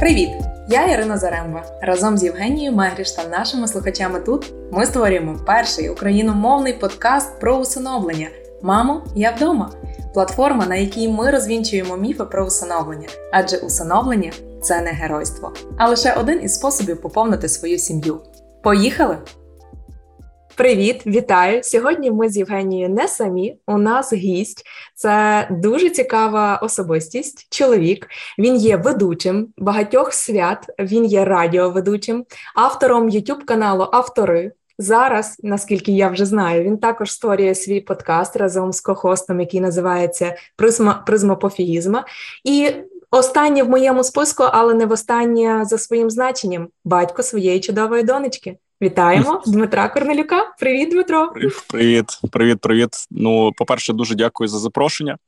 Привіт! 0.00 0.30
Я 0.68 0.86
Ірина 0.86 1.18
Заремба. 1.18 1.64
Разом 1.82 2.18
з 2.18 2.24
Євгенією 2.24 2.76
Мегріш 2.76 3.10
та 3.10 3.28
нашими 3.28 3.68
слухачами 3.68 4.20
тут 4.20 4.52
ми 4.72 4.86
створюємо 4.86 5.40
перший 5.46 5.90
україномовний 5.90 6.72
подкаст 6.72 7.40
про 7.40 7.56
усиновлення. 7.56 8.28
Мамо, 8.62 9.02
я 9.14 9.30
вдома. 9.30 9.70
Платформа, 10.14 10.66
на 10.66 10.76
якій 10.76 11.08
ми 11.08 11.30
розвінчуємо 11.30 11.96
міфи 11.96 12.24
про 12.24 12.46
усиновлення, 12.46 13.08
адже 13.32 13.56
усиновлення 13.56 14.32
це 14.62 14.80
не 14.80 14.90
геройство, 14.90 15.52
а 15.78 15.88
лише 15.88 16.12
один 16.12 16.42
із 16.42 16.54
способів 16.54 17.00
поповнити 17.00 17.48
свою 17.48 17.78
сім'ю. 17.78 18.20
Поїхали! 18.62 19.18
Привіт, 20.58 21.06
вітаю! 21.06 21.62
Сьогодні 21.62 22.10
ми 22.10 22.28
з 22.28 22.36
Євгенією 22.36 22.88
не 22.88 23.08
самі. 23.08 23.56
У 23.66 23.78
нас 23.78 24.12
гість. 24.12 24.66
Це 24.94 25.46
дуже 25.50 25.90
цікава 25.90 26.56
особистість. 26.56 27.46
Чоловік. 27.50 28.06
Він 28.38 28.56
є 28.56 28.76
ведучим 28.76 29.48
багатьох 29.58 30.12
свят. 30.12 30.66
Він 30.78 31.04
є 31.04 31.24
радіоведучим, 31.24 32.24
автором 32.54 33.10
youtube 33.10 33.44
каналу 33.44 33.88
Автори. 33.92 34.52
Зараз, 34.78 35.36
наскільки 35.42 35.92
я 35.92 36.08
вже 36.08 36.26
знаю, 36.26 36.64
він 36.64 36.78
також 36.78 37.12
створює 37.12 37.54
свій 37.54 37.80
подкаст 37.80 38.36
разом 38.36 38.72
з 38.72 38.80
кохостом, 38.80 39.40
який 39.40 39.60
називається 39.60 40.36
Призма 40.56 41.02
Призмопофігізма. 41.06 42.04
І 42.44 42.70
останнє 43.10 43.62
в 43.62 43.68
моєму 43.68 44.04
списку, 44.04 44.42
але 44.42 44.74
не 44.74 44.86
в 44.86 44.92
останнє 44.92 45.64
за 45.64 45.78
своїм 45.78 46.10
значенням 46.10 46.68
батько 46.84 47.22
своєї 47.22 47.60
чудової 47.60 48.02
донечки. 48.02 48.56
Вітаємо 48.82 49.42
Дмитра 49.46 49.88
Корнелюка. 49.88 50.54
Привіт, 50.58 50.90
Дмитро. 50.90 51.32
Привіт, 51.68 52.20
привіт, 52.32 52.60
привіт. 52.60 52.88
Ну, 53.10 53.52
по-перше, 53.56 53.92
дуже 53.92 54.14
дякую 54.14 54.48
за 54.48 54.58
запрошення. 54.58 55.18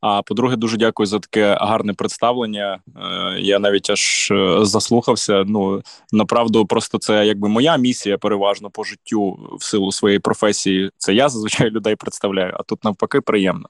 А 0.00 0.22
по-друге, 0.22 0.56
дуже 0.56 0.76
дякую 0.76 1.06
за 1.06 1.18
таке 1.18 1.56
гарне 1.60 1.92
представлення. 1.92 2.78
Е, 2.96 3.40
я 3.40 3.58
навіть 3.58 3.90
аж 3.90 4.30
е, 4.30 4.58
заслухався. 4.62 5.44
Ну 5.46 5.82
направду, 6.12 6.66
просто 6.66 6.98
це 6.98 7.26
якби 7.26 7.48
моя 7.48 7.76
місія 7.76 8.18
переважно 8.18 8.70
по 8.70 8.84
життю 8.84 9.38
в 9.60 9.64
силу 9.64 9.92
своєї 9.92 10.18
професії. 10.18 10.90
Це 10.98 11.14
я 11.14 11.28
зазвичай 11.28 11.70
людей 11.70 11.96
представляю, 11.96 12.52
а 12.56 12.62
тут 12.62 12.84
навпаки 12.84 13.20
приємно. 13.20 13.68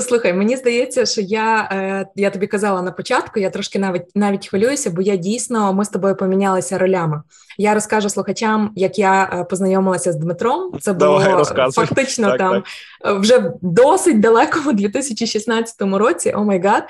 Слухай, 0.00 0.32
мені 0.32 0.56
здається, 0.56 1.06
що 1.06 1.20
я 1.20 1.68
е, 1.72 2.06
я 2.16 2.30
тобі 2.30 2.46
казала 2.46 2.82
на 2.82 2.92
початку, 2.92 3.40
я 3.40 3.50
трошки 3.50 3.78
навіть 3.78 4.02
навіть 4.14 4.48
хвилююся, 4.48 4.90
бо 4.90 5.02
я 5.02 5.16
дійсно 5.16 5.72
ми 5.72 5.84
з 5.84 5.88
тобою 5.88 6.16
помінялися 6.16 6.78
ролями. 6.78 7.22
Я 7.58 7.74
розкажу 7.74 8.08
слухачам, 8.08 8.72
як 8.76 8.98
я 8.98 9.30
е, 9.32 9.44
познайомилася 9.44 10.12
з 10.12 10.16
Дмитром. 10.16 10.78
Це 10.80 10.92
було 10.92 11.18
Давай, 11.18 11.70
фактично 11.72 12.28
так, 12.28 12.38
там 12.38 12.62
так. 13.00 13.20
вже 13.20 13.52
досить 13.62 14.20
далеко 14.20 14.58
у 14.70 14.72
2016 14.72 15.82
році. 15.82 16.32
Oh 16.36 16.44
my 16.44 16.62
God, 16.64 16.84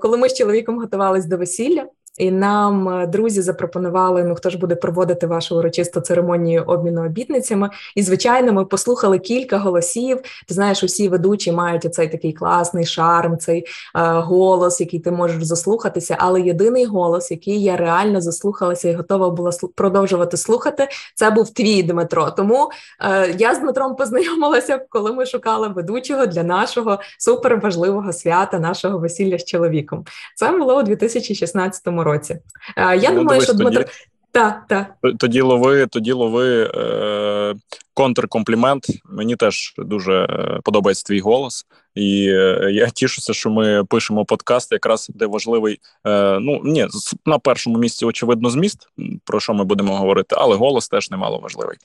коли 0.00 0.16
ми 0.16 0.28
з 0.28 0.34
чоловіком 0.34 0.78
готувалися 0.78 1.28
до 1.28 1.36
весілля. 1.36 1.86
І 2.18 2.30
нам 2.30 2.88
е, 2.88 3.06
друзі 3.06 3.42
запропонували: 3.42 4.24
ну 4.24 4.34
хто 4.34 4.50
ж 4.50 4.58
буде 4.58 4.74
проводити 4.74 5.26
вашу 5.26 5.58
урочисту 5.58 6.00
церемонію 6.00 6.64
обміну 6.66 7.06
обітницями. 7.06 7.70
І 7.96 8.02
звичайно, 8.02 8.52
ми 8.52 8.64
послухали 8.64 9.18
кілька 9.18 9.58
голосів. 9.58 10.20
Ти 10.48 10.54
знаєш, 10.54 10.82
усі 10.82 11.08
ведучі 11.08 11.52
мають 11.52 11.84
оцей 11.84 12.08
такий 12.08 12.32
класний 12.32 12.86
шарм, 12.86 13.38
цей 13.38 13.60
е, 13.60 13.64
голос, 14.02 14.80
який 14.80 15.00
ти 15.00 15.10
можеш 15.10 15.42
заслухатися. 15.42 16.16
Але 16.18 16.40
єдиний 16.40 16.84
голос, 16.84 17.30
який 17.30 17.62
я 17.62 17.76
реально 17.76 18.20
заслухалася 18.20 18.88
і 18.88 18.94
готова 18.94 19.30
була 19.30 19.50
продовжувати 19.74 20.36
слухати, 20.36 20.88
це 21.14 21.30
був 21.30 21.50
твій 21.50 21.82
Дмитро. 21.82 22.30
Тому 22.30 22.70
е, 23.00 23.34
я 23.38 23.54
з 23.54 23.60
Дмитром 23.60 23.96
познайомилася, 23.96 24.80
коли 24.88 25.12
ми 25.12 25.26
шукали 25.26 25.68
ведучого 25.68 26.26
для 26.26 26.42
нашого 26.42 26.98
суперважливого 27.18 28.12
свята, 28.12 28.58
нашого 28.58 28.98
весілля 28.98 29.38
з 29.38 29.44
чоловіком. 29.44 30.04
Це 30.36 30.52
було 30.52 30.78
у 30.78 30.82
2016 30.82 31.86
році 31.86 32.01
році. 32.04 32.38
Е, 32.76 32.96
я 32.96 33.10
ну, 33.10 33.18
думаю, 33.18 33.40
що 33.40 33.52
Дмитро. 33.52 33.84
Так, 34.32 34.62
так. 34.68 34.86
Тоді 35.18 35.40
лови, 35.40 35.86
тоді 35.86 36.12
лови 36.12 36.70
е, 36.74 37.54
контркомплімент. 37.94 38.86
Мені 39.04 39.36
теж 39.36 39.74
дуже 39.78 40.12
е, 40.30 40.60
подобається 40.64 41.04
твій 41.06 41.20
голос, 41.20 41.66
і 41.94 42.28
е, 42.28 42.70
я 42.72 42.88
тішуся, 42.88 43.32
що 43.32 43.50
ми 43.50 43.84
пишемо 43.84 44.24
подкаст, 44.24 44.72
якраз 44.72 45.10
де 45.14 45.26
важливий. 45.26 45.80
Е, 46.06 46.38
ну 46.40 46.60
ні, 46.64 46.86
на 47.26 47.38
першому 47.38 47.78
місці 47.78 48.04
очевидно 48.04 48.50
зміст, 48.50 48.88
про 49.24 49.40
що 49.40 49.54
ми 49.54 49.64
будемо 49.64 49.96
говорити, 49.96 50.36
але 50.38 50.56
голос 50.56 50.88
теж 50.88 51.10
немало 51.10 51.38
важливий. 51.38 51.76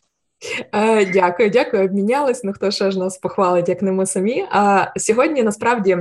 Е, 0.76 1.06
Дякую, 1.06 1.50
дякую. 1.50 1.86
Обмінялись. 1.86 2.44
Ну 2.44 2.54
хто 2.54 2.72
ще 2.72 2.92
ж 2.92 3.00
нас 3.00 3.18
похвалить, 3.18 3.70
як 3.70 3.82
не 3.82 3.92
ми 3.92 4.06
самі. 4.06 4.46
А 4.52 4.86
сьогодні 4.98 5.44
насправді. 5.44 5.98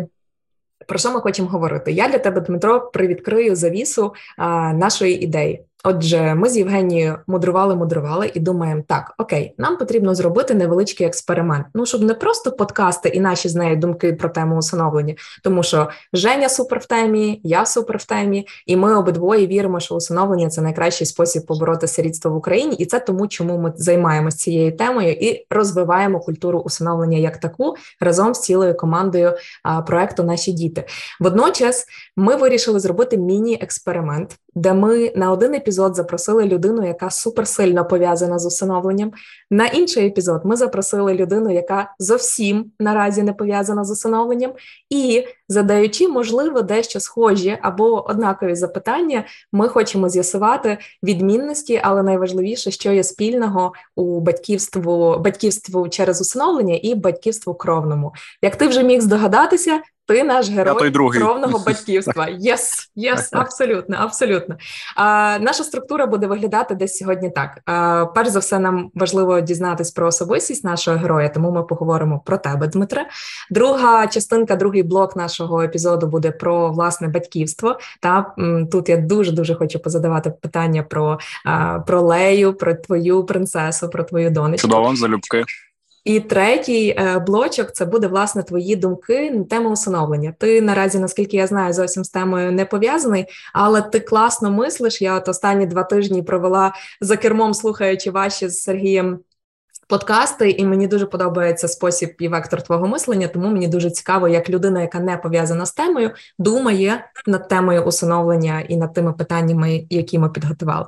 Про 0.86 0.98
що 0.98 1.12
ми 1.12 1.20
хочемо 1.20 1.48
говорити? 1.48 1.92
Я 1.92 2.08
для 2.08 2.19
тебе, 2.19 2.41
Дмитро, 2.41 2.80
привідкрию 2.80 3.56
завісу 3.56 4.14
а, 4.36 4.72
нашої 4.72 5.24
ідеї. 5.24 5.64
Отже, 5.88 6.34
ми 6.34 6.48
з 6.48 6.56
Євгенією 6.56 7.19
мудрували, 7.26 7.76
мудрували 7.76 8.30
і 8.34 8.41
думаємо, 8.41 8.82
так 8.86 9.14
окей, 9.19 9.54
нам 9.58 9.76
потрібно 9.76 10.14
зробити 10.14 10.54
невеличкий 10.54 11.06
експеримент. 11.06 11.66
Ну 11.74 11.86
щоб 11.86 12.02
не 12.02 12.14
просто 12.14 12.52
подкасти 12.52 13.08
і 13.08 13.20
наші 13.20 13.48
з 13.48 13.54
нею 13.54 13.76
думки 13.76 14.12
про 14.12 14.28
тему 14.28 14.58
усиновлення, 14.58 15.14
тому 15.42 15.62
що 15.62 15.88
Женя 16.12 16.48
супер 16.48 16.78
в 16.78 16.86
темі, 16.86 17.41
я 17.44 17.66
супер 17.66 17.97
в 17.97 18.04
темі, 18.04 18.47
і 18.66 18.76
ми 18.76 18.97
обидвоє 18.97 19.47
віримо, 19.47 19.80
що 19.80 19.94
усиновлення 19.94 20.48
це 20.48 20.60
найкращий 20.60 21.06
спосіб 21.06 21.47
побороти 21.47 21.86
сирітство 21.86 22.30
в 22.30 22.36
Україні, 22.36 22.76
і 22.76 22.86
це 22.86 23.00
тому, 23.00 23.28
чому 23.28 23.58
ми 23.58 23.72
займаємося 23.76 24.36
цією 24.36 24.76
темою 24.76 25.12
і 25.12 25.47
розвиваємо 25.50 26.20
культуру 26.20 26.58
усиновлення 26.58 27.18
як 27.18 27.36
таку 27.36 27.74
разом 28.00 28.34
з 28.34 28.41
цілою 28.41 28.76
командою 28.76 29.34
а, 29.62 29.82
проекту 29.82 30.22
Наші 30.22 30.53
діти. 30.53 30.84
Водночас 31.20 31.86
ми 32.16 32.36
вирішили 32.36 32.80
зробити 32.80 33.18
міні-експеримент, 33.18 34.38
де 34.54 34.72
ми 34.72 35.12
на 35.16 35.32
один 35.32 35.54
епізод 35.54 35.75
запросили 35.76 36.44
людину, 36.44 36.87
яка 36.87 37.10
суперсильно 37.10 37.84
пов'язана 37.84 38.38
з 38.38 38.47
усиновленням. 38.47 39.12
На 39.50 39.66
інший 39.66 40.06
епізод 40.06 40.41
ми 40.44 40.56
запросили 40.56 41.14
людину, 41.14 41.54
яка 41.54 41.94
зовсім 41.98 42.72
наразі 42.81 43.22
не 43.22 43.32
пов'язана 43.32 43.84
з 43.84 43.91
усиновленням, 43.91 44.53
і 44.91 45.25
задаючи, 45.48 46.09
можливо, 46.09 46.62
дещо 46.62 47.00
схожі 47.00 47.59
або 47.62 48.09
однакові 48.09 48.54
запитання, 48.54 49.25
ми 49.53 49.69
хочемо 49.69 50.09
з'ясувати 50.09 50.78
відмінності, 51.03 51.81
але 51.82 52.03
найважливіше, 52.03 52.70
що 52.70 52.92
є 52.92 53.03
спільного 53.03 53.72
у 53.97 54.20
батьківству 54.20 55.19
батьківству 55.19 55.88
через 55.88 56.20
усиновлення 56.20 56.78
і 56.82 56.94
батьківству 56.94 57.54
кровному. 57.54 58.12
Як 58.42 58.56
ти 58.56 58.66
вже 58.69 58.82
міг 58.82 59.00
здогадатися, 59.00 59.81
ти 60.06 60.24
наш 60.24 60.48
герой 60.48 60.90
кровного 60.92 61.58
батьківства. 61.66 62.28
Yes, 62.38 62.91
yes, 62.97 63.28
абсолютно, 63.32 63.96
абсолютно. 64.00 64.56
А, 64.96 65.38
Наша 65.40 65.64
структура 65.64 66.06
буде 66.06 66.26
виглядати 66.26 66.74
десь 66.74 66.98
сьогодні 66.98 67.30
так. 67.30 67.60
А, 67.66 68.06
Перш 68.14 68.28
за 68.28 68.38
все, 68.38 68.58
нам 68.58 68.90
важливо 68.94 69.40
дізнатись 69.40 69.90
про 69.90 70.06
особистість 70.06 70.64
нашого 70.64 70.96
героя, 70.96 71.28
тому 71.28 71.50
ми 71.50 71.62
поговоримо 71.62 72.22
про 72.26 72.38
тебе, 72.38 72.66
Дмитре. 72.66 73.06
Друга 73.50 74.06
частинка, 74.06 74.56
другий 74.56 74.82
блок 74.82 75.16
нашого 75.16 75.62
епізоду 75.62 76.06
буде 76.06 76.30
про 76.30 76.70
власне 76.70 77.08
батьківство. 77.08 77.78
Та 78.00 78.34
тут 78.72 78.88
я 78.88 78.96
дуже 78.96 79.32
дуже 79.32 79.54
хочу 79.54 79.78
позадавати 79.78 80.30
питання 80.30 80.82
про, 80.82 81.18
про 81.86 82.00
Лею, 82.00 82.54
про 82.54 82.74
твою 82.74 83.24
принцесу, 83.24 83.88
про 83.88 84.04
твою 84.04 84.30
донечку. 84.30 84.68
Чудово, 84.68 84.96
залюбки. 84.96 85.44
І 86.06 86.20
третій 86.20 86.88
е, 86.98 87.18
блочок 87.18 87.72
це 87.72 87.84
буде 87.84 88.06
власне 88.06 88.42
твої 88.42 88.76
думки 88.76 89.30
на 89.30 89.44
тему 89.44 89.70
усиновлення. 89.70 90.34
Ти 90.38 90.60
наразі, 90.62 90.98
наскільки 90.98 91.36
я 91.36 91.46
знаю, 91.46 91.72
зовсім 91.72 92.04
з 92.04 92.08
темою 92.08 92.52
не 92.52 92.64
пов'язаний, 92.64 93.26
але 93.52 93.82
ти 93.82 94.00
класно 94.00 94.50
мислиш. 94.50 95.02
Я 95.02 95.14
от 95.14 95.28
останні 95.28 95.66
два 95.66 95.84
тижні 95.84 96.22
провела 96.22 96.72
за 97.00 97.16
кермом, 97.16 97.54
слухаючи 97.54 98.10
ваші 98.10 98.48
з 98.48 98.62
Сергієм. 98.62 99.18
Подкасти, 99.88 100.50
і 100.50 100.64
мені 100.64 100.86
дуже 100.86 101.06
подобається 101.06 101.68
спосіб 101.68 102.14
і 102.18 102.28
вектор 102.28 102.62
твого 102.62 102.86
мислення, 102.86 103.28
тому 103.28 103.48
мені 103.48 103.68
дуже 103.68 103.91
цікаво, 103.91 104.28
як 104.28 104.50
людина, 104.50 104.80
яка 104.80 105.00
не 105.00 105.16
пов'язана 105.16 105.66
з 105.66 105.72
темою, 105.72 106.10
думає 106.38 107.04
над 107.26 107.48
темою 107.48 107.82
усиновлення 107.82 108.60
і 108.60 108.76
над 108.76 108.94
тими 108.94 109.12
питаннями, 109.12 109.86
які 109.91 110.18
ми 110.18 110.28
підготували. 110.28 110.86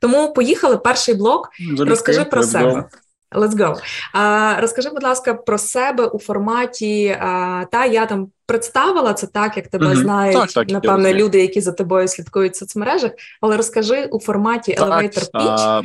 Тому 0.00 0.32
поїхали. 0.32 0.76
Перший 0.76 1.14
блок. 1.14 1.48
Розкажи 1.78 2.24
про 2.24 2.42
себе. 2.42 2.84
Let's 3.32 3.54
go. 3.54 3.76
А, 4.12 4.56
Розкажи, 4.60 4.90
будь 4.90 5.02
ласка, 5.02 5.34
про 5.34 5.58
себе 5.58 6.06
у 6.06 6.18
форматі. 6.18 7.16
А, 7.20 7.64
Та 7.72 7.84
я 7.84 8.06
там 8.06 8.28
представила 8.46 9.14
це 9.14 9.26
так, 9.26 9.56
як 9.56 9.68
тебе 9.68 9.86
mm-hmm. 9.86 10.02
знають, 10.02 10.36
так, 10.36 10.52
так, 10.52 10.68
напевно, 10.68 11.12
люди, 11.12 11.40
які 11.40 11.60
за 11.60 11.72
тобою 11.72 12.08
слідкують 12.08 12.52
в 12.52 12.56
соцмережах. 12.56 13.12
Але 13.40 13.56
розкажи 13.56 14.04
у 14.04 14.20
форматі 14.20 14.74
так, 14.74 14.88
Elevator 14.88 15.30
Pitch 15.30 15.58
а... 15.58 15.82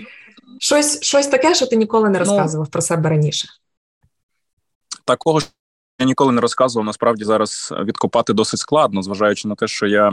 щось 0.60 1.02
щось 1.02 1.28
таке, 1.28 1.56
що 1.56 1.68
ти 1.68 1.76
ніколи 1.76 2.10
не 2.10 2.20
ну, 2.20 2.26
розказував 2.26 2.68
ну, 2.68 2.72
про 2.72 2.82
себе 2.82 3.10
раніше. 3.10 3.48
Такого 5.06 5.40
ж 5.40 5.48
я 6.00 6.06
ніколи 6.06 6.32
не 6.32 6.42
розказував. 6.42 6.86
Насправді 6.86 7.24
зараз 7.24 7.74
відкопати 7.84 8.34
досить 8.34 8.60
складно, 8.60 9.02
зважаючи 9.02 9.48
на 9.48 9.56
те, 9.56 9.68
що 9.68 9.88
я 9.88 10.12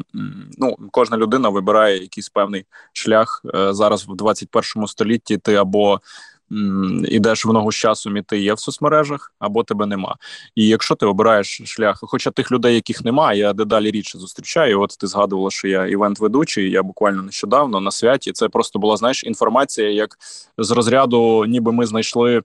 ну 0.58 0.76
кожна 0.90 1.16
людина 1.16 1.48
вибирає 1.48 2.02
якийсь 2.02 2.28
певний 2.28 2.66
шлях 2.92 3.42
е, 3.54 3.74
зараз 3.74 4.08
в 4.08 4.16
21 4.16 4.86
столітті. 4.86 5.38
Ти 5.38 5.54
або 5.54 6.00
ідеш 7.04 7.46
в 7.46 7.52
ногу 7.52 7.72
з 7.72 7.74
часом, 7.74 8.16
і 8.16 8.22
ти 8.22 8.38
є 8.38 8.54
в 8.54 8.58
соцмережах, 8.58 9.32
або 9.38 9.64
тебе 9.64 9.86
нема. 9.86 10.16
І 10.54 10.66
якщо 10.66 10.94
ти 10.94 11.06
обираєш 11.06 11.62
шлях, 11.64 11.98
хоча 12.02 12.30
тих 12.30 12.52
людей, 12.52 12.74
яких 12.74 13.04
немає, 13.04 13.40
я 13.40 13.52
дедалі 13.52 13.90
рідше 13.90 14.18
зустрічаю. 14.18 14.80
От 14.80 14.96
ти 15.00 15.06
згадувала, 15.06 15.50
що 15.50 15.68
я 15.68 15.86
івент-ведучий, 15.86 16.70
я 16.70 16.82
буквально 16.82 17.22
нещодавно 17.22 17.80
на 17.80 17.90
святі. 17.90 18.32
Це 18.32 18.48
просто 18.48 18.78
була 18.78 18.96
знаєш 18.96 19.24
інформація, 19.24 19.90
як 19.90 20.16
з 20.58 20.70
розряду, 20.70 21.44
ніби 21.44 21.72
ми 21.72 21.86
знайшли 21.86 22.42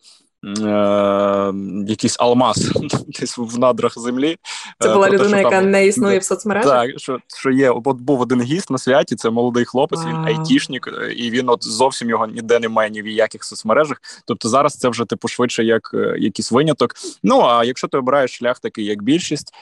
якийсь 1.88 2.16
алмаз 2.20 2.72
десь 3.20 3.38
в 3.38 3.60
надрах 3.60 4.00
землі. 4.00 4.38
Це 4.80 4.94
була 4.94 5.10
людина, 5.10 5.30
те, 5.30 5.38
яка 5.38 5.50
там, 5.50 5.72
не 5.72 5.88
існує 5.88 6.20
в 6.20 6.24
соцмережах? 6.24 6.72
Так, 6.72 7.00
що 7.00 7.20
що 7.38 7.52
є, 7.52 7.70
от 7.70 7.98
був 7.98 8.22
один 8.22 8.42
гість 8.42 8.72
на 8.72 8.78
святі, 8.78 9.16
це 9.16 9.30
молодий 9.30 9.66
хлопець, 9.66 10.00
wow. 10.00 10.10
він 10.10 10.16
айтішник, 10.16 10.90
і 11.18 11.30
він 11.30 11.50
от 11.50 11.64
зовсім 11.64 12.10
його 12.10 12.28
ніде 12.28 12.60
немає 12.60 12.90
ні 12.90 13.02
в 13.02 13.08
яких 13.08 13.44
соцмережах. 13.44 14.02
Тобто 14.26 14.50
зараз 14.50 14.74
це 14.74 14.90
вже 14.90 15.06
типу 15.06 15.28
швидше 15.28 15.64
як 15.64 15.92
е, 15.94 16.16
якийсь 16.20 16.52
виняток. 16.52 16.94
Ну 17.24 17.42
а 17.42 17.64
якщо 17.64 17.88
ти 17.88 17.98
обираєш 17.98 18.38
шлях 18.38 18.60
такий, 18.60 18.86
як 18.86 19.04
більшість, 19.04 19.54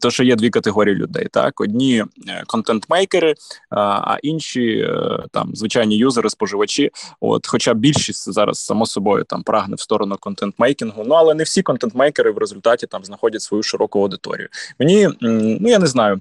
то 0.00 0.10
що 0.10 0.24
є 0.24 0.36
дві 0.36 0.50
категорії 0.50 0.96
людей. 0.96 1.28
Так, 1.30 1.60
одні 1.60 2.04
е, 2.28 2.44
контент-мейкери, 2.46 3.34
а 3.70 4.16
інші 4.22 4.70
е, 4.70 5.24
там 5.32 5.50
звичайні 5.54 5.96
юзери, 5.96 6.30
споживачі. 6.30 6.90
От, 7.20 7.46
хоча 7.46 7.74
більшість 7.74 8.32
зараз 8.32 8.58
само 8.58 8.86
собою 8.86 9.24
там 9.24 9.42
прагне 9.42 9.76
в 9.76 9.80
сторону 9.80 10.16
контент-мейкінгу. 10.20 11.04
Ну 11.06 11.14
але 11.14 11.34
не 11.34 11.44
всі 11.44 11.62
контент-мейкери 11.62 12.30
в 12.30 12.38
результаті 12.38 12.86
там 12.86 13.04
знаходять 13.04 13.42
свою 13.42 13.62
широку 13.62 14.00
аудиторію. 14.00 14.48
Мені 14.78 15.08
ну 15.20 15.68
я 15.68 15.78
не 15.78 15.86
знаю. 15.86 16.20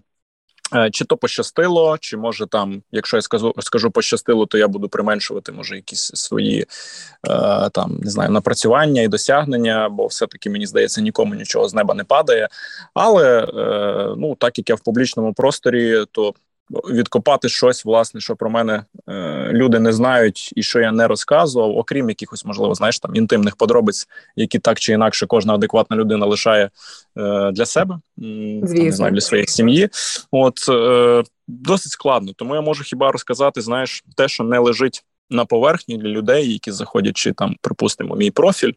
Е, 0.75 0.89
чи 0.91 1.05
то 1.05 1.17
пощастило, 1.17 1.97
чи 1.97 2.17
може 2.17 2.47
там, 2.47 2.83
якщо 2.91 3.17
я 3.17 3.21
скажу 3.21 3.53
скажу 3.59 3.91
пощастило, 3.91 4.45
то 4.45 4.57
я 4.57 4.67
буду 4.67 4.89
применшувати 4.89 5.51
може 5.51 5.75
якісь 5.75 6.11
свої 6.13 6.59
е, 6.61 7.69
там 7.69 7.99
не 8.01 8.11
знаю 8.11 8.29
напрацювання 8.29 9.01
і 9.01 9.07
досягнення, 9.07 9.89
бо 9.89 10.07
все-таки 10.07 10.49
мені 10.49 10.65
здається, 10.65 11.01
нікому 11.01 11.35
нічого 11.35 11.69
з 11.69 11.73
неба 11.73 11.93
не 11.93 12.03
падає. 12.03 12.47
Але 12.93 13.43
е, 13.43 14.15
ну 14.17 14.35
так 14.35 14.57
як 14.57 14.69
я 14.69 14.75
в 14.75 14.79
публічному 14.79 15.33
просторі, 15.33 16.05
то 16.11 16.33
відкопати 16.69 17.49
щось, 17.49 17.85
власне, 17.85 18.21
що 18.21 18.35
про 18.35 18.49
мене 18.49 18.85
е, 19.09 19.49
люди 19.53 19.79
не 19.79 19.93
знають, 19.93 20.53
і 20.55 20.63
що 20.63 20.79
я 20.79 20.91
не 20.91 21.07
розказував, 21.07 21.77
окрім 21.77 22.09
якихось, 22.09 22.45
можливо, 22.45 22.75
знаєш, 22.75 22.99
там 22.99 23.15
інтимних 23.15 23.55
подробиць, 23.55 24.07
які 24.35 24.59
так 24.59 24.79
чи 24.79 24.93
інакше 24.93 25.27
кожна 25.27 25.53
адекватна 25.53 25.97
людина 25.97 26.25
лишає 26.25 26.69
е, 27.17 27.51
для 27.51 27.65
себе, 27.65 27.99
там, 28.17 28.61
не 28.85 28.91
знаю, 28.91 29.13
для 29.13 29.21
своєї 29.21 29.47
сім'ї. 29.47 29.89
От 30.31 30.59
е, 30.69 31.23
досить 31.47 31.91
складно. 31.91 32.31
Тому 32.35 32.55
я 32.55 32.61
можу 32.61 32.83
хіба 32.83 33.11
розказати, 33.11 33.61
знаєш, 33.61 34.03
те, 34.15 34.27
що 34.27 34.43
не 34.43 34.59
лежить 34.59 35.03
на 35.29 35.45
поверхні 35.45 35.97
для 35.97 36.09
людей, 36.09 36.53
які 36.53 36.71
заходять, 36.71 37.17
чи 37.17 37.33
там, 37.33 37.55
припустимо, 37.61 38.15
мій 38.15 38.31
профіль, 38.31 38.73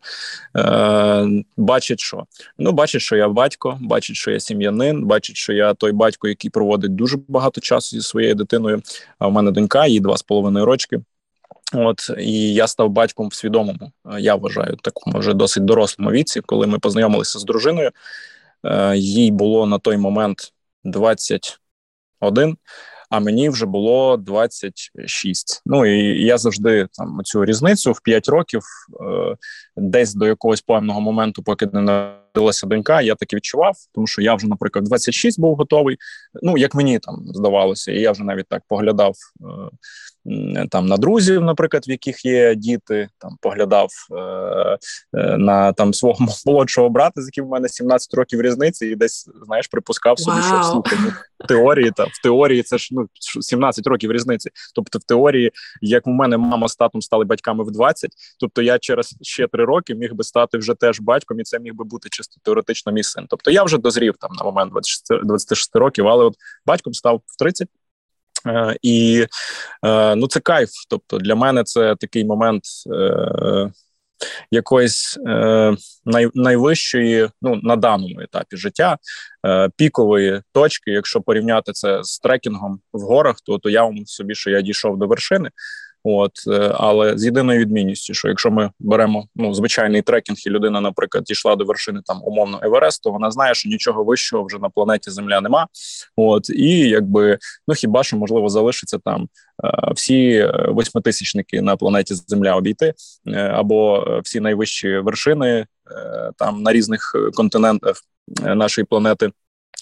е, 0.57 1.27
бачать, 1.57 2.01
що 2.01 2.27
ну 2.59 2.73
бачать, 2.73 3.03
що 3.03 3.17
я 3.17 3.29
батько, 3.29 3.79
бачать, 3.81 4.17
що 4.17 4.31
я 4.31 4.41
сім'янин, 4.41 5.05
бачать, 5.05 5.37
що 5.37 5.53
я 5.53 5.75
той 5.75 5.93
батько, 5.93 6.29
який 6.29 6.51
проводить 6.51 6.95
дуже 6.95 7.19
багато 7.29 7.61
часу 7.61 7.97
зі 7.97 8.03
своєю 8.03 8.35
дитиною. 8.35 8.83
А 9.19 9.27
в 9.27 9.33
мене 9.33 9.51
донька, 9.51 9.87
їй 9.87 10.01
два 10.01 10.17
з 10.17 10.23
половиною 10.23 10.65
рочки. 10.65 11.01
От 11.75 12.11
і 12.19 12.55
я 12.55 12.67
став 12.67 12.91
батьком 12.91 13.29
в 13.29 13.35
свідомому. 13.35 13.93
Е, 14.13 14.21
я 14.21 14.35
вважаю 14.35 14.77
такому 14.77 15.19
вже 15.19 15.35
досить 15.35 15.65
дорослому 15.65 16.11
віці, 16.11 16.41
коли 16.41 16.67
ми 16.67 16.79
познайомилися 16.79 17.39
з 17.39 17.45
дружиною. 17.45 17.91
Е, 18.65 18.97
їй 18.97 19.31
було 19.31 19.67
на 19.67 19.79
той 19.79 19.97
момент 19.97 20.53
21, 20.85 22.57
а 23.13 23.21
мені 23.21 23.49
вже 23.49 23.67
було 23.67 24.17
26. 24.17 25.63
Ну 25.67 25.87
і 25.87 26.25
я 26.25 26.39
завжди 26.39 26.87
там 26.93 27.21
цю 27.25 27.45
різницю 27.45 27.93
в 27.93 28.01
5 28.01 28.29
років, 28.29 28.63
е, 29.01 29.37
десь 29.77 30.15
до 30.15 30.27
якогось 30.27 30.61
певного 30.61 31.01
моменту, 31.01 31.43
поки 31.43 31.67
не 31.73 31.81
народилася 31.81 32.67
донька, 32.67 33.01
я 33.01 33.15
таки 33.15 33.37
відчував, 33.37 33.75
тому 33.95 34.07
що 34.07 34.23
я 34.23 34.35
вже, 34.35 34.47
наприклад, 34.47 34.85
26 34.85 35.41
був 35.41 35.57
готовий. 35.57 35.97
Ну 36.43 36.59
як 36.59 36.75
мені 36.75 36.99
там 36.99 37.23
здавалося, 37.27 37.93
і 37.93 38.01
я 38.01 38.13
вже 38.13 38.25
навіть 38.25 38.49
так 38.49 38.63
поглядав. 38.69 39.15
Е, 40.27 40.67
там 40.71 40.87
на 40.87 40.97
друзів, 40.97 41.41
наприклад, 41.41 41.89
в 41.89 41.91
яких 41.91 42.25
є 42.25 42.55
діти, 42.55 43.09
там 43.19 43.37
поглядав 43.41 43.89
е, 44.11 44.21
е, 45.15 45.37
на 45.37 45.73
там 45.73 45.95
свого 45.95 46.27
молодшого 46.47 46.89
брата, 46.89 47.23
з 47.23 47.27
яким 47.27 47.45
в 47.45 47.49
мене 47.49 47.69
17 47.69 48.15
років 48.15 48.43
різниці, 48.43 48.87
і 48.87 48.97
десь 48.97 49.31
знаєш, 49.47 49.67
припускав 49.69 50.19
собі, 50.19 50.37
wow. 50.37 50.47
що 50.47 50.63
слухай, 50.63 50.99
ну, 51.03 51.13
в 51.45 51.47
теорії 51.47 51.93
та 51.97 52.05
в 52.05 52.23
теорії 52.23 52.63
це 52.63 52.79
ж 52.79 52.89
ну 52.93 53.09
17 53.41 53.87
років 53.87 54.13
різниці. 54.13 54.51
Тобто, 54.75 54.99
в 54.99 55.03
теорії, 55.03 55.53
як 55.81 56.07
у 56.07 56.11
мене 56.11 56.37
мама 56.37 56.69
з 56.69 56.77
татом 56.77 57.03
стали 57.03 57.25
батьками 57.25 57.65
в 57.65 57.71
20, 57.71 58.11
тобто 58.41 58.63
я 58.63 58.79
через 58.79 59.17
ще 59.23 59.49
три 59.49 59.62
роки 59.65 59.95
міг 59.95 60.15
би 60.15 60.25
стати 60.25 60.59
вже 60.59 60.75
теж 60.75 61.01
батьком, 61.01 61.41
і 61.41 61.43
це 61.43 61.59
міг 61.59 61.75
би 61.75 61.85
бути 61.85 62.09
чисто 62.09 62.41
теоретично 62.43 62.93
мій 62.93 63.03
син. 63.03 63.27
Тобто 63.29 63.51
я 63.51 63.65
вже 63.65 63.79
дозрів 63.79 64.15
там 64.21 64.31
на 64.39 64.45
момент 64.45 64.73
26, 64.73 65.25
26 65.25 65.77
років, 65.77 66.09
але 66.09 66.25
от 66.25 66.35
батьком 66.67 66.95
став 66.95 67.23
в 67.27 67.39
30, 67.39 67.69
Е, 68.47 68.77
і 68.83 69.27
е, 69.85 70.17
ну 70.17 70.27
це 70.27 70.41
кайф. 70.41 70.71
Тобто 70.89 71.19
для 71.19 71.35
мене 71.35 71.65
це 71.65 71.97
такий 71.97 72.25
момент 72.25 72.63
е, 72.93 73.71
якоїсь 74.51 75.19
най, 76.05 76.29
найвищої, 76.35 77.29
ну 77.43 77.61
на 77.63 77.77
даному 77.77 78.21
етапі 78.21 78.57
життя, 78.57 78.99
пікової 79.77 80.43
точки. 80.53 80.91
Якщо 80.91 81.21
порівняти 81.21 81.73
це 81.73 82.05
з 82.05 82.19
трекінгом 82.19 82.81
в 82.93 83.01
горах, 83.01 83.37
то 83.47 83.59
то 83.59 83.71
я 83.71 83.85
вам 83.85 84.07
собі, 84.07 84.35
що 84.35 84.51
я 84.51 84.61
дійшов 84.61 84.99
до 84.99 85.07
вершини. 85.07 85.51
От 86.05 86.33
е, 86.49 86.73
але 86.75 87.19
з 87.19 87.25
єдиною 87.25 87.61
відмінністю, 87.61 88.15
що 88.15 88.29
якщо 88.29 88.51
ми 88.51 88.71
беремо 88.81 89.27
ну 89.37 89.55
звичайний 89.55 90.03
трекінг, 90.03 90.39
і 90.47 90.51
людина, 90.51 90.81
наприклад, 90.81 91.25
дійшла 91.25 91.57
до 91.57 91.65
вершини 91.65 92.01
там 92.05 92.21
умовно 92.25 92.61
Евересту, 92.63 93.13
вона 93.13 93.31
знає, 93.31 93.55
що 93.55 93.69
нічого 93.69 94.05
вищого 94.05 94.45
вже 94.45 94.59
на 94.59 94.69
планеті 94.69 95.11
Земля 95.11 95.41
нема. 95.41 95.67
От 96.17 96.51
і 96.51 96.79
якби 96.79 97.39
ну 97.69 97.75
хіба 97.75 98.03
що 98.03 98.17
можливо 98.17 98.49
залишиться 98.49 98.99
там 98.99 99.29
е, 99.65 99.93
всі 99.95 100.31
е, 100.31 100.67
восьмитисячники 100.69 101.63
на 101.63 101.77
планеті 101.77 102.15
Земля 102.15 102.57
обійти, 102.57 102.95
або 103.35 104.07
всі 104.25 104.41
найвищі 104.41 104.99
вершини 104.99 105.67
там 106.37 106.63
на 106.63 106.73
різних 106.73 107.17
континентах 107.35 107.97
нашої 108.43 108.85
планети. 108.85 109.31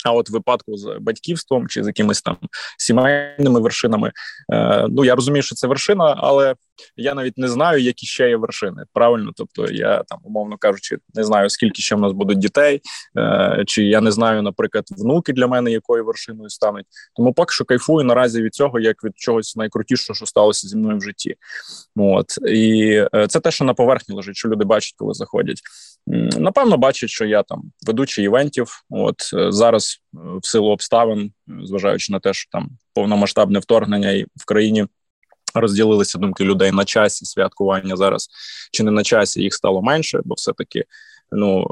А 0.04 0.12
от 0.12 0.30
випадку 0.30 0.76
з 0.76 0.96
батьківством 1.00 1.68
чи 1.68 1.84
з 1.84 1.86
якимись 1.86 2.22
там 2.22 2.36
сімейними 2.78 3.60
вершинами, 3.60 4.12
е, 4.52 4.86
ну 4.88 5.04
я 5.04 5.14
розумію, 5.14 5.42
що 5.42 5.54
це 5.54 5.66
вершина, 5.66 6.14
але 6.18 6.54
я 6.96 7.14
навіть 7.14 7.38
не 7.38 7.48
знаю, 7.48 7.80
які 7.80 8.06
ще 8.06 8.28
є 8.28 8.36
вершини. 8.36 8.84
Правильно, 8.92 9.32
тобто 9.36 9.72
я 9.72 10.02
там, 10.08 10.18
умовно 10.22 10.56
кажучи, 10.58 10.98
не 11.14 11.24
знаю 11.24 11.50
скільки 11.50 11.82
ще 11.82 11.94
в 11.94 12.00
нас 12.00 12.12
будуть 12.12 12.38
дітей, 12.38 12.80
е, 13.18 13.64
чи 13.66 13.84
я 13.84 14.00
не 14.00 14.10
знаю, 14.10 14.42
наприклад, 14.42 14.84
внуки 14.90 15.32
для 15.32 15.46
мене 15.46 15.70
якою 15.70 16.04
вершиною 16.04 16.50
стануть. 16.50 16.86
Тому 17.16 17.32
поки 17.32 17.54
що 17.54 17.64
кайфую 17.64 18.04
наразі 18.04 18.42
від 18.42 18.54
цього, 18.54 18.80
як 18.80 19.04
від 19.04 19.12
чогось 19.18 19.56
найкрутішого, 19.56 20.14
що 20.14 20.26
сталося 20.26 20.68
зі 20.68 20.76
мною 20.76 20.98
в 20.98 21.02
житті. 21.02 21.36
От 21.96 22.26
і 22.48 22.92
е, 23.14 23.26
це 23.26 23.40
те, 23.40 23.50
що 23.50 23.64
на 23.64 23.74
поверхні 23.74 24.14
лежить, 24.14 24.36
що 24.36 24.48
люди 24.48 24.64
бачать, 24.64 24.94
коли 24.96 25.14
заходять. 25.14 25.60
Напевно, 26.38 26.76
бачать, 26.76 27.10
що 27.10 27.24
я 27.24 27.42
там 27.42 27.62
ведучий 27.86 28.24
івентів. 28.24 28.84
От 28.90 29.30
е, 29.34 29.52
зараз 29.52 29.98
е, 30.14 30.18
в 30.42 30.46
силу 30.46 30.70
обставин, 30.70 31.32
зважаючи 31.64 32.12
на 32.12 32.20
те, 32.20 32.32
що 32.32 32.50
там 32.50 32.70
повномасштабне 32.94 33.58
вторгнення 33.58 34.10
і 34.10 34.24
в 34.36 34.44
країні 34.46 34.86
розділилися 35.54 36.18
думки 36.18 36.44
людей 36.44 36.72
на 36.72 36.84
часі 36.84 37.24
святкування 37.24 37.96
зараз 37.96 38.28
чи 38.72 38.82
не 38.82 38.90
на 38.90 39.02
часі 39.02 39.42
їх 39.42 39.54
стало 39.54 39.82
менше, 39.82 40.20
бо 40.24 40.34
все 40.34 40.52
таки. 40.52 40.84
Ну 41.32 41.66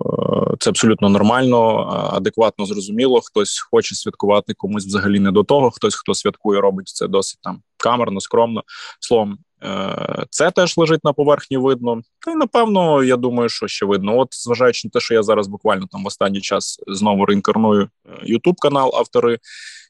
е, 0.53 0.57
це 0.59 0.71
абсолютно 0.71 1.09
нормально, 1.09 1.89
адекватно 2.13 2.67
зрозуміло. 2.67 3.21
Хтось 3.21 3.61
хоче 3.71 3.95
святкувати 3.95 4.55
комусь 4.55 4.87
взагалі 4.87 5.21
не 5.21 5.33
до 5.33 5.45
того. 5.45 5.71
Хтось 5.71 5.95
хто 5.95 6.15
святкує, 6.15 6.61
робить 6.61 6.89
це 6.89 7.09
досить 7.09 7.41
там 7.43 7.63
камерно, 7.77 8.21
скромно. 8.21 8.63
Словом, 9.01 9.39
Е, 9.63 10.25
це 10.31 10.51
теж 10.51 10.79
лежить 10.79 11.05
на 11.05 11.13
поверхні, 11.13 11.57
видно. 11.57 12.01
Та 12.25 12.31
й 12.31 12.35
напевно, 12.35 13.05
я 13.05 13.17
думаю, 13.17 13.49
що 13.49 13.69
ще 13.69 13.87
видно. 13.87 14.19
От, 14.19 14.29
зважаючи 14.31 14.89
на 14.89 14.91
те, 14.91 15.01
що 15.01 15.15
я 15.15 15.23
зараз 15.23 15.47
буквально 15.47 15.87
там 15.91 16.05
в 16.05 16.07
останній 16.07 16.41
час 16.41 16.81
знову 16.87 17.27
реінкарную 17.27 17.89
Ютуб 18.23 18.55
е, 18.59 18.63
канал 18.63 18.91
автори, 18.95 19.39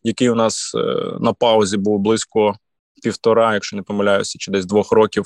який 0.03 0.31
у 0.31 0.35
нас 0.35 0.75
е, 0.75 0.79
на 1.21 1.33
паузі 1.33 1.77
був 1.77 1.99
близько 1.99 2.55
півтора, 3.03 3.55
якщо 3.55 3.77
не 3.77 3.83
помиляюся, 3.83 4.39
чи 4.39 4.51
десь 4.51 4.67
двох 4.67 4.93
років 4.93 5.25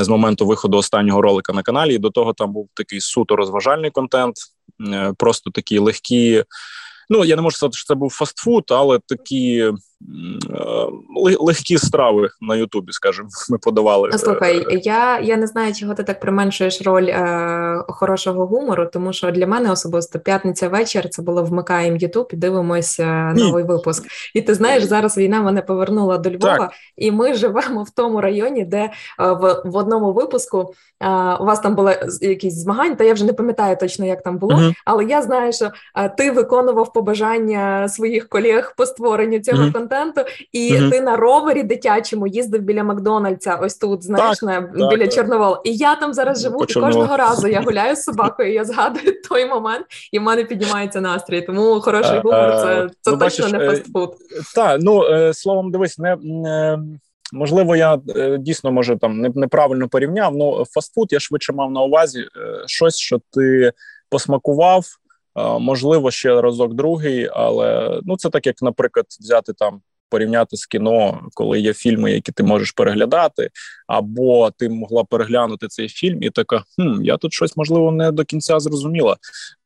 з 0.00 0.08
моменту 0.08 0.46
виходу 0.46 0.78
останнього 0.78 1.22
ролика 1.22 1.52
на 1.52 1.62
каналі. 1.62 1.94
І 1.94 1.98
до 1.98 2.10
того 2.10 2.32
там 2.32 2.52
був 2.52 2.68
такий 2.74 3.00
суто 3.00 3.36
розважальний 3.36 3.90
контент, 3.90 4.36
просто 5.18 5.50
такі 5.50 5.78
легкі. 5.78 6.44
Ну 7.10 7.24
я 7.24 7.36
не 7.36 7.42
можу 7.42 7.56
сказати, 7.56 7.76
що 7.76 7.86
це 7.86 7.94
був 7.94 8.10
фастфуд, 8.10 8.64
але 8.68 8.98
такі 9.06 9.70
легкі 11.40 11.78
страви 11.78 12.28
на 12.40 12.56
Ютубі, 12.56 12.92
скажімо, 12.92 13.28
ми 13.50 13.58
подавали. 13.58 14.12
Слухай, 14.12 14.66
я 14.82 15.20
я 15.20 15.36
не 15.36 15.46
знаю, 15.46 15.74
чого 15.74 15.94
ти 15.94 16.02
так 16.02 16.20
применшуєш 16.20 16.82
роль 16.82 17.06
е, 17.06 17.84
хорошого 17.88 18.46
гумору, 18.46 18.86
тому 18.92 19.12
що 19.12 19.30
для 19.30 19.46
мене 19.46 19.70
особисто 19.70 20.18
п'ятниця 20.18 20.68
вечір 20.68 21.08
це 21.08 21.22
було 21.22 21.42
вмикаємо 21.42 21.96
Ютуб 22.00 22.28
і 22.32 22.36
дивимося 22.36 23.32
новий 23.36 23.64
випуск. 23.64 24.04
І 24.34 24.42
ти 24.42 24.54
знаєш, 24.54 24.84
зараз 24.84 25.18
війна 25.18 25.42
мене 25.42 25.62
повернула 25.62 26.18
до 26.18 26.30
Львова, 26.30 26.58
так. 26.58 26.72
і 26.96 27.10
ми 27.10 27.34
живемо 27.34 27.82
в 27.82 27.90
тому 27.90 28.20
районі, 28.20 28.64
де 28.64 28.78
е, 28.78 28.90
в 29.18 29.62
в 29.64 29.76
одному 29.76 30.12
випуску 30.12 30.74
е, 31.00 31.06
у 31.40 31.44
вас 31.44 31.60
там 31.60 31.74
були 31.74 32.08
якісь 32.20 32.54
змагання, 32.54 32.94
та 32.94 33.04
я 33.04 33.14
вже 33.14 33.24
не 33.24 33.32
пам'ятаю 33.32 33.76
точно, 33.80 34.06
як 34.06 34.22
там 34.22 34.38
було, 34.38 34.54
uh 34.54 34.72
але 34.84 35.04
я 35.04 35.22
знаю, 35.22 35.52
що 35.52 35.70
е, 35.96 36.08
ти 36.08 36.30
виконував 36.30 36.92
побажання 36.92 37.88
своїх 37.88 38.28
колег 38.28 38.74
по 38.76 38.86
створенню 38.86 39.38
цього 39.38 39.62
uh 39.62 39.72
контенту, 39.72 39.91
і 40.52 40.74
uh 40.74 40.90
ти 40.90 41.00
на 41.00 41.16
ровері 41.16 41.62
дитячому 41.62 42.26
їздив 42.26 42.62
біля 42.62 42.84
Макдональдса, 42.84 43.56
ось 43.56 43.76
тут, 43.76 44.04
знаєш, 44.04 44.38
так, 44.38 44.42
на 44.42 44.60
так, 44.60 44.90
біля 44.90 45.04
так. 45.04 45.12
Чорновол. 45.12 45.56
І 45.64 45.76
я 45.76 45.94
там 45.94 46.14
зараз 46.14 46.42
живу, 46.42 46.64
і 46.68 46.74
кожного 46.74 47.16
разу 47.16 47.48
я 47.48 47.60
гуляю 47.60 47.96
з 47.96 48.02
собакою, 48.02 48.52
я 48.52 48.64
згадую 48.64 49.22
той 49.28 49.46
момент, 49.46 49.86
і 50.12 50.18
в 50.18 50.22
мене 50.22 50.44
піднімається 50.44 51.00
настрій. 51.00 51.42
Тому 51.42 51.80
хороший 51.80 52.18
гумор 52.18 52.56
це 52.56 52.88
це 53.00 53.10
ну, 53.10 53.16
точно 53.16 53.44
бачиш, 53.44 53.52
не 53.52 53.58
е, 53.58 53.70
фастфуд. 53.70 54.14
Так, 54.54 54.78
ну 54.80 55.02
словом, 55.34 55.72
дивись, 55.72 55.98
не. 55.98 56.78
Можливо, 57.32 57.76
я 57.76 57.98
е, 58.16 58.38
дійсно 58.38 58.72
може 58.72 58.96
там 58.96 59.20
неправильно 59.20 59.88
порівняв. 59.88 60.36
Ну 60.36 60.64
фастфуд 60.64 61.12
я 61.12 61.20
швидше 61.20 61.52
мав 61.52 61.70
на 61.70 61.82
увазі 61.82 62.20
е, 62.20 62.28
щось, 62.66 62.96
що 62.96 63.20
ти 63.32 63.72
посмакував, 64.10 64.84
можливо, 65.36 66.10
ще 66.10 66.40
разок 66.40 66.74
другий, 66.74 67.28
але 67.32 68.00
ну 68.04 68.16
це 68.16 68.30
так, 68.30 68.46
як, 68.46 68.62
наприклад, 68.62 69.06
взяти 69.20 69.52
там. 69.52 69.80
Порівняти 70.10 70.56
з 70.56 70.66
кіно, 70.66 71.20
коли 71.34 71.60
є 71.60 71.74
фільми, 71.74 72.12
які 72.12 72.32
ти 72.32 72.42
можеш 72.42 72.72
переглядати, 72.72 73.50
або 73.86 74.50
ти 74.50 74.68
могла 74.68 75.04
переглянути 75.04 75.68
цей 75.68 75.88
фільм, 75.88 76.22
і 76.22 76.30
така 76.30 76.58
хм, 76.58 77.02
я 77.02 77.16
тут 77.16 77.32
щось 77.32 77.56
можливо 77.56 77.92
не 77.92 78.12
до 78.12 78.24
кінця 78.24 78.60
зрозуміла. 78.60 79.16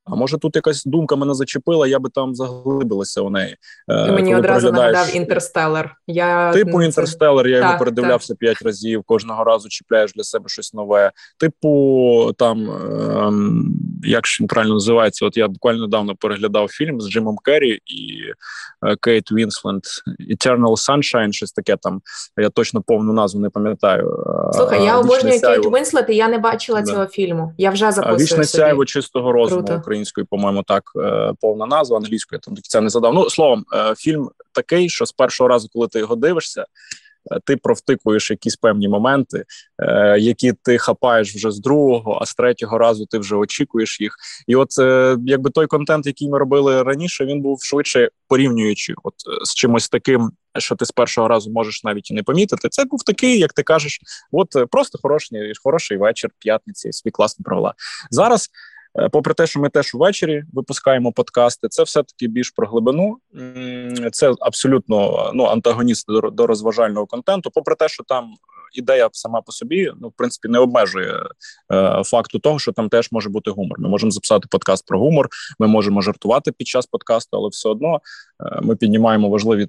А 0.06 0.14
може 0.14 0.38
тут 0.38 0.56
якась 0.56 0.84
думка 0.84 1.16
мене 1.16 1.34
зачепила, 1.34 1.86
я 1.86 1.98
би 1.98 2.10
там 2.10 2.34
заглибилася 2.34 3.20
у 3.20 3.30
неї. 3.30 3.56
Ти 3.88 4.12
Мені 4.12 4.30
Коли 4.30 4.38
одразу 4.38 4.72
нагадав 4.72 5.16
інтерстелер. 5.16 5.94
Я 6.06 6.52
типу 6.52 6.82
Interstellar, 6.82 7.48
я 7.48 7.60
так, 7.60 7.66
його 7.66 7.78
передивлявся 7.78 8.34
п'ять 8.34 8.62
разів. 8.62 9.02
Кожного 9.06 9.44
разу 9.44 9.68
чіпляєш 9.68 10.12
для 10.12 10.24
себе 10.24 10.48
щось 10.48 10.74
нове. 10.74 11.12
Типу, 11.38 12.32
там 12.38 12.70
ем, 12.70 13.74
як 14.06 14.26
ж 14.26 14.38
він 14.40 14.48
правильно 14.48 14.74
називається? 14.74 15.26
От 15.26 15.36
я 15.36 15.48
буквально 15.48 15.80
недавно 15.80 16.16
переглядав 16.16 16.68
фільм 16.68 17.00
з 17.00 17.10
Джимом 17.10 17.36
Керрі 17.44 17.80
і 17.86 18.22
е, 18.86 18.96
Кейт 19.00 19.32
Вінслет 19.32 19.82
Eternal 20.30 20.90
Sunshine, 20.90 21.32
щось 21.32 21.52
таке 21.52 21.76
там. 21.82 22.00
Я 22.36 22.50
точно 22.50 22.82
повну 22.82 23.12
назву 23.12 23.40
не 23.40 23.50
пам'ятаю. 23.50 24.24
Слухай, 24.52 24.84
я 24.84 24.98
обожнюю 24.98 25.40
Кейт 25.40 25.66
Вінслет, 25.66 26.06
і 26.08 26.16
я 26.16 26.28
не 26.28 26.38
бачила 26.38 26.80
да. 26.80 26.92
цього 26.92 27.06
фільму. 27.06 27.52
Я 27.58 27.70
вже 27.70 27.92
записую 27.92 28.18
Вічне 28.18 28.44
сяйво 28.44 28.84
чистого 28.84 29.32
розуму 29.32 29.68
українською, 29.78 30.26
по-моєму, 30.26 30.62
так 30.62 30.82
е, 30.96 31.32
повна 31.40 31.66
назва 31.66 31.96
англійською. 31.96 32.36
я 32.36 32.40
Там 32.40 32.54
до 32.54 32.60
кінця 32.60 32.80
не 32.80 32.90
задав. 32.90 33.14
Ну 33.14 33.30
словом, 33.30 33.64
е, 33.74 33.94
фільм 33.96 34.30
такий, 34.52 34.88
що 34.88 35.06
з 35.06 35.12
першого 35.12 35.48
разу, 35.48 35.68
коли 35.72 35.88
ти 35.88 35.98
його 35.98 36.16
дивишся. 36.16 36.64
Е, 37.30 37.40
ти 37.44 37.56
провтикуєш 37.56 38.30
якісь 38.30 38.56
певні 38.56 38.88
моменти, 38.88 39.44
е, 39.78 40.18
які 40.18 40.52
ти 40.62 40.78
хапаєш 40.78 41.34
вже 41.34 41.50
з 41.50 41.60
другого, 41.60 42.18
а 42.22 42.26
з 42.26 42.34
третього 42.34 42.78
разу 42.78 43.06
ти 43.06 43.18
вже 43.18 43.36
очікуєш 43.36 44.00
їх. 44.00 44.16
І 44.46 44.56
от 44.56 44.68
е, 44.78 45.16
якби 45.26 45.50
той 45.50 45.66
контент, 45.66 46.06
який 46.06 46.28
ми 46.28 46.38
робили 46.38 46.82
раніше, 46.82 47.24
він 47.24 47.40
був 47.40 47.62
швидше 47.62 48.08
порівнюючи, 48.28 48.94
от 49.02 49.14
з 49.44 49.54
чимось 49.54 49.88
таким, 49.88 50.30
що 50.58 50.76
ти 50.76 50.84
з 50.84 50.90
першого 50.90 51.28
разу 51.28 51.50
можеш 51.50 51.84
навіть 51.84 52.10
і 52.10 52.14
не 52.14 52.22
помітити. 52.22 52.68
Це 52.68 52.84
був 52.84 53.02
такий, 53.02 53.38
як 53.38 53.52
ти 53.52 53.62
кажеш, 53.62 54.00
от 54.32 54.48
просто 54.70 54.98
хороший, 55.02 55.52
хороший 55.62 55.98
вечір, 55.98 56.30
п'ятниці, 56.38 56.92
свій 56.92 57.10
класно 57.10 57.42
провела 57.44 57.74
зараз. 58.10 58.50
Е, 58.98 59.08
попри 59.08 59.34
те, 59.34 59.46
що 59.46 59.60
ми 59.60 59.68
теж 59.68 59.94
увечері 59.94 60.44
випускаємо 60.52 61.12
подкасти, 61.12 61.68
це 61.68 61.82
все 61.82 62.02
таки 62.02 62.28
більш 62.28 62.50
про 62.50 62.66
глибину. 62.66 63.18
Це 64.12 64.32
абсолютно 64.40 65.30
ну 65.34 65.44
антагоніст 65.44 66.06
до, 66.32 66.46
розважального 66.46 67.06
контенту. 67.06 67.50
Попри 67.54 67.74
те, 67.74 67.88
що 67.88 68.04
там 68.04 68.34
ідея 68.74 69.08
сама 69.12 69.40
по 69.40 69.52
собі, 69.52 69.92
ну 70.00 70.08
в 70.08 70.12
принципі, 70.16 70.48
не 70.48 70.58
обмежує 70.58 71.12
е, 71.72 72.02
факту 72.04 72.38
того, 72.38 72.58
що 72.58 72.72
там 72.72 72.88
теж 72.88 73.08
може 73.12 73.28
бути 73.30 73.50
гумор. 73.50 73.80
Ми 73.80 73.88
можемо 73.88 74.10
записати 74.10 74.48
подкаст 74.50 74.86
про 74.86 74.98
гумор. 74.98 75.28
Ми 75.58 75.66
можемо 75.66 76.00
жартувати 76.00 76.52
під 76.52 76.66
час 76.66 76.86
подкасту, 76.86 77.36
але 77.36 77.48
все 77.48 77.68
одно 77.68 78.00
е, 78.40 78.60
ми 78.62 78.76
піднімаємо 78.76 79.28
важливі 79.28 79.68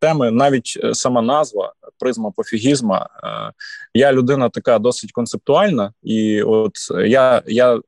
теми. 0.00 0.30
Навіть 0.30 0.78
е, 0.84 0.94
сама 0.94 1.22
назва 1.22 1.72
призма 1.98 2.30
пофігізма. 2.30 3.08
Е, 3.24 3.52
я 3.94 4.12
людина 4.12 4.48
така 4.48 4.78
досить 4.78 5.12
концептуальна, 5.12 5.92
і 6.02 6.42
от 6.42 6.72
я 7.06 7.42
я 7.46 7.74
е, 7.76 7.80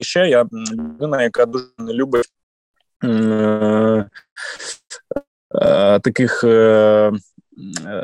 ще 0.00 0.20
я 0.20 0.46
людина, 0.72 1.22
яка 1.22 1.46
дуже 1.46 1.64
не 1.78 1.92
любить 1.92 2.32
е, 3.04 3.08
е, 5.62 6.00
таких 6.00 6.44
е, 6.44 7.12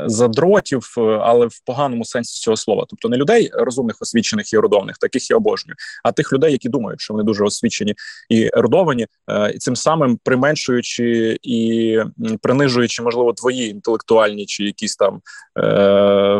задротів, 0.07 0.95
але 0.99 1.47
в 1.47 1.61
поганому 1.67 2.05
сенсі 2.05 2.41
цього 2.41 2.57
слова. 2.57 2.87
Тобто 2.89 3.09
не 3.09 3.17
людей 3.17 3.51
розумних, 3.53 3.97
освічених 4.01 4.53
і 4.53 4.57
ерудованих, 4.57 4.99
таких 4.99 5.31
я 5.31 5.37
обожнюю, 5.37 5.77
а 6.05 6.13
тих 6.13 6.33
людей, 6.33 6.53
які 6.53 6.69
думають, 6.69 7.01
що 7.01 7.15
вони 7.15 7.25
дуже 7.25 7.45
освічені 7.45 7.95
і 8.29 8.51
ерудовані, 8.55 9.07
і 9.55 9.59
цим 9.59 9.77
самим 9.77 10.19
применшуючи 10.25 11.39
і 11.43 11.99
принижуючи, 12.43 13.03
можливо, 13.03 13.33
твої 13.33 13.69
інтелектуальні 13.71 14.47
чи 14.47 14.65
якісь 14.65 14.97
там 14.97 15.21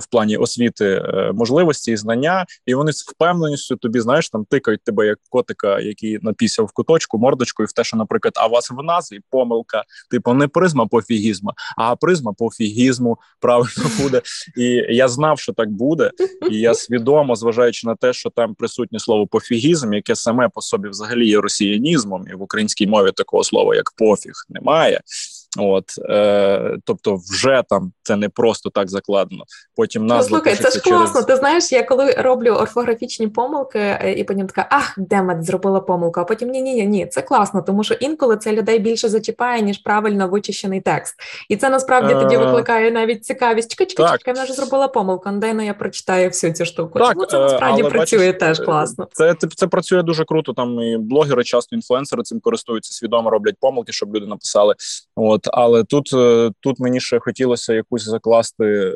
в 0.01 0.07
плані 0.11 0.37
освіти 0.37 1.03
можливості 1.35 1.93
і 1.93 1.97
знання, 1.97 2.47
і 2.67 2.75
вони 2.75 2.93
з 2.93 3.09
впевненістю 3.09 3.77
тобі 3.77 4.01
знаєш 4.01 4.31
там 4.31 4.45
тикають 4.45 4.85
тебе 4.85 5.07
як 5.07 5.19
котика, 5.31 5.81
який 5.81 6.19
напісяв 6.23 6.67
в 6.67 6.73
куточку 6.73 7.19
мордочкою 7.19 7.67
в 7.67 7.73
те, 7.73 7.85
що, 7.85 7.97
наприклад, 7.97 8.35
а 8.37 8.47
у 8.47 8.51
вас 8.51 8.71
в 8.71 8.83
назві 8.83 9.21
помилка, 9.31 9.85
типу 10.11 10.35
не 10.35 10.49
призма 10.49 10.87
пофігізма, 10.87 11.53
а 11.77 11.97
призма 11.97 12.33
пофігізму 12.33 13.04
комунізму 13.05 13.19
правильно 13.41 13.91
буде. 14.03 14.23
І 14.57 14.65
я 14.95 15.09
знав, 15.09 15.39
що 15.39 15.53
так 15.53 15.71
буде, 15.71 16.11
і 16.51 16.61
я 16.61 16.75
свідомо, 16.75 17.37
зважаючи 17.37 17.87
на 17.87 17.95
те, 17.95 18.13
що 18.13 18.31
там 18.31 18.55
присутнє 18.55 18.99
слово 18.99 19.27
пофігізм, 19.27 19.93
яке 19.93 20.17
саме 20.17 20.49
по 20.49 20.61
собі 20.61 20.89
взагалі 20.89 21.29
є 21.29 21.41
росіянізмом, 21.41 22.25
і 22.33 22.35
в 22.35 22.43
українській 22.43 22.87
мові 22.87 23.11
такого 23.17 23.45
слова 23.45 23.75
як 23.75 23.93
пофіг 23.97 24.33
немає. 24.49 25.01
От 25.59 25.85
е, 26.11 26.77
тобто, 26.85 27.19
вже 27.31 27.63
там 27.69 27.93
це 28.03 28.17
не 28.17 28.29
просто 28.29 28.71
так 28.71 28.91
закладено. 28.91 29.45
Потім 29.77 30.03
ну, 30.03 30.09
назва 30.09 30.29
слухай, 30.29 30.57
це 30.57 30.71
ж 30.71 30.81
класно. 30.81 31.23
Ти 31.23 31.37
знаєш, 31.37 31.73
я 31.73 31.83
коли 31.83 32.13
роблю 32.13 32.51
орфографічні 32.51 33.29
помилки, 33.29 33.79
е, 33.79 34.15
і 34.17 34.25
потім 34.25 34.47
така 34.47 34.67
ах, 34.71 34.95
Демет 34.97 35.45
зробила 35.45 35.81
помилку. 35.81 36.21
А 36.21 36.25
потім 36.25 36.49
ні, 36.49 36.63
ні, 36.63 36.75
ні, 36.75 36.87
ні, 36.87 37.07
це 37.07 37.23
класно, 37.23 37.63
тому 37.63 37.85
що 37.85 37.95
інколи 37.95 38.37
це 38.37 38.53
людей 38.53 38.79
більше 38.79 39.09
зачіпає 39.09 39.63
ніж 39.63 39.79
правильно 39.79 40.29
вичищений 40.29 40.81
текст, 40.81 41.15
і 41.49 41.57
це 41.57 41.71
насправді 41.71 42.15
тоді 42.15 42.35
е, 42.35 42.39
викликає 42.39 42.91
навіть 42.91 43.25
цікавість. 43.25 43.71
Чекай, 43.71 43.87
чекай, 43.87 44.19
чекай, 44.19 44.35
вона 44.35 44.47
ж 44.47 44.53
зробила 44.53 44.89
помилку. 44.89 45.31
Ну, 45.33 45.39
дай 45.39 45.55
ну 45.55 45.65
я 45.65 45.75
прочитаю 45.75 46.29
всю 46.29 46.53
цю 46.53 46.65
штуку. 46.65 46.99
Так, 46.99 47.15
Тому 47.15 47.27
це 47.27 47.39
насправді 47.39 47.83
але, 47.83 47.91
працює 47.91 48.27
бачиш, 48.27 48.41
теж 48.41 48.61
класно. 48.61 49.09
Це, 49.13 49.35
це 49.35 49.49
це 49.57 49.67
працює 49.67 50.03
дуже 50.03 50.25
круто. 50.25 50.53
Там 50.53 50.81
і 50.81 50.99
блогери, 50.99 51.45
часто 51.45 51.77
інфлюенсери 51.77 52.23
цим 52.23 52.41
користуються, 52.41 52.93
свідомо 52.93 53.31
роблять 53.31 53.55
помилки, 53.61 53.93
щоб 53.93 54.17
люди 54.17 54.27
написали. 54.27 54.75
От 55.17 55.44
але 55.53 55.85
тут 55.85 56.11
е, 56.15 56.51
тут 56.61 56.81
мені 56.81 57.01
ще 57.01 57.19
хотілося 57.21 57.73
якусь 57.73 58.05
закласти 58.05 58.65
е, 58.65 58.93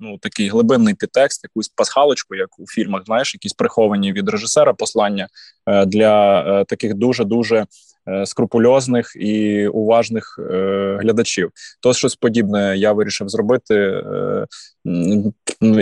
ну 0.00 0.18
такий 0.18 0.48
глибинний 0.48 0.94
підтекст, 0.94 1.44
якусь 1.44 1.68
пасхалочку, 1.68 2.34
як 2.34 2.48
у 2.58 2.66
фільмах, 2.66 3.02
знаєш, 3.06 3.34
якісь 3.34 3.52
приховані 3.52 4.12
від 4.12 4.28
режисера 4.28 4.72
послання 4.74 5.28
е, 5.66 5.86
для 5.86 6.64
таких 6.64 6.94
дуже 6.94 7.24
дуже. 7.24 7.66
Скрупульозних 8.24 9.16
і 9.16 9.66
уважних 9.68 10.40
е, 10.50 10.98
глядачів, 11.00 11.50
то 11.80 11.94
щось 11.94 12.16
подібне 12.16 12.76
я 12.76 12.92
вирішив 12.92 13.28
зробити, 13.28 13.74
е, 13.74 14.46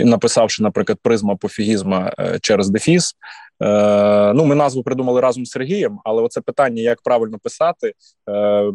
написавши, 0.05 0.63
наприклад, 0.63 0.99
призма 1.03 1.37
пофігізма 1.37 2.13
е, 2.19 2.39
через 2.43 2.71
дефіс. 2.71 3.15
Е, 3.63 4.33
Ну, 4.35 4.45
ми 4.45 4.55
назву 4.55 4.83
придумали 4.83 5.21
разом 5.21 5.47
з 5.47 5.51
Сергієм, 5.51 5.99
але 6.05 6.23
оце 6.23 6.41
питання, 6.41 6.83
як 6.83 7.03
правильно 7.03 7.39
писати. 7.39 7.93
Е, 8.31 8.73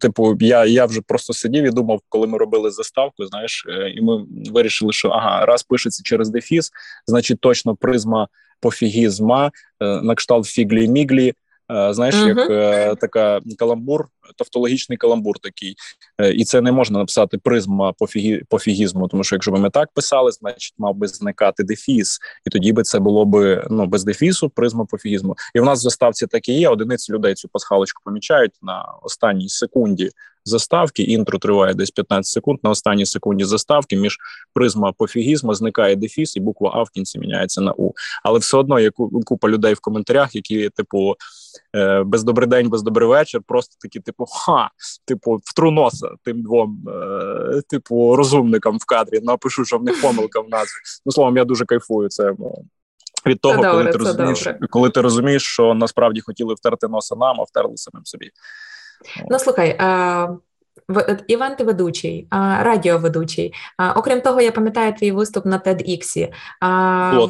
Типу, 0.00 0.36
я 0.40 0.64
я 0.64 0.86
вже 0.86 1.00
просто 1.00 1.32
сидів 1.32 1.64
і 1.64 1.70
думав, 1.70 2.00
коли 2.08 2.26
ми 2.26 2.38
робили 2.38 2.70
заставку. 2.70 3.26
Знаєш, 3.26 3.66
е, 3.68 3.90
і 3.90 4.00
ми 4.00 4.24
вирішили, 4.50 4.92
що 4.92 5.08
ага, 5.08 5.46
раз 5.46 5.62
пишеться 5.62 6.02
через 6.04 6.30
дефіс, 6.30 6.70
значить 7.06 7.40
точно 7.40 7.76
призма 7.76 8.28
пофігізма, 8.60 9.50
е, 9.80 10.00
на 10.02 10.14
кшталт 10.14 10.46
фіглі-міглі. 10.46 11.34
Е, 11.70 11.94
знаєш, 11.94 12.14
uh-huh. 12.14 12.28
як 12.28 12.50
е, 12.50 12.94
така 12.94 13.40
каламбур, 13.58 14.06
тавтологічний 14.36 14.98
каламбур 14.98 15.38
такий, 15.38 15.74
е, 16.18 16.32
і 16.32 16.44
це 16.44 16.60
не 16.60 16.72
можна 16.72 16.98
написати 16.98 17.38
призма 17.38 17.92
пофігі, 17.92 18.42
пофігізму, 18.48 19.08
тому 19.08 19.24
що 19.24 19.34
якщо 19.34 19.50
б 19.50 19.58
ми 19.58 19.70
так 19.70 19.88
писали, 19.94 20.30
значить 20.30 20.74
мав 20.78 20.94
би 20.94 21.08
зникати 21.08 21.64
дефіс, 21.64 22.18
і 22.46 22.50
тоді 22.50 22.72
би 22.72 22.82
це 22.82 22.98
було 22.98 23.24
б 23.24 23.64
ну 23.70 23.86
без 23.86 24.04
дефісу, 24.04 24.50
призма 24.50 24.84
пофігізму. 24.84 25.36
І 25.54 25.60
в 25.60 25.64
нас 25.64 25.78
в 25.78 25.82
заставці 25.82 26.26
так 26.26 26.48
і 26.48 26.52
є. 26.52 26.68
Одиниці 26.68 27.12
людей 27.12 27.34
цю 27.34 27.48
пасхалочку 27.48 28.02
помічають 28.04 28.52
на 28.62 28.84
останній 29.02 29.48
секунді 29.48 30.10
заставки. 30.44 31.02
Інтро 31.02 31.38
триває 31.38 31.74
десь 31.74 31.90
15 31.90 32.32
секунд. 32.32 32.58
На 32.62 32.70
останній 32.70 33.06
секунді 33.06 33.44
заставки 33.44 33.96
між 33.96 34.18
призма 34.54 34.92
пофігізма 34.92 35.54
зникає 35.54 35.96
дефіс, 35.96 36.36
і 36.36 36.40
буква 36.40 36.70
А 36.74 36.82
в 36.82 36.90
кінці 36.90 37.18
міняється 37.18 37.60
на 37.60 37.72
У. 37.72 37.92
Але 38.24 38.38
все 38.38 38.56
одно 38.56 38.80
є 38.80 38.90
купа 39.24 39.48
людей 39.48 39.74
в 39.74 39.80
коментарях, 39.80 40.34
які 40.34 40.68
типу 40.68 41.14
е, 41.76 42.02
без 42.02 42.24
добрий 42.24 42.48
день, 42.48 42.68
без 42.68 42.82
добрий 42.82 43.08
вечір. 43.08 43.40
Просто 43.46 43.76
такі, 43.80 44.00
типу, 44.00 44.24
ха, 44.26 44.70
типу, 45.04 45.40
втру 45.44 45.70
носа 45.70 46.08
тим 46.24 46.42
двом, 46.42 46.84
е, 46.88 47.62
типу, 47.68 48.16
розумникам 48.16 48.78
в 48.78 48.84
кадрі. 48.84 49.20
Напишу, 49.22 49.64
що 49.64 49.78
в 49.78 49.82
них 49.82 50.02
помилка 50.02 50.40
в 50.40 50.48
назві. 50.48 50.80
Ну 51.06 51.12
словом, 51.12 51.36
я 51.36 51.44
дуже 51.44 51.64
кайфую. 51.64 52.08
Це 52.08 52.32
від 53.26 53.40
того, 53.40 53.62
це 53.62 53.70
коли 53.70 53.84
добре, 53.84 53.92
ти 53.92 53.98
розумієш, 53.98 54.44
добре. 54.44 54.68
коли 54.70 54.90
ти 54.90 55.00
розумієш, 55.00 55.42
що 55.42 55.74
насправді 55.74 56.20
хотіли 56.20 56.54
втерти 56.54 56.88
носа 56.88 57.16
нам, 57.16 57.40
а 57.40 57.44
втерли 57.44 57.76
самим 57.76 58.04
собі. 58.04 58.30
Ну 59.30 59.38
слухай. 59.38 59.76
А... 59.78 60.28
Іван, 61.26 61.56
ведучий, 61.58 62.28
радіоведучий. 62.60 63.52
Окрім 63.96 64.20
того, 64.20 64.40
я 64.40 64.52
пам'ятаю 64.52 64.92
твій 64.92 65.12
виступ 65.12 65.46
на 65.46 65.58
TEDx. 65.58 66.28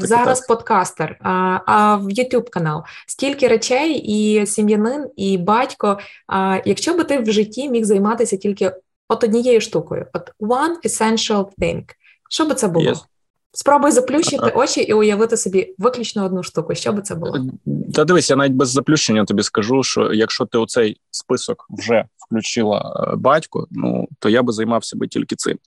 Зараз 0.07 0.41
так. 0.41 0.49
подкастер, 0.49 1.19
а 1.67 1.97
в 1.97 2.05
YouTube 2.05 2.51
канал. 2.51 2.83
Стільки 3.07 3.49
речей, 3.49 3.93
і 3.93 4.47
сім'янин, 4.47 5.07
і 5.17 5.39
батько. 5.39 5.99
Якщо 6.65 6.95
би 6.95 7.05
ти 7.05 7.19
в 7.19 7.33
житті 7.33 7.69
міг 7.69 7.85
займатися 7.85 8.37
тільки 8.37 8.73
от 9.09 9.25
однією 9.25 9.61
штукою, 9.61 10.07
от 10.13 10.31
one 10.41 10.75
essential 10.85 11.49
thing, 11.59 11.85
що 12.31 12.45
би 12.45 12.55
це 12.55 12.69
було? 12.69 12.91
Yes. 12.91 13.05
Спробуй 13.53 13.91
заплющити 13.91 14.53
очі 14.55 14.81
і 14.81 14.93
уявити 14.93 15.37
собі 15.37 15.75
виключно 15.79 16.25
одну 16.25 16.43
штуку. 16.43 16.75
Що 16.75 16.93
би 16.93 17.03
це 17.03 17.15
було? 17.15 17.47
Та 17.95 18.05
дивись, 18.05 18.31
я 18.31 18.37
навіть 18.37 18.53
без 18.53 18.71
заплющення 18.71 19.25
тобі 19.25 19.43
скажу, 19.43 19.83
що 19.83 20.13
якщо 20.13 20.47
ти 20.47 20.59
у 20.59 20.67
цей 20.67 21.01
список 21.11 21.67
вже 21.71 22.05
включила 22.31 23.07
е, 23.13 23.17
батько, 23.17 23.67
ну 23.71 24.09
то 24.19 24.29
я 24.29 24.43
би 24.43 24.53
займався 24.53 24.97
би 24.97 25.09
тільки 25.09 25.37
цим. 25.37 25.59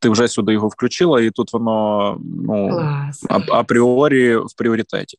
Ти 0.00 0.08
вже 0.08 0.28
сюди 0.28 0.52
його 0.52 0.68
включила, 0.68 1.20
і 1.20 1.30
тут 1.30 1.52
воно 1.52 2.18
ну 2.46 2.68
а, 3.28 3.40
апріорі 3.50 4.36
в 4.36 4.54
пріоритеті. 4.56 5.18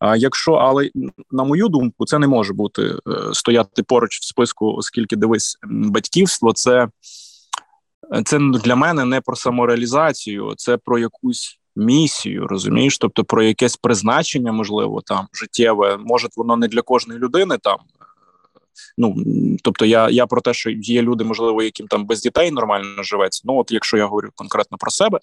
А 0.00 0.16
якщо, 0.16 0.52
але 0.52 0.90
на 1.30 1.44
мою 1.44 1.68
думку, 1.68 2.06
це 2.06 2.18
не 2.18 2.26
може 2.26 2.52
бути 2.52 2.82
е, 2.82 2.94
стояти 3.32 3.82
поруч 3.82 4.18
в 4.18 4.24
списку, 4.24 4.74
оскільки 4.74 5.16
дивись, 5.16 5.58
батьківство 5.70 6.52
це 6.52 6.88
це 8.24 8.38
для 8.38 8.76
мене 8.76 9.04
не 9.04 9.20
про 9.20 9.36
самореалізацію, 9.36 10.54
це 10.56 10.76
про 10.76 10.98
якусь 10.98 11.58
місію, 11.76 12.46
розумієш? 12.46 12.98
Тобто 12.98 13.24
про 13.24 13.42
якесь 13.42 13.76
призначення, 13.76 14.52
можливо, 14.52 15.00
там 15.06 15.26
життєве. 15.32 15.96
Може, 15.96 16.28
воно 16.36 16.56
не 16.56 16.68
для 16.68 16.82
кожної 16.82 17.20
людини 17.20 17.58
там. 17.62 17.76
Ну 18.98 19.16
тобто, 19.62 19.84
я 19.84 20.10
я 20.10 20.26
про 20.26 20.40
те, 20.40 20.54
що 20.54 20.70
є 20.70 21.02
люди, 21.02 21.24
можливо, 21.24 21.62
яким 21.62 21.86
там 21.86 22.06
без 22.06 22.22
дітей 22.22 22.50
нормально 22.50 23.02
живеться. 23.02 23.42
Ну, 23.44 23.58
от 23.58 23.72
якщо 23.72 23.96
я 23.96 24.06
говорю 24.06 24.28
конкретно 24.34 24.78
про 24.78 24.90
себе, 24.90 25.18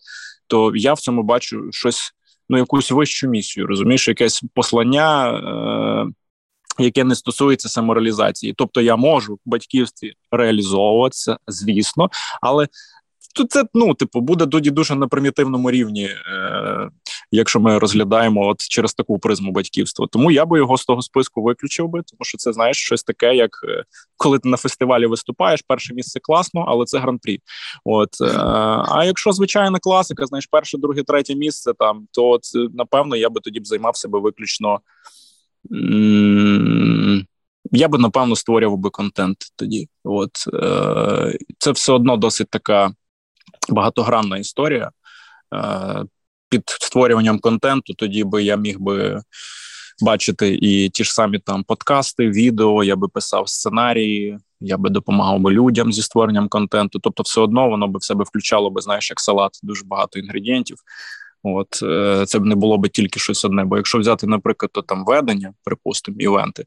то 0.47 0.75
я 0.75 0.93
в 0.93 0.99
цьому 0.99 1.23
бачу 1.23 1.67
щось, 1.71 2.13
ну 2.49 2.57
якусь 2.57 2.91
вищу 2.91 3.27
місію, 3.27 3.67
розумієш, 3.67 4.07
якесь 4.07 4.43
послання. 4.53 5.29
Е- 6.07 6.24
яке 6.79 7.03
не 7.03 7.15
стосується 7.15 7.69
самореалізації. 7.69 8.53
Тобто 8.57 8.81
я 8.81 8.95
можу 8.95 9.33
в 9.33 9.39
батьківстві 9.45 10.13
реалізовуватися, 10.31 11.37
звісно, 11.47 12.09
але 12.41 12.67
тут 13.35 13.51
це 13.51 13.63
ну, 13.73 13.93
типу, 13.93 14.21
буде 14.21 14.47
тоді 14.47 14.71
дуже 14.71 14.95
на 14.95 15.07
примітивному 15.07 15.71
рівні, 15.71 16.05
е, 16.05 16.89
якщо 17.31 17.59
ми 17.59 17.79
розглядаємо 17.79 18.47
от 18.47 18.61
через 18.61 18.93
таку 18.93 19.19
призму 19.19 19.51
батьківства. 19.51 20.07
Тому 20.11 20.31
я 20.31 20.45
би 20.45 20.57
його 20.57 20.77
з 20.77 20.85
того 20.85 21.01
списку 21.01 21.43
виключив 21.43 21.87
би, 21.87 22.01
тому 22.01 22.19
що 22.21 22.37
це 22.37 22.53
знаєш 22.53 22.77
щось 22.77 23.03
таке, 23.03 23.35
як 23.35 23.51
е, 23.69 23.83
коли 24.17 24.39
ти 24.39 24.49
на 24.49 24.57
фестивалі 24.57 25.05
виступаєш, 25.05 25.61
перше 25.67 25.93
місце 25.93 26.19
класно, 26.19 26.65
але 26.67 26.85
це 26.85 26.99
гран-прі. 26.99 27.39
От 27.85 28.09
е, 28.21 28.37
а 28.87 29.03
якщо 29.05 29.31
звичайна 29.31 29.79
класика, 29.79 30.25
знаєш, 30.25 30.47
перше, 30.51 30.77
друге, 30.77 31.03
третє 31.03 31.35
місце 31.35 31.73
там, 31.79 32.07
то 32.11 32.37
це, 32.41 32.67
напевно 32.73 33.15
я 33.15 33.29
би 33.29 33.41
тоді 33.41 33.59
б 33.59 33.67
займався 33.67 34.07
би 34.07 34.19
виключно 34.19 34.79
я 37.71 37.87
би 37.87 37.97
напевно 37.97 38.35
створював 38.35 38.77
би 38.77 38.89
контент 38.89 39.37
тоді. 39.55 39.89
От 40.03 40.31
е, 40.53 41.37
це 41.57 41.71
все 41.71 41.93
одно 41.93 42.17
досить 42.17 42.49
така 42.49 42.91
багатогранна 43.69 44.37
історія. 44.37 44.91
Е, 45.55 46.03
Під 46.49 46.63
створюванням 46.67 47.39
контенту 47.39 47.93
тоді 47.93 48.23
би 48.23 48.43
я 48.43 48.55
міг 48.55 48.79
би 48.79 49.21
бачити 50.01 50.57
і 50.61 50.89
ті 50.89 51.03
ж 51.03 51.13
самі 51.13 51.39
там 51.39 51.63
подкасти, 51.63 52.29
відео, 52.29 52.83
я 52.83 52.95
би 52.95 53.07
писав 53.07 53.49
сценарії, 53.49 54.37
я 54.59 54.77
би 54.77 54.89
допомагав 54.89 55.39
би 55.39 55.51
людям 55.51 55.93
зі 55.93 56.01
створенням 56.01 56.47
контенту. 56.47 56.99
Тобто, 56.99 57.23
все 57.23 57.41
одно 57.41 57.69
воно 57.69 57.87
би 57.87 57.99
в 57.99 58.03
себе 58.03 58.23
включало 58.23 58.69
би, 58.69 58.81
знаєш, 58.81 59.09
як 59.09 59.19
салат, 59.19 59.59
дуже 59.63 59.85
багато 59.85 60.19
інгредієнтів. 60.19 60.77
От 61.47 61.79
е, 61.83 62.25
це 62.25 62.39
б 62.39 62.45
не 62.45 62.55
було 62.55 62.77
би 62.77 62.89
тільки 62.89 63.19
щось 63.19 63.45
одне. 63.45 63.63
Бо 63.63 63.77
якщо 63.77 63.99
взяти, 63.99 64.27
наприклад, 64.27 64.69
то 64.73 64.81
там 64.81 65.05
ведення, 65.05 65.53
припустимо, 65.63 66.17
івенти, 66.19 66.63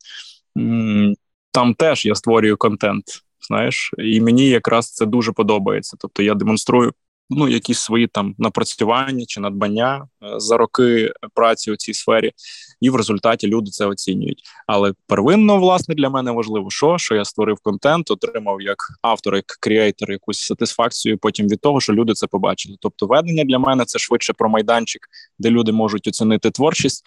там 1.53 1.75
теж 1.75 2.07
я 2.07 2.15
створюю 2.15 2.57
контент. 2.57 3.05
Знаєш, 3.49 3.91
і 3.99 4.21
мені 4.21 4.49
якраз 4.49 4.93
це 4.93 5.07
дуже 5.07 5.33
подобається. 5.33 5.97
Тобто 6.01 6.23
я 6.23 6.35
демонструю 6.35 6.93
ну, 7.31 7.49
якісь 7.49 7.79
свої 7.79 8.07
там 8.07 8.35
напрацювання 8.39 9.25
чи 9.27 9.41
надбання 9.41 10.07
е, 10.23 10.41
за 10.41 10.57
роки 10.57 11.13
праці 11.35 11.73
у 11.73 11.77
цій 11.77 11.95
сфері, 11.95 12.33
і 12.81 12.91
в 12.91 12.97
результаті 12.97 13.47
люди 13.47 13.71
це 13.71 13.87
оцінюють. 13.87 14.43
Але 14.67 14.93
первинно, 15.07 15.59
власне, 15.59 15.95
для 15.95 16.11
мене 16.11 16.31
важливо, 16.31 16.71
що 16.71 16.99
що 16.99 17.15
я 17.15 17.25
створив 17.25 17.59
контент, 17.63 18.11
отримав 18.11 18.61
як 18.63 18.77
автор, 19.03 19.35
як 19.35 19.47
креатор 19.47 20.11
якусь 20.11 20.41
сатисфакцію. 20.41 21.19
Потім 21.19 21.49
від 21.49 21.61
того, 21.61 21.81
що 21.81 21.93
люди 21.93 22.13
це 22.13 22.27
побачили. 22.27 22.77
Тобто, 22.81 23.07
ведення 23.07 23.45
для 23.45 23.59
мене 23.59 23.85
це 23.85 23.99
швидше 23.99 24.33
про 24.33 24.49
майданчик, 24.49 25.09
де 25.39 25.51
люди 25.51 25.73
можуть 25.73 26.09
оцінити 26.09 26.51
творчість 26.51 27.05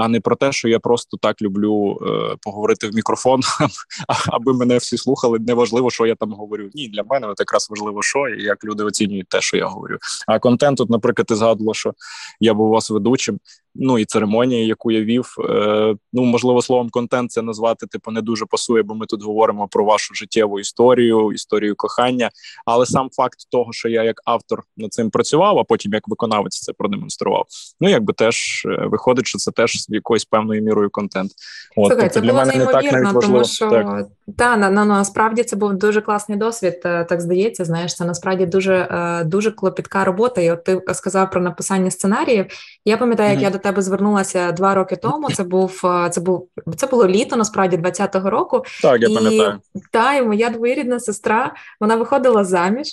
а 0.00 0.08
не 0.08 0.20
про 0.20 0.36
те, 0.36 0.52
що 0.52 0.68
я 0.68 0.78
просто 0.78 1.16
так 1.16 1.42
люблю 1.42 1.98
е, 2.02 2.36
поговорити 2.42 2.88
в 2.88 2.94
мікрофон, 2.94 3.40
аби 4.26 4.52
мене 4.52 4.76
всі 4.76 4.96
слухали. 4.96 5.38
Неважливо, 5.38 5.90
що 5.90 6.06
я 6.06 6.14
там 6.14 6.32
говорю. 6.32 6.70
Ні, 6.74 6.88
для 6.88 7.02
мене 7.02 7.26
от 7.26 7.40
якраз 7.40 7.70
важливо, 7.70 8.02
що 8.02 8.28
і 8.28 8.42
як 8.42 8.64
люди 8.64 8.84
оцінюють 8.84 9.28
те, 9.28 9.40
що 9.40 9.56
я 9.56 9.66
говорю. 9.66 9.98
А 10.26 10.38
контент, 10.38 10.78
тут, 10.78 10.90
наприклад, 10.90 11.26
ти 11.26 11.36
згадувала, 11.36 11.74
що 11.74 11.94
я 12.40 12.54
був 12.54 12.68
у 12.68 12.70
вас 12.70 12.90
ведучим. 12.90 13.38
Ну 13.74 13.98
і 13.98 14.04
церемонія, 14.04 14.66
яку 14.66 14.90
я 14.90 15.00
вів. 15.00 15.34
Е, 15.50 15.94
ну 16.12 16.24
можливо, 16.24 16.62
словом, 16.62 16.90
контент 16.90 17.30
це 17.30 17.42
назвати 17.42 17.86
типу 17.86 18.10
не 18.10 18.22
дуже 18.22 18.46
пасує, 18.46 18.82
бо 18.82 18.94
ми 18.94 19.06
тут 19.06 19.22
говоримо 19.22 19.68
про 19.68 19.84
вашу 19.84 20.14
життєву 20.14 20.60
історію, 20.60 21.32
історію 21.32 21.74
кохання. 21.76 22.30
Але 22.66 22.86
сам 22.86 23.10
факт 23.12 23.38
того, 23.50 23.72
що 23.72 23.88
я 23.88 24.02
як 24.02 24.20
автор 24.24 24.62
над 24.76 24.92
цим 24.92 25.10
працював, 25.10 25.58
а 25.58 25.64
потім 25.64 25.92
як 25.92 26.08
виконавець 26.08 26.60
це 26.60 26.72
продемонстрував. 26.72 27.46
Ну 27.80 27.88
якби 27.88 28.12
теж 28.12 28.62
е, 28.66 28.86
виходить, 28.86 29.26
що 29.26 29.38
це 29.38 29.50
теж 29.50 29.86
якоюсь 29.88 30.24
певною 30.24 30.62
мірою 30.62 30.90
контент. 30.90 31.30
От 31.76 31.86
Слухай, 31.86 31.96
тобто, 31.96 32.14
це 32.14 32.20
для 32.20 32.32
було 32.32 32.44
мене 32.44 32.56
не 32.56 32.66
так 32.66 32.92
навіть 32.92 33.12
важливо. 33.12 33.20
Тому 33.20 33.44
що 33.44 33.70
так. 33.70 34.06
Та 34.36 34.56
на, 34.56 34.70
на 34.70 34.84
насправді 34.84 35.42
це 35.42 35.56
був 35.56 35.74
дуже 35.74 36.00
класний 36.00 36.38
досвід. 36.38 36.80
Е, 36.84 37.04
так 37.04 37.20
здається, 37.20 37.64
знаєш, 37.64 37.94
це 37.94 38.04
насправді 38.04 38.46
дуже 38.46 38.74
е, 38.74 39.24
дуже 39.24 39.50
клопітка 39.50 40.04
робота. 40.04 40.40
І 40.40 40.50
от 40.50 40.64
ти 40.64 40.82
сказав 40.94 41.30
про 41.30 41.40
написання 41.40 41.90
сценаріїв. 41.90 42.46
Я 42.84 42.96
пам'ятаю, 42.96 43.30
як 43.30 43.38
mm-hmm. 43.38 43.42
я 43.42 43.50
до 43.50 43.58
тебе 43.62 43.82
звернулася 43.82 44.52
два 44.52 44.74
роки 44.74 44.96
тому. 44.96 45.30
Це 45.30 45.44
був 45.44 45.80
е, 45.84 46.10
це 46.10 46.20
був 46.20 46.48
це 46.76 46.86
було 46.86 47.08
літо, 47.08 47.36
насправді 47.36 47.76
20-го 47.76 48.30
року. 48.30 48.64
Так, 48.82 49.00
я 49.00 49.08
і, 49.08 49.14
пам'ятаю. 49.14 49.58
Та, 49.90 50.14
і 50.14 50.22
моя 50.22 50.50
двоюрідна 50.50 51.00
сестра 51.00 51.54
вона 51.80 51.96
виходила 51.96 52.44
заміж. 52.44 52.86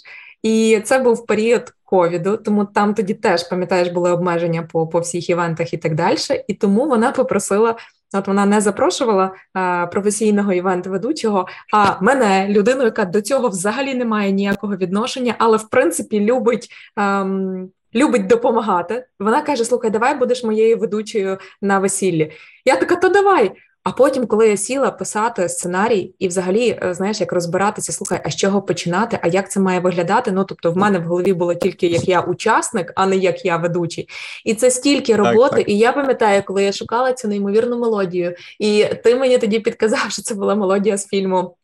І 0.44 0.82
це 0.86 1.00
був 1.00 1.26
період 1.26 1.74
ковіду, 1.84 2.38
тому 2.38 2.66
там 2.66 2.94
тоді 2.94 3.14
теж 3.14 3.50
пам'ятаєш 3.50 3.90
були 3.90 4.12
обмеження 4.12 4.64
по 4.64 4.88
по 4.88 5.00
всіх 5.00 5.30
івентах 5.30 5.74
і 5.74 5.78
так 5.78 5.96
далі. 5.96 6.18
І 6.48 6.54
тому 6.54 6.88
вона 6.88 7.12
попросила. 7.12 7.76
От 8.14 8.28
вона 8.28 8.46
не 8.46 8.62
запрошувала 8.62 9.32
а, 9.54 9.88
професійного 9.92 10.54
івент-ведучого, 10.54 11.48
а 11.74 12.02
мене, 12.02 12.48
людину, 12.50 12.84
яка 12.84 13.06
до 13.06 13.22
цього 13.22 13.50
взагалі 13.50 13.96
не 13.96 14.06
має 14.06 14.32
ніякого 14.32 14.76
відношення, 14.76 15.36
але 15.38 15.58
в 15.58 15.70
принципі 15.70 16.20
любить 16.20 16.70
ем, 16.98 17.70
любить 17.96 18.28
допомагати. 18.28 19.06
Вона 19.20 19.42
каже: 19.42 19.66
Слухай, 19.66 19.92
давай 19.92 20.18
будеш 20.18 20.44
моєю 20.44 20.78
ведучою 20.78 21.38
на 21.62 21.80
весіллі. 21.80 22.32
Я 22.66 22.76
така, 22.76 22.96
то 22.96 23.10
давай. 23.10 23.52
А 23.88 23.92
потім, 23.92 24.28
коли 24.28 24.50
я 24.50 24.58
сіла 24.58 24.92
писати 24.92 25.50
сценарій, 25.50 26.14
і 26.20 26.28
взагалі, 26.28 26.80
е, 26.84 26.94
знаєш, 26.94 27.22
як 27.22 27.34
розбиратися, 27.34 27.92
слухай, 27.92 28.22
а 28.26 28.30
з 28.30 28.36
чого 28.36 28.62
починати, 28.62 29.20
а 29.22 29.28
як 29.28 29.52
це 29.52 29.60
має 29.60 29.80
виглядати? 29.80 30.32
Ну 30.32 30.44
тобто, 30.44 30.72
в 30.72 30.78
мене 30.78 31.00
в 31.00 31.04
голові 31.04 31.34
було 31.34 31.56
тільки 31.56 31.88
як 31.88 32.08
я 32.08 32.22
учасник, 32.22 32.94
а 32.96 33.06
не 33.06 33.16
як 33.16 33.46
я 33.46 33.58
ведучий. 33.58 34.10
І 34.46 34.54
це 34.54 34.72
стільки 34.72 35.16
роботи. 35.16 35.50
Так, 35.50 35.60
так. 35.60 35.70
І 35.70 35.78
я 35.78 35.92
пам'ятаю, 35.92 36.44
коли 36.46 36.64
я 36.64 36.72
шукала 36.72 37.14
цю 37.14 37.28
неймовірну 37.28 37.80
мелодію, 37.80 38.36
і 38.60 38.86
ти 39.04 39.16
мені 39.16 39.38
тоді 39.38 39.60
підказав, 39.60 40.06
що 40.12 40.22
це 40.22 40.36
була 40.36 40.56
мелодія 40.56 40.98
з 40.98 41.08
фільму 41.08 41.57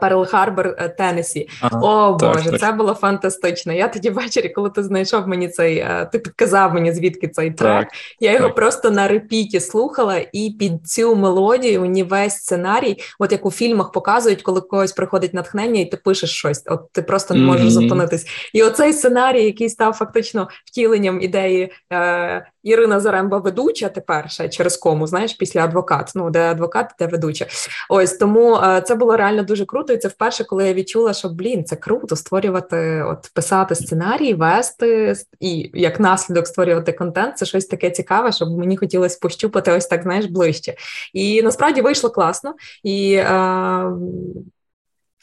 Перл 0.00 0.26
Харбор 0.26 0.66
е, 0.78 0.88
Теннесі. 0.88 1.48
Ага, 1.60 1.80
О 1.82 2.12
Боже, 2.18 2.50
так, 2.50 2.52
це 2.52 2.58
так. 2.58 2.76
було 2.76 2.94
фантастично. 2.94 3.72
Я 3.72 3.88
тоді 3.88 4.10
ввечері, 4.10 4.48
коли 4.48 4.70
ти 4.70 4.82
знайшов 4.82 5.28
мені 5.28 5.48
цей, 5.48 5.76
е, 5.76 6.08
ти 6.12 6.18
підказав 6.18 6.74
мені 6.74 6.92
звідки 6.92 7.28
цей 7.28 7.50
трек. 7.50 7.88
Я 8.20 8.32
його 8.32 8.50
просто 8.50 8.90
на 8.90 9.08
репіті 9.08 9.60
слухала, 9.60 10.20
і 10.32 10.56
під 10.58 10.86
цю 10.86 11.16
мелодію 11.16 11.80
мені 11.80 12.02
весь 12.02 12.34
сценарій, 12.34 12.96
от 13.18 13.32
як 13.32 13.46
у 13.46 13.50
фільмах 13.50 13.92
показують, 13.92 14.42
коли 14.42 14.60
когось 14.60 14.92
приходить 14.92 15.34
натхнення, 15.34 15.80
і 15.80 15.84
ти 15.84 15.96
пишеш 15.96 16.30
щось. 16.30 16.62
От 16.66 16.92
ти 16.92 17.02
просто 17.02 17.34
не 17.34 17.40
можеш 17.40 17.66
mm-hmm. 17.66 17.70
зупинитись. 17.70 18.26
І 18.52 18.62
оцей 18.62 18.92
сценарій, 18.92 19.44
який 19.44 19.68
став 19.68 19.92
фактично 19.92 20.48
втіленням 20.64 21.20
ідеї 21.20 21.72
е, 21.92 22.46
Ірина 22.64 23.00
Заремба 23.00 23.38
ведуча 23.38 23.88
тепер 23.88 24.30
ще 24.30 24.48
через 24.48 24.76
кому, 24.76 25.06
знаєш, 25.06 25.32
після 25.32 25.64
адвокат. 25.64 26.12
Ну, 26.14 26.30
де 26.30 26.40
адвокат, 26.50 26.94
де 26.98 27.06
ведуча. 27.06 27.46
Ось 27.88 28.12
тому 28.12 28.56
е, 28.56 28.80
це 28.80 28.94
було 28.94 29.16
реально 29.16 29.42
дуже 29.42 29.53
круто. 29.62 29.92
І 29.92 29.98
це 29.98 30.08
вперше, 30.08 30.44
коли 30.44 30.66
я 30.66 30.74
відчула, 30.74 31.12
що 31.12 31.28
блін, 31.28 31.64
це 31.64 31.76
круто 31.76 32.16
створювати, 32.16 33.02
от 33.02 33.30
писати 33.34 33.74
сценарій, 33.74 34.34
вести 34.34 35.14
і 35.40 35.70
як 35.74 36.00
наслідок 36.00 36.46
створювати 36.46 36.92
контент. 36.92 37.38
Це 37.38 37.46
щось 37.46 37.66
таке 37.66 37.90
цікаве, 37.90 38.32
щоб 38.32 38.58
мені 38.58 38.76
хотілося 38.76 39.18
пощупати 39.22 39.72
ось 39.72 39.86
так, 39.86 40.02
знаєш, 40.02 40.26
ближче. 40.26 40.74
І 41.12 41.42
насправді 41.42 41.80
вийшло 41.80 42.10
класно. 42.10 42.54
І 42.82 43.14
е, 43.14 43.24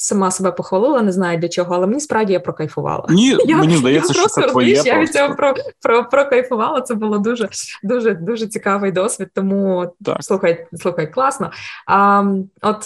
сама 0.01 0.31
себе 0.31 0.51
похвалила, 0.51 1.01
не 1.01 1.11
знаю 1.11 1.39
для 1.39 1.49
чого, 1.49 1.75
але 1.75 1.87
мені 1.87 1.99
справді 1.99 2.33
я 2.33 2.39
прокайфувала. 2.39 3.05
Ні, 3.09 3.37
я, 3.45 3.57
мені 3.57 3.77
здається, 3.77 4.13
я 4.13 4.19
що 4.19 4.29
це 4.29 4.41
твоє. 4.41 4.81
Я 4.85 4.99
від 4.99 5.13
цього 5.13 5.35
про, 5.35 5.53
про, 5.81 6.09
прокайфувала. 6.09 6.81
Це 6.81 6.95
було 6.95 7.17
дуже 7.17 7.49
дуже 7.83 8.13
дуже 8.13 8.47
цікавий 8.47 8.91
досвід. 8.91 9.29
Тому 9.33 9.93
так. 10.05 10.23
слухай, 10.23 10.67
слухай, 10.73 11.13
класно. 11.13 11.51
А, 11.87 12.23
От 12.61 12.77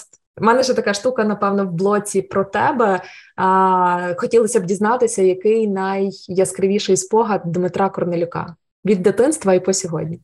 у 0.42 0.46
мене 0.46 0.64
ще 0.64 0.74
така 0.74 0.94
штука, 0.94 1.24
напевно, 1.24 1.66
в 1.66 1.72
блоці 1.72 2.22
про 2.22 2.46
тебе. 2.46 3.02
А, 3.36 4.14
Хотілося 4.18 4.60
б 4.60 4.66
дізнатися, 4.66 5.22
який 5.22 5.68
найяскравіший 5.68 6.98
спогад 6.98 7.42
Дмитра 7.46 7.90
Корнелюка 7.90 8.56
від 8.86 9.02
дитинства 9.02 9.54
і 9.54 9.60
по 9.60 9.74
сьогодні. 9.74 10.20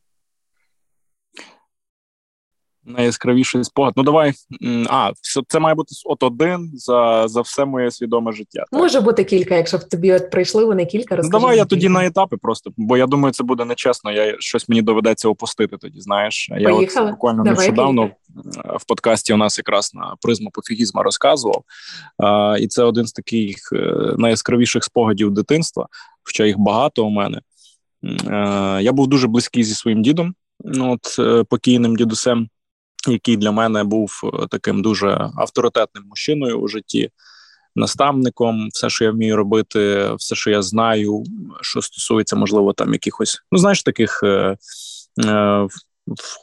Найяскравіший 2.97 3.63
спогад. 3.63 3.93
Ну 3.97 4.03
давай. 4.03 4.33
А, 4.89 5.11
це 5.47 5.59
має 5.59 5.75
бути 5.75 5.95
от 6.05 6.23
один 6.23 6.71
за 6.73 7.27
за 7.27 7.41
все 7.41 7.65
моє 7.65 7.91
свідоме 7.91 8.31
життя. 8.31 8.65
Так? 8.71 8.79
Може 8.79 9.01
бути 9.01 9.23
кілька, 9.23 9.55
якщо 9.55 9.77
в 9.77 9.83
тобі 9.83 10.13
от 10.13 10.31
прийшли 10.31 10.65
вони 10.65 10.85
кілька 10.85 11.15
розкажи. 11.15 11.41
Давай 11.41 11.57
я 11.57 11.65
тоді 11.65 11.89
на 11.89 12.05
етапи 12.05 12.37
просто, 12.37 12.71
бо 12.77 12.97
я 12.97 13.07
думаю, 13.07 13.33
це 13.33 13.43
буде 13.43 13.65
нечесно. 13.65 14.11
Я 14.11 14.35
щось 14.39 14.69
мені 14.69 14.81
доведеться 14.81 15.29
опустити 15.29 15.77
тоді. 15.77 16.01
Знаєш, 16.01 16.47
Поїхали. 16.49 16.87
я 16.95 17.01
от 17.01 17.09
буквально 17.11 17.43
давай, 17.43 17.57
нещодавно 17.59 18.01
поїхали. 18.01 18.77
в 18.79 18.85
подкасті 18.85 19.33
у 19.33 19.37
нас 19.37 19.57
якраз 19.57 19.91
на 19.93 20.15
призму 20.21 20.49
пофігізма 20.53 21.03
розказував. 21.03 21.63
А, 22.17 22.57
І 22.59 22.67
це 22.67 22.83
один 22.83 23.05
з 23.07 23.11
таких 23.11 23.55
е, 23.73 24.13
найяскравіших 24.17 24.83
спогадів 24.83 25.31
дитинства, 25.31 25.87
хоча 26.23 26.45
їх 26.45 26.59
багато 26.59 27.05
у 27.05 27.09
мене. 27.09 27.41
А, 28.29 28.79
я 28.81 28.91
був 28.91 29.07
дуже 29.07 29.27
близький 29.27 29.63
зі 29.63 29.73
своїм 29.75 30.01
дідом, 30.01 30.35
ну, 30.65 30.93
от 30.93 31.15
е, 31.19 31.43
покійним 31.43 31.95
дідусем 31.95 32.47
який 33.07 33.37
для 33.37 33.51
мене 33.51 33.83
був 33.83 34.21
е, 34.23 34.47
таким 34.49 34.81
дуже 34.81 35.29
авторитетним 35.35 36.03
мужчиною 36.09 36.59
у 36.59 36.67
житті, 36.67 37.09
наставником, 37.75 38.69
все, 38.73 38.89
що 38.89 39.03
я 39.03 39.11
вмію 39.11 39.35
робити, 39.35 40.11
все, 40.17 40.35
що 40.35 40.49
я 40.49 40.61
знаю, 40.61 41.23
що 41.61 41.81
стосується, 41.81 42.35
можливо, 42.35 42.73
там 42.73 42.93
якихось, 42.93 43.41
ну 43.51 43.57
знаєш, 43.57 43.83
таких. 43.83 44.23
Е, 44.23 44.57
е, 45.25 45.67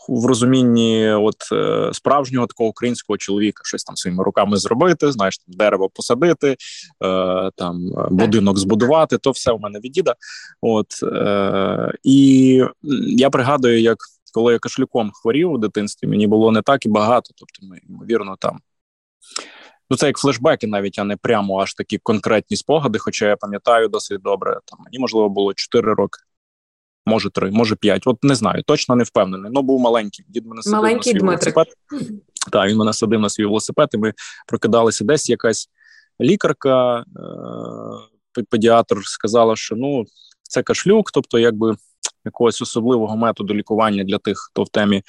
в 0.09 0.27
розумінні 0.27 1.11
от 1.11 1.37
е, 1.53 1.91
справжнього 1.93 2.47
такого 2.47 2.69
українського 2.69 3.17
чоловіка 3.17 3.63
щось 3.65 3.85
там 3.85 3.97
своїми 3.97 4.25
руками 4.25 4.57
зробити, 4.57 5.13
знаєш, 5.13 5.39
там 5.39 5.55
дерево 5.55 5.89
посадити, 5.89 6.57
е, 7.05 7.51
там 7.57 7.91
будинок 8.11 8.59
збудувати, 8.59 9.19
то 9.19 9.31
все 9.31 9.53
у 9.53 9.59
мене 9.59 9.79
від 9.79 9.93
діда. 9.93 10.15
От 10.61 11.03
е, 11.03 11.93
і 12.03 12.63
я 13.17 13.31
пригадую, 13.31 13.81
як 13.81 13.99
коли 14.35 14.53
я 14.53 14.59
кашлюком 14.59 15.11
хворів 15.15 15.53
у 15.53 15.59
дитинстві, 15.59 16.07
мені 16.07 16.27
було 16.27 16.53
не 16.53 16.63
так 16.63 16.87
і 16.87 16.89
багато. 16.89 17.31
Тобто, 17.37 17.67
ми 17.67 17.81
ймовірно 17.89 18.37
там. 18.41 18.61
Ну, 19.91 19.97
це 19.97 20.07
як 20.07 20.19
флешбеки, 20.19 20.67
навіть 20.67 20.99
а 20.99 21.05
не 21.05 21.17
прямо 21.17 21.61
аж 21.61 21.75
такі 21.75 21.99
конкретні 21.99 22.57
спогади. 22.57 22.99
Хоча 22.99 23.29
я 23.29 23.37
пам'ятаю 23.37 23.89
досить 23.89 24.23
добре. 24.23 24.61
Там 24.65 24.79
мені 24.85 24.99
можливо 24.99 25.29
було 25.29 25.55
4 25.55 25.95
роки, 25.95 26.19
може 27.07 27.31
3, 27.31 27.51
може 27.51 27.77
5. 27.77 28.07
От 28.07 28.25
не 28.25 28.35
знаю, 28.35 28.63
точно 28.63 28.97
не 28.97 29.05
впевнений. 29.05 29.51
Ну 29.55 29.63
був 29.63 29.81
маленький. 29.81 30.25
Дід 30.29 30.47
мене 30.47 30.63
садив 30.63 30.77
маленький 30.77 31.13
на 31.13 31.19
свій 31.19 31.27
Дмитрик. 31.27 31.57
велосипед. 31.57 31.75
Так, 32.53 32.69
він 32.69 32.77
мене 32.77 32.93
садив 32.93 33.21
на 33.21 33.29
свій 33.29 33.45
велосипед, 33.45 33.89
і 33.95 33.99
ми 33.99 34.13
прокидалися 34.47 35.05
десь 35.05 35.29
якась 35.29 35.69
лікарка, 36.21 36.99
е- 37.01 38.43
педіатр 38.51 38.97
сказала, 39.05 39.57
що 39.57 39.77
ну 39.77 40.05
це 40.43 40.63
кашлюк, 40.63 41.11
тобто, 41.11 41.39
якби 41.39 41.77
якогось 42.25 42.63
особливого 42.63 43.17
методу 43.17 43.55
лікування 43.55 44.05
для 44.05 44.19
тих, 44.19 44.39
хто 44.51 44.63
в 44.63 44.69
темі 44.69 45.03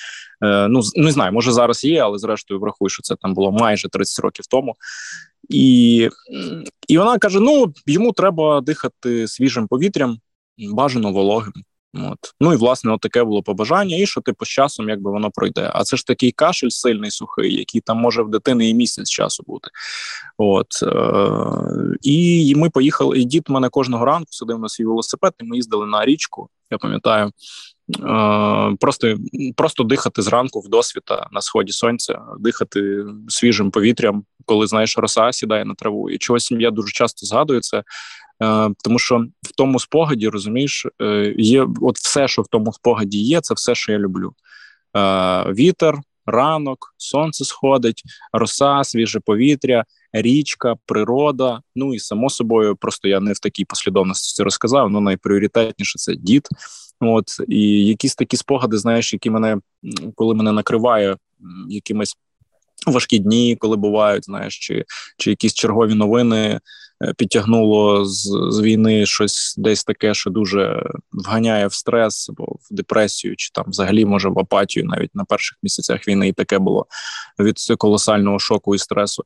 е, 0.43 0.67
ну 0.67 0.81
не 0.95 1.11
знаю, 1.11 1.33
може 1.33 1.51
зараз 1.51 1.85
є, 1.85 2.03
але 2.03 2.17
зрештою 2.17 2.59
врахую, 2.59 2.89
що 2.89 3.03
це 3.03 3.15
там 3.15 3.33
було 3.33 3.51
майже 3.51 3.89
30 3.89 4.23
років 4.23 4.45
тому. 4.47 4.75
І 5.49 6.09
і 6.87 6.97
вона 6.97 7.17
каже: 7.17 7.39
ну 7.39 7.73
йому 7.85 8.11
треба 8.11 8.61
дихати 8.61 9.27
свіжим 9.27 9.67
повітрям, 9.67 10.17
бажано 10.57 11.11
вологим. 11.11 11.53
От. 11.93 12.17
Ну 12.39 12.53
і 12.53 12.55
власне 12.55 12.91
от 12.91 13.01
таке 13.01 13.23
було 13.23 13.43
побажання, 13.43 13.97
і 13.97 14.05
що 14.05 14.21
типу 14.21 14.45
з 14.45 14.47
часом 14.47 14.89
якби 14.89 15.11
воно 15.11 15.31
пройде. 15.31 15.71
А 15.73 15.83
це 15.83 15.97
ж 15.97 16.07
такий 16.07 16.31
кашель 16.31 16.69
сильний, 16.69 17.11
сухий, 17.11 17.55
який 17.55 17.81
там 17.81 17.97
може 17.97 18.21
в 18.21 18.29
дитини 18.29 18.69
і 18.69 18.73
місяць 18.73 19.09
часу 19.09 19.43
бути. 19.47 19.69
От 20.37 20.83
е- 20.83 21.97
І 22.01 22.53
ми 22.57 22.69
поїхали. 22.69 23.19
І 23.19 23.25
дід 23.25 23.43
мене 23.49 23.69
кожного 23.69 24.05
ранку 24.05 24.27
сидив 24.29 24.59
на 24.59 24.69
свій 24.69 24.85
велосипед, 24.85 25.33
і 25.39 25.43
ми 25.43 25.55
їздили 25.55 25.85
на 25.85 26.05
річку. 26.05 26.49
Я 26.71 26.77
пам'ятаю. 26.77 27.31
Просто 28.79 29.15
просто 29.57 29.83
дихати 29.83 30.21
зранку 30.21 30.59
в 30.59 30.69
досвіта 30.69 31.27
на 31.31 31.41
сході 31.41 31.71
сонця, 31.71 32.21
дихати 32.39 33.05
свіжим 33.27 33.71
повітрям, 33.71 34.23
коли 34.45 34.67
знаєш, 34.67 34.97
роса 34.97 35.31
сідає 35.31 35.65
на 35.65 35.75
траву. 35.75 36.09
І 36.09 36.17
чогось 36.17 36.51
я 36.51 36.71
дуже 36.71 36.91
часто 36.91 37.25
згадую 37.25 37.61
це, 37.61 37.83
Е, 38.43 38.69
тому 38.83 38.99
що 38.99 39.25
в 39.41 39.51
тому 39.55 39.79
спогаді 39.79 40.27
розумієш, 40.27 40.87
е, 41.01 41.33
є 41.37 41.67
от 41.81 41.97
все, 41.97 42.27
що 42.27 42.41
в 42.41 42.47
тому 42.47 42.73
спогаді 42.73 43.17
є, 43.17 43.41
це 43.41 43.53
все, 43.53 43.75
що 43.75 43.91
я 43.91 43.97
люблю. 43.97 44.33
Е, 44.97 45.43
вітер, 45.53 45.99
ранок, 46.29 46.93
сонце 46.97 47.45
сходить, 47.45 48.03
роса, 48.33 48.83
свіже 48.83 49.19
повітря, 49.19 49.85
річка, 50.13 50.75
природа. 50.85 51.61
Ну 51.75 51.93
і 51.93 51.99
само 51.99 52.29
собою, 52.29 52.75
просто 52.75 53.07
я 53.07 53.19
не 53.19 53.33
в 53.33 53.39
такій 53.39 53.65
послідовності 53.65 54.43
розказав. 54.43 54.87
але 54.91 55.01
найпріоритетніше 55.01 55.99
це 55.99 56.15
дід. 56.15 56.47
От 57.01 57.25
і 57.47 57.85
якісь 57.85 58.15
такі 58.15 58.37
спогади, 58.37 58.77
знаєш, 58.77 59.13
які 59.13 59.29
мене 59.29 59.57
коли 60.15 60.35
мене 60.35 60.51
накриває 60.51 61.17
якимись 61.69 62.17
важкі 62.87 63.19
дні, 63.19 63.55
коли 63.55 63.77
бувають, 63.77 64.25
знаєш, 64.25 64.59
чи 64.59 64.85
чи 65.17 65.29
якісь 65.29 65.53
чергові 65.53 65.93
новини 65.93 66.59
підтягнуло 67.17 68.05
з 68.05 68.29
з 68.49 68.61
війни 68.61 69.05
щось 69.05 69.55
десь 69.57 69.83
таке, 69.83 70.13
що 70.13 70.29
дуже 70.29 70.83
вганяє 71.11 71.67
в 71.67 71.73
стрес 71.73 72.29
або 72.29 72.45
в 72.45 72.67
депресію, 72.71 73.35
чи 73.35 73.49
там 73.53 73.65
взагалі 73.67 74.05
може 74.05 74.29
в 74.29 74.39
апатію, 74.39 74.85
навіть 74.85 75.15
на 75.15 75.25
перших 75.25 75.57
місяцях 75.63 76.07
війни 76.07 76.27
і 76.27 76.33
таке 76.33 76.59
було 76.59 76.85
від 77.39 77.57
колосального 77.77 78.39
шоку 78.39 78.75
і 78.75 78.79
стресу. 78.79 79.23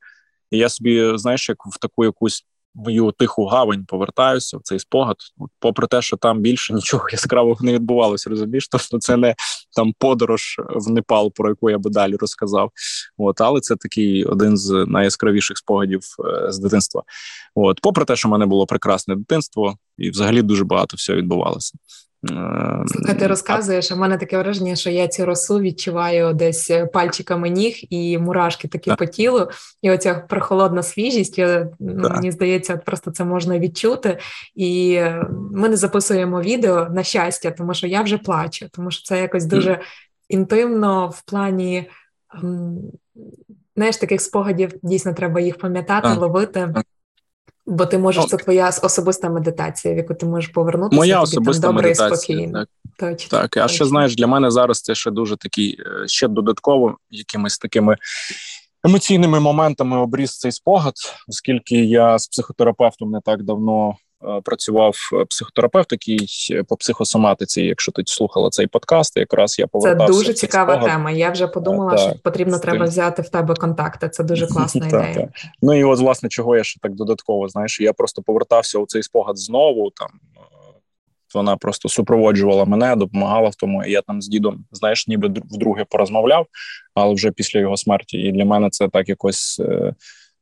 І 0.52 0.58
я 0.58 0.70
собі, 0.70 1.12
знаєш, 1.16 1.50
як 1.50 1.58
в 1.66 1.80
таку 1.80 2.06
якусь 2.06 2.46
мою 2.76 3.12
тиху 3.12 3.46
гавань 3.46 3.86
повертаюся 3.86 4.58
в 4.58 4.62
цей 4.62 4.80
спогад, 4.80 5.16
попри 5.60 5.88
те, 5.88 6.02
що 6.02 6.18
там 6.18 6.40
більше 6.40 6.74
нічого 6.74 7.10
яскравого 7.12 7.58
не 7.62 7.74
відбувалося, 7.74 8.30
розумієш? 8.30 8.68
Тобто 8.68 9.00
це 9.00 9.18
не 9.18 9.36
там 9.76 9.94
подорож 10.00 10.56
в 10.70 10.90
Непал, 10.90 11.32
про 11.36 11.50
яку 11.50 11.70
я 11.70 11.78
би 11.78 11.90
далі 11.90 12.16
розказав. 12.16 12.72
От, 13.18 13.42
але 13.42 13.60
це 13.60 13.76
такий 13.76 14.26
один 14.26 14.58
з 14.58 14.86
найяскравіших 14.88 15.58
спогадів 15.58 16.02
е, 16.26 16.52
з 16.52 16.60
дитинства. 16.60 17.04
От, 17.56 17.80
попри 17.82 18.06
те, 18.06 18.16
що 18.16 18.28
в 18.28 18.32
мене 18.32 18.46
було 18.46 18.66
прекрасне 18.66 19.16
дитинство, 19.16 19.78
і 19.98 20.10
взагалі 20.10 20.42
дуже 20.42 20.64
багато 20.64 20.98
всього 20.98 21.18
відбувалося. 21.18 21.74
Слухай, 22.88 23.20
ти 23.20 23.28
розказуєш, 23.28 23.92
а 23.92 23.96
в 23.96 23.98
мене 23.98 24.18
таке 24.18 24.38
враження, 24.38 24.76
що 24.76 24.90
я 24.90 25.08
цю 25.08 25.26
росу 25.26 25.60
відчуваю 25.60 26.34
десь 26.34 26.72
пальчиками 26.94 27.50
ніг 27.50 27.76
і 27.90 28.18
мурашки 28.18 28.68
такі 28.68 28.90
так. 28.90 29.00
по 29.00 29.06
тілу, 29.06 29.50
і 29.82 29.92
оця 29.92 30.16
прохолодна 30.16 30.84
свіжість. 30.84 31.38
Я, 31.38 31.70
ну, 31.80 32.10
мені 32.10 32.32
здається, 32.32 32.78
просто 32.78 33.12
це 33.12 33.24
можна 33.24 33.60
відчути. 33.60 34.18
І 34.56 35.02
ми 35.52 35.70
не 35.70 35.78
записуємо 35.78 36.42
відео 36.42 36.88
на 36.90 37.04
щастя, 37.04 37.52
тому 37.52 37.74
що 37.74 37.88
я 37.88 38.02
вже 38.02 38.18
плачу, 38.18 38.66
тому 38.72 38.92
що 38.92 39.04
це 39.04 39.22
якось 39.22 39.46
дуже 39.46 39.72
mm. 39.72 39.80
інтимно 40.30 41.08
в 41.08 41.22
плані. 41.22 41.90
Знаєш, 43.76 43.98
таких 43.98 44.22
спогадів 44.22 44.72
дійсно 44.84 45.14
треба 45.14 45.40
їх 45.40 45.58
пам'ятати, 45.58 46.08
а. 46.08 46.16
ловити. 46.16 46.74
Бо 47.66 47.86
ти 47.86 47.98
можеш, 47.98 48.26
це 48.26 48.38
твоя 48.38 48.72
особиста 48.84 49.30
медитація, 49.30 49.94
в 49.94 49.98
яку 49.98 50.14
ти 50.14 50.26
можеш 50.26 50.50
повернутися. 50.52 51.00
Моя 51.00 51.16
тобі 51.16 51.24
особиста 51.24 51.62
там 51.62 51.76
добре 51.76 51.90
медитація, 51.90 52.40
і 52.40 52.42
спокійно. 52.42 52.66
Так, 53.00 53.18
точно, 53.18 53.40
так. 53.40 53.58
а 53.58 53.68
ще 53.68 53.86
знаєш, 53.86 54.16
для 54.16 54.28
мене 54.28 54.52
зараз 54.52 54.82
це 54.82 54.96
ще 54.96 55.12
дуже 55.12 55.38
такий, 55.38 55.78
е, 55.80 56.08
ще 56.08 56.28
додатково 56.28 56.98
якимись 57.10 57.58
такими 57.58 57.98
емоційними 58.84 59.40
моментами 59.40 59.98
обріз 59.98 60.38
цей 60.38 60.52
спогад, 60.52 60.94
оскільки 61.28 61.76
я 61.76 62.20
з 62.20 62.28
психотерапевтом 62.28 63.12
не 63.12 63.22
так 63.26 63.44
давно 63.44 63.96
працював 64.44 64.96
психотерапевт, 65.30 65.92
який 65.92 66.28
по 66.68 66.78
психосоматиці. 66.78 67.62
Якщо 67.62 67.92
ти 67.92 68.04
слухала 68.06 68.50
цей 68.50 68.68
подкаст, 68.68 69.18
якраз 69.18 69.60
я 69.60 69.68
повертався. 69.68 70.14
Це 70.14 70.20
дуже 70.20 70.34
цікава 70.34 70.74
спогад. 70.74 70.92
тема. 70.92 71.12
Я 71.12 71.30
вже 71.30 71.48
подумала, 71.48 71.92
так, 71.92 72.00
що 72.00 72.20
потрібно 72.24 72.60
треба 72.60 72.86
взяти 72.86 73.22
в 73.22 73.30
тебе 73.30 73.56
контакти. 73.56 74.10
Це 74.10 74.24
дуже 74.24 74.48
класна 74.54 74.88
ідея. 74.88 75.14
Так, 75.14 75.30
ну 75.62 75.74
і 75.74 75.84
от 75.84 76.00
власне 76.00 76.30
чого 76.30 76.58
я 76.58 76.64
ще 76.64 76.80
так 76.80 76.96
додатково 76.96 77.50
знаєш, 77.50 77.82
я 77.82 77.94
просто 77.94 78.22
повертався 78.22 78.80
у 78.80 78.86
цей 78.86 79.04
спогад 79.04 79.38
знову 79.38 79.92
там. 79.96 80.10
Е, 80.38 80.40
вона 81.34 81.58
просто 81.58 81.90
супроводжувала 81.90 82.66
мене, 82.66 82.96
допомагала 82.96 83.50
в 83.50 83.56
тому. 83.56 83.86
Я 83.86 84.02
там 84.02 84.22
з 84.22 84.28
дідом, 84.28 84.66
знаєш, 84.72 85.08
ніби 85.08 85.28
вдруге 85.28 85.86
порозмовляв, 85.90 86.46
але 86.96 87.14
вже 87.14 87.32
після 87.32 87.60
його 87.60 87.78
смерті. 87.78 88.18
І 88.18 88.32
для 88.32 88.46
мене 88.46 88.70
це 88.70 88.88
так 88.88 89.10
якось 89.10 89.60
е, 89.60 89.94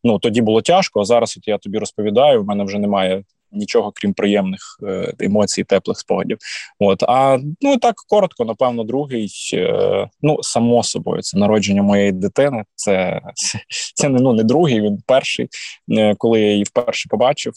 ну 0.03 0.19
тоді 0.19 0.41
було 0.41 0.61
тяжко. 0.61 1.01
А 1.01 1.05
зараз 1.05 1.37
от 1.37 1.47
я 1.47 1.57
тобі 1.57 1.77
розповідаю. 1.77 2.41
в 2.41 2.45
мене 2.45 2.63
вже 2.63 2.79
немає 2.79 3.23
нічого 3.51 3.91
крім 3.95 4.13
приємних 4.13 4.61
е, 4.83 5.13
емоцій, 5.19 5.63
теплих 5.63 5.99
спогадів. 5.99 6.37
От 6.79 7.03
а 7.03 7.39
ну 7.61 7.77
так 7.77 7.95
коротко, 8.07 8.45
напевно, 8.45 8.83
другий 8.83 9.31
е, 9.53 10.09
ну 10.21 10.43
само 10.43 10.83
собою, 10.83 11.21
це 11.21 11.37
народження 11.37 11.83
моєї 11.83 12.11
дитини. 12.11 12.63
Це 12.75 13.21
це 13.95 14.09
не 14.09 14.19
ну 14.19 14.33
не 14.33 14.43
другий, 14.43 14.81
він 14.81 14.97
перший. 15.05 15.49
Е, 15.91 16.15
коли 16.17 16.41
я 16.41 16.51
її 16.51 16.63
вперше 16.63 17.09
побачив, 17.09 17.53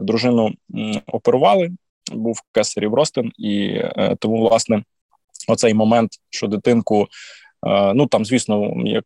дружину 0.00 0.52
оперували. 1.06 1.70
Був 2.12 2.40
кесарів 2.52 2.94
ростин, 2.94 3.32
і 3.38 3.80
тому 4.18 4.40
власне 4.40 4.82
оцей 5.48 5.74
момент, 5.74 6.10
що 6.30 6.46
дитинку. 6.46 7.08
Ну 7.94 8.06
там, 8.06 8.24
звісно, 8.24 8.72
як 8.84 9.04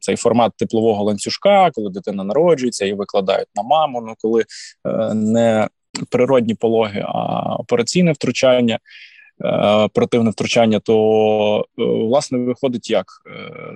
цей 0.00 0.16
формат 0.16 0.52
теплового 0.56 1.04
ланцюжка, 1.04 1.70
коли 1.70 1.90
дитина 1.90 2.24
народжується 2.24 2.86
і 2.86 2.92
викладають 2.92 3.48
на 3.54 3.62
маму. 3.62 4.00
Ну 4.06 4.14
коли 4.18 4.44
е, 4.86 5.14
не 5.14 5.68
природні 6.10 6.54
пологи, 6.54 7.04
а 7.08 7.54
операційне 7.56 8.12
втручання. 8.12 8.78
Е, 9.44 9.74
оперативне 9.74 10.30
втручання, 10.30 10.80
то 10.80 11.66
е, 11.78 11.84
власне 11.84 12.38
виходить, 12.38 12.90
як 12.90 13.06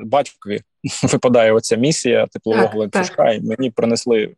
батькові 0.04 0.60
випадає 1.02 1.52
оця 1.52 1.76
місія 1.76 2.26
теплового 2.26 2.66
так, 2.66 2.74
ланцюжка, 2.74 3.24
так. 3.24 3.36
і 3.36 3.40
мені 3.40 3.70
принесли 3.70 4.34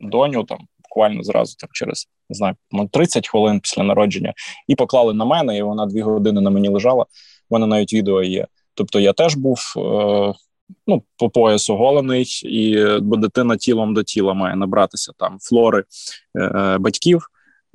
доню 0.00 0.44
там 0.44 0.58
буквально 0.82 1.22
зразу 1.22 1.56
там 1.58 1.68
через 1.72 2.08
не 2.30 2.34
знаю, 2.36 2.54
30 2.90 3.28
хвилин 3.28 3.60
після 3.60 3.82
народження, 3.82 4.34
і 4.68 4.74
поклали 4.74 5.14
на 5.14 5.24
мене, 5.24 5.56
і 5.58 5.62
вона 5.62 5.86
дві 5.86 6.00
години 6.00 6.40
на 6.40 6.50
мені 6.50 6.68
лежала. 6.68 7.06
У 7.50 7.54
мене 7.54 7.66
навіть 7.66 7.92
відео 7.92 8.22
є. 8.22 8.46
Тобто 8.74 9.00
я 9.00 9.12
теж 9.12 9.36
був 9.36 9.58
ну, 10.86 11.02
по 11.16 11.30
поясу 11.30 11.76
голений, 11.76 12.24
і 12.42 12.86
бо 13.00 13.16
дитина 13.16 13.56
тілом 13.56 13.94
до 13.94 14.02
тіла 14.02 14.34
має 14.34 14.56
набратися 14.56 15.12
там 15.18 15.38
флори 15.40 15.84
е, 16.38 16.78
батьків. 16.78 17.28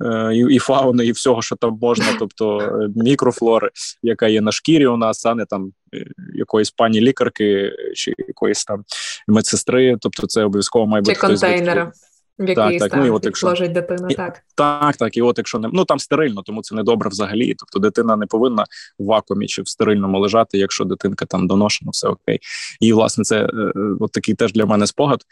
Е, 0.04 0.36
і, 0.50 0.58
фауни, 0.58 1.06
і 1.06 1.12
всього, 1.12 1.42
що 1.42 1.56
там 1.56 1.78
можна, 1.82 2.06
тобто 2.18 2.60
е, 2.60 2.88
мікрофлори, 2.96 3.70
яка 4.02 4.28
є 4.28 4.40
на 4.40 4.52
шкірі 4.52 4.86
у 4.86 4.96
нас, 4.96 5.26
а 5.26 5.34
не 5.34 5.44
там 5.44 5.72
е, 5.94 6.06
якоїсь 6.34 6.70
пані 6.70 7.00
лікарки 7.00 7.72
чи 7.94 8.14
якоїсь 8.28 8.64
там 8.64 8.84
медсестри. 9.28 9.96
Тобто, 10.00 10.26
це 10.26 10.44
обов'язково 10.44 10.86
має 10.86 11.02
бути 11.02 11.20
контейнера 11.20 11.92
в 12.40 12.48
який 12.48 12.78
так, 12.78 12.90
так, 12.90 13.00
ну, 13.00 13.06
і 13.06 13.10
от 13.10 13.24
якщо... 13.24 13.46
ложить 13.46 13.72
дитина, 13.72 14.08
і, 14.10 14.14
так. 14.14 14.42
Так, 14.54 14.96
так, 14.96 15.16
і 15.16 15.22
от 15.22 15.38
якщо 15.38 15.58
не 15.58 15.70
ну 15.72 15.84
там 15.84 15.98
стерильно, 15.98 16.42
тому 16.42 16.62
це 16.62 16.74
не 16.74 16.82
добре 16.82 17.10
взагалі. 17.10 17.54
Тобто 17.58 17.78
дитина 17.78 18.16
не 18.16 18.26
повинна 18.26 18.64
в 18.98 19.04
вакуумі 19.04 19.46
чи 19.46 19.62
в 19.62 19.68
стерильному 19.68 20.18
лежати, 20.18 20.58
якщо 20.58 20.84
дитинка 20.84 21.26
там 21.26 21.46
доношена, 21.46 21.90
все 21.90 22.08
окей. 22.08 22.38
І 22.80 22.92
власне 22.92 23.24
це 23.24 23.42
е, 23.42 23.48
е, 23.54 23.72
от 24.00 24.12
такий 24.12 24.34
теж 24.34 24.52
для 24.52 24.66
мене 24.66 24.86
спогад. 24.86 25.24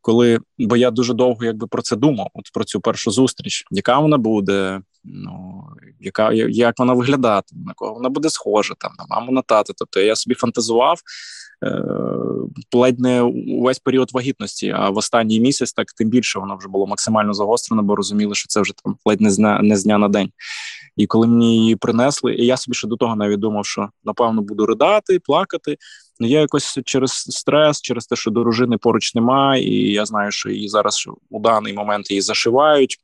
Коли, 0.00 0.38
бо 0.58 0.76
я 0.76 0.90
дуже 0.90 1.14
довго 1.14 1.44
якби 1.44 1.66
про 1.66 1.82
це 1.82 1.96
думав, 1.96 2.28
от 2.34 2.50
про 2.52 2.64
цю 2.64 2.80
першу 2.80 3.10
зустріч, 3.10 3.64
яка 3.70 3.98
вона 3.98 4.18
буде, 4.18 4.80
ну 5.04 5.64
яка 6.00 6.32
як 6.32 6.78
вона 6.78 6.92
виглядатиме, 6.92 7.62
на 7.64 7.72
кого 7.74 7.94
вона 7.94 8.08
буде 8.08 8.30
схожа, 8.30 8.74
там 8.78 8.92
на 8.98 9.16
маму 9.16 9.32
на 9.32 9.42
тата. 9.42 9.72
Тобто 9.76 10.00
я 10.00 10.16
собі 10.16 10.34
фантазував 10.34 10.98
Е, 11.64 11.82
ледь 12.72 13.00
не 13.00 13.22
увесь 13.22 13.78
період 13.78 14.12
вагітності. 14.12 14.74
А 14.76 14.90
в 14.90 14.96
останній 14.96 15.40
місяць 15.40 15.72
так 15.72 15.92
тим 15.92 16.08
більше 16.08 16.38
воно 16.38 16.56
вже 16.56 16.68
було 16.68 16.86
максимально 16.86 17.34
загострено, 17.34 17.82
бо 17.82 17.96
розуміли, 17.96 18.34
що 18.34 18.46
це 18.48 18.60
вже 18.60 18.72
там 18.84 18.96
ледь 19.04 19.20
не 19.20 19.30
з 19.30 19.36
дня, 19.36 19.60
не 19.62 19.76
з 19.76 19.84
дня 19.84 19.98
на 19.98 20.08
день. 20.08 20.30
І 20.96 21.06
коли 21.06 21.26
мені 21.26 21.56
її 21.56 21.76
принесли, 21.76 22.34
і 22.34 22.46
я 22.46 22.56
собі 22.56 22.74
ще 22.74 22.88
до 22.88 22.96
того 22.96 23.16
навіть 23.16 23.40
думав, 23.40 23.66
що 23.66 23.88
напевно 24.04 24.42
буду 24.42 24.66
ридати, 24.66 25.18
плакати. 25.18 25.76
Ну 26.20 26.28
я 26.28 26.40
якось 26.40 26.78
через 26.84 27.12
стрес, 27.12 27.80
через 27.80 28.06
те, 28.06 28.16
що 28.16 28.30
дружини 28.30 28.78
поруч 28.78 29.14
немає, 29.14 29.64
і 29.64 29.92
я 29.92 30.06
знаю, 30.06 30.30
що 30.30 30.50
її 30.50 30.68
зараз 30.68 31.08
у 31.30 31.40
даний 31.40 31.72
момент 31.72 32.10
її 32.10 32.20
зашивають. 32.20 32.98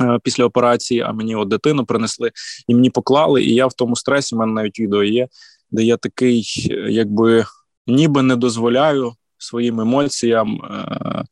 Е, 0.00 0.18
після 0.22 0.44
операції, 0.44 1.00
а 1.00 1.12
мені 1.12 1.36
от 1.36 1.48
дитину 1.48 1.84
принесли 1.84 2.30
і 2.66 2.74
мені 2.74 2.90
поклали. 2.90 3.42
І 3.42 3.54
я 3.54 3.66
в 3.66 3.72
тому 3.72 3.96
стресі, 3.96 4.34
у 4.34 4.38
мене 4.38 4.52
навіть 4.52 4.80
відео 4.80 5.04
є, 5.04 5.28
де 5.70 5.82
я 5.82 5.96
такий, 5.96 6.44
якби 6.88 7.44
ніби 7.86 8.22
не 8.22 8.36
дозволяю 8.36 9.12
своїм 9.38 9.80
емоціям 9.80 10.60
е, 10.64 11.24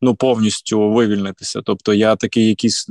ну 0.00 0.14
повністю 0.14 0.90
вивільнитися. 0.90 1.60
Тобто 1.64 1.94
я 1.94 2.16
такий 2.16 2.48
якийсь, 2.48 2.86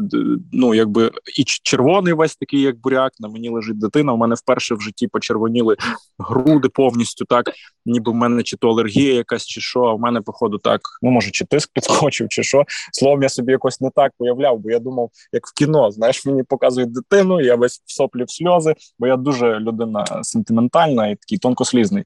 ну 0.51 0.73
якби 0.73 1.11
і 1.37 1.43
червоний 1.43 2.13
весь 2.13 2.35
такий, 2.35 2.61
як 2.61 2.79
буряк. 2.79 3.11
На 3.19 3.27
мені 3.27 3.49
лежить 3.49 3.79
дитина. 3.79 4.13
У 4.13 4.17
мене 4.17 4.35
вперше 4.35 4.75
в 4.75 4.81
житті 4.81 5.07
почервоніли 5.07 5.75
груди 6.19 6.69
повністю 6.69 7.25
так, 7.25 7.51
ніби 7.85 8.11
в 8.11 8.15
мене 8.15 8.43
чи 8.43 8.57
то 8.57 8.69
алергія 8.69 9.13
якась, 9.13 9.45
чи 9.45 9.61
що. 9.61 9.81
А 9.81 9.93
в 9.93 9.99
мене, 9.99 10.21
походу, 10.21 10.57
так 10.57 10.81
ну 11.01 11.11
може, 11.11 11.31
чи 11.31 11.45
тиск 11.45 11.69
підскочив, 11.73 12.27
чи 12.29 12.43
що. 12.43 12.63
Словом, 12.91 13.23
я 13.23 13.29
собі 13.29 13.51
якось 13.51 13.81
не 13.81 13.89
так 13.95 14.11
уявляв, 14.19 14.59
бо 14.59 14.71
я 14.71 14.79
думав, 14.79 15.09
як 15.33 15.47
в 15.47 15.53
кіно, 15.53 15.91
знаєш, 15.91 16.25
мені 16.25 16.43
показують 16.43 16.91
дитину, 16.91 17.41
я 17.41 17.55
весь 17.55 17.81
в 17.85 17.91
соплі 17.91 18.23
в 18.23 18.31
сльози, 18.31 18.75
бо 18.99 19.07
я 19.07 19.17
дуже 19.17 19.59
людина 19.59 20.05
сентиментальна 20.21 21.07
і 21.07 21.15
такий 21.15 21.37
тонкослізний. 21.37 22.03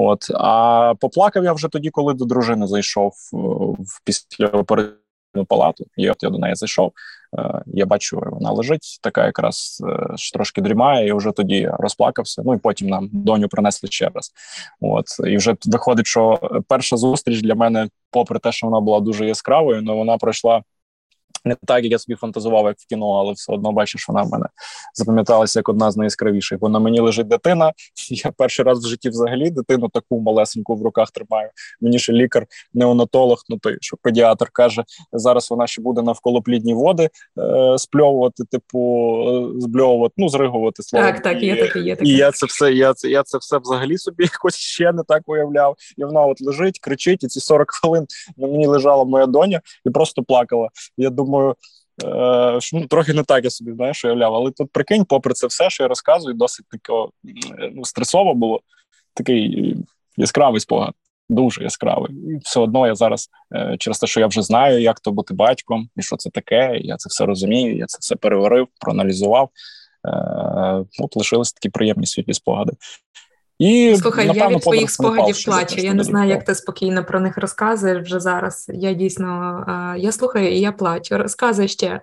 От 0.00 0.30
а 0.34 0.94
поплакав 1.00 1.44
я 1.44 1.52
вже 1.52 1.68
тоді, 1.68 1.90
коли 1.90 2.14
до 2.14 2.24
дружини 2.24 2.66
зайшов 2.66 3.12
в 3.78 4.04
після 4.04 4.46
оперативну 4.46 5.44
палату. 5.48 5.84
І 5.96 6.10
от 6.10 6.22
я 6.22 6.30
до 6.30 6.38
неї 6.38 6.54
зайшов. 6.54 6.92
Е, 7.38 7.62
я 7.66 7.86
бачу, 7.86 8.22
вона 8.32 8.52
лежить, 8.52 8.98
така 9.02 9.26
якраз 9.26 9.82
е, 9.88 10.14
трошки 10.32 10.60
дрімає, 10.60 11.08
і 11.08 11.12
вже 11.12 11.32
тоді 11.32 11.70
розплакався. 11.78 12.42
Ну 12.44 12.54
і 12.54 12.58
потім 12.58 12.88
нам 12.88 13.08
доню 13.12 13.48
принесли 13.48 13.88
ще 13.92 14.10
раз. 14.14 14.32
От 14.80 15.04
і 15.26 15.36
вже 15.36 15.56
виходить, 15.66 16.06
що 16.06 16.40
перша 16.68 16.96
зустріч 16.96 17.42
для 17.42 17.54
мене, 17.54 17.88
попри 18.10 18.38
те, 18.38 18.52
що 18.52 18.66
вона 18.66 18.80
була 18.80 19.00
дуже 19.00 19.26
яскравою, 19.26 19.82
але 19.86 19.96
вона 19.96 20.16
пройшла 20.16 20.62
не 21.44 21.56
так, 21.66 21.84
як 21.84 21.92
я 21.92 21.98
собі 21.98 22.16
фантазував, 22.16 22.66
як 22.66 22.76
в 22.78 22.86
кіно, 22.86 23.10
але 23.10 23.32
все 23.32 23.52
одно 23.52 23.72
бачиш, 23.72 24.08
вона 24.08 24.22
в 24.22 24.30
мене 24.30 24.46
запам'яталася 24.94 25.58
як 25.58 25.68
одна 25.68 25.90
з 25.90 25.96
найяскравіших. 25.96 26.58
Бо 26.58 26.68
на 26.68 26.78
мені 26.78 27.00
лежить 27.00 27.28
дитина. 27.28 27.72
Я 28.10 28.32
перший 28.36 28.64
раз 28.64 28.84
в 28.84 28.88
житті 28.88 29.08
взагалі 29.08 29.50
дитину 29.50 29.88
таку 29.88 30.20
малесеньку 30.20 30.76
в 30.76 30.82
руках 30.82 31.10
тримаю. 31.10 31.50
Мені 31.80 31.98
ще 31.98 32.12
лікар, 32.12 32.46
неонатолог, 32.74 33.38
ну 33.48 33.58
той 33.58 33.78
що 33.80 33.96
педіатр 34.02 34.48
каже, 34.52 34.84
зараз 35.12 35.50
вона 35.50 35.66
ще 35.66 35.82
буде 35.82 36.02
навколо 36.02 36.42
плідні 36.42 36.74
води 36.74 37.10
е, 37.38 37.78
спльовувати, 37.78 38.44
типу 38.44 38.78
е, 39.56 39.60
збльовувати, 39.60 40.14
ну 40.16 40.28
зригувати 40.28 40.82
слово. 40.82 41.06
Так, 41.06 41.22
так, 41.22 41.42
є 41.42 41.56
таке, 41.56 41.80
є 41.80 41.96
таке. 41.96 42.10
І 42.10 42.16
я 42.16 42.30
це 42.30 42.46
все, 42.46 42.72
я 42.72 42.94
це 42.94 43.08
я 43.08 43.22
це 43.22 43.38
все 43.38 43.58
взагалі 43.58 43.98
собі 43.98 44.24
якось 44.32 44.56
ще 44.56 44.92
не 44.92 45.02
так 45.02 45.22
уявляв. 45.26 45.76
І 45.96 46.04
вона 46.04 46.22
от 46.22 46.40
лежить, 46.40 46.78
кричить, 46.78 47.24
і 47.24 47.26
ці 47.26 47.40
40 47.40 47.70
хвилин 47.70 48.06
на 48.36 48.48
мені 48.48 48.66
лежала 48.66 49.04
моя 49.04 49.26
доня 49.26 49.60
і 49.86 49.90
просто 49.90 50.22
плакала. 50.22 50.68
Я 50.96 51.10
думаю 51.10 51.27
думаю, 51.28 51.54
е, 52.04 52.60
що 52.60 52.76
ну, 52.76 52.86
трохи 52.86 53.12
не 53.12 53.22
так 53.22 53.44
я 53.44 53.50
собі 53.50 53.72
знаєш, 53.72 54.04
уявляв. 54.04 54.34
Але 54.34 54.50
тут 54.50 54.72
прикинь, 54.72 55.04
попри 55.04 55.34
це 55.34 55.46
все, 55.46 55.70
що 55.70 55.82
я 55.82 55.88
розказую, 55.88 56.34
досить 56.34 56.66
тако 56.70 57.10
ну, 57.72 57.84
стресово 57.84 58.34
було. 58.34 58.60
Такий 59.14 59.76
яскравий 60.16 60.60
спогад, 60.60 60.94
дуже 61.28 61.62
яскравий. 61.62 62.12
І 62.12 62.36
все 62.44 62.60
одно 62.60 62.86
я 62.86 62.94
зараз, 62.94 63.28
е, 63.54 63.76
через 63.78 63.98
те, 63.98 64.06
що 64.06 64.20
я 64.20 64.26
вже 64.26 64.42
знаю, 64.42 64.80
як 64.80 65.00
то 65.00 65.12
бути 65.12 65.34
батьком, 65.34 65.88
і 65.96 66.02
що 66.02 66.16
це 66.16 66.30
таке. 66.30 66.78
Я 66.80 66.96
це 66.96 67.08
все 67.08 67.26
розумію, 67.26 67.76
я 67.76 67.86
це 67.86 67.98
все 68.00 68.16
переварив, 68.16 68.68
проаналізував. 68.80 69.50
Е, 70.06 70.10
от 71.00 71.16
лишились 71.16 71.52
такі 71.52 71.68
приємні 71.68 72.06
світлі 72.06 72.34
спогади. 72.34 72.72
І 73.58 73.96
слухай, 73.96 74.26
напевно, 74.26 74.50
я 74.50 74.56
від 74.56 74.62
твоїх 74.62 74.90
спогадів 74.90 75.44
плачу. 75.44 75.80
Я 75.80 75.94
не 75.94 76.04
знаю, 76.04 76.30
як 76.30 76.44
ти 76.44 76.54
спокійно 76.54 77.04
про 77.04 77.20
них 77.20 77.38
розказуєш 77.38 78.02
вже 78.02 78.20
зараз. 78.20 78.70
Я 78.74 78.92
дійсно 78.92 79.94
я 79.98 80.12
слухаю 80.12 80.52
і 80.52 80.60
я 80.60 80.72
плачу. 80.72 81.18
Розказуй 81.18 81.68
ще. 81.68 82.00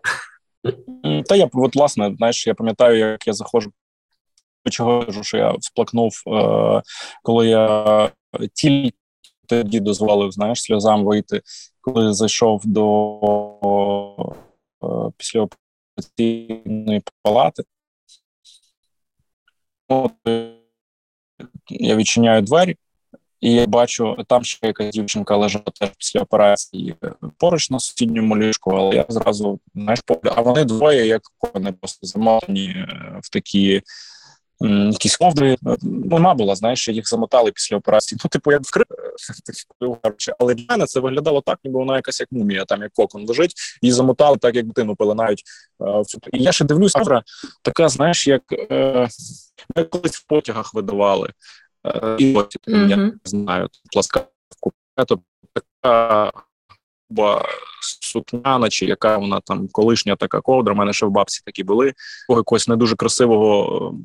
Та 1.26 1.36
я 1.36 1.50
от 1.54 1.76
власне, 1.76 2.14
знаєш, 2.18 2.48
я 2.48 2.54
пам'ятаю, 2.54 2.98
як 2.98 3.28
я 3.28 3.34
заходжу. 3.34 3.72
Чого 4.72 5.24
що 5.24 5.38
я 5.38 5.56
сплакнув, 5.60 6.24
е, 6.28 6.82
коли 7.24 7.48
я 7.48 8.12
тільки 8.54 8.98
тоді 9.48 9.80
дозволив 9.80 10.32
знаєш, 10.32 10.62
сльозам 10.62 11.06
вийти, 11.06 11.42
коли 11.82 12.14
зайшов 12.14 12.62
до 12.66 13.20
е, 14.84 14.88
післяопераційної 15.18 17.04
палати. 17.24 17.64
От, 19.88 20.12
я 21.70 21.96
відчиняю 21.96 22.42
двері, 22.42 22.76
І 23.42 23.52
я 23.52 23.68
бачу, 23.68 24.18
там 24.28 24.44
ще 24.44 24.68
якась 24.68 24.90
дівчинка 24.90 25.36
лежала 25.36 25.66
теж 25.80 25.90
після 25.98 26.20
операції 26.22 26.96
поруч 27.38 27.70
на 27.70 27.80
сусідньому 27.80 28.38
ліжку, 28.38 28.72
але 28.72 28.96
я 28.96 29.06
зразу 29.10 29.60
знаєш, 29.76 30.00
а 30.36 30.42
вони 30.42 30.64
двоє, 30.64 31.08
як 31.08 31.22
вони 31.54 31.72
просто 31.72 32.08
замотані 32.08 32.68
е, 32.68 33.20
в 33.24 33.30
такі 33.30 33.82
якісь 34.62 35.18
ковдри. 35.18 35.58
Вона 35.82 36.34
була, 36.34 36.56
знаєш, 36.56 36.88
їх 36.88 37.10
замотали 37.10 37.52
після 37.52 37.78
операції. 37.78 38.20
Ну, 38.24 38.30
типу, 38.30 38.52
як 38.52 38.62
вкрив, 38.64 38.86
але 40.40 40.54
для 40.54 40.66
мене 40.70 40.86
це 40.86 41.00
виглядало 41.00 41.42
так, 41.42 41.60
ніби 41.64 41.80
вона 41.80 41.96
якась 41.96 42.20
як 42.20 42.32
мумія, 42.32 42.66
там 42.66 42.82
як 42.82 42.94
кокон 42.94 43.28
лежить, 43.28 43.54
її 43.82 43.94
замотали 43.94 44.38
так, 44.38 44.56
як 44.56 44.66
дитину 44.66 44.96
пеленають. 44.96 45.44
І 46.34 46.44
я 46.44 46.52
ще 46.52 46.66
дивлюсь, 46.66 46.96
автора 46.96 47.24
така, 47.62 47.90
знаєш, 47.90 48.28
як 48.28 48.42
е, 48.52 49.10
колись 49.90 50.16
в 50.16 50.26
потягах 50.28 50.74
видавали. 50.74 51.30
Е, 51.86 52.16
і 52.20 52.36
от 52.36 52.56
я 52.68 52.98
не 52.98 53.14
знаю, 53.26 53.70
пласка 53.92 54.26
тобто 54.96 55.20
така 55.54 56.32
сукняна, 58.02 58.70
чи 58.70 58.86
яка 58.86 59.18
вона 59.18 59.40
там 59.40 59.68
колишня 59.68 60.16
така 60.16 60.42
ковдра. 60.42 60.74
У 60.74 60.78
мене 60.78 60.94
ще 60.94 61.06
в 61.06 61.12
бабці 61.12 61.42
такі 61.46 61.64
були. 61.64 61.94
Якогось 62.30 62.68
не 62.68 62.76
дуже 62.76 62.96
красивого 62.96 63.96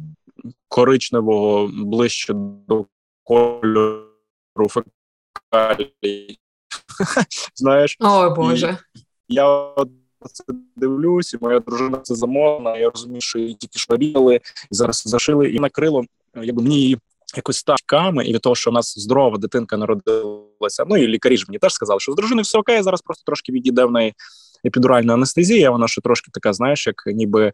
коричневого 0.69 1.71
ближче 1.73 2.33
до 2.69 2.87
кольору 3.25 4.69
фекалій. 4.69 6.39
Знаєш, 7.55 7.97
О 8.01 8.31
Боже. 8.31 8.79
Я 9.29 9.75
це 10.33 10.45
дивлюсь, 10.77 11.35
і 11.35 11.39
моя 11.41 11.61
дружина 11.61 11.99
це 12.03 12.15
замовлена. 12.15 12.79
Я 12.79 12.91
розумію, 12.91 13.21
що 13.21 13.39
її 13.39 13.55
тільки 13.55 13.79
що 13.79 13.95
і 14.01 14.41
зараз 14.71 15.03
зашили 15.07 15.51
і 15.51 15.61
накрило. 15.61 16.05
Якби 16.35 16.63
мені 16.63 16.81
її 16.81 16.99
якось 17.37 17.63
таками, 17.63 18.25
і 18.25 18.33
від 18.35 18.41
того, 18.41 18.55
що 18.55 18.71
у 18.71 18.73
нас 18.73 18.99
здорова 18.99 19.39
дитинка 19.39 19.77
народилася. 19.77 20.85
Ну 20.89 20.97
і 20.97 21.07
лікарі 21.07 21.37
ж 21.37 21.45
мені 21.49 21.59
теж 21.59 21.75
сказали, 21.75 22.01
що 22.01 22.13
з 22.13 22.17
дружиною 22.17 22.43
все 22.43 22.59
окей, 22.59 22.83
зараз 22.83 23.03
просто 23.03 23.23
трошки 23.27 23.53
відійде 23.53 23.85
в 23.85 23.91
неї 23.91 24.15
епідуральна 24.65 25.15
анестезія. 25.15 25.71
Вона 25.71 25.89
ще 25.89 26.01
трошки 26.01 26.31
така, 26.33 26.53
знаєш, 26.53 26.87
як 26.87 27.03
ніби. 27.07 27.53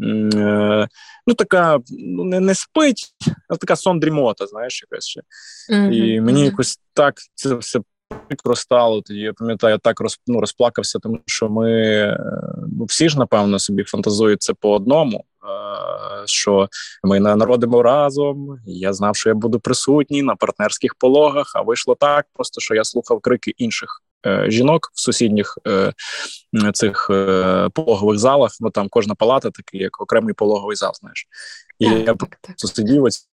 Е, 0.00 0.88
ну, 1.26 1.34
така 1.34 1.78
ну, 1.90 2.24
не 2.24 2.40
не 2.40 2.54
спить, 2.54 3.06
а 3.48 3.56
така 3.56 3.76
сон 3.76 4.00
дрімота, 4.00 4.46
знаєш, 4.46 4.84
якась 4.90 5.06
ще. 5.06 5.20
Mm-hmm. 5.72 5.92
І 5.92 6.20
мені 6.20 6.44
якось 6.44 6.78
так 6.94 7.14
це 7.34 7.54
все 7.54 7.80
прикро 8.28 8.56
стало. 8.56 9.02
Тоді 9.02 9.20
я 9.20 9.32
пам'ятаю, 9.32 9.72
я 9.72 9.78
так 9.78 10.00
роз, 10.00 10.20
ну, 10.26 10.40
розплакався, 10.40 10.98
тому 10.98 11.20
що 11.26 11.48
ми 11.48 12.18
ну, 12.78 12.84
всі 12.84 13.08
ж, 13.08 13.18
напевно, 13.18 13.58
собі 13.58 13.84
фантазують 13.84 14.42
це 14.42 14.54
по 14.54 14.74
одному. 14.74 15.24
Що 16.24 16.68
ми 17.02 17.20
народимо 17.20 17.82
разом. 17.82 18.58
Я 18.66 18.92
знав, 18.92 19.16
що 19.16 19.28
я 19.28 19.34
буду 19.34 19.60
присутній 19.60 20.22
на 20.22 20.36
партнерських 20.36 20.94
пологах. 20.94 21.52
А 21.54 21.62
вийшло 21.62 21.94
так, 21.94 22.26
просто 22.34 22.60
що 22.60 22.74
я 22.74 22.84
слухав 22.84 23.20
крики 23.20 23.54
інших 23.56 24.02
Е, 24.07 24.07
жінок 24.46 24.90
в 24.94 25.00
сусідніх 25.00 25.58
е, 25.66 25.92
цих 26.72 27.06
е, 27.10 27.68
пологових 27.74 28.18
залах. 28.18 28.56
Ну 28.60 28.70
там 28.70 28.88
кожна 28.90 29.14
палата 29.14 29.50
такий, 29.50 29.80
як 29.80 30.00
окремий 30.00 30.34
пологовий 30.34 30.76
зал. 30.76 30.92
Знаєш, 31.00 31.26
і 31.78 31.84
так, 31.84 31.98
я 31.98 32.14
так, 32.14 32.38
так. 32.40 32.58
сидів 32.58 33.04
ось 33.04 33.28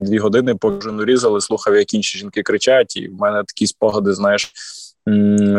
дві 0.00 0.18
години, 0.18 0.54
поки 0.54 1.04
різали, 1.04 1.40
слухав, 1.40 1.76
як 1.76 1.94
інші 1.94 2.18
жінки 2.18 2.42
кричать, 2.42 2.96
і 2.96 3.08
в 3.08 3.14
мене 3.14 3.38
такі 3.38 3.66
спогади, 3.66 4.14
знаєш. 4.14 4.52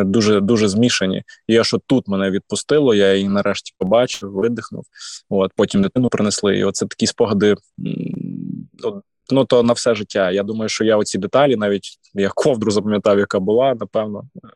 Дуже 0.05 0.39
дуже 0.39 0.67
змішані. 0.67 1.23
І 1.47 1.53
я 1.53 1.63
що 1.63 1.77
тут 1.87 2.07
мене 2.07 2.31
відпустило, 2.31 2.95
я 2.95 3.13
її 3.13 3.29
нарешті 3.29 3.73
побачив, 3.77 4.31
видихнув. 4.31 4.85
От 5.29 5.51
потім 5.55 5.81
дитину 5.81 6.09
принесли. 6.09 6.57
І 6.57 6.63
оце 6.63 6.85
такі 6.85 7.07
спогади 7.07 7.55
ну, 7.77 9.03
ну 9.31 9.45
то 9.45 9.63
на 9.63 9.73
все 9.73 9.95
життя. 9.95 10.31
Я 10.31 10.43
думаю, 10.43 10.69
що 10.69 10.83
я 10.83 10.97
оці 10.97 11.17
деталі, 11.17 11.55
навіть 11.55 11.99
я 12.13 12.29
ковдру 12.29 12.71
запам'ятав, 12.71 13.19
яка 13.19 13.39
була, 13.39 13.75
напевно, 13.79 14.23
е, 14.35 14.47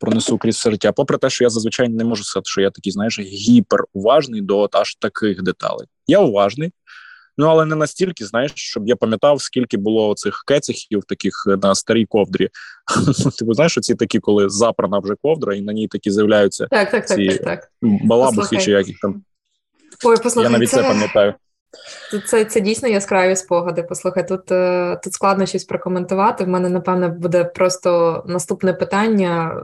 пронесу 0.00 0.38
крізь 0.38 0.56
все 0.56 0.70
життя. 0.70 0.92
Попри 0.92 1.18
те, 1.18 1.30
що 1.30 1.44
я 1.44 1.50
зазвичай 1.50 1.88
не 1.88 2.04
можу 2.04 2.24
сказати, 2.24 2.48
що 2.48 2.60
я 2.60 2.70
такий, 2.70 2.92
знаєш, 2.92 3.20
гіперуважний 3.20 4.40
до 4.40 4.58
от 4.58 4.74
аж 4.74 4.94
таких 4.94 5.42
деталей. 5.42 5.86
Я 6.06 6.20
уважний. 6.20 6.72
Ну, 7.40 7.46
але 7.46 7.64
не 7.64 7.74
настільки, 7.74 8.24
знаєш, 8.24 8.52
щоб 8.54 8.88
я 8.88 8.96
пам'ятав, 8.96 9.42
скільки 9.42 9.76
було 9.76 10.14
цих 10.14 10.42
кецихів 10.46 11.02
таких 11.04 11.44
на 11.62 11.74
старій 11.74 12.06
ковдрі. 12.06 12.48
Ну, 13.06 13.30
типу, 13.38 13.54
знаєш, 13.54 13.78
оці 13.78 13.94
такі, 13.94 14.18
коли 14.18 14.48
запрана 14.48 14.98
вже 14.98 15.14
ковдра, 15.22 15.54
і 15.54 15.60
на 15.60 15.72
ній 15.72 15.88
такі 15.88 16.10
з'являються 16.10 16.66
так, 16.70 16.90
так, 16.90 17.08
ці 17.08 17.28
так, 17.28 17.44
так, 17.44 17.70
балабухи, 17.82 18.56
чи 18.56 18.70
як 18.70 18.88
їх 18.88 18.98
там. 19.02 19.22
Ой, 20.04 20.16
послухай, 20.22 20.52
Я 20.52 20.58
навіть 20.58 20.70
це 20.70 20.82
пам'ятаю. 20.82 21.34
Це 22.26 22.44
це 22.44 22.60
дійсно 22.60 22.88
яскраві 22.88 23.36
спогади. 23.36 23.82
Послухай, 23.82 24.28
тут 24.28 24.52
е, 24.52 25.00
тут 25.04 25.12
складно 25.12 25.46
щось 25.46 25.64
прокоментувати. 25.64 26.44
В 26.44 26.48
мене, 26.48 26.68
напевне, 26.68 27.08
буде 27.08 27.44
просто 27.44 28.22
наступне 28.26 28.72
питання. 28.72 29.62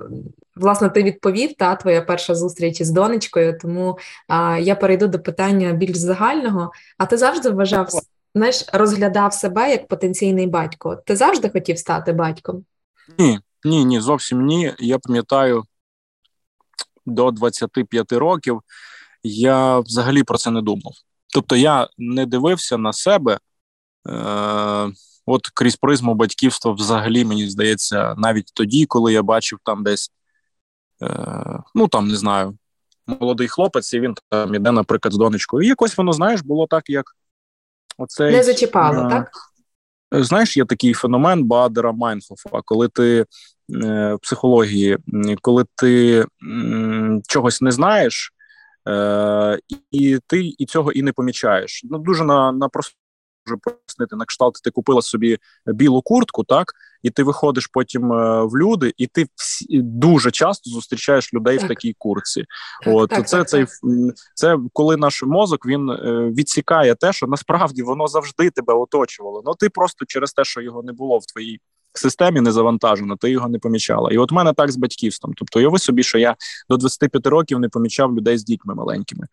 Власне, 0.56 0.88
ти 0.88 1.02
відповів 1.02 1.54
та 1.54 1.76
твоя 1.76 2.02
перша 2.02 2.34
зустріч 2.34 2.80
із 2.80 2.90
донечкою, 2.90 3.58
тому 3.58 3.98
а, 4.28 4.58
я 4.58 4.74
перейду 4.74 5.08
до 5.08 5.18
питання 5.18 5.72
більш 5.72 5.96
загального. 5.96 6.70
А 6.98 7.06
ти 7.06 7.16
завжди 7.16 7.50
вважав, 7.50 7.88
знаєш, 8.34 8.64
розглядав 8.72 9.34
себе 9.34 9.70
як 9.70 9.88
потенційний 9.88 10.46
батько? 10.46 10.96
Ти 10.96 11.16
завжди 11.16 11.48
хотів 11.48 11.78
стати 11.78 12.12
батьком? 12.12 12.64
Ні, 13.18 13.40
ні, 13.64 13.84
ні, 13.84 14.00
зовсім 14.00 14.46
ні. 14.46 14.74
Я 14.78 14.98
пам'ятаю 14.98 15.64
до 17.06 17.30
25 17.30 18.12
років 18.12 18.60
я 19.24 19.78
взагалі 19.78 20.22
про 20.22 20.38
це 20.38 20.50
не 20.50 20.62
думав. 20.62 20.92
Тобто 21.34 21.56
я 21.56 21.88
не 21.98 22.26
дивився 22.26 22.78
на 22.78 22.92
себе, 22.92 23.38
е, 24.08 24.92
от 25.26 25.48
крізь 25.54 25.76
призму 25.76 26.14
батьківства, 26.14 26.72
взагалі, 26.72 27.24
мені 27.24 27.48
здається, 27.48 28.14
навіть 28.16 28.50
тоді, 28.54 28.86
коли 28.86 29.12
я 29.12 29.22
бачив 29.22 29.58
там 29.64 29.84
десь, 29.84 30.10
е, 31.02 31.62
ну 31.74 31.88
там 31.88 32.08
не 32.08 32.16
знаю, 32.16 32.58
молодий 33.06 33.48
хлопець, 33.48 33.94
і 33.94 34.00
він 34.00 34.14
там 34.30 34.54
іде, 34.54 34.72
наприклад, 34.72 35.14
з 35.14 35.16
донечкою. 35.16 35.62
І 35.64 35.68
якось 35.68 35.96
воно, 35.96 36.12
знаєш, 36.12 36.42
було 36.42 36.66
так, 36.66 36.90
як 36.90 37.04
оцей. 37.98 38.32
Не 38.32 38.42
зачіпало, 38.42 39.06
е, 39.06 39.10
так? 39.10 39.30
Знаєш, 40.12 40.56
є 40.56 40.64
такий 40.64 40.92
феномен 40.92 41.44
Бадера 41.44 41.92
Майнхофа, 41.92 42.60
коли 42.64 42.88
ти 42.88 43.26
е, 43.84 44.14
в 44.14 44.18
психології, 44.22 44.98
коли 45.40 45.64
ти 45.74 46.24
м, 46.42 47.22
чогось 47.28 47.60
не 47.60 47.70
знаєш. 47.70 48.30
Е, 48.88 49.58
І 49.90 50.18
ти 50.26 50.52
і 50.58 50.66
цього 50.66 50.92
і 50.92 51.02
не 51.02 51.12
помічаєш. 51.12 51.80
Ну 51.84 51.98
дуже 51.98 52.24
на 52.24 52.52
на 52.52 52.68
просто 52.68 52.94
вже 53.46 53.56
пояснити 53.56 54.16
на 54.16 54.24
кшталт. 54.24 54.54
Ти 54.64 54.70
купила 54.70 55.02
собі 55.02 55.38
білу 55.66 56.02
куртку, 56.02 56.44
так 56.44 56.72
і 57.04 57.10
ти 57.10 57.22
виходиш 57.22 57.66
потім 57.66 58.12
е, 58.12 58.44
в 58.44 58.56
люди, 58.56 58.92
і 58.96 59.06
ти 59.06 59.26
всі 59.34 59.82
дуже 59.82 60.30
часто 60.30 60.70
зустрічаєш 60.70 61.34
людей 61.34 61.56
так. 61.56 61.64
в 61.64 61.68
такій 61.68 61.94
курці. 61.98 62.44
Так, 62.84 62.94
От 62.94 63.10
так, 63.10 63.28
це 63.28 63.38
так, 63.38 63.48
цей 63.48 63.66
це 64.34 64.58
коли 64.72 64.96
наш 64.96 65.22
мозок 65.22 65.66
він 65.66 65.90
е, 65.90 66.30
відсікає 66.36 66.94
те, 66.94 67.12
що 67.12 67.26
насправді 67.26 67.82
воно 67.82 68.06
завжди 68.08 68.50
тебе 68.50 68.74
оточувало. 68.74 69.42
Ну 69.44 69.54
ти 69.54 69.68
просто 69.70 70.04
через 70.04 70.32
те, 70.32 70.44
що 70.44 70.60
його 70.60 70.82
не 70.82 70.92
було 70.92 71.18
в 71.18 71.26
твоїй 71.26 71.60
системі 71.98 72.40
не 72.40 72.52
завантажено, 72.52 73.16
ти 73.16 73.30
його 73.30 73.48
не 73.48 73.58
помічала. 73.58 74.10
І 74.10 74.18
от 74.18 74.32
в 74.32 74.34
мене 74.34 74.52
так 74.52 74.72
з 74.72 74.76
батьківством. 74.76 75.34
Тобто, 75.36 75.58
уяви 75.58 75.78
собі, 75.78 76.02
що 76.02 76.18
я 76.18 76.36
до 76.68 76.76
25 76.76 77.26
років 77.26 77.58
не 77.58 77.68
помічав 77.68 78.16
людей 78.16 78.38
з 78.38 78.44
дітьми 78.44 78.74
маленькими. 78.74 79.26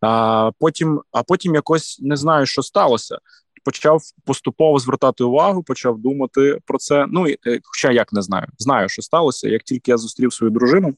А 0.00 0.50
потім, 0.58 1.02
а 1.12 1.22
потім 1.22 1.54
якось 1.54 1.98
не 2.02 2.16
знаю, 2.16 2.46
що 2.46 2.62
сталося. 2.62 3.18
Почав 3.64 4.02
поступово 4.24 4.78
звертати 4.78 5.24
увагу, 5.24 5.62
почав 5.62 5.98
думати 5.98 6.58
про 6.66 6.78
це. 6.78 7.06
Ну 7.08 7.28
і 7.28 7.38
е, 7.46 7.60
хоча 7.62 7.92
як 7.92 8.12
не 8.12 8.22
знаю, 8.22 8.46
знаю, 8.58 8.88
що 8.88 9.02
сталося. 9.02 9.48
Як 9.48 9.62
тільки 9.62 9.90
я 9.90 9.96
зустрів 9.96 10.32
свою 10.32 10.50
дружину, 10.50 10.94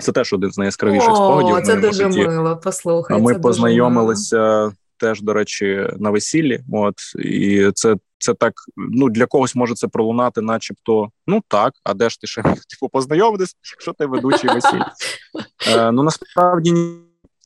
це 0.00 0.12
теж 0.12 0.32
один 0.32 0.52
з 0.52 0.58
найяскравіших 0.58 1.12
О, 1.12 1.16
спогадів. 1.16 1.66
Це 1.66 1.76
дуже 1.76 1.92
житті. 1.92 2.26
мило. 2.26 2.60
Послухай. 2.64 3.20
Ми 3.20 3.32
це 3.32 3.38
познайомилися 3.38 4.72
теж, 5.02 5.22
до 5.22 5.32
речі, 5.32 5.88
на 5.98 6.10
весіллі. 6.10 6.60
От 6.72 6.94
і 7.18 7.70
це 7.74 7.96
це 8.18 8.34
так. 8.34 8.52
Ну 8.76 9.08
для 9.08 9.26
когось 9.26 9.54
може 9.54 9.74
це 9.74 9.88
пролунати, 9.88 10.40
начебто, 10.40 11.08
ну 11.26 11.42
так, 11.48 11.74
а 11.84 11.94
де 11.94 12.10
ж 12.10 12.20
ти 12.20 12.26
ще 12.26 12.42
типу 12.42 12.88
познайомитись, 12.92 13.56
якщо 13.72 13.92
ти 13.92 14.06
ведучий 14.06 14.50
весілля? 14.50 14.92
Е, 15.68 15.92
Ну 15.92 16.02
насправді 16.02 16.72
ні. 16.72 16.98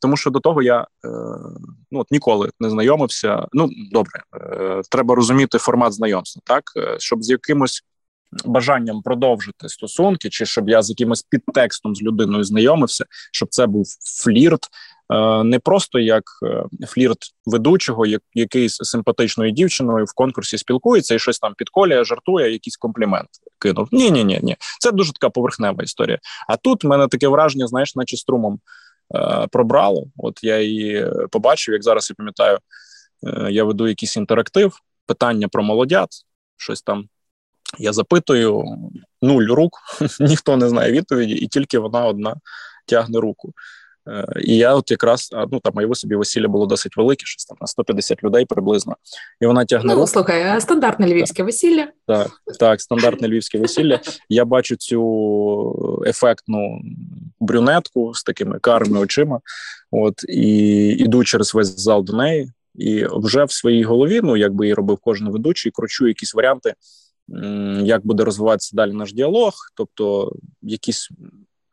Тому 0.03 0.17
що 0.17 0.31
до 0.31 0.41
того 0.41 0.63
я 0.63 0.81
е, 0.81 1.09
ну 1.91 2.01
от 2.01 2.11
ніколи 2.11 2.51
не 2.61 2.71
знайомився. 2.71 3.47
Ну 3.53 3.69
добре, 3.93 4.23
е, 4.35 4.83
треба 4.91 5.15
розуміти 5.15 5.59
формат 5.59 5.93
знайомства, 5.93 6.43
так 6.45 6.63
е, 6.77 6.97
щоб 6.99 7.23
з 7.23 7.31
якимось 7.31 7.83
бажанням 8.45 9.03
продовжити 9.03 9.69
стосунки, 9.69 10.29
чи 10.31 10.47
щоб 10.47 10.69
я 10.69 10.83
з 10.83 10.91
якимось 10.91 11.23
підтекстом 11.23 11.97
з 11.97 12.03
людиною 12.03 12.45
знайомився, 12.45 13.05
щоб 13.33 13.49
це 13.49 13.67
був 13.67 13.87
флірт, 14.25 14.69
не 15.45 15.59
просто 15.59 15.99
як 15.99 16.23
е, 16.43 16.65
флірт 16.87 17.19
ведучого, 17.47 18.07
як 18.07 18.23
якийсь 18.35 18.77
симпатичною 18.77 19.51
дівчиною 19.51 20.05
в 20.05 20.15
конкурсі 20.15 20.59
спілкується 20.59 21.15
і 21.15 21.19
щось 21.19 21.39
там 21.39 21.55
підколює, 21.55 22.05
жартує, 22.05 22.53
якийсь 22.53 22.77
комплімент 22.77 23.29
кинув. 23.59 23.89
Ні, 23.93 24.11
ні, 24.11 24.25
ні, 24.25 24.41
ні. 24.43 24.57
Це 24.81 24.93
дуже 24.93 25.13
така 25.13 25.31
поверхнева 25.31 25.85
історія. 25.85 26.19
А 26.49 26.57
тут 26.57 26.85
в 26.85 26.87
мене 26.87 27.09
таке 27.09 27.29
враження, 27.29 27.67
знаєш, 27.67 27.97
наче 27.97 28.17
струмом 28.17 28.59
е, 29.15 29.47
пробрало. 29.51 30.07
От 30.17 30.45
я 30.45 30.61
її 30.61 31.07
побачив, 31.31 31.73
як 31.73 31.83
зараз 31.83 32.11
я 32.11 32.15
пам'ятаю, 32.19 32.59
е, 33.27 33.53
я 33.53 33.65
веду 33.65 33.89
якийсь 33.89 34.17
інтерактив, 34.17 34.79
питання 35.07 35.49
про 35.49 35.63
молодят, 35.63 36.09
щось 36.57 36.83
там 36.83 37.09
Я 37.79 37.93
запитую 37.93 38.65
нуль 39.23 39.47
рук, 39.47 39.73
ніхто 40.21 40.57
не 40.57 40.69
знає 40.69 40.93
відповіді, 40.93 41.35
і 41.35 41.47
тільки 41.47 41.79
вона 41.79 42.07
одна 42.07 42.37
тягне 42.87 43.21
руку. 43.21 43.53
Е, 44.09 44.27
і 44.41 44.57
я 44.57 44.75
от 44.75 44.91
якраз 44.91 45.31
ну 45.53 45.61
там 45.61 45.73
моє 45.75 45.95
собі 45.95 46.17
весілля 46.17 46.49
було 46.49 46.67
досить 46.67 46.97
велике, 46.97 47.27
щось 47.27 47.45
там 47.45 47.57
на 47.61 47.67
150 47.67 48.25
людей 48.25 48.45
приблизно. 48.45 48.97
І 49.41 49.47
вона 49.47 49.65
тягне. 49.65 49.95
Ну, 49.95 50.07
слухай, 50.07 50.61
стандартне 50.61 51.07
львівське 51.07 51.43
весілля. 51.43 51.89
Так, 52.07 52.31
так, 52.59 52.81
стандартне 52.81 53.29
львівське 53.29 53.59
весілля. 53.59 54.01
Я 54.29 54.45
бачу 54.45 54.77
цю 54.77 56.03
ефектну 56.07 56.81
брюнетку 57.41 58.15
з 58.15 58.23
такими 58.23 58.59
карими 58.59 58.99
очима. 58.99 59.41
От 59.91 60.25
і 60.29 60.89
іду 60.89 61.25
через 61.25 61.55
весь 61.55 61.81
зал 61.81 62.05
до 62.05 62.13
неї, 62.13 62.53
і 62.75 63.07
вже 63.11 63.45
в 63.45 63.53
своїй 63.53 63.85
голові, 63.85 64.21
ну 64.23 64.37
якби 64.37 64.69
і 64.69 64.75
робив 64.75 64.99
кожен 65.03 65.31
ведучий, 65.31 65.73
кручу 65.73 66.07
якісь 66.07 66.35
варіанти, 66.35 66.75
як 67.83 68.07
буде 68.07 68.25
розвиватися 68.25 68.77
далі 68.77 68.93
наш 68.93 69.13
діалог, 69.13 69.53
тобто 69.75 70.33
якісь 70.63 71.11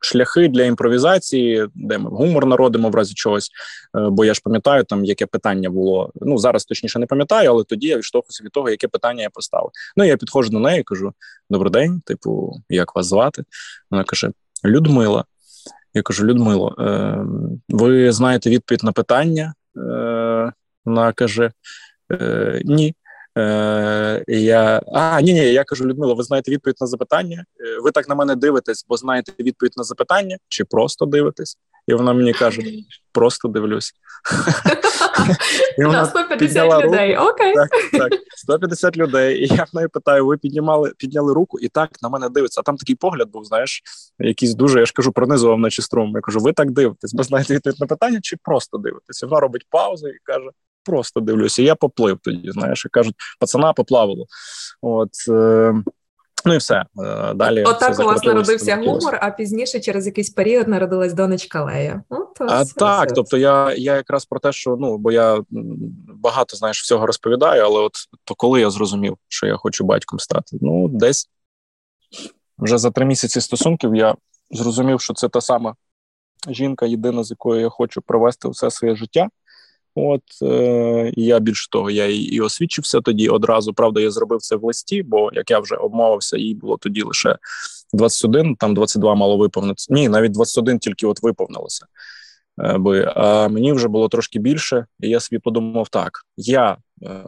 шляхи 0.05 0.47
для 0.47 0.63
імпровізації, 0.63 1.67
де 1.75 1.97
ми 1.97 2.09
гумор 2.09 2.45
народимо 2.45 2.89
в 2.89 2.95
разі 2.95 3.13
чогось. 3.13 3.49
Е, 3.97 4.09
бо 4.09 4.25
я 4.25 4.33
ж 4.33 4.41
пам'ятаю, 4.43 4.83
там 4.83 5.05
яке 5.05 5.25
питання 5.25 5.69
було. 5.69 6.11
Ну 6.15 6.37
зараз 6.37 6.65
точніше 6.65 6.99
не 6.99 7.05
пам'ятаю, 7.05 7.49
але 7.49 7.63
тоді 7.63 7.87
я 7.87 7.97
відштовхуюся 7.97 8.43
від 8.43 8.51
того, 8.51 8.69
яке 8.69 8.87
питання 8.87 9.23
я 9.23 9.29
поставив. 9.29 9.71
Ну 9.97 10.03
я 10.03 10.17
підходжу 10.17 10.49
до 10.49 10.59
неї, 10.59 10.83
кажу: 10.83 11.13
добрий 11.49 11.71
день, 11.71 12.01
типу, 12.05 12.53
як 12.69 12.95
вас 12.95 13.05
звати? 13.05 13.43
Вона 13.91 14.03
каже: 14.03 14.31
Людмила. 14.65 15.25
Я 15.93 16.01
кажу: 16.01 16.25
Людмило, 16.25 16.75
е, 16.79 17.17
ви 17.69 18.11
знаєте 18.11 18.49
відповідь 18.49 18.83
на 18.83 18.91
питання? 18.91 19.53
Е, 19.77 20.51
Вона 20.85 21.13
каже: 21.13 21.51
е, 22.11 22.61
Ні. 22.65 22.95
Е, 23.37 24.23
я 24.27 24.81
а 24.93 25.21
ні, 25.21 25.33
ні, 25.33 25.39
я 25.39 25.63
кажу, 25.63 25.85
Людмила, 25.85 26.13
ви 26.13 26.23
знаєте 26.23 26.51
відповідь 26.51 26.77
на 26.81 26.87
запитання? 26.87 27.45
Е, 27.59 27.79
ви 27.81 27.91
так 27.91 28.09
на 28.09 28.15
мене 28.15 28.35
дивитесь, 28.35 28.85
бо 28.89 28.97
знаєте 28.97 29.31
відповідь 29.39 29.73
на 29.77 29.83
запитання, 29.83 30.37
чи 30.47 30.65
просто 30.65 31.05
дивитесь? 31.05 31.57
І 31.87 31.93
вона 31.93 32.13
мені 32.13 32.33
каже: 32.33 32.61
просто 33.11 33.47
дивлюсь. 33.47 33.93
І 35.77 35.83
вона 35.83 36.05
150 36.05 36.83
людей. 36.83 37.17
Окей. 37.17 37.53
Так, 37.55 37.69
так, 37.91 38.13
150 38.35 38.97
людей. 38.97 39.43
І 39.43 39.55
я 39.55 39.63
в 39.63 39.75
неї 39.75 39.87
питаю: 39.87 40.25
ви 40.25 40.37
піднімали, 40.37 40.91
підняли 40.97 41.33
руку 41.33 41.59
і 41.59 41.67
так 41.67 41.89
на 42.01 42.09
мене 42.09 42.29
дивиться. 42.29 42.61
А 42.61 42.63
там 42.63 42.77
такий 42.77 42.95
погляд 42.95 43.29
був, 43.31 43.45
знаєш, 43.45 43.81
якийсь 44.19 44.55
дуже, 44.55 44.79
я 44.79 44.85
ж 44.85 44.93
кажу, 44.93 45.11
пронизував 45.11 45.59
наче 45.59 45.81
струм. 45.81 46.11
Я 46.15 46.21
кажу, 46.21 46.39
ви 46.39 46.53
так 46.53 46.71
дивитесь, 46.71 47.13
бо 47.13 47.23
знаєте 47.23 47.53
відповідь 47.53 47.79
на 47.79 47.87
питання, 47.87 48.19
чи 48.21 48.37
просто 48.43 48.77
дивитесь? 48.77 49.23
І 49.23 49.25
Вона 49.25 49.39
робить 49.39 49.65
паузу 49.69 50.07
і 50.07 50.17
каже: 50.23 50.49
просто 50.83 51.19
дивлюся. 51.19 51.61
Я 51.61 51.75
поплив 51.75 52.19
тоді. 52.21 52.51
Знаєш, 52.51 52.87
кажуть, 52.91 53.15
пацана 53.39 53.73
поплавало. 53.73 54.25
От. 54.81 55.09
Е- 55.29 55.83
Ну 56.45 56.53
і 56.53 56.57
все 56.57 56.85
е, 56.99 57.33
далі. 57.33 57.63
Отак 57.63 57.99
у 57.99 58.03
вас 58.03 58.23
народився 58.23 58.75
гумор, 58.75 59.19
а 59.21 59.31
пізніше 59.31 59.79
через 59.79 60.05
якийсь 60.05 60.29
період 60.29 60.67
народилась 60.67 61.13
донечка 61.13 61.63
Лея. 61.63 62.03
От, 62.09 62.41
а 62.41 62.63
все, 62.63 62.73
так, 62.75 63.05
все. 63.05 63.15
тобто 63.15 63.37
я 63.37 63.73
я 63.73 63.95
якраз 63.95 64.25
про 64.25 64.39
те, 64.39 64.51
що 64.51 64.77
ну 64.79 64.97
бо 64.97 65.11
я 65.11 65.41
багато 66.07 66.57
знаєш 66.57 66.81
всього 66.81 67.05
розповідаю, 67.05 67.63
але 67.63 67.79
от 67.79 67.91
то 68.23 68.35
коли 68.35 68.61
я 68.61 68.69
зрозумів, 68.69 69.17
що 69.27 69.47
я 69.47 69.55
хочу 69.55 69.83
батьком 69.83 70.19
стати, 70.19 70.57
ну 70.61 70.87
десь 70.87 71.29
вже 72.57 72.77
за 72.77 72.91
три 72.91 73.05
місяці 73.05 73.41
стосунків 73.41 73.95
я 73.95 74.15
зрозумів, 74.51 75.01
що 75.01 75.13
це 75.13 75.29
та 75.29 75.41
сама 75.41 75.75
жінка, 76.49 76.85
єдина 76.85 77.23
з 77.23 77.29
якою 77.29 77.61
я 77.61 77.69
хочу 77.69 78.01
провести 78.01 78.49
все 78.49 78.71
своє 78.71 78.95
життя. 78.95 79.29
От 79.95 80.21
е, 80.41 81.11
я 81.15 81.39
більш 81.39 81.67
того, 81.67 81.89
я 81.89 82.05
і, 82.05 82.17
і 82.17 82.41
освідчився 82.41 83.01
тоді 83.01 83.29
одразу. 83.29 83.73
Правда, 83.73 84.01
я 84.01 84.11
зробив 84.11 84.41
це 84.41 84.55
в 84.55 84.63
листі, 84.63 85.03
бо 85.03 85.29
як 85.33 85.51
я 85.51 85.59
вже 85.59 85.75
обмовився, 85.75 86.37
їй 86.37 86.55
було 86.55 86.77
тоді 86.77 87.01
лише 87.01 87.37
21, 87.93 88.55
там 88.55 88.73
22 88.73 89.15
мало 89.15 89.37
виповнитися. 89.37 89.93
Ні, 89.93 90.09
навіть 90.09 90.31
21 90.31 90.79
тільки 90.79 91.07
от 91.07 91.23
виповнилося. 91.23 91.85
Е, 92.59 92.77
би, 92.77 93.13
А 93.15 93.47
мені 93.47 93.73
вже 93.73 93.87
було 93.87 94.09
трошки 94.09 94.39
більше, 94.39 94.85
і 94.99 95.09
я 95.09 95.19
собі 95.19 95.39
подумав: 95.39 95.89
так, 95.89 96.11
я 96.37 96.77
е, 97.03 97.23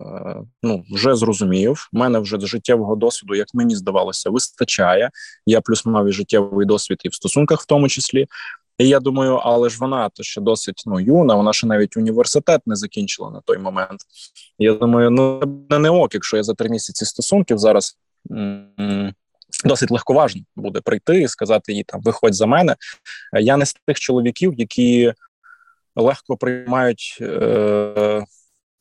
ну 0.63 0.83
вже 0.91 1.15
зрозумів, 1.15 1.89
в 1.93 1.97
мене 1.97 2.19
вже 2.19 2.39
життєвого 2.39 2.95
досвіду, 2.95 3.35
як 3.35 3.47
мені 3.53 3.75
здавалося, 3.75 4.29
вистачає. 4.29 5.09
Я 5.45 5.61
плюс 5.61 5.85
мав 5.85 6.07
і 6.07 6.11
життєвий 6.11 6.65
досвід 6.65 7.01
і 7.03 7.09
в 7.09 7.13
стосунках, 7.13 7.61
в 7.61 7.65
тому 7.65 7.89
числі. 7.89 8.27
І 8.77 8.87
я 8.87 8.99
думаю, 8.99 9.33
але 9.33 9.69
ж 9.69 9.77
вона 9.79 10.09
то 10.09 10.23
ще 10.23 10.41
досить 10.41 10.83
ну 10.85 10.99
юна, 10.99 11.35
вона 11.35 11.53
ще 11.53 11.67
навіть 11.67 11.97
університет 11.97 12.61
не 12.65 12.75
закінчила 12.75 13.31
на 13.31 13.41
той 13.41 13.57
момент. 13.57 14.01
Я 14.59 14.73
думаю, 14.73 15.09
ну 15.09 15.41
не 15.69 15.89
ок, 15.89 16.13
якщо 16.13 16.37
я 16.37 16.43
за 16.43 16.53
три 16.53 16.69
місяці 16.69 17.05
стосунків 17.05 17.57
зараз. 17.57 17.97
Досить 19.65 19.91
легковажно 19.91 20.41
буде 20.55 20.81
прийти 20.81 21.21
і 21.21 21.27
сказати 21.27 21.73
їй 21.73 21.83
там 21.83 22.01
виходь 22.01 22.35
за 22.35 22.45
мене. 22.45 22.75
Я 23.33 23.57
не 23.57 23.65
з 23.65 23.73
тих 23.73 23.99
чоловіків, 23.99 24.53
які 24.57 25.13
легко 25.95 26.37
приймають 26.37 27.17
е- 27.21 28.25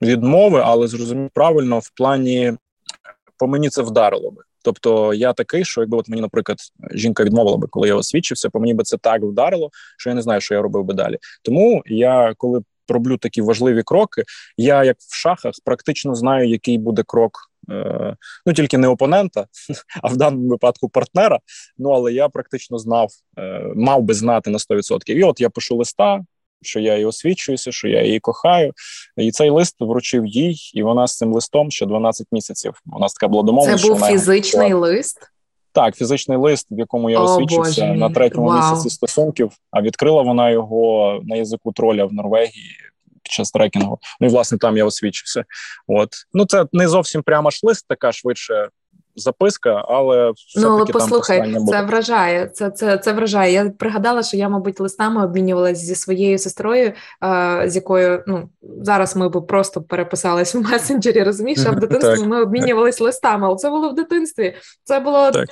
відмови, 0.03 0.62
але 0.64 0.88
зрозумів 0.88 1.30
правильно 1.34 1.78
в 1.78 1.90
плані 1.90 2.53
по 3.36 3.47
мені 3.47 3.70
це 3.70 3.82
вдарило 3.82 4.30
би. 4.30 4.42
Тобто 4.64 5.14
я 5.14 5.32
такий, 5.32 5.64
що 5.64 5.80
якби 5.80 5.98
от 5.98 6.08
мені, 6.08 6.22
наприклад, 6.22 6.58
жінка 6.94 7.24
відмовила 7.24 7.56
би, 7.56 7.66
коли 7.70 7.88
я 7.88 7.94
освідчився, 7.94 8.50
по 8.50 8.60
мені 8.60 8.74
би 8.74 8.84
це 8.84 8.96
так 8.96 9.22
вдарило, 9.22 9.70
що 9.98 10.10
я 10.10 10.14
не 10.16 10.22
знаю, 10.22 10.40
що 10.40 10.54
я 10.54 10.62
робив 10.62 10.84
би 10.84 10.94
далі. 10.94 11.18
Тому 11.42 11.82
я 11.86 12.34
коли 12.38 12.62
роблю 12.88 13.16
такі 13.16 13.42
важливі 13.42 13.82
кроки, 13.82 14.22
я 14.56 14.84
як 14.84 14.96
в 14.98 15.14
шахах 15.14 15.52
практично 15.64 16.14
знаю, 16.14 16.48
який 16.48 16.78
буде 16.78 17.02
крок. 17.06 17.50
Е, 17.70 18.16
ну 18.46 18.52
тільки 18.52 18.78
не 18.78 18.88
опонента, 18.88 19.46
а 20.02 20.08
в 20.08 20.16
даному 20.16 20.48
випадку 20.48 20.88
партнера. 20.88 21.38
Ну 21.78 21.90
але 21.90 22.12
я 22.12 22.28
практично 22.28 22.78
знав, 22.78 23.08
е, 23.38 23.72
мав 23.76 24.02
би 24.02 24.14
знати 24.14 24.50
на 24.50 24.58
100%. 24.58 25.10
І 25.10 25.22
от 25.22 25.40
я 25.40 25.50
пишу 25.50 25.76
листа, 25.76 26.24
що 26.66 26.80
я 26.80 26.92
її 26.92 27.06
освічуюся, 27.06 27.72
що 27.72 27.88
я 27.88 28.02
її 28.02 28.20
кохаю. 28.20 28.72
І 29.16 29.30
цей 29.30 29.50
лист 29.50 29.76
вручив 29.80 30.26
їй, 30.26 30.70
і 30.74 30.82
вона 30.82 31.06
з 31.06 31.16
цим 31.16 31.32
листом 31.32 31.70
ще 31.70 31.86
12 31.86 32.26
місяців. 32.32 32.74
У 32.92 32.98
нас 32.98 33.12
така 33.12 33.28
була 33.28 33.42
домовленість. 33.42 33.84
Це 33.84 33.90
був 33.90 33.98
що 33.98 34.06
фізичний 34.06 34.74
вона... 34.74 34.86
лист. 34.86 35.30
Так, 35.72 35.96
фізичний 35.96 36.38
лист, 36.38 36.66
в 36.70 36.78
якому 36.78 37.10
я 37.10 37.20
О, 37.20 37.24
освічився 37.24 37.80
Боже. 37.80 37.94
на 37.94 38.10
третьому 38.10 38.46
Вау. 38.46 38.70
місяці 38.70 38.90
стосунків. 38.90 39.50
А 39.70 39.82
відкрила 39.82 40.22
вона 40.22 40.50
його 40.50 41.20
на 41.24 41.36
язику 41.36 41.72
троля 41.72 42.04
в 42.04 42.12
Норвегії 42.12 42.76
під 43.22 43.32
час 43.32 43.50
трекінгу. 43.50 43.98
Ну 44.20 44.26
і 44.26 44.30
власне 44.30 44.58
там 44.58 44.76
я 44.76 44.84
освічився. 44.84 45.44
От 45.86 46.08
ну 46.32 46.46
це 46.46 46.66
не 46.72 46.88
зовсім 46.88 47.22
прямо 47.22 47.50
ж 47.50 47.60
лист, 47.62 47.84
така 47.88 48.12
швидше 48.12 48.68
записка, 49.16 49.84
але 49.88 50.32
ну, 50.56 50.68
але 50.68 50.86
послухай, 50.86 51.56
це 51.68 51.82
вражає. 51.82 52.46
Це 52.46 52.70
це 52.70 52.98
це 52.98 53.12
вражає. 53.12 53.52
Я 53.52 53.70
пригадала, 53.70 54.22
що 54.22 54.36
я, 54.36 54.48
мабуть, 54.48 54.80
листами 54.80 55.24
обмінювалася 55.24 55.86
зі 55.86 55.94
своєю 55.94 56.38
сестрою, 56.38 56.92
е, 57.24 57.62
з 57.66 57.76
якою 57.76 58.24
ну 58.26 58.48
зараз 58.82 59.16
ми 59.16 59.28
б 59.28 59.46
просто 59.46 59.82
переписались 59.82 60.54
в 60.54 60.60
месенджері. 60.60 61.22
Розумієш, 61.22 61.60
а 61.66 61.70
в 61.70 61.80
дитинстві 61.80 62.26
ми 62.26 62.42
обмінювалися 62.42 63.04
листами, 63.04 63.46
але 63.46 63.56
це 63.56 63.70
було 63.70 63.90
в 63.90 63.94
дитинстві. 63.94 64.54
Це 64.84 65.00
було. 65.00 65.30
Так. 65.30 65.48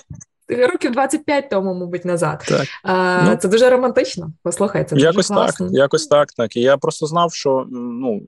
Років 0.56 0.92
25 0.92 1.50
тому, 1.50 1.74
мабуть, 1.74 2.04
назад. 2.04 2.44
Так. 2.48 2.66
А, 2.82 3.22
ну, 3.26 3.36
Це 3.36 3.48
дуже 3.48 3.70
романтично. 3.70 4.32
Послухай, 4.42 4.84
це 4.84 4.96
якось 4.96 5.28
дуже 5.28 5.40
класно. 5.40 5.66
так. 5.66 5.76
Якось 5.76 6.06
так. 6.06 6.32
Так. 6.32 6.56
І 6.56 6.60
я 6.60 6.76
просто 6.76 7.06
знав, 7.06 7.34
що 7.34 7.66
ну 7.70 8.20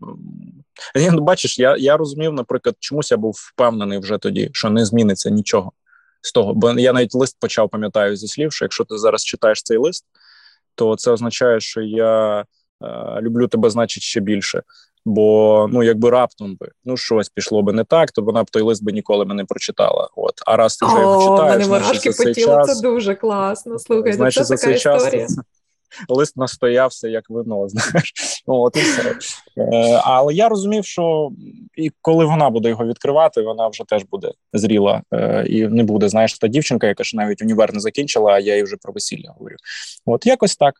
Ну, 1.13 1.21
бачиш, 1.21 1.59
я 1.59 1.77
я 1.77 1.97
розумів, 1.97 2.33
наприклад, 2.33 2.77
чомусь 2.79 3.11
я 3.11 3.17
був 3.17 3.35
впевнений 3.37 3.99
вже 3.99 4.19
тоді, 4.19 4.51
що 4.53 4.71
не 4.71 4.85
зміниться 4.85 5.31
нічого 5.31 5.73
з 6.21 6.33
того. 6.33 6.55
Бо 6.55 6.73
я 6.73 6.93
навіть 6.93 7.15
лист 7.15 7.37
почав 7.41 7.71
пам'ятаю 7.71 8.17
зі 8.17 8.29
слів, 8.29 8.53
що 8.53 8.65
якщо 8.65 8.85
ти 8.85 8.99
зараз 8.99 9.25
читаєш 9.25 9.63
цей 9.63 9.79
лист, 9.79 10.05
то 10.75 10.97
це 10.97 11.11
означає, 11.11 11.61
що 11.61 11.81
я 11.81 12.41
е, 12.41 12.45
люблю 13.21 13.49
тебе, 13.49 13.71
значить, 13.71 14.03
ще 14.03 14.21
більше. 14.21 14.63
Бо 15.05 15.69
ну, 15.73 15.83
якби 15.83 16.11
раптом 16.11 16.57
би 16.57 16.71
ну 16.85 16.97
щось 16.97 17.29
пішло 17.29 17.63
би 17.63 17.73
не 17.73 17.85
так, 17.85 18.13
то 18.13 18.23
вона 18.23 18.45
б 18.45 18.51
той 18.51 18.63
лист 18.63 18.85
би 18.85 18.93
ніколи 18.93 19.25
мене 19.25 19.45
прочитала. 19.45 20.09
От 20.17 20.35
а 20.47 20.57
раз 20.57 20.77
ти 20.77 20.87
вже 20.87 21.01
його 21.01 21.37
читаєш, 21.37 21.65
значить, 21.65 22.03
за 22.03 22.25
цей 22.25 22.35
час, 22.35 22.77
це 22.77 22.83
дуже 22.83 23.15
класно. 23.15 23.79
Слухай, 23.79 24.13
значить, 24.13 24.39
це 24.39 24.45
за 24.45 24.57
цей 24.57 24.75
історія. 24.75 25.27
час 25.27 25.37
лист 26.09 26.37
настоявся 26.37 27.09
як 27.09 27.31
вино. 27.31 27.69
Знаєш, 27.69 28.13
от 28.47 28.77
і 28.77 28.81
все. 28.81 29.17
Е, 29.59 30.01
але 30.05 30.35
я 30.35 30.49
розумів, 30.49 30.85
що 30.85 31.31
і 31.77 31.91
коли 32.03 32.25
вона 32.25 32.51
буде 32.51 32.69
його 32.69 32.87
відкривати, 32.87 33.43
вона 33.43 33.69
вже 33.69 33.85
теж 33.89 34.03
буде 34.11 34.33
зріла 34.53 35.03
е, 35.13 35.47
і 35.49 35.69
не 35.69 35.85
буде. 35.85 36.09
Знаєш, 36.09 36.39
та 36.39 36.49
дівчинка, 36.49 36.87
яка 36.87 37.05
ж 37.05 37.17
навіть 37.17 37.43
універ 37.43 37.75
не 37.75 37.81
закінчила, 37.81 38.33
а 38.33 38.39
я 38.39 38.57
їй 38.57 38.63
вже 38.63 38.77
про 38.77 38.93
весілля 38.93 39.35
говорю. 39.39 39.57
От 40.07 40.27
якось 40.27 40.57
так. 40.57 40.75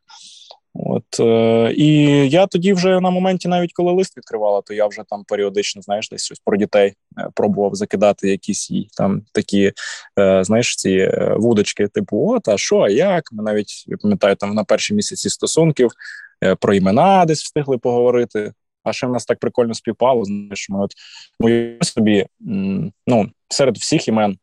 От 0.75 1.21
е, 1.21 1.73
і 1.77 2.05
я 2.29 2.47
тоді 2.47 2.73
вже 2.73 3.01
на 3.01 3.11
моменті, 3.11 3.49
навіть 3.49 3.73
коли 3.73 3.93
лист 3.93 4.17
відкривала, 4.17 4.63
то 4.63 4.75
я 4.75 4.87
вже 4.87 5.03
там 5.09 5.25
періодично 5.25 5.83
знаєш 5.83 6.09
десь 6.09 6.25
щось 6.25 6.39
про 6.45 6.57
дітей 6.57 6.95
е, 7.19 7.29
пробував 7.35 7.75
закидати 7.75 8.31
якісь 8.31 8.71
їй 8.71 8.89
там 8.97 9.23
такі, 9.33 9.73
е, 10.19 10.45
знаєш, 10.45 10.77
ці 10.77 10.91
е, 10.91 11.35
вудочки, 11.39 11.89
типу, 11.89 12.33
от, 12.33 12.49
а 12.49 12.59
що, 12.59 12.79
а 12.79 12.89
як? 12.89 13.25
Ми 13.33 13.43
навіть 13.43 13.85
я 13.87 13.97
пам'ятаю, 13.97 14.37
там 14.37 14.55
на 14.55 14.65
перші 14.65 14.95
місяці 14.95 15.31
стосунків 15.31 15.91
е, 16.45 16.55
про 16.55 16.75
імена 16.75 17.25
десь 17.25 17.43
встигли 17.43 17.79
поговорити. 17.79 18.53
А 18.85 18.93
ще 18.93 19.07
в 19.07 19.11
нас 19.11 19.25
так 19.25 19.39
прикольно 19.39 19.75
співпало. 19.75 20.25
Знаєш, 20.25 20.71
ми 20.71 20.81
от 20.81 20.93
мої 21.41 21.79
собі 21.81 22.27
ну 23.07 23.31
серед 23.49 23.77
всіх 23.77 24.09
імен 24.09 24.39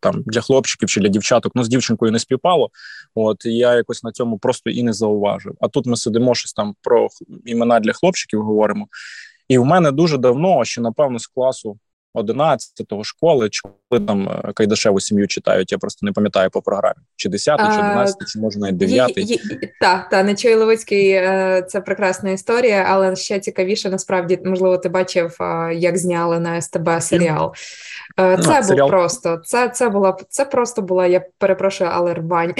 там 0.00 0.22
для 0.26 0.40
хлопчиків 0.40 0.88
чи 0.88 1.00
для 1.00 1.08
дівчаток, 1.08 1.52
ну 1.54 1.64
з 1.64 1.68
дівчинкою 1.68 2.12
не 2.12 2.18
співпало. 2.18 2.70
От 3.14 3.44
я 3.44 3.74
якось 3.74 4.04
на 4.04 4.12
цьому 4.12 4.38
просто 4.38 4.70
і 4.70 4.82
не 4.82 4.92
зауважив. 4.92 5.54
А 5.60 5.68
тут 5.68 5.86
ми 5.86 5.96
сидимо 5.96 6.34
щось 6.34 6.52
там 6.52 6.74
про 6.82 7.08
імена 7.44 7.80
для 7.80 7.92
хлопчиків 7.92 8.42
говоримо. 8.42 8.88
І 9.48 9.58
в 9.58 9.64
мене 9.64 9.92
дуже 9.92 10.18
давно, 10.18 10.64
ще 10.64 10.80
напевно, 10.80 11.18
з 11.18 11.26
класу 11.26 11.78
11-го 12.16 13.04
школи, 13.04 13.48
чи 13.50 13.60
коли 13.88 14.06
там 14.06 14.28
е, 14.28 14.52
Кайдашеву 14.52 15.00
сім'ю 15.00 15.28
читають, 15.28 15.72
я 15.72 15.78
просто 15.78 16.06
не 16.06 16.12
пам'ятаю 16.12 16.50
по 16.50 16.62
програмі. 16.62 16.96
Чи 17.16 17.28
10 17.28 17.60
чи 17.60 17.64
11 17.64 18.16
чи 18.32 18.38
може 18.38 18.58
навіть 18.58 18.76
9 18.76 19.40
Так, 19.80 20.08
та 20.08 20.22
Нечой 20.22 20.54
Левицький 20.54 21.10
е, 21.10 21.66
це 21.68 21.80
прекрасна 21.80 22.30
історія, 22.30 22.84
але 22.88 23.16
ще 23.16 23.40
цікавіше, 23.40 23.90
насправді, 23.90 24.38
можливо, 24.44 24.78
ти 24.78 24.88
бачив, 24.88 25.36
як 25.72 25.98
зняли 25.98 26.40
на 26.40 26.60
СТБ 26.60 26.88
серіал. 27.00 27.54
Е, 28.20 28.38
це 28.42 28.50
а, 28.50 28.56
був 28.56 28.64
серіал. 28.64 28.88
просто, 28.88 29.40
це 29.44 29.68
це 29.68 29.88
була 29.88 30.16
це 30.28 30.44
просто 30.44 30.82
була, 30.82 31.06
я 31.06 31.24
перепрошую, 31.38 31.90
але 31.92 32.14
рвань. 32.14 32.54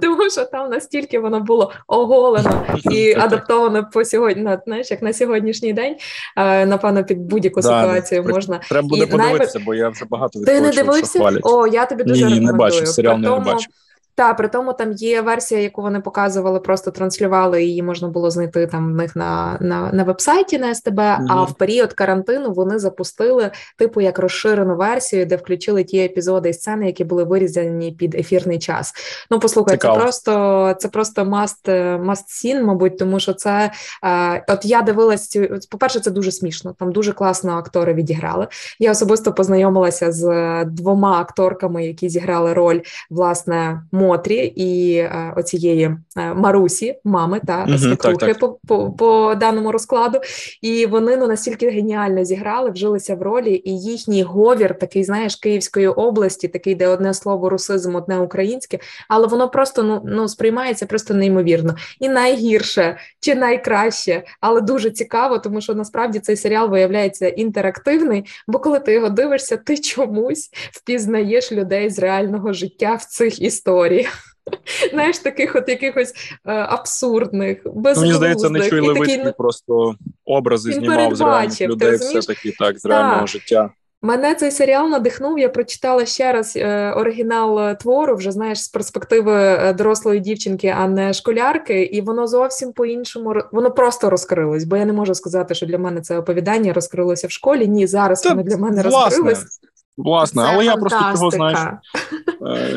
Тому 0.00 0.30
що 0.30 0.44
там 0.44 0.70
настільки 0.70 1.18
воно 1.18 1.40
було 1.40 1.72
оголено 1.86 2.66
і 2.90 3.14
адаптовано 3.14 3.90
по 3.92 4.04
сьогодні, 4.04 4.42
на 4.42 4.62
знаєш, 4.66 4.90
як 4.90 5.02
на 5.02 5.12
сьогоднішній 5.12 5.72
день. 5.72 5.96
Е, 6.36 6.66
напевно, 6.66 7.04
під 7.04 7.18
будь-яку 7.18 7.60
да, 7.60 7.82
ситуацію 7.82 8.24
можна. 8.24 8.60
Треба 8.68 8.88
буде 8.88 9.04
і 9.04 9.06
подивитися, 9.06 9.58
най... 9.58 9.66
бо 9.66 9.74
я 9.74 9.88
вже 9.88 10.04
багато 10.04 10.40
Ти 10.44 10.60
не 10.60 10.70
дивився? 10.70 11.38
О, 11.42 11.66
я 11.66 11.86
тобі 11.86 12.04
дуже 12.04 12.24
Ні, 12.26 12.34
рекомендую. 12.34 12.52
не 12.52 12.58
бачу, 12.58 12.86
серіал 12.86 13.18
не 13.18 13.30
бачу. 13.30 13.66
Та 14.14 14.34
при 14.34 14.48
тому 14.48 14.72
там 14.72 14.92
є 14.92 15.20
версія, 15.20 15.60
яку 15.60 15.82
вони 15.82 16.00
показували, 16.00 16.60
просто 16.60 16.90
транслювали 16.90 17.64
її 17.64 17.82
можна 17.82 18.08
було 18.08 18.30
знайти 18.30 18.66
там 18.66 18.92
в 18.92 18.96
них 18.96 19.16
на 19.16 19.58
на, 19.60 19.92
на 19.92 20.04
вебсайті 20.04 20.58
на 20.58 20.74
СТБ. 20.74 20.98
Mm-hmm. 20.98 21.26
А 21.28 21.42
в 21.42 21.54
період 21.54 21.92
карантину 21.92 22.52
вони 22.52 22.78
запустили 22.78 23.50
типу 23.78 24.00
як 24.00 24.18
розширену 24.18 24.76
версію, 24.76 25.26
де 25.26 25.36
включили 25.36 25.84
ті 25.84 25.98
епізоди 25.98 26.48
і 26.48 26.52
сцени, 26.52 26.86
які 26.86 27.04
були 27.04 27.24
вирізані 27.24 27.92
під 27.92 28.14
ефірний 28.14 28.58
час. 28.58 28.92
Ну 29.30 29.38
послухай, 29.38 29.74
Цікаво. 29.74 29.94
це 29.94 30.00
просто 30.00 30.74
це 30.78 30.88
просто 30.88 31.22
must, 31.22 31.68
must 32.04 32.44
seen, 32.44 32.62
мабуть, 32.62 32.98
тому 32.98 33.20
що 33.20 33.32
це 33.32 33.72
е, 34.04 34.44
от 34.48 34.64
я 34.64 34.82
дивилась 34.82 35.28
цю. 35.28 35.48
По 35.70 35.78
перше, 35.78 36.00
це 36.00 36.10
дуже 36.10 36.32
смішно. 36.32 36.74
Там 36.78 36.92
дуже 36.92 37.12
класно 37.12 37.52
актори 37.52 37.94
відіграли. 37.94 38.46
Я 38.78 38.90
особисто 38.90 39.32
познайомилася 39.32 40.12
з 40.12 40.64
двома 40.64 41.20
акторками, 41.20 41.86
які 41.86 42.08
зіграли 42.08 42.52
роль 42.52 42.80
власне. 43.10 43.82
Мотрі 44.02 44.52
і 44.56 44.94
е, 44.96 45.32
оцієї 45.36 45.84
е, 46.16 46.34
Марусі, 46.34 46.98
мами 47.04 47.40
та 47.46 47.64
угу, 47.68 47.78
свекрухи 47.78 48.34
по, 48.34 48.58
по 48.68 48.90
по, 48.90 49.34
даному 49.34 49.72
розкладу. 49.72 50.18
І 50.62 50.86
вони 50.86 51.16
ну 51.16 51.26
настільки 51.26 51.70
геніально 51.70 52.24
зіграли, 52.24 52.70
вжилися 52.70 53.14
в 53.14 53.22
ролі, 53.22 53.62
і 53.64 53.80
їхній 53.80 54.22
говір, 54.22 54.78
такий, 54.78 55.04
знаєш, 55.04 55.36
Київської 55.36 55.88
області, 55.88 56.48
такий, 56.48 56.74
де 56.74 56.88
одне 56.88 57.14
слово 57.14 57.48
русизм, 57.48 57.94
одне 57.94 58.18
українське, 58.18 58.78
але 59.08 59.26
воно 59.26 59.48
просто 59.48 59.82
ну 59.82 60.02
ну 60.04 60.28
сприймається 60.28 60.86
просто 60.86 61.14
неймовірно. 61.14 61.74
І 62.00 62.08
найгірше 62.08 62.96
чи 63.20 63.34
найкраще, 63.34 64.22
але 64.40 64.60
дуже 64.60 64.90
цікаво, 64.90 65.38
тому 65.38 65.60
що 65.60 65.74
насправді 65.74 66.18
цей 66.18 66.36
серіал 66.36 66.70
виявляється 66.70 67.28
інтерактивний. 67.28 68.24
Бо 68.48 68.58
коли 68.58 68.78
ти 68.78 68.92
його 68.92 69.08
дивишся, 69.08 69.56
ти 69.56 69.78
чомусь 69.78 70.50
впізнаєш 70.72 71.52
людей 71.52 71.90
з 71.90 71.98
реального 71.98 72.52
життя 72.52 72.94
в 72.94 73.04
цих 73.04 73.42
історіях 73.42 73.91
історій. 73.92 74.08
Знаєш, 74.92 75.18
таких 75.18 75.56
от 75.56 75.68
якихось 75.68 76.12
е, 76.44 76.52
абсурдних, 76.52 77.58
безглуздих. 77.64 78.02
Мені 78.02 78.14
здається, 78.14 78.50
не 78.50 78.70
чуй 78.70 78.80
Левицький 78.80 79.16
такий... 79.16 79.32
просто 79.32 79.94
образи 80.24 80.72
знімав 80.72 81.16
з 81.16 81.20
реальних 81.20 81.60
людей, 81.60 81.96
все-таки 81.96 82.54
так, 82.58 82.78
з 82.78 82.84
реального 82.84 83.26
життя. 83.26 83.70
Мене 84.04 84.34
цей 84.34 84.50
серіал 84.50 84.88
надихнув. 84.88 85.38
Я 85.38 85.48
прочитала 85.48 86.06
ще 86.06 86.32
раз 86.32 86.56
е, 86.56 86.92
оригінал 86.92 87.76
твору, 87.76 88.16
вже 88.16 88.32
знаєш, 88.32 88.62
з 88.62 88.68
перспективи 88.68 89.34
е, 89.34 89.72
дорослої 89.72 90.20
дівчинки, 90.20 90.74
а 90.78 90.88
не 90.88 91.12
школярки, 91.12 91.82
і 91.82 92.00
воно 92.00 92.26
зовсім 92.26 92.72
по-іншому 92.72 93.34
воно 93.52 93.70
просто 93.70 94.10
розкрилось. 94.10 94.64
Бо 94.64 94.76
я 94.76 94.84
не 94.84 94.92
можу 94.92 95.14
сказати, 95.14 95.54
що 95.54 95.66
для 95.66 95.78
мене 95.78 96.00
це 96.00 96.18
оповідання 96.18 96.72
розкрилося 96.72 97.26
в 97.26 97.30
школі. 97.30 97.68
Ні, 97.68 97.86
зараз 97.86 98.24
воно 98.24 98.42
для 98.42 98.56
мене 98.56 98.82
власне. 98.82 99.04
розкрилось. 99.04 99.60
Власне, 99.96 100.42
Це 100.42 100.48
але 100.48 100.64
я 100.64 100.76
просто 100.76 101.00
чого 101.12 101.30
знаєш, 101.30 101.58
е, 101.58 101.78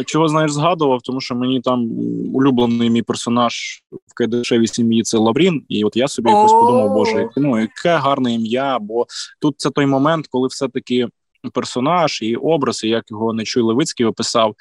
чого 0.06 0.28
знаєш, 0.28 0.52
згадував, 0.52 1.02
тому 1.02 1.22
що 1.22 1.36
мені 1.36 1.62
там 1.62 1.90
улюблений 2.34 2.90
мій 2.90 3.02
персонаж 3.02 3.54
в 3.92 4.14
Кайдашевій 4.16 4.68
сім'ї 4.68 5.04
це 5.04 5.18
Лаврін, 5.18 5.66
і 5.70 5.84
от 5.84 5.98
я 5.98 6.08
собі 6.08 6.30
якось 6.30 6.52
подумав, 6.52 6.94
боже, 6.94 7.30
ну 7.38 7.60
яке 7.60 7.98
гарне 7.98 8.34
ім'я. 8.34 8.80
Бо 8.80 9.06
тут 9.42 9.56
це 9.58 9.70
той 9.70 9.86
момент, 9.86 10.28
коли 10.30 10.48
все-таки 10.48 11.08
персонаж 11.54 12.22
і 12.22 12.36
образ, 12.36 12.84
і 12.84 12.90
як 12.90 13.12
його 13.12 13.34
Нечуй 13.34 13.64
Левицький 13.64 14.06
описав. 14.06 14.56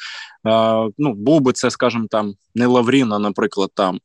Е, 0.47 0.91
ну, 0.99 1.15
був 1.15 1.41
би 1.41 1.53
це, 1.53 1.71
скажімо, 1.71 2.07
там 2.11 2.35
не 2.55 2.67
Лаврін, 2.67 3.13
а, 3.13 3.19
наприклад, 3.19 3.71
там. 3.75 3.99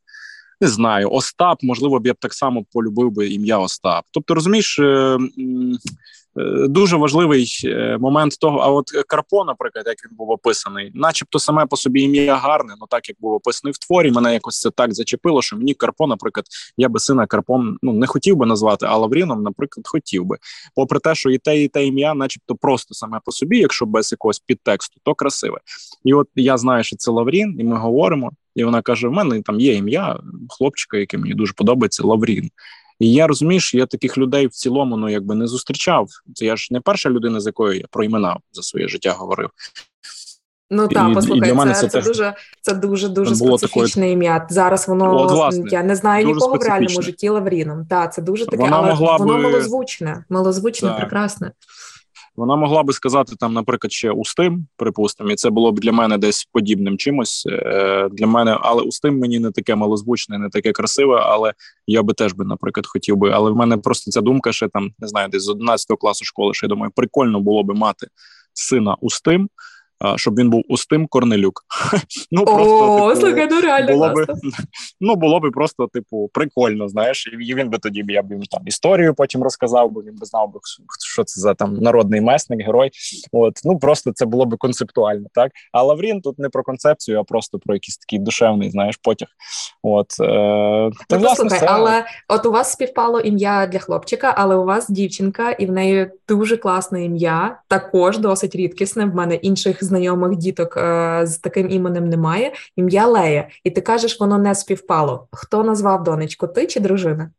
Не 0.61 0.67
знаю, 0.67 1.09
Остап, 1.11 1.57
можливо, 1.63 1.99
б 1.99 2.07
я 2.07 2.13
б 2.13 2.17
так 2.19 2.33
само 2.33 2.65
полюбив 2.71 3.11
би 3.11 3.27
ім'я 3.27 3.57
Остап. 3.57 4.03
Тобто, 4.11 4.33
розумієш, 4.33 4.79
е, 4.79 5.17
Е, 5.37 5.77
дуже 6.69 6.97
важливий 6.97 7.61
е, 7.65 7.97
момент 7.97 8.39
того. 8.39 8.59
А 8.59 8.67
от 8.67 8.85
Карпо, 9.07 9.45
наприклад, 9.45 9.85
як 9.87 9.97
він 10.05 10.17
був 10.17 10.29
описаний, 10.29 10.91
начебто 10.93 11.39
саме 11.39 11.65
по 11.65 11.77
собі 11.77 12.01
ім'я 12.01 12.35
гарне, 12.35 12.73
ну 12.81 12.87
так 12.89 13.09
як 13.09 13.17
був 13.19 13.33
описаний 13.33 13.73
в 13.73 13.77
творі, 13.77 14.11
мене 14.11 14.33
якось 14.33 14.59
це 14.59 14.69
так 14.69 14.93
зачепило, 14.93 15.41
що 15.41 15.57
мені 15.57 15.73
Карпо, 15.73 16.07
наприклад, 16.07 16.45
я 16.77 16.89
би 16.89 16.99
сина 16.99 17.27
Карпом 17.27 17.77
ну 17.81 17.93
не 17.93 18.07
хотів 18.07 18.35
би 18.35 18.45
назвати, 18.45 18.85
а 18.89 18.97
Лавріном, 18.97 19.43
наприклад, 19.43 19.87
хотів 19.87 20.25
би. 20.25 20.37
Попри 20.75 20.99
те, 20.99 21.15
що 21.15 21.29
і 21.29 21.37
те, 21.37 21.63
і 21.63 21.67
те 21.67 21.85
ім'я, 21.85 22.13
начебто, 22.13 22.55
просто 22.55 22.93
саме 22.93 23.19
по 23.25 23.31
собі, 23.31 23.57
якщо 23.57 23.85
без 23.85 24.11
якогось 24.11 24.39
підтексту, 24.39 24.99
то 25.03 25.15
красиве. 25.15 25.57
І 26.03 26.13
от 26.13 26.27
я 26.35 26.57
знаю, 26.57 26.83
що 26.83 26.95
це 26.95 27.11
Лаврін, 27.11 27.55
і 27.59 27.63
ми 27.63 27.77
говоримо. 27.77 28.31
І 28.55 28.63
вона 28.63 28.81
каже: 28.81 29.07
в 29.07 29.11
мене 29.11 29.41
там 29.41 29.59
є 29.59 29.73
ім'я 29.73 30.19
хлопчика, 30.49 30.97
яке 30.97 31.17
мені 31.17 31.33
дуже 31.33 31.53
подобається, 31.53 32.07
Лаврін. 32.07 32.49
І 32.99 33.13
я 33.13 33.27
розумію, 33.27 33.59
що 33.59 33.77
я 33.77 33.85
таких 33.85 34.17
людей 34.17 34.47
в 34.47 34.51
цілому 34.51 34.97
ну 34.97 35.09
якби 35.09 35.35
не 35.35 35.47
зустрічав. 35.47 36.07
Це 36.33 36.45
я 36.45 36.55
ж 36.55 36.67
не 36.71 36.81
перша 36.81 37.09
людина, 37.09 37.39
з 37.39 37.45
якою 37.45 37.79
я 37.79 37.85
про 37.91 38.03
імена 38.03 38.37
за 38.51 38.61
своє 38.61 38.87
життя 38.87 39.11
говорив. 39.11 39.49
Ну 40.71 40.87
так, 40.87 41.13
послухай, 41.13 41.73
це, 41.73 41.73
це, 41.73 41.87
це 41.87 42.01
дуже 42.01 42.33
це 42.61 42.73
дуже 42.73 43.09
дуже 43.09 43.35
специфічне 43.35 43.87
такої... 43.87 44.11
ім'я. 44.11 44.47
Зараз 44.49 44.87
воно 44.87 45.17
От, 45.17 45.31
власне, 45.31 45.63
я 45.71 45.83
не 45.83 45.95
знаю 45.95 46.25
нікого 46.25 46.55
в 46.55 46.63
реальному 46.63 47.01
житті 47.01 47.29
Лавріном. 47.29 47.85
Та 47.85 48.07
це 48.07 48.21
дуже 48.21 48.45
таке, 48.45 48.57
Вона 48.57 48.77
але 48.77 49.17
воно 49.17 49.33
би... 49.33 49.41
малозвучне, 49.41 50.23
малозвучне, 50.29 50.89
так. 50.89 50.97
прекрасне. 50.97 51.51
Вона 52.39 52.55
могла 52.55 52.83
би 52.83 52.93
сказати 52.93 53.35
там, 53.39 53.53
наприклад, 53.53 53.91
ще 53.91 54.11
Устим, 54.11 54.67
припустимо, 54.77 55.31
і 55.31 55.35
це 55.35 55.49
було 55.49 55.71
б 55.71 55.79
для 55.79 55.91
мене 55.91 56.17
десь 56.17 56.49
подібним 56.51 56.97
чимось. 56.97 57.45
Е, 57.49 58.09
Для 58.11 58.27
мене, 58.27 58.57
але 58.61 58.81
Устим 58.81 59.19
мені 59.19 59.39
не 59.39 59.51
таке 59.51 59.75
малозвучне, 59.75 60.37
не 60.37 60.49
таке 60.49 60.71
красиве, 60.71 61.21
але 61.23 61.53
я 61.87 62.03
би 62.03 62.13
теж 62.13 62.33
би, 62.33 62.45
наприклад, 62.45 62.87
хотів 62.87 63.17
би. 63.17 63.31
Але 63.31 63.51
в 63.51 63.55
мене 63.55 63.77
просто 63.77 64.11
ця 64.11 64.21
думка 64.21 64.51
ще 64.51 64.67
там 64.67 64.91
не 64.99 65.07
знаю, 65.07 65.29
десь 65.29 65.43
з 65.43 65.49
11 65.49 65.97
класу 65.99 66.25
школи. 66.25 66.53
Що 66.53 66.65
я 66.65 66.69
думаю, 66.69 66.91
прикольно 66.95 67.39
було 67.39 67.63
би 67.63 67.73
мати 67.73 68.07
сина 68.53 68.95
Устим 69.01 69.49
щоб 70.15 70.39
він 70.39 70.49
був 70.49 70.63
устим 70.69 71.07
Корнелюк. 71.07 71.65
Ну 72.31 72.45
просто 72.45 73.09
типу, 73.09 73.21
слухай, 73.21 73.47
ну 73.51 73.61
реально 73.61 73.93
було 73.93 74.09
би 74.09 74.27
ну 75.01 75.15
було 75.15 75.39
би 75.39 75.51
просто, 75.51 75.87
типу, 75.87 76.29
прикольно. 76.33 76.89
Знаєш, 76.89 77.27
і 77.27 77.53
він 77.55 77.69
би 77.69 77.77
тоді 77.77 78.03
я 78.07 78.21
б 78.21 78.31
їм 78.31 78.41
там 78.41 78.61
історію 78.65 79.13
потім 79.13 79.43
розказав, 79.43 79.91
бо 79.91 80.01
він 80.01 80.15
би 80.15 80.25
знав 80.25 80.53
би, 80.53 80.59
що 81.13 81.23
це 81.23 81.41
за 81.41 81.53
там 81.53 81.73
народний 81.73 82.21
месник, 82.21 82.65
герой. 82.65 82.91
От 83.31 83.59
ну 83.63 83.79
просто 83.79 84.11
це 84.11 84.25
було 84.25 84.45
би 84.45 84.57
концептуально, 84.57 85.27
так. 85.33 85.51
А 85.71 85.83
Лаврін 85.83 86.21
тут 86.21 86.39
не 86.39 86.49
про 86.49 86.63
концепцію, 86.63 87.19
а 87.19 87.23
просто 87.23 87.59
про 87.59 87.75
якийсь 87.75 87.97
такий 87.97 88.19
душевний, 88.19 88.71
знаєш, 88.71 88.97
потяг. 88.97 89.27
От 89.83 90.07
е, 90.21 90.91
ну, 91.09 91.17
власне, 91.17 91.49
це... 91.49 91.65
але 91.69 92.05
от 92.27 92.45
у 92.45 92.51
вас 92.51 92.71
співпало 92.71 93.19
ім'я 93.19 93.67
для 93.67 93.79
хлопчика, 93.79 94.33
але 94.37 94.55
у 94.55 94.63
вас 94.63 94.89
дівчинка, 94.89 95.51
і 95.51 95.65
в 95.65 95.71
неї 95.71 96.11
дуже 96.27 96.57
класне 96.57 97.05
ім'я, 97.05 97.59
також 97.67 98.17
досить 98.17 98.55
рідкісне. 98.55 99.05
В 99.05 99.15
мене 99.15 99.35
інших 99.35 99.83
знайомих 99.89 100.35
діток 100.35 100.77
е, 100.77 101.21
з 101.25 101.37
таким 101.37 101.71
іменем 101.71 102.09
немає. 102.09 102.51
Ім'я 102.75 103.07
Лея, 103.07 103.47
і 103.63 103.71
ти 103.71 103.81
кажеш, 103.81 104.19
воно 104.19 104.37
не 104.37 104.55
співпало. 104.55 105.27
Хто 105.31 105.63
назвав 105.63 106.03
донечку? 106.03 106.47
Ти 106.47 106.67
чи 106.67 106.79
дружина? 106.79 107.31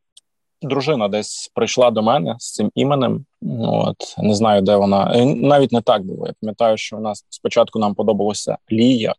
Дружина 0.63 1.09
десь 1.09 1.51
прийшла 1.55 1.91
до 1.91 2.03
мене 2.03 2.37
з 2.39 2.53
цим 2.53 2.71
іменем. 2.75 3.25
От 3.61 3.97
не 4.19 4.35
знаю, 4.35 4.63
де 4.63 4.77
вона 4.77 5.13
е, 5.15 5.25
навіть 5.25 5.73
не 5.73 5.81
так 5.81 6.05
було. 6.05 6.27
Я 6.27 6.33
пам'ятаю, 6.41 6.77
що 6.77 6.97
у 6.97 7.01
нас 7.01 7.27
спочатку 7.31 7.79
нам 7.79 7.95
подобалося 7.95 8.57
Лія, 8.73 9.15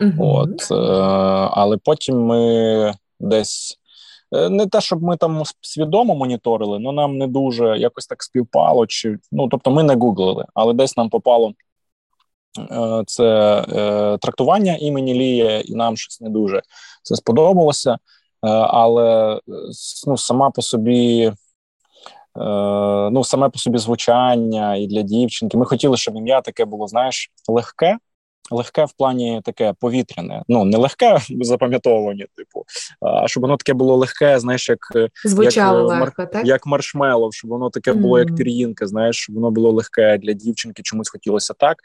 угу. 0.00 0.12
от 0.18 0.70
е, 0.70 0.74
але 1.50 1.76
потім 1.76 2.26
ми 2.26 2.94
десь. 3.20 3.78
Не 4.50 4.66
те, 4.66 4.80
щоб 4.80 5.02
ми 5.02 5.16
там 5.16 5.42
свідомо 5.60 6.14
моніторили, 6.14 6.80
але 6.84 6.92
нам 6.92 7.18
не 7.18 7.26
дуже 7.26 7.78
якось 7.78 8.06
так 8.06 8.22
співпало. 8.22 8.86
Чи 8.86 9.18
ну 9.32 9.48
тобто, 9.48 9.70
ми 9.70 9.82
не 9.82 9.94
гуглили, 9.94 10.44
але 10.54 10.74
десь 10.74 10.96
нам 10.96 11.10
попало 11.10 11.52
це 13.06 13.24
е, 13.68 14.18
трактування 14.18 14.76
імені 14.80 15.14
Лія, 15.14 15.60
і 15.60 15.74
нам 15.74 15.96
щось 15.96 16.20
не 16.20 16.30
дуже 16.30 16.62
це 17.02 17.16
сподобалося. 17.16 17.92
Е, 17.92 17.98
але 18.48 19.40
ну, 20.06 20.16
сама 20.16 20.50
по 20.50 20.62
собі 20.62 21.32
ну, 23.10 23.24
саме 23.24 23.48
по 23.48 23.58
собі 23.58 23.78
звучання 23.78 24.76
і 24.76 24.86
для 24.86 25.02
дівчинки. 25.02 25.56
Ми 25.58 25.64
хотіли, 25.64 25.96
щоб 25.96 26.16
ім'я 26.16 26.40
таке 26.40 26.64
було, 26.64 26.86
знаєш, 26.86 27.30
легке 27.48 27.98
легке 28.50 28.84
в 28.84 28.92
плані 28.92 29.40
таке 29.44 29.74
повітряне. 29.80 30.42
Ну 30.48 30.64
не 30.64 30.78
легке 30.78 31.18
запам'ятовування, 31.40 32.26
типу, 32.36 32.64
а 33.00 33.28
щоб 33.28 33.40
воно 33.40 33.56
таке 33.56 33.72
було 33.74 33.96
легке, 33.96 34.38
знаєш, 34.38 34.68
як 34.68 34.78
е, 34.96 35.08
звучало 35.24 35.78
як, 35.78 35.88
легко, 35.88 36.22
мар- 36.22 36.30
так? 36.30 36.46
як 36.46 36.66
маршмелов, 36.66 37.34
щоб 37.34 37.50
воно 37.50 37.70
таке 37.70 37.92
було, 37.92 38.16
mm. 38.16 38.18
як 38.18 38.36
пір'їнка. 38.36 38.86
Знаєш, 38.86 39.16
щоб 39.16 39.34
воно 39.34 39.50
було 39.50 39.72
легке 39.72 40.18
для 40.18 40.32
дівчинки. 40.32 40.82
Чомусь 40.82 41.10
хотілося 41.10 41.54
так. 41.58 41.76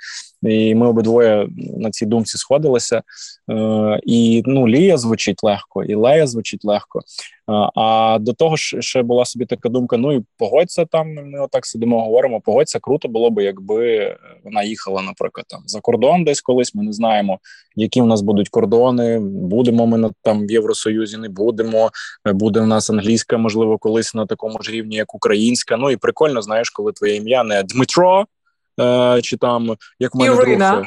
І 0.41 0.75
ми 0.75 0.87
обидвоє 0.87 1.47
на 1.77 1.91
цій 1.91 2.05
думці 2.05 2.37
сходилися. 2.37 3.01
Е, 3.51 3.99
І 4.03 4.43
ну, 4.45 4.67
Лія 4.67 4.97
звучить 4.97 5.43
легко, 5.43 5.83
і 5.83 5.95
Лея 5.95 6.27
звучить 6.27 6.65
легко. 6.65 7.01
А 7.75 8.17
до 8.21 8.33
того 8.33 8.55
ж, 8.55 8.81
ще 8.81 9.03
була 9.03 9.25
собі 9.25 9.45
така 9.45 9.69
думка: 9.69 9.97
ну 9.97 10.13
і 10.13 10.23
погодься 10.37 10.85
там. 10.85 11.13
Ми 11.13 11.39
отак 11.39 11.65
сидимо, 11.65 12.03
говоримо. 12.03 12.41
Погодься, 12.41 12.79
круто 12.79 13.07
було 13.07 13.29
б, 13.29 13.43
якби 13.43 14.15
вона 14.43 14.63
їхала, 14.63 15.01
наприклад, 15.01 15.45
там 15.49 15.61
за 15.65 15.81
кордон, 15.81 16.23
десь 16.23 16.41
колись. 16.41 16.75
Ми 16.75 16.83
не 16.83 16.93
знаємо, 16.93 17.39
які 17.75 18.01
в 18.01 18.05
нас 18.05 18.21
будуть 18.21 18.49
кордони. 18.49 19.19
Будемо 19.19 19.87
ми 19.87 19.97
на 19.97 20.11
там 20.23 20.47
в 20.47 20.51
Євросоюзі, 20.51 21.17
не 21.17 21.29
будемо. 21.29 21.89
Буде 22.25 22.59
в 22.59 22.67
нас 22.67 22.89
англійська, 22.89 23.37
можливо, 23.37 23.77
колись 23.77 24.15
на 24.15 24.25
такому 24.25 24.61
ж 24.61 24.71
рівні, 24.71 24.95
як 24.95 25.15
українська. 25.15 25.77
Ну 25.77 25.91
і 25.91 25.97
прикольно, 25.97 26.41
знаєш, 26.41 26.69
коли 26.69 26.91
твоє 26.91 27.15
ім'я 27.15 27.43
не 27.43 27.63
Дмитро. 27.63 28.25
Е, 28.79 29.21
чи 29.21 29.37
там 29.37 29.75
як 29.99 30.15
в 30.15 30.17
мене 30.17 30.35
Ірина. 30.35 30.71
друг, 30.71 30.85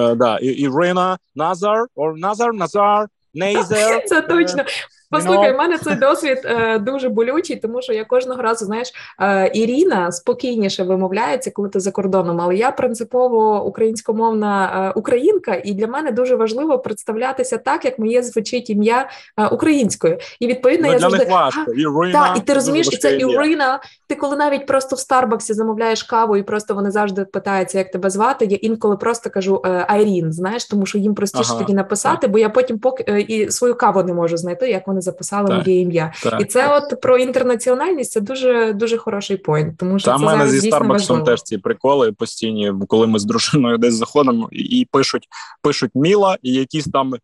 е, 0.00 0.14
да, 0.14 0.38
Ірина 0.38 1.18
Назар, 1.34 1.86
or 1.96 2.16
Назар, 2.16 2.54
Назар, 2.54 3.06
Нейзер. 3.34 4.04
Це 4.06 4.20
точно. 4.20 4.64
Послухай, 5.10 5.54
в 5.54 5.56
мене 5.56 5.78
цей 5.78 5.94
досвід 5.94 6.38
е, 6.44 6.78
дуже 6.78 7.08
болючий, 7.08 7.56
тому 7.56 7.82
що 7.82 7.92
я 7.92 8.04
кожного 8.04 8.42
разу 8.42 8.64
знаєш, 8.64 8.92
е, 9.20 9.50
Ірина 9.54 10.12
спокійніше 10.12 10.84
вимовляється, 10.84 11.50
коли 11.50 11.68
ти 11.68 11.80
за 11.80 11.90
кордоном. 11.90 12.40
Але 12.40 12.56
я 12.56 12.70
принципово 12.70 13.64
українськомовна 13.64 14.86
е, 14.88 14.98
українка, 14.98 15.60
і 15.64 15.74
для 15.74 15.86
мене 15.86 16.12
дуже 16.12 16.36
важливо 16.36 16.78
представлятися 16.78 17.58
так, 17.58 17.84
як 17.84 17.98
моє 17.98 18.22
звучить 18.22 18.70
ім'я 18.70 19.08
е, 19.36 19.46
українською. 19.46 20.18
І 20.40 20.46
відповідно 20.46 20.86
ну, 20.86 20.92
я 20.92 20.98
завжди 20.98 21.24
важко. 21.24 21.72
Ірина, 21.72 22.34
і 22.36 22.40
ти 22.40 22.54
розумієш, 22.54 22.88
і 22.92 22.96
це 22.96 23.16
Ірина. 23.16 23.80
Ти 24.06 24.14
коли 24.14 24.36
навіть 24.36 24.66
просто 24.66 24.96
в 24.96 24.98
Старбаксі 24.98 25.54
замовляєш 25.54 26.02
каву, 26.02 26.36
і 26.36 26.42
просто 26.42 26.74
вони 26.74 26.90
завжди 26.90 27.24
питаються, 27.24 27.78
як 27.78 27.90
тебе 27.90 28.10
звати. 28.10 28.44
Я 28.44 28.56
інколи 28.56 28.96
просто 28.96 29.30
кажу 29.30 29.62
е, 29.64 29.86
Айрін, 29.88 30.32
знаєш, 30.32 30.64
тому 30.64 30.86
що 30.86 30.98
їм 30.98 31.14
простіше 31.14 31.50
ага, 31.50 31.60
тоді 31.60 31.74
написати, 31.74 32.26
бо 32.26 32.38
я 32.38 32.48
потім 32.48 32.78
поки 32.78 33.04
е, 33.08 33.20
і 33.20 33.50
свою 33.50 33.74
каву 33.74 34.02
не 34.02 34.14
можу 34.14 34.36
знайти, 34.36 34.70
як 34.70 34.86
вони 34.86 34.97
вони 34.98 35.02
записали 35.02 35.48
так, 35.48 35.66
моє 35.66 35.80
ім'я. 35.80 36.12
Так, 36.22 36.40
і 36.40 36.44
це 36.44 36.62
так. 36.62 36.82
от 36.92 37.00
про 37.00 37.18
інтернаціональність 37.18 38.12
це 38.12 38.20
дуже 38.20 38.72
дуже 38.72 38.98
хороший 38.98 39.36
point. 39.36 39.78
Тому 39.78 39.98
що 39.98 40.10
Та 40.10 40.18
це 40.18 40.24
мене 40.24 40.38
зараз 40.38 40.60
зі 40.60 40.68
Старбаксом 40.68 41.24
теж 41.24 41.42
ці 41.42 41.58
приколи 41.58 42.12
постійні, 42.12 42.72
коли 42.88 43.06
ми 43.06 43.18
з 43.18 43.24
дружиною 43.24 43.78
десь 43.78 43.94
заходимо 43.94 44.48
і 44.52 44.88
пишуть 44.92 45.28
пишуть 45.62 45.90
Міла, 45.94 46.38
і 46.42 46.52
якісь 46.52 46.84
там 46.84 47.14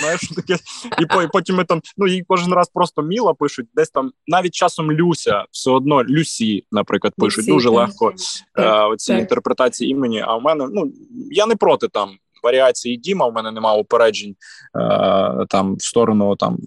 Знаєш, 0.00 0.20
таке, 0.36 0.58
і 0.98 1.28
потім 1.32 1.56
ми 1.56 1.64
там 1.64 1.80
ну 1.96 2.06
їй 2.06 2.24
кожен 2.28 2.52
раз 2.52 2.68
просто 2.74 3.02
Міла 3.02 3.34
пишуть, 3.34 3.66
десь 3.74 3.90
там 3.90 4.12
навіть 4.26 4.54
часом 4.54 4.92
Люся, 4.92 5.44
все 5.50 5.70
одно 5.70 6.04
Люсі, 6.04 6.66
наприклад, 6.72 7.12
пишуть 7.18 7.38
Люсі, 7.38 7.50
дуже 7.50 7.68
так. 7.68 7.78
легко 7.78 8.12
так, 8.54 8.66
е, 8.66 8.84
оці 8.84 9.12
так. 9.12 9.20
інтерпретації 9.20 9.90
імені. 9.90 10.24
А 10.26 10.36
в 10.36 10.42
мене 10.42 10.68
ну 10.72 10.92
я 11.30 11.46
не 11.46 11.56
проти 11.56 11.88
там 11.88 12.10
варіації 12.44 12.96
Діма. 12.96 13.26
У 13.26 13.32
мене 13.32 13.50
немає 13.50 13.80
упереджень 13.80 14.34
е, 14.80 15.46
там 15.48 15.76
в 15.76 15.82
сторону 15.82 16.36
там. 16.36 16.58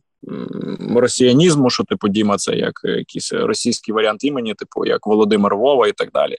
Росіянізму, 0.96 1.70
що 1.70 1.84
типу 1.84 2.08
Діма, 2.08 2.38
це 2.38 2.56
як 2.56 2.82
якийсь 2.84 3.34
російський 3.34 3.94
варіант 3.94 4.24
імені, 4.24 4.54
типу 4.54 4.86
як 4.86 5.08
Володимир 5.08 5.56
Вова 5.56 5.88
і 5.88 5.92
так 5.92 6.12
далі. 6.12 6.36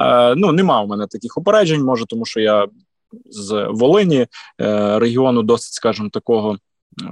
Е, 0.00 0.34
Ну 0.34 0.52
нема 0.52 0.82
в 0.82 0.88
мене 0.88 1.06
таких 1.06 1.38
упереджень, 1.38 1.84
може, 1.84 2.06
тому 2.06 2.24
що 2.24 2.40
я 2.40 2.66
з 3.30 3.66
Волині 3.70 4.26
е, 4.60 4.98
регіону 4.98 5.42
досить, 5.42 5.72
скажімо, 5.72 6.08
такого 6.12 6.56
е, 7.02 7.08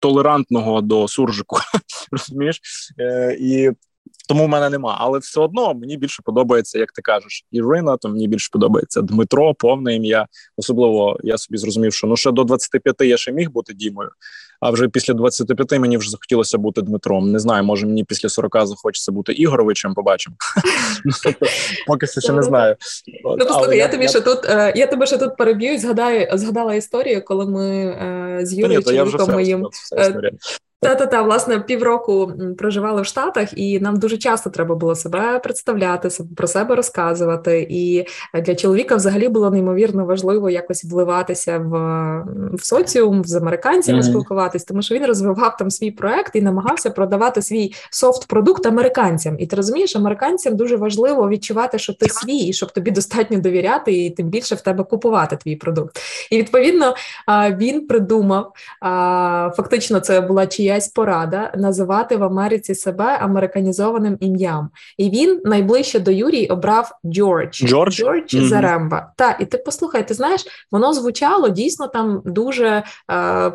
толерантного 0.00 0.80
до 0.80 1.08
суржику. 1.08 1.56
Розумієш? 2.12 2.60
Е, 2.98 3.36
І 3.40 3.70
тому 4.30 4.44
в 4.44 4.48
мене 4.48 4.70
нема. 4.70 4.96
Але 5.00 5.18
все 5.18 5.40
одно 5.40 5.74
мені 5.74 5.96
більше 5.96 6.22
подобається, 6.24 6.78
як 6.78 6.92
ти 6.92 7.02
кажеш, 7.02 7.46
Ірина. 7.50 7.96
То 7.96 8.08
мені 8.08 8.28
більше 8.28 8.48
подобається 8.52 9.02
Дмитро, 9.02 9.54
повне 9.54 9.96
ім'я. 9.96 10.26
Особливо 10.56 11.18
я 11.22 11.38
собі 11.38 11.58
зрозумів, 11.58 11.92
що 11.92 12.06
ну 12.06 12.16
ще 12.16 12.32
до 12.32 12.44
25 12.44 13.00
я 13.00 13.16
ще 13.16 13.32
міг 13.32 13.50
бути 13.50 13.74
Дімою. 13.74 14.10
А 14.60 14.70
вже 14.70 14.88
після 14.88 15.14
25 15.14 15.72
мені 15.72 15.96
вже 15.96 16.10
захотілося 16.10 16.58
бути 16.58 16.82
Дмитром. 16.82 17.32
Не 17.32 17.38
знаю, 17.38 17.64
може 17.64 17.86
мені 17.86 18.04
після 18.04 18.28
40 18.28 18.66
захочеться 18.66 19.12
бути 19.12 19.32
Ігоровичем. 19.32 19.94
Побачимо. 19.94 20.36
Поки 21.86 22.06
що 22.06 22.20
ще 22.20 22.32
не 22.32 22.42
знаю. 22.42 22.76
Ну 23.24 23.46
послухай, 23.46 23.78
я 23.78 23.88
тобі 23.88 24.08
ще 24.08 24.20
тут. 24.20 24.44
Е, 24.44 24.72
я 24.76 24.86
тебе 24.86 25.06
ще 25.06 25.18
тут 25.18 25.36
переб'ю. 25.36 25.78
Згадаю, 25.78 26.28
згадала 26.32 26.74
історію, 26.74 27.24
коли 27.24 27.46
ми 27.46 27.68
е, 27.68 28.38
з 28.42 28.52
Юрією 28.52 28.82
чоловіком 28.82 29.30
моїм. 29.30 29.66
Та 30.82 30.94
та 30.94 31.06
та 31.06 31.22
власне 31.22 31.60
півроку 31.60 32.32
проживали 32.58 33.02
в 33.02 33.06
Штатах, 33.06 33.58
і 33.58 33.80
нам 33.80 33.98
дуже 33.98 34.18
часто 34.18 34.50
треба 34.50 34.74
було 34.74 34.94
себе 34.94 35.38
представляти, 35.38 36.08
про 36.36 36.46
себе 36.46 36.74
розказувати. 36.74 37.66
І 37.70 38.06
для 38.44 38.54
чоловіка 38.54 38.96
взагалі 38.96 39.28
було 39.28 39.50
неймовірно 39.50 40.04
важливо 40.04 40.50
якось 40.50 40.84
вливатися 40.84 41.58
в 41.58 41.70
в 42.52 42.64
соціум 42.64 43.24
з 43.24 43.34
американцями, 43.34 44.00
mm-hmm. 44.00 44.12
Спілкуватись, 44.50 44.64
тому 44.64 44.82
що 44.82 44.94
він 44.94 45.06
розвивав 45.06 45.56
там 45.56 45.70
свій 45.70 45.90
проект 45.90 46.36
і 46.36 46.42
намагався 46.42 46.90
продавати 46.90 47.42
свій 47.42 47.72
софт-продукт 47.90 48.66
американцям. 48.66 49.36
І 49.38 49.46
ти 49.46 49.56
розумієш, 49.56 49.96
американцям 49.96 50.56
дуже 50.56 50.76
важливо 50.76 51.28
відчувати, 51.28 51.78
що 51.78 51.92
ти 51.92 52.08
свій, 52.08 52.38
і 52.38 52.52
щоб 52.52 52.72
тобі 52.72 52.90
достатньо 52.90 53.38
довіряти, 53.38 53.92
і 53.92 54.10
тим 54.10 54.28
більше 54.28 54.54
в 54.54 54.60
тебе 54.60 54.84
купувати 54.84 55.36
твій 55.36 55.56
продукт. 55.56 55.98
І 56.30 56.38
відповідно 56.38 56.94
він 57.56 57.86
придумав 57.86 58.52
фактично, 59.56 60.00
це 60.00 60.20
була 60.20 60.46
чиясь 60.46 60.88
порада 60.88 61.52
називати 61.56 62.16
в 62.16 62.24
Америці 62.24 62.74
себе 62.74 63.18
американізованим 63.20 64.16
ім'ям. 64.20 64.70
І 64.98 65.10
він 65.10 65.40
найближче 65.44 66.00
до 66.00 66.10
Юрії 66.10 66.46
обрав 66.46 66.90
Джордж 67.04 67.64
Джордж, 67.64 67.96
Джордж 67.96 68.34
mm-hmm. 68.34 68.48
Заремба. 68.48 69.12
Так, 69.16 69.36
і 69.40 69.44
ти 69.44 69.58
послухай, 69.58 70.08
ти 70.08 70.14
знаєш, 70.14 70.46
воно 70.70 70.92
звучало 70.92 71.48
дійсно 71.48 71.86
там 71.86 72.22
дуже 72.24 72.82
е, 73.10 73.50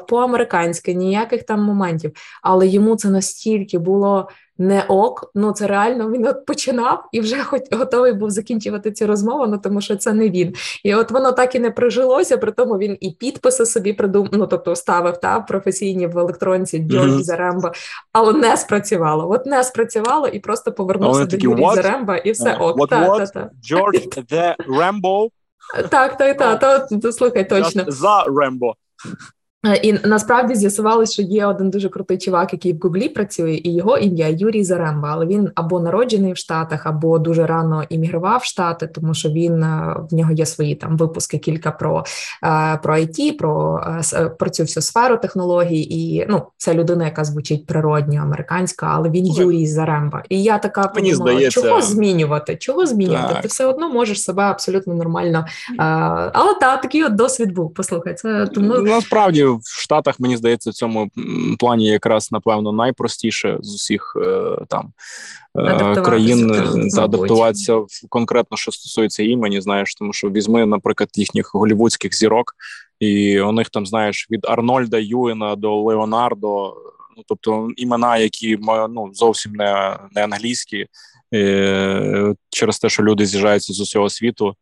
по-американськи, 0.85 0.93
ніяких 0.93 1.43
там 1.43 1.63
моментів. 1.63 2.11
Але 2.41 2.67
йому 2.67 2.95
це 2.95 3.09
настільки 3.09 3.77
було 3.77 4.29
не 4.57 4.85
ок. 4.87 5.31
Ну 5.35 5.51
це 5.51 5.67
реально 5.67 6.11
він 6.11 6.27
от 6.27 6.45
починав 6.45 7.09
і 7.11 7.19
вже 7.19 7.43
хоч 7.43 7.61
готовий 7.71 8.13
був 8.13 8.29
закінчувати 8.29 8.91
цю 8.91 9.07
розмову, 9.07 9.47
ну 9.47 9.57
тому 9.57 9.81
що 9.81 9.95
це 9.95 10.13
не 10.13 10.29
він. 10.29 10.53
І 10.83 10.95
от 10.95 11.11
воно 11.11 11.31
так 11.31 11.55
і 11.55 11.59
не 11.59 11.71
прижилося. 11.71 12.37
При 12.37 12.51
тому 12.51 12.77
він 12.77 12.97
і 12.99 13.11
підписи 13.11 13.65
собі 13.65 13.93
придумав, 13.93 14.29
ну 14.31 14.47
тобто 14.47 14.75
ставив 14.75 15.17
та 15.17 15.39
професійні 15.39 16.07
в 16.07 16.17
електронці 16.17 16.79
Джордж 16.79 17.11
mm-hmm. 17.11 17.23
Заремба, 17.23 17.73
але 18.13 18.33
не 18.33 18.57
спрацювало. 18.57 19.31
От 19.31 19.45
не 19.45 19.63
спрацювало 19.63 20.27
і 20.27 20.39
просто 20.39 20.71
повернувся 20.71 21.25
до 21.25 21.37
Юрія 21.37 21.73
Заремба, 21.73 22.17
і 22.17 22.31
все 22.31 22.55
ок. 22.55 22.77
What, 22.77 22.87
та, 22.89 23.09
what? 23.09 23.33
Та. 23.33 23.49
George 23.71 24.31
the 24.31 24.55
Rambo? 24.69 25.29
Так, 25.89 26.17
так, 26.17 26.37
так, 26.37 26.87
то 27.01 27.11
слухай 27.11 27.49
точно. 27.49 27.83
За 27.87 28.23
Рембо. 28.23 28.75
Е, 29.65 29.75
і 29.75 29.93
насправді 30.03 30.55
з'ясувалося, 30.55 31.13
що 31.13 31.21
є 31.21 31.45
один 31.45 31.69
дуже 31.69 31.89
крутий 31.89 32.17
чувак, 32.17 32.53
який 32.53 32.73
в 32.73 32.79
Гуглі 32.81 33.09
працює, 33.09 33.53
і 33.63 33.75
його 33.75 33.97
ім'я 33.97 34.27
Юрій 34.27 34.63
Заремба. 34.63 35.09
Але 35.11 35.25
він 35.25 35.51
або 35.55 35.79
народжений 35.79 36.33
в 36.33 36.37
Штатах, 36.37 36.85
або 36.85 37.19
дуже 37.19 37.45
рано 37.45 37.83
іммігрував 37.89 38.39
в 38.39 38.45
Штати, 38.45 38.87
тому 38.87 39.13
що 39.13 39.29
він 39.29 39.63
е, 39.63 39.95
в 40.11 40.13
нього 40.13 40.31
є 40.31 40.45
свої 40.45 40.75
там 40.75 40.97
випуски 40.97 41.37
кілька 41.37 41.71
про 41.71 42.03
е, 42.43 42.79
про 42.83 42.95
IT, 42.95 43.37
про 43.37 43.81
про 44.39 44.49
цю 44.49 44.63
всю 44.63 44.81
сферу 44.81 45.17
технологій. 45.17 45.81
І 45.81 46.25
ну, 46.29 46.41
це 46.57 46.73
людина, 46.73 47.05
яка 47.05 47.23
звучить 47.23 47.65
природньо, 47.65 48.21
американська, 48.21 48.91
але 48.93 49.09
він 49.09 49.25
Ой. 49.25 49.43
Юрій 49.43 49.67
Заремба. 49.67 50.23
І 50.29 50.43
я 50.43 50.57
така 50.57 50.91
Мені 50.95 51.11
подумала, 51.11 51.31
здається... 51.31 51.61
чого 51.61 51.81
змінювати? 51.81 52.55
Чого 52.55 52.85
змінювати? 52.85 53.33
Так. 53.33 53.41
Ти 53.41 53.47
все 53.47 53.65
одно 53.65 53.89
можеш 53.89 54.21
себе 54.21 54.43
абсолютно 54.43 54.93
нормально. 54.93 55.45
Але 56.33 56.53
та 56.59 56.77
такий 56.77 57.03
от 57.03 57.15
досвід 57.15 57.53
був. 57.53 57.73
Послухай, 57.73 58.13
це 58.13 58.45
тому 58.45 58.73
насправді 58.73 59.45
в 59.63 59.81
Штатах 59.81 60.19
мені 60.19 60.37
здається 60.37 60.69
в 60.69 60.73
цьому 60.73 61.09
плані 61.59 61.87
якраз 61.87 62.31
напевно 62.31 62.71
найпростіше 62.71 63.57
з 63.61 63.75
усіх 63.75 64.17
е, 64.21 64.57
там 64.69 64.93
е, 65.57 65.95
країн 66.01 66.51
та 66.95 67.03
адаптуватися 67.03 67.75
в 67.75 67.87
конкретно, 68.09 68.57
що 68.57 68.71
стосується 68.71 69.23
імені, 69.23 69.61
знаєш, 69.61 69.95
тому 69.95 70.13
що 70.13 70.29
візьми, 70.29 70.65
наприклад, 70.65 71.09
їхніх 71.13 71.51
голівудських 71.53 72.15
зірок, 72.15 72.53
і 72.99 73.41
у 73.41 73.51
них 73.51 73.69
там 73.69 73.85
знаєш 73.85 74.27
від 74.31 74.45
Арнольда 74.45 74.97
Юена 74.99 75.55
до 75.55 75.81
Леонардо. 75.81 76.75
Ну, 77.17 77.23
тобто 77.27 77.69
імена, 77.77 78.17
які 78.17 78.57
ну 78.89 79.09
зовсім 79.13 79.51
не 79.51 79.99
не 80.11 80.23
англійські, 80.23 80.85
е, 81.33 82.35
через 82.49 82.79
те, 82.79 82.89
що 82.89 83.03
люди 83.03 83.25
з'їжджаються 83.25 83.73
з 83.73 83.79
усього 83.79 84.09
світу 84.09 84.55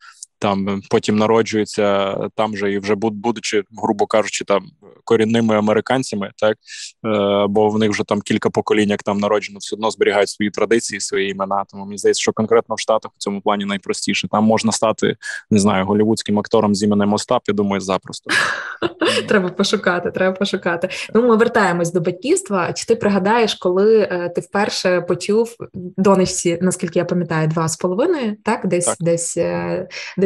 там 0.44 0.82
потім 0.90 1.16
народжуються 1.16 2.18
там 2.36 2.58
же 2.58 2.74
і 2.74 2.80
вже 2.80 2.96
будучи, 2.96 3.64
грубо 3.78 4.06
кажучи, 4.06 4.46
там 4.46 4.66
корінними 5.04 5.56
американцями, 5.56 6.32
так 6.38 6.58
е, 7.06 7.48
бо 7.50 7.70
в 7.70 7.80
них 7.80 7.90
вже 7.90 8.04
там 8.04 8.22
кілька 8.22 8.50
поколінь, 8.50 8.90
як 8.90 9.04
там 9.04 9.18
народжено, 9.18 9.60
все 9.60 9.76
одно 9.76 9.92
зберігають 9.92 10.30
свої 10.30 10.52
традиції, 10.52 11.02
свої 11.02 11.30
імена. 11.30 11.66
Тому 11.72 11.86
мені 11.86 11.98
здається, 11.98 12.22
що 12.22 12.34
конкретно 12.34 12.76
в 12.76 12.80
Штатах 12.80 13.12
в 13.18 13.18
цьому 13.18 13.42
плані 13.42 13.66
найпростіше. 13.66 14.28
Там 14.28 14.44
можна 14.44 14.72
стати 14.72 15.16
не 15.52 15.60
знаю 15.60 15.86
голівудським 15.86 16.40
актором 16.40 16.76
з 16.76 16.84
іменем 16.84 17.14
Остап. 17.14 17.42
Я 17.48 17.54
думаю, 17.54 17.82
запросто 17.82 18.32
треба 19.28 19.50
пошукати. 19.50 20.12
Треба 20.12 20.36
пошукати. 20.36 20.90
Ну 21.14 21.28
ми 21.28 21.36
вертаємось 21.36 21.92
до 21.92 22.02
батьківства. 22.02 22.74
Чи 22.74 22.86
ти 22.86 22.96
пригадаєш, 22.96 23.56
коли 23.56 24.00
е, 24.00 24.30
ти 24.36 24.42
вперше 24.42 25.02
почув 25.02 25.56
донечці, 25.98 26.60
наскільки 26.62 27.00
я 27.00 27.06
пам'ятаю, 27.06 27.48
два 27.48 27.68
з 27.68 27.78
половиною, 27.78 28.36
так 28.44 28.68
десь 28.68 28.86
так. 28.86 28.98
десь 29.00 29.38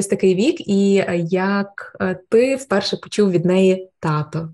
е, 0.08 0.14
десь 0.16 0.20
такий 0.20 0.36
вік, 0.36 0.68
і 0.68 1.06
як 1.30 1.98
е, 2.02 2.20
ти 2.30 2.56
вперше 2.56 2.98
почув 2.98 3.32
від 3.32 3.46
неї 3.46 3.90
тато? 4.00 4.50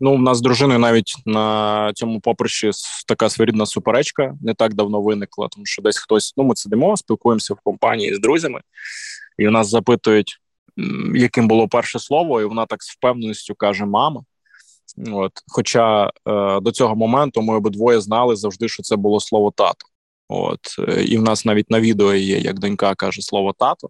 Ну, 0.00 0.14
у 0.14 0.18
нас 0.18 0.38
з 0.38 0.40
дружиною 0.40 0.78
навіть 0.78 1.14
на 1.26 1.92
цьому 1.94 2.20
поприщі 2.20 2.70
така 3.08 3.28
своєрідна 3.28 3.66
суперечка 3.66 4.34
не 4.42 4.54
так 4.54 4.74
давно 4.74 5.02
виникла, 5.02 5.48
тому 5.48 5.66
що 5.66 5.82
десь 5.82 5.98
хтось, 5.98 6.34
ну, 6.36 6.44
ми 6.44 6.56
сидимо, 6.56 6.96
спілкуємося 6.96 7.54
в 7.54 7.58
компанії 7.64 8.14
з 8.14 8.20
друзями, 8.20 8.60
і 9.38 9.48
у 9.48 9.50
нас 9.50 9.68
запитують, 9.68 10.38
яким 11.14 11.48
було 11.48 11.68
перше 11.68 11.98
слово, 11.98 12.40
і 12.40 12.44
вона 12.44 12.66
так 12.66 12.82
з 12.82 12.90
впевненістю 12.90 13.54
каже: 13.54 13.84
Мама. 13.84 14.24
От, 15.12 15.32
Хоча 15.48 16.06
е, 16.06 16.60
до 16.60 16.72
цього 16.72 16.96
моменту 16.96 17.42
ми 17.42 17.54
обидвоє 17.54 18.00
знали 18.00 18.36
завжди, 18.36 18.68
що 18.68 18.82
це 18.82 18.96
було 18.96 19.20
слово 19.20 19.50
тато. 19.56 19.86
От, 20.28 20.60
е, 20.88 21.04
І 21.04 21.18
в 21.18 21.22
нас 21.22 21.44
навіть 21.44 21.70
на 21.70 21.80
відео 21.80 22.14
є, 22.14 22.38
як 22.38 22.58
донька 22.58 22.94
каже 22.94 23.22
слово 23.22 23.54
тато. 23.58 23.88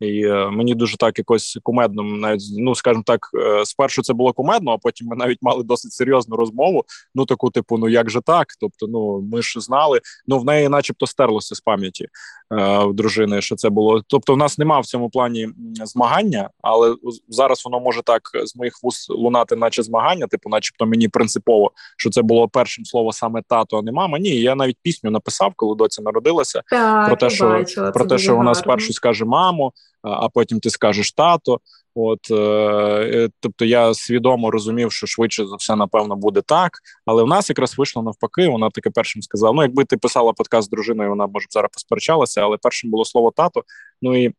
І 0.00 0.22
е, 0.22 0.50
мені 0.50 0.74
дуже 0.74 0.96
так 0.96 1.18
якось 1.18 1.58
кумедно, 1.62 2.02
навіть 2.02 2.42
ну 2.58 2.74
скажімо 2.74 3.02
так, 3.06 3.20
е, 3.34 3.64
спершу 3.64 4.02
це 4.02 4.12
було 4.12 4.32
кумедно, 4.32 4.70
а 4.70 4.78
потім 4.78 5.06
ми 5.06 5.16
навіть 5.16 5.38
мали 5.42 5.62
досить 5.62 5.92
серйозну 5.92 6.36
розмову. 6.36 6.84
Ну 7.14 7.26
таку, 7.26 7.50
типу, 7.50 7.78
ну 7.78 7.88
як 7.88 8.10
же 8.10 8.20
так? 8.20 8.46
Тобто, 8.60 8.86
ну 8.86 9.28
ми 9.32 9.42
ж 9.42 9.60
знали, 9.60 10.00
ну 10.26 10.38
в 10.38 10.44
неї, 10.44 10.68
начебто, 10.68 11.06
стерлося 11.06 11.54
з 11.54 11.60
пам'яті 11.60 12.06
в 12.50 12.92
дружини, 12.92 13.42
що 13.42 13.56
це 13.56 13.70
було. 13.70 14.02
Тобто, 14.06 14.34
в 14.34 14.36
нас 14.36 14.58
немає 14.58 14.82
в 14.82 14.86
цьому 14.86 15.10
плані 15.10 15.48
змагання, 15.84 16.50
але 16.62 16.96
зараз 17.28 17.62
воно 17.64 17.80
може 17.80 18.02
так 18.02 18.22
з 18.44 18.56
моїх 18.56 18.74
вуст 18.82 19.10
лунати, 19.10 19.56
наче 19.56 19.82
змагання, 19.82 20.26
типу, 20.26 20.50
начебто, 20.50 20.86
мені 20.86 21.08
принципово, 21.08 21.70
що 21.96 22.10
це 22.10 22.22
було 22.22 22.48
першим 22.48 22.84
слово 22.84 23.12
саме 23.12 23.42
тато, 23.48 23.78
а 23.78 23.82
не 23.82 23.92
мама. 23.92 24.18
Ні, 24.18 24.30
я 24.30 24.54
навіть 24.54 24.76
пісню 24.82 25.10
написав, 25.10 25.52
коли 25.56 25.76
доця 25.76 26.02
народилася. 26.02 26.62
Так, 26.70 27.06
про 27.06 27.16
те, 27.16 27.30
що 27.30 27.48
бачила, 27.48 27.90
про 27.90 28.06
те, 28.06 28.18
що 28.18 28.36
вона 28.36 28.54
спершу 28.54 28.92
скаже 28.92 29.24
мамо 29.24 29.72
а 30.02 30.28
потім 30.28 30.60
ти 30.60 30.70
скажеш 30.70 31.12
тато. 31.12 31.60
От, 32.00 32.30
е, 32.30 32.34
е, 32.34 33.28
тобто 33.40 33.64
я 33.64 33.94
свідомо 33.94 34.50
розумів, 34.50 34.92
що 34.92 35.06
швидше 35.06 35.46
за 35.46 35.56
все, 35.56 35.76
напевно, 35.76 36.16
буде 36.16 36.42
так. 36.42 36.72
Але 37.06 37.22
в 37.22 37.26
нас 37.26 37.48
якраз 37.48 37.78
вийшло 37.78 38.02
навпаки. 38.02 38.48
Вона 38.48 38.70
таке 38.70 38.90
першим 38.90 39.22
сказала: 39.22 39.52
ну, 39.52 39.62
якби 39.62 39.84
ти 39.84 39.96
писала 39.96 40.32
подкаст 40.32 40.66
з 40.66 40.70
дружиною, 40.70 41.10
вона 41.10 41.26
може 41.26 41.46
б 41.46 41.52
зараз 41.52 41.70
посперечалася, 41.72 42.40
але 42.40 42.56
першим 42.56 42.90
було 42.90 43.04
слово 43.04 43.30
тато. 43.36 43.62
Ну 44.02 44.24
і 44.24 44.34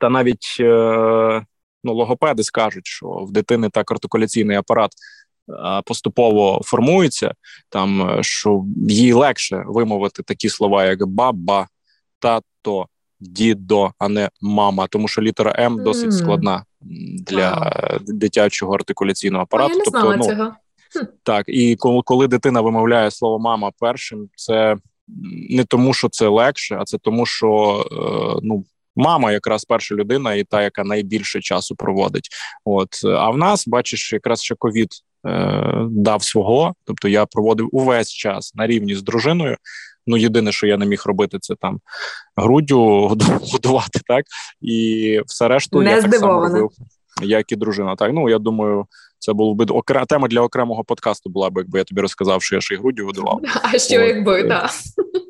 та 0.00 0.08
навіть 0.08 0.56
е, 0.60 1.44
ну, 1.84 1.94
логопеди 1.94 2.42
скажуть, 2.42 2.86
що 2.86 3.06
в 3.08 3.32
дитини 3.32 3.68
так 3.72 3.90
артикуляційний 3.90 4.56
апарат. 4.56 4.90
Поступово 5.86 6.60
формується 6.64 7.34
там, 7.68 8.18
що 8.20 8.64
їй 8.88 9.12
легше 9.12 9.64
вимовити 9.66 10.22
такі 10.22 10.48
слова, 10.48 10.84
як 10.84 11.06
баба, 11.06 11.68
тато, 12.18 12.86
дідо, 13.20 13.90
а 13.98 14.08
не 14.08 14.30
мама, 14.40 14.86
тому 14.86 15.08
що 15.08 15.22
літера 15.22 15.54
М 15.58 15.84
досить 15.84 16.12
складна 16.12 16.64
для 17.26 17.52
wow. 17.52 18.00
дитячого 18.06 18.74
артикуляційного 18.74 19.42
апарату. 19.42 19.70
А 19.70 19.72
я 19.72 19.78
не 19.78 19.84
тобто, 19.84 20.16
ну, 20.16 20.24
цього. 20.24 20.52
Так, 21.22 21.44
і 21.48 21.76
коли, 21.76 22.02
коли 22.04 22.28
дитина 22.28 22.60
вимовляє 22.60 23.10
слово 23.10 23.38
мама 23.38 23.70
першим, 23.78 24.28
це 24.36 24.76
не 25.50 25.64
тому, 25.64 25.94
що 25.94 26.08
це 26.08 26.28
легше, 26.28 26.76
а 26.80 26.84
це 26.84 26.98
тому, 26.98 27.26
що 27.26 27.84
е, 27.92 28.40
ну. 28.42 28.64
Мама 28.96 29.32
якраз 29.32 29.64
перша 29.64 29.94
людина, 29.94 30.34
і 30.34 30.44
та, 30.44 30.62
яка 30.62 30.84
найбільше 30.84 31.40
часу 31.40 31.76
проводить. 31.76 32.28
От 32.64 33.04
а 33.04 33.30
в 33.30 33.36
нас, 33.36 33.68
бачиш, 33.68 34.12
якраз 34.12 34.42
ще 34.42 34.54
ковід 34.54 34.88
е, 35.26 35.86
дав 35.90 36.22
свого. 36.22 36.74
Тобто 36.84 37.08
я 37.08 37.26
проводив 37.26 37.68
увесь 37.72 38.12
час 38.12 38.54
на 38.54 38.66
рівні 38.66 38.94
з 38.94 39.02
дружиною. 39.02 39.56
Ну, 40.10 40.16
єдине, 40.16 40.52
що 40.52 40.66
я 40.66 40.76
не 40.76 40.86
міг 40.86 41.02
робити, 41.06 41.38
це 41.40 41.54
там 41.60 41.80
груддю 42.36 42.80
годувати, 43.52 44.00
так 44.06 44.24
і 44.60 45.20
все 45.26 45.48
решту 45.48 45.82
не 45.82 45.90
я 45.90 46.02
так 46.02 46.14
само 46.14 46.40
робив, 46.40 46.70
як 47.22 47.52
і 47.52 47.56
дружина. 47.56 47.96
Так, 47.96 48.10
ну 48.12 48.28
я 48.28 48.38
думаю, 48.38 48.86
це 49.18 49.32
було 49.32 49.54
б 49.54 49.70
окрема 49.70 50.06
тема 50.06 50.28
для 50.28 50.40
окремого 50.40 50.84
подкасту. 50.84 51.30
Була 51.30 51.50
б, 51.50 51.56
якби 51.56 51.78
я 51.78 51.84
тобі 51.84 52.00
розказав, 52.00 52.42
що 52.42 52.54
я 52.54 52.60
ще 52.60 52.74
й 52.74 52.76
груддю 52.76 53.06
годував. 53.06 53.40
А 53.62 53.78
що 53.78 54.00
От, 54.00 54.08
якби 54.08 54.44
так. 54.44 54.70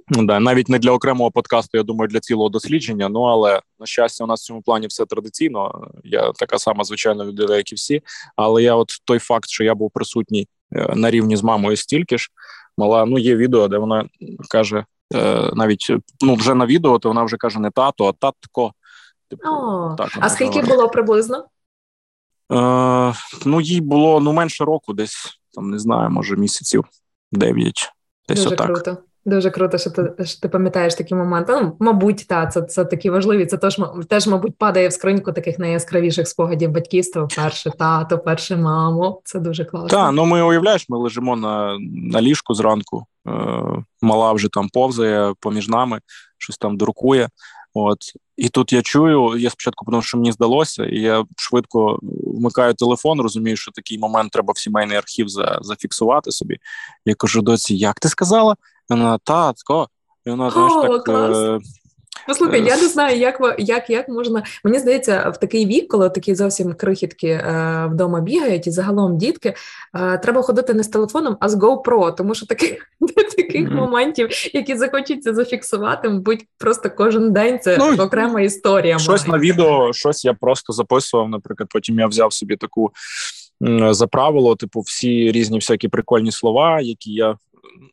Ну, 0.08 0.26
да, 0.26 0.40
навіть 0.40 0.68
не 0.68 0.78
для 0.78 0.90
окремого 0.90 1.30
подкасту, 1.30 1.78
я 1.78 1.84
думаю, 1.84 2.08
для 2.08 2.20
цілого 2.20 2.48
дослідження. 2.48 3.08
Ну 3.08 3.22
але 3.22 3.60
на 3.80 3.86
щастя, 3.86 4.24
у 4.24 4.26
нас 4.26 4.40
в 4.40 4.44
цьому 4.44 4.62
плані 4.62 4.86
все 4.86 5.06
традиційно. 5.06 5.88
Я 6.04 6.32
така 6.32 6.58
сама 6.58 6.84
звичайна 6.84 7.24
людина, 7.24 7.56
як 7.56 7.72
і 7.72 7.74
всі. 7.74 8.02
Але 8.36 8.62
я, 8.62 8.74
от 8.74 8.88
той 9.04 9.18
факт, 9.18 9.48
що 9.48 9.64
я 9.64 9.74
був 9.74 9.90
присутній 9.90 10.48
е, 10.72 10.92
на 10.96 11.10
рівні 11.10 11.36
з 11.36 11.42
мамою 11.42 11.76
стільки 11.76 12.18
ж, 12.18 12.28
мала. 12.80 13.04
Ну, 13.04 13.18
є 13.18 13.36
відео, 13.36 13.68
де 13.68 13.78
вона 13.78 14.08
каже 14.50 14.84
е, 15.14 15.50
навіть 15.54 15.92
ну 16.20 16.34
вже 16.34 16.54
на 16.54 16.66
відео, 16.66 16.98
то 16.98 17.08
вона 17.08 17.24
вже 17.24 17.36
каже 17.36 17.60
не 17.60 17.70
тато, 17.70 18.06
а 18.06 18.12
татко. 18.12 18.72
Типу, 19.30 19.48
О, 19.48 19.94
так, 19.98 20.10
А 20.20 20.28
скільки 20.28 20.62
було 20.62 20.88
приблизно? 20.88 21.44
Е, 22.52 23.14
Ну, 23.46 23.60
їй 23.60 23.80
було 23.80 24.20
ну 24.20 24.32
менше 24.32 24.64
року, 24.64 24.92
десь 24.92 25.40
там 25.54 25.70
не 25.70 25.78
знаю, 25.78 26.10
може 26.10 26.36
місяців 26.36 26.84
дев'ять. 27.32 27.92
Десь 28.28 28.42
Дуже 28.42 28.54
отак. 28.54 28.66
круто. 28.66 28.96
Дуже 29.24 29.50
круто, 29.50 29.78
що 29.78 29.90
ти 29.90 30.24
що 30.24 30.40
ти 30.40 30.48
пам'ятаєш 30.48 30.94
такі 30.94 31.14
моменти. 31.14 31.52
Ну, 31.52 31.76
мабуть, 31.78 32.26
та 32.28 32.46
це 32.46 32.62
це 32.62 32.84
такі 32.84 33.10
важливі. 33.10 33.46
Це 33.46 33.56
теж, 33.56 33.80
теж, 34.08 34.26
мабуть, 34.26 34.58
падає 34.58 34.88
в 34.88 34.92
скриньку 34.92 35.32
таких 35.32 35.58
найяскравіших 35.58 36.28
спогадів 36.28 36.70
батьківства. 36.70 37.28
Перше 37.36 37.70
тато, 37.70 38.18
перше 38.18 38.56
мамо. 38.56 39.20
Це 39.24 39.38
дуже 39.38 39.64
класно. 39.64 39.88
Так, 39.88 40.12
ну 40.12 40.24
ми 40.24 40.42
уявляєш, 40.42 40.88
ми 40.88 40.98
лежимо 40.98 41.36
на 41.36 41.78
на 42.12 42.22
ліжку 42.22 42.54
зранку. 42.54 43.06
Е, 43.28 43.32
Мала 44.02 44.32
вже 44.32 44.48
там 44.48 44.68
повзає 44.68 45.34
поміж 45.40 45.68
нами, 45.68 46.00
щось 46.38 46.58
там 46.58 46.76
дуркує. 46.76 47.28
От 47.74 47.98
і 48.36 48.48
тут 48.48 48.72
я 48.72 48.82
чую. 48.82 49.36
Я 49.38 49.50
спочатку 49.50 49.84
тому 49.90 50.02
що 50.02 50.18
мені 50.18 50.32
здалося, 50.32 50.84
і 50.84 51.00
я 51.00 51.24
швидко 51.36 51.98
вмикаю 52.02 52.74
телефон. 52.74 53.20
Розумію, 53.20 53.56
що 53.56 53.72
такий 53.72 53.98
момент 53.98 54.32
треба 54.32 54.52
в 54.52 54.58
сімейний 54.58 54.96
архів 54.96 55.28
за, 55.28 55.58
зафіксувати 55.62 56.30
собі. 56.30 56.58
Я 57.04 57.14
кажу, 57.14 57.42
доці, 57.42 57.76
як 57.76 58.00
ти 58.00 58.08
сказала? 58.08 58.56
Вона 58.90 59.18
татко, 59.18 59.88
і 60.26 60.30
вона 60.30 60.50
знаєш, 60.50 60.72
О, 60.72 60.88
так. 60.88 61.04
Клас. 61.04 61.36
Е- 61.36 61.58
Послухай, 62.26 62.64
я 62.64 62.76
не 62.76 62.88
знаю, 62.88 63.18
як 63.18 63.54
як, 63.58 63.90
як 63.90 64.08
можна. 64.08 64.42
Мені 64.64 64.78
здається, 64.78 65.28
в 65.28 65.36
такий 65.36 65.66
вік, 65.66 65.88
коли 65.88 66.10
такі 66.10 66.34
зовсім 66.34 66.74
крихітки 66.74 67.28
е, 67.28 67.88
вдома 67.92 68.20
бігають, 68.20 68.66
і 68.66 68.70
загалом 68.70 69.18
дітки, 69.18 69.54
е, 69.94 70.18
треба 70.18 70.42
ходити 70.42 70.74
не 70.74 70.82
з 70.82 70.88
телефоном, 70.88 71.36
а 71.40 71.48
з 71.48 71.56
GoPro, 71.56 72.14
тому 72.14 72.34
що 72.34 72.46
таких 72.46 72.86
таких 73.36 73.68
mm-hmm. 73.68 73.74
моментів, 73.74 74.28
які 74.54 74.76
захочеться 74.76 75.34
зафіксувати, 75.34 76.08
мабуть, 76.08 76.44
просто 76.58 76.90
кожен 76.96 77.32
день 77.32 77.58
це 77.58 77.76
ну, 77.78 78.04
окрема 78.04 78.40
історія. 78.40 78.98
Щось 78.98 79.26
має. 79.26 79.40
на 79.40 79.46
відео, 79.48 79.92
щось 79.92 80.24
я 80.24 80.34
просто 80.34 80.72
записував. 80.72 81.28
Наприклад, 81.28 81.68
потім 81.72 81.98
я 81.98 82.06
взяв 82.06 82.32
собі 82.32 82.56
таку 82.56 82.90
за 83.90 84.06
правило, 84.06 84.56
типу, 84.56 84.80
всі 84.80 85.32
різні 85.32 85.58
всякі 85.58 85.88
прикольні 85.88 86.32
слова, 86.32 86.80
які 86.80 87.12
я 87.12 87.36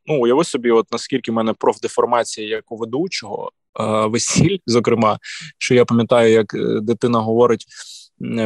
ну 0.06 0.22
уяви 0.22 0.44
собі, 0.44 0.72
от 0.72 0.92
наскільки 0.92 1.32
в 1.32 1.36
мене 1.36 1.54
профдеформація 1.54 2.48
як 2.48 2.72
у 2.72 2.78
ведучого 2.78 3.52
е, 3.80 4.06
весіль, 4.06 4.58
зокрема, 4.66 5.20
що 5.58 5.76
я 5.76 5.86
пам'ятаю, 5.86 6.32
як 6.32 6.54
е, 6.54 6.80
дитина 6.82 7.20
говорить. 7.20 7.66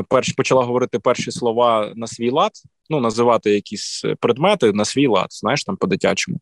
Перш 0.10 0.32
почала 0.34 0.64
говорити 0.64 1.00
перші 1.00 1.32
слова 1.32 1.94
на 1.96 2.08
свій 2.08 2.30
лад, 2.30 2.52
ну 2.90 3.00
називати 3.00 3.52
якісь 3.52 4.04
предмети 4.20 4.72
на 4.72 4.86
свій 4.86 5.08
лад, 5.08 5.28
знаєш, 5.30 5.64
там 5.64 5.78
по-дитячому. 5.78 6.38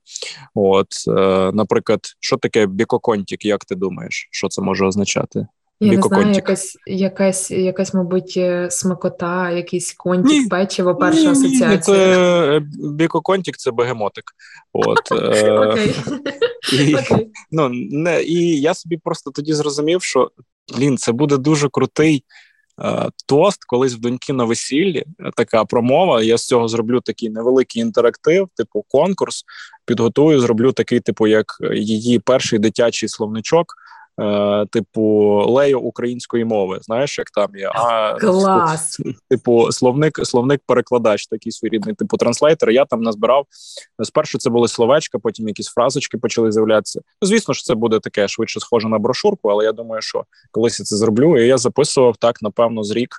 От, 0.53 0.87
е, 1.07 1.11
наприклад, 1.53 1.99
що 2.19 2.37
таке 2.37 2.65
бікоконтік, 2.65 3.45
як 3.45 3.65
ти 3.65 3.75
думаєш, 3.75 4.27
що 4.31 4.47
це 4.47 4.61
може 4.61 4.85
означати? 4.85 5.47
Я 5.81 5.95
не 5.95 6.01
знаю, 6.01 6.31
якась, 6.31 6.77
якась, 6.85 7.51
якась, 7.51 7.93
мабуть, 7.93 8.33
е, 8.37 8.67
смакота, 8.71 9.51
якийсь 9.51 9.93
контік, 9.93 10.43
ні, 10.43 10.47
печиво, 10.47 10.95
перша 10.95 11.21
ні, 11.21 11.27
асоціація. 11.27 11.69
Ні, 11.69 11.77
це 11.77 12.57
е, 12.57 12.61
бікоконтік, 12.93 13.57
це 13.57 13.71
бегемотик. 13.71 14.23
От, 14.73 15.11
е, 15.11 15.93
і, 16.73 16.95
ну, 17.51 17.69
не, 17.91 18.23
і 18.23 18.61
я 18.61 18.73
собі 18.73 18.97
просто 18.97 19.31
тоді 19.31 19.53
зрозумів, 19.53 20.03
що 20.03 20.31
блін, 20.77 20.97
це 20.97 21.11
буде 21.11 21.37
дуже 21.37 21.69
крутий 21.69 22.23
тост, 23.25 23.65
колись 23.65 23.93
в 23.93 23.99
доньки 23.99 24.33
на 24.33 24.43
весіллі, 24.43 25.05
така 25.35 25.65
промова. 25.65 26.21
Я 26.23 26.37
з 26.37 26.47
цього 26.47 26.67
зроблю 26.67 27.01
такий 27.01 27.29
невеликий 27.29 27.81
інтерактив, 27.81 28.49
типу 28.55 28.85
конкурс. 28.87 29.43
Підготую, 29.85 30.39
зроблю 30.39 30.71
такий, 30.71 30.99
типу, 30.99 31.27
як 31.27 31.45
її 31.73 32.19
перший 32.19 32.59
дитячий 32.59 33.09
словничок. 33.09 33.75
Е, 34.19 34.65
типу 34.71 35.01
лею 35.47 35.79
української 35.79 36.45
мови. 36.45 36.79
Знаєш, 36.81 37.17
як 37.17 37.29
там 37.29 37.55
є 37.55 37.71
а 37.75 38.13
клас 38.19 39.01
типу 39.29 39.71
словник, 39.71 40.19
словник-перекладач, 40.23 41.27
такий 41.27 41.51
своєрідний, 41.51 41.95
типу 41.95 42.17
translator. 42.17 42.69
Я 42.69 42.85
там 42.85 43.01
назбирав 43.01 43.45
спершу. 44.03 44.37
Це 44.37 44.49
були 44.49 44.67
словечка, 44.67 45.19
потім 45.19 45.47
якісь 45.47 45.67
фразочки 45.67 46.17
почали 46.17 46.51
з'являтися. 46.51 47.01
Ну, 47.21 47.27
звісно 47.27 47.53
ж, 47.53 47.63
це 47.63 47.75
буде 47.75 47.99
таке 47.99 48.27
швидше 48.27 48.59
схоже 48.59 48.87
на 48.87 48.99
брошурку, 48.99 49.49
але 49.49 49.65
я 49.65 49.71
думаю, 49.71 50.01
що 50.01 50.23
колись 50.51 50.79
я 50.79 50.85
це 50.85 50.95
зроблю. 50.95 51.43
І 51.43 51.47
я 51.47 51.57
записував 51.57 52.17
так, 52.17 52.41
напевно, 52.41 52.83
з 52.83 52.91
рік. 52.91 53.15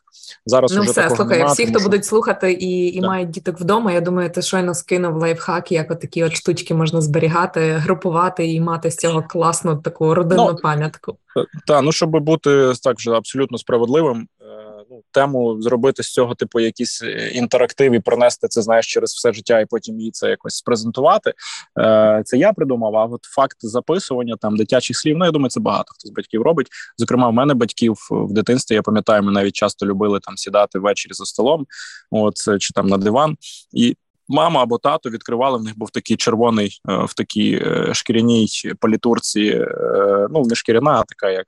Зараз 0.46 0.72
ну, 0.72 0.80
уже 0.80 0.90
все, 0.90 1.00
такого 1.00 1.16
слухай, 1.16 1.38
нема, 1.38 1.52
всі, 1.52 1.62
тому, 1.62 1.72
хто 1.72 1.80
що... 1.80 1.88
будуть 1.88 2.04
слухати 2.04 2.52
і 2.52 2.94
і 2.94 3.00
мають 3.00 3.30
діток 3.30 3.60
вдома. 3.60 3.92
Я 3.92 4.00
думаю, 4.00 4.30
ти 4.30 4.42
щойно 4.42 4.74
скинув 4.74 5.16
лайфхак, 5.16 5.72
як 5.72 5.98
такі 6.00 6.24
от 6.24 6.36
штучки 6.36 6.74
можна 6.74 7.00
зберігати, 7.00 7.72
групувати 7.72 8.52
і 8.52 8.60
мати 8.60 8.90
з 8.90 8.96
цього 8.96 9.22
класну 9.28 9.76
таку 9.76 10.14
родинну 10.14 10.46
ну, 10.52 10.58
пам'ятку. 10.90 11.18
Так, 11.66 11.82
ну 11.82 11.92
щоб 11.92 12.10
бути 12.10 12.72
так 12.82 12.96
вже 12.96 13.10
абсолютно 13.10 13.58
справедливим. 13.58 14.28
Е, 14.40 14.84
ну, 14.90 15.02
тему 15.10 15.62
зробити 15.62 16.02
з 16.02 16.12
цього, 16.12 16.34
типу, 16.34 16.60
якісь 16.60 17.02
е, 17.02 17.28
інтерактив 17.28 17.92
і 17.92 18.00
пронести 18.00 18.48
це, 18.48 18.62
знаєш, 18.62 18.92
через 18.92 19.10
все 19.14 19.32
життя, 19.32 19.60
і 19.60 19.66
потім 19.66 19.98
її 19.98 20.10
це 20.10 20.30
якось 20.30 20.54
спрезентувати. 20.54 21.32
Е, 21.80 22.22
Це 22.24 22.38
я 22.38 22.52
придумав. 22.52 22.96
А 22.96 23.04
от 23.04 23.22
факт 23.22 23.56
записування 23.60 24.36
там 24.40 24.56
дитячих 24.56 24.98
слів. 24.98 25.16
Ну 25.18 25.24
я 25.24 25.30
думаю, 25.30 25.50
це 25.50 25.60
багато 25.60 25.92
хто 25.94 26.08
з 26.08 26.10
батьків 26.10 26.42
робить. 26.42 26.68
Зокрема, 26.96 27.28
в 27.28 27.32
мене 27.32 27.54
батьків 27.54 27.96
в 28.10 28.32
дитинстві. 28.32 28.74
Я 28.74 28.82
пам'ятаю, 28.82 29.22
ми 29.22 29.32
навіть 29.32 29.54
часто 29.54 29.86
любили 29.86 30.20
там 30.20 30.36
сідати 30.36 30.78
ввечері 30.78 31.12
за 31.12 31.24
столом, 31.24 31.66
от 32.10 32.36
чи 32.60 32.72
там 32.74 32.86
на 32.86 32.98
диван 32.98 33.36
і 33.72 33.96
мама 34.30 34.62
або 34.62 34.78
тато 34.78 35.10
відкривали. 35.10 35.58
В 35.58 35.62
них 35.62 35.78
був 35.78 35.90
такий 35.90 36.16
червоний 36.16 36.80
е, 36.88 37.04
в 37.04 37.14
такій 37.14 37.62
е, 37.66 37.94
шкіряній 37.94 38.48
палітурці. 38.80 39.46
Е, 39.46 40.28
ну 40.30 40.44
не 40.44 40.54
шкіряна, 40.54 40.90
а 40.90 41.04
така 41.04 41.30
як 41.30 41.46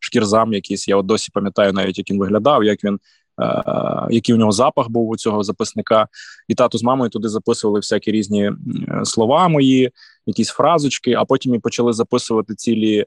шкірзам. 0.00 0.52
Якийсь 0.52 0.88
я 0.88 0.96
от 0.96 1.06
досі 1.06 1.30
пам'ятаю, 1.34 1.72
навіть 1.72 1.98
як 1.98 2.10
він 2.10 2.18
виглядав, 2.18 2.64
як 2.64 2.84
він. 2.84 2.98
Який 4.10 4.34
у 4.34 4.38
нього 4.38 4.52
запах 4.52 4.88
був 4.88 5.08
у 5.08 5.16
цього 5.16 5.42
записника, 5.42 6.08
і 6.48 6.54
тато 6.54 6.78
з 6.78 6.82
мамою 6.82 7.10
туди 7.10 7.28
записували 7.28 7.80
всякі 7.80 8.10
різні 8.10 8.52
слова 9.04 9.48
мої, 9.48 9.90
якісь 10.26 10.48
фразочки, 10.48 11.12
а 11.12 11.24
потім 11.24 11.54
і 11.54 11.58
почали 11.58 11.92
записувати 11.92 12.54
цілі 12.54 13.04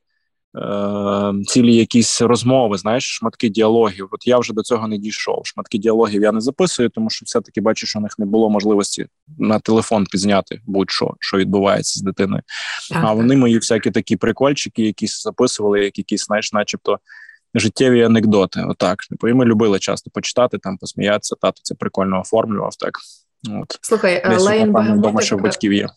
цілі 1.48 1.76
якісь 1.76 2.22
розмови, 2.22 2.78
знаєш, 2.78 3.16
шматки 3.18 3.50
діалогів. 3.50 4.08
От 4.12 4.28
я 4.28 4.38
вже 4.38 4.54
до 4.54 4.62
цього 4.62 4.88
не 4.88 4.98
дійшов. 4.98 5.42
Шматки 5.44 5.78
діалогів 5.78 6.22
я 6.22 6.32
не 6.32 6.42
записую, 6.42 6.90
тому 6.90 7.10
що 7.10 7.24
все-таки 7.26 7.62
бачу, 7.62 7.88
що 7.88 8.00
у 8.00 8.02
них 8.02 8.20
не 8.20 8.26
було 8.26 8.50
можливості 8.50 9.08
на 9.38 9.60
телефон 9.60 10.06
пізняти 10.06 10.62
будь-що, 10.66 11.14
що 11.20 11.38
відбувається 11.38 12.00
з 12.00 12.02
дитиною. 12.02 12.42
Так, 12.90 13.04
а 13.06 13.14
вони 13.14 13.38
мої 13.38 13.58
всякі 13.58 13.92
такі 13.92 14.16
прикольчики, 14.16 14.84
якісь 14.84 15.24
записували, 15.24 15.84
як 15.84 15.98
якісь, 15.98 16.26
знаєш, 16.26 16.54
начебто. 16.54 17.00
Життєві 17.56 18.04
анекдоти, 18.04 18.66
отак. 18.70 19.00
І 19.24 19.34
ми 19.34 19.46
любили 19.46 19.80
часто 19.80 20.12
почитати, 20.12 20.58
там 20.58 20.78
посміятися. 20.78 21.36
Тато 21.42 21.62
це 21.64 21.76
прикольно 21.76 22.22
оформлював. 22.22 22.76
Так 22.76 22.92
от 23.62 23.80
Слухай, 23.82 24.38
Лейн 24.38 24.72
Багамотик... 24.72 25.42
батьків 25.42 25.74
є. 25.74 25.88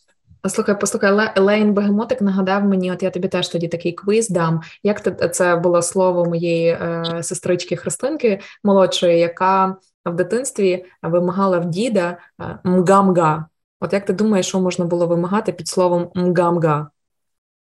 Слухай, 0.49 0.81
послухай, 0.81 1.33
Лейн 1.37 1.75
Бегемотик 1.75 2.21
нагадав 2.21 2.65
мені, 2.65 2.93
от 2.93 3.03
я 3.03 3.11
тобі 3.11 3.29
теж 3.29 3.49
тоді 3.49 3.69
такий 3.69 3.93
квиз 3.93 4.29
дам. 4.29 4.61
Як 4.83 5.35
це 5.35 5.57
було 5.57 5.83
слово 5.83 6.25
моєї 6.25 6.69
е, 6.69 7.23
сестрички 7.23 7.77
Христинки 7.77 8.41
молодшої, 8.65 9.19
яка 9.19 9.77
в 10.07 10.15
дитинстві 10.15 10.85
вимагала 11.03 11.59
в 11.59 11.65
діда 11.65 12.19
е, 12.41 12.59
мгамга? 12.65 13.47
От 13.81 13.93
як 13.93 14.05
ти 14.05 14.13
думаєш, 14.13 14.47
що 14.47 14.61
можна 14.61 14.85
було 14.85 15.07
вимагати 15.07 15.53
під 15.53 15.69
словом 15.69 16.11
мгамга? 16.15 16.91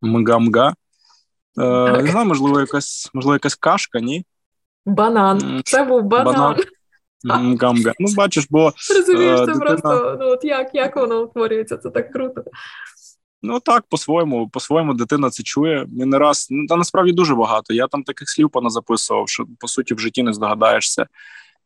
Мгамга? 0.02 0.74
Е, 1.58 2.02
Не 2.02 2.10
знаю, 2.10 2.26
можливо, 2.26 2.60
якась 2.60 3.10
можливо, 3.14 3.34
якась 3.34 3.54
кашка, 3.54 4.00
ні? 4.00 4.26
Банан. 4.86 5.62
Це 5.64 5.84
був 5.84 6.02
банан. 6.02 6.34
банан. 6.34 6.56
Гамга. 7.24 7.92
Ну, 7.98 8.08
бачиш, 8.16 8.46
бо 8.50 8.72
розумієш, 8.96 9.38
це 9.38 9.46
дитина... 9.46 9.64
просто 9.64 10.16
ну 10.20 10.26
от 10.26 10.44
як 10.44 10.70
як 10.74 10.96
воно 10.96 11.22
утворюється, 11.22 11.76
це 11.76 11.90
так 11.90 12.12
круто. 12.12 12.42
Ну 13.42 13.60
так, 13.60 13.84
по-своєму, 13.88 14.48
по-своєму, 14.48 14.94
дитина 14.94 15.30
це 15.30 15.42
чує. 15.42 15.86
І 15.96 16.04
не 16.04 16.18
раз 16.18 16.48
ну, 16.50 16.66
та 16.66 16.76
насправді 16.76 17.12
дуже 17.12 17.34
багато. 17.34 17.74
Я 17.74 17.86
там 17.86 18.02
таких 18.02 18.30
слів 18.30 18.50
поназаписував, 18.50 19.28
що 19.28 19.46
по 19.60 19.68
суті 19.68 19.94
в 19.94 19.98
житті 19.98 20.22
не 20.22 20.32
здогадаєшся 20.32 21.06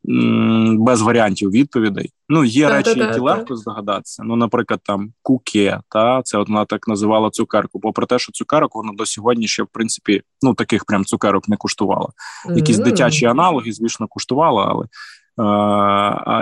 без 0.05 1.03
варіантів 1.03 1.51
відповідей. 1.51 2.13
Ну, 2.29 2.45
є 2.45 2.69
та, 2.69 2.77
речі, 2.77 2.95
та, 2.95 3.01
які 3.01 3.19
та, 3.19 3.25
легко 3.25 3.57
здогадатися. 3.57 4.23
Ну, 4.23 4.37
наприклад, 4.37 4.81
там 4.83 5.13
куке, 5.23 5.81
та 5.89 6.23
це 6.23 6.39
от 6.39 6.49
вона 6.49 6.65
так 6.65 6.89
називала 6.89 7.31
цукерку. 7.31 7.81
Попри 7.81 8.07
те, 8.07 8.19
що 8.19 8.33
цукерок 8.33 8.75
вона 8.75 8.93
до 8.93 9.07
сьогодні 9.07 9.49
ще 9.49 9.63
в 9.63 9.69
принципі 9.73 10.23
ну 10.43 10.55
таких 10.55 10.85
прям 10.85 11.05
цукерок 11.05 11.49
не 11.49 11.57
куштувала. 11.57 12.09
Якісь 12.57 12.77
mm-hmm. 12.77 12.85
дитячі 12.85 13.27
аналоги, 13.27 13.73
звісно, 13.73 14.07
куштувала, 14.09 14.67
але. 14.71 14.87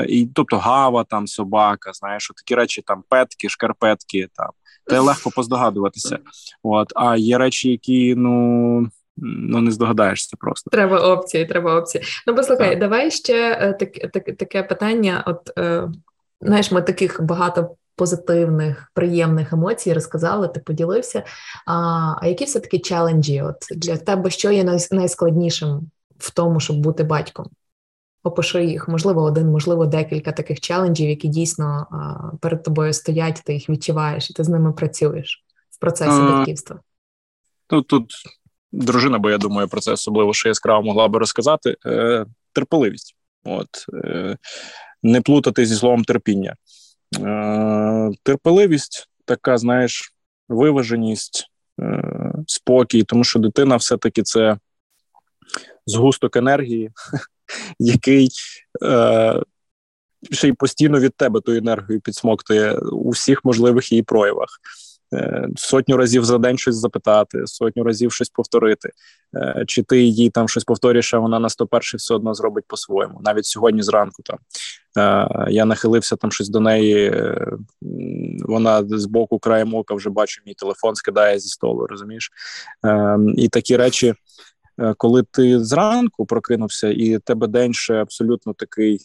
І, 0.09 0.28
Тобто 0.34 0.59
гава, 0.59 1.05
там 1.05 1.26
собака, 1.26 1.93
знаєш, 1.93 2.32
такі 2.36 2.55
речі, 2.55 2.82
там 2.86 3.03
петки, 3.09 3.49
шкарпетки, 3.49 4.28
там 4.34 4.51
те 4.86 4.99
легко 4.99 5.30
поздогадуватися. 5.30 6.18
От, 6.62 6.93
А 6.97 7.16
є 7.16 7.38
речі, 7.38 7.70
які 7.70 8.14
ну. 8.14 8.91
Ну, 9.22 9.61
не 9.61 9.70
здогадаєшся 9.70 10.36
просто. 10.41 10.70
Треба 10.70 11.01
опції, 11.01 11.47
треба 11.47 11.78
опції. 11.78 12.05
Ну, 12.26 12.34
послухай, 12.34 12.70
так. 12.70 12.78
давай 12.78 13.11
ще 13.11 13.59
е, 13.61 13.72
так, 13.72 14.12
так, 14.12 14.36
таке 14.36 14.62
питання. 14.62 15.24
От 15.26 15.59
е, 15.59 15.88
знаєш, 16.41 16.72
ми 16.72 16.82
таких 16.82 17.22
багато 17.22 17.76
позитивних, 17.97 18.91
приємних 18.95 19.53
емоцій 19.53 19.93
розказали, 19.93 20.49
ти 20.49 20.61
поділився. 20.61 21.24
А 21.66 21.74
а 22.20 22.26
які 22.26 22.45
все 22.45 22.61
таки 22.61 22.78
челенджі? 22.78 23.43
От 23.43 23.57
для 23.76 23.97
тебе 23.97 24.30
що 24.30 24.51
є 24.51 24.64
найскладнішим 24.91 25.91
в 26.18 26.30
тому, 26.30 26.61
щоб 26.61 26.76
бути 26.80 27.05
батьком? 27.05 27.47
Опиши 28.23 28.64
їх, 28.64 28.89
можливо, 28.89 29.23
один, 29.23 29.47
можливо, 29.47 29.87
декілька 29.87 30.33
таких 30.33 30.61
челенджів, 30.61 31.09
які 31.09 31.29
дійсно 31.29 31.87
перед 32.41 32.62
тобою 32.62 32.93
стоять, 32.93 33.43
ти 33.45 33.55
їх 33.55 33.68
відчуваєш, 33.68 34.31
і 34.31 34.35
ти 34.35 34.45
з 34.45 34.49
ними 34.49 34.73
працюєш 34.73 35.45
в 35.71 35.79
процесі 35.79 36.21
батьківства. 36.21 36.81
Ну 37.71 37.83
тут 37.83 38.12
дружина, 38.73 39.18
бо 39.18 39.31
я 39.31 39.39
думаю, 39.39 39.68
про 39.68 39.81
це 39.81 39.93
особливо 39.93 40.35
що 40.35 40.49
яскраво 40.49 40.83
могла 40.83 41.09
би 41.09 41.18
розказати. 41.18 41.77
Е, 41.87 42.27
Терпеливість, 42.53 43.16
от 43.45 43.68
е, 43.95 44.37
не 45.03 45.21
плутати 45.21 45.66
зі 45.66 45.77
словом 45.77 46.05
терпіння. 46.05 46.57
Е, 47.21 48.11
Терпеливість, 48.23 49.09
така, 49.25 49.59
знаєш, 49.59 50.12
виваженість, 50.49 51.51
е, 51.81 52.33
спокій, 52.47 53.03
тому 53.03 53.25
що 53.25 53.39
дитина 53.39 53.77
все-таки 53.77 54.23
це 54.23 54.59
згусток 55.87 56.37
енергії. 56.37 56.91
Який 57.81 58.31
е, 58.85 59.43
ще 60.31 60.49
й 60.49 60.53
постійно 60.53 61.01
від 61.01 61.16
тебе 61.16 61.41
ту 61.41 61.53
енергію 61.53 62.01
підсмоктує 62.01 62.74
у 62.78 63.11
всіх 63.11 63.45
можливих 63.45 63.93
її 63.93 64.03
проявах. 64.03 64.49
Е, 65.14 65.49
сотню 65.57 65.97
разів 65.97 66.24
за 66.24 66.39
день 66.39 66.59
щось 66.59 66.76
запитати, 66.76 67.47
сотню 67.47 67.85
разів 67.85 68.12
щось 68.12 68.28
повторити. 68.28 68.91
Е, 69.35 69.64
чи 69.66 69.83
ти 69.83 70.03
їй 70.03 70.31
там 70.31 70.49
щось 70.49 70.64
повторюєш, 70.64 71.14
а 71.14 71.18
вона 71.18 71.39
на 71.39 71.49
101 71.49 71.81
все 71.83 72.14
одно 72.14 72.35
зробить 72.35 72.64
по-своєму. 72.68 73.20
Навіть 73.24 73.47
сьогодні 73.47 73.83
зранку 73.83 74.22
там 74.22 74.39
е, 74.99 75.47
я 75.51 75.64
нахилився 75.64 76.16
там 76.16 76.33
щось 76.33 76.49
до 76.49 76.61
неї. 76.61 77.22
Вона 78.41 78.85
з 78.89 79.05
боку 79.05 79.39
краєм 79.39 79.74
ока 79.74 79.95
вже 79.95 80.11
бачу, 80.11 80.43
мій 80.47 80.55
телефон 80.55 80.95
скидає 80.95 81.39
зі 81.39 81.49
столу. 81.49 81.87
Розумієш? 81.87 82.31
І 83.37 83.49
такі 83.49 83.76
речі 83.76 84.14
коли 84.97 85.22
ти 85.22 85.64
зранку 85.64 86.26
прокинувся, 86.26 86.89
і 86.89 87.18
тебе 87.18 87.47
день 87.47 87.74
ще 87.74 87.95
абсолютно 87.95 88.55
такий 88.55 88.99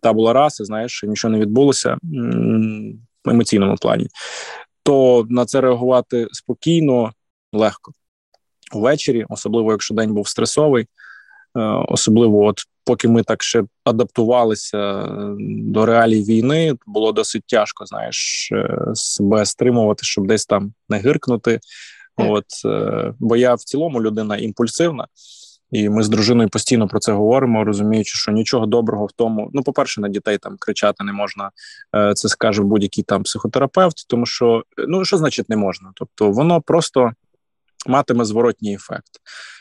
табула 0.00 0.32
раси, 0.32 0.64
знаєш, 0.64 1.04
нічого 1.06 1.32
не 1.32 1.40
відбулося 1.40 1.96
в 3.24 3.30
емоційному 3.30 3.76
плані, 3.76 4.08
то 4.82 5.26
на 5.30 5.44
це 5.44 5.60
реагувати 5.60 6.26
спокійно, 6.32 7.12
легко. 7.52 7.92
Увечері, 8.72 9.26
особливо 9.28 9.72
якщо 9.72 9.94
день 9.94 10.14
був 10.14 10.28
стресовий, 10.28 10.84
е, 10.84 11.60
особливо, 11.88 12.44
от 12.44 12.60
поки 12.84 13.08
ми 13.08 13.22
так 13.22 13.42
ще 13.42 13.64
адаптувалися 13.84 14.78
е, 14.78 15.36
до 15.60 15.86
реалій 15.86 16.22
війни, 16.22 16.74
було 16.86 17.12
досить 17.12 17.44
тяжко, 17.46 17.86
знаєш, 17.86 18.50
себе 18.94 19.46
стримувати, 19.46 20.04
щоб 20.04 20.26
десь 20.26 20.46
там 20.46 20.72
не 20.88 20.98
гиркнути, 20.98 21.60
От 22.16 22.44
е, 22.64 23.14
бо 23.18 23.36
я 23.36 23.54
в 23.54 23.60
цілому 23.60 24.02
людина 24.02 24.36
імпульсивна, 24.36 25.06
і 25.70 25.88
ми 25.88 26.02
з 26.02 26.08
дружиною 26.08 26.48
постійно 26.48 26.88
про 26.88 27.00
це 27.00 27.12
говоримо, 27.12 27.64
розуміючи, 27.64 28.18
що 28.18 28.32
нічого 28.32 28.66
доброго 28.66 29.06
в 29.06 29.12
тому. 29.12 29.50
Ну, 29.52 29.62
по-перше, 29.62 30.00
на 30.00 30.08
дітей 30.08 30.38
там 30.38 30.56
кричати 30.58 31.04
не 31.04 31.12
можна. 31.12 31.50
Е, 31.96 32.14
це 32.14 32.28
скаже 32.28 32.62
будь-який 32.62 33.04
там 33.04 33.22
психотерапевт, 33.22 34.08
тому 34.08 34.26
що 34.26 34.62
ну 34.88 35.04
що 35.04 35.16
значить 35.16 35.48
не 35.48 35.56
можна? 35.56 35.90
Тобто, 35.94 36.30
воно 36.30 36.60
просто 36.60 37.12
матиме 37.86 38.24
зворотній 38.24 38.74
ефект. 38.74 39.10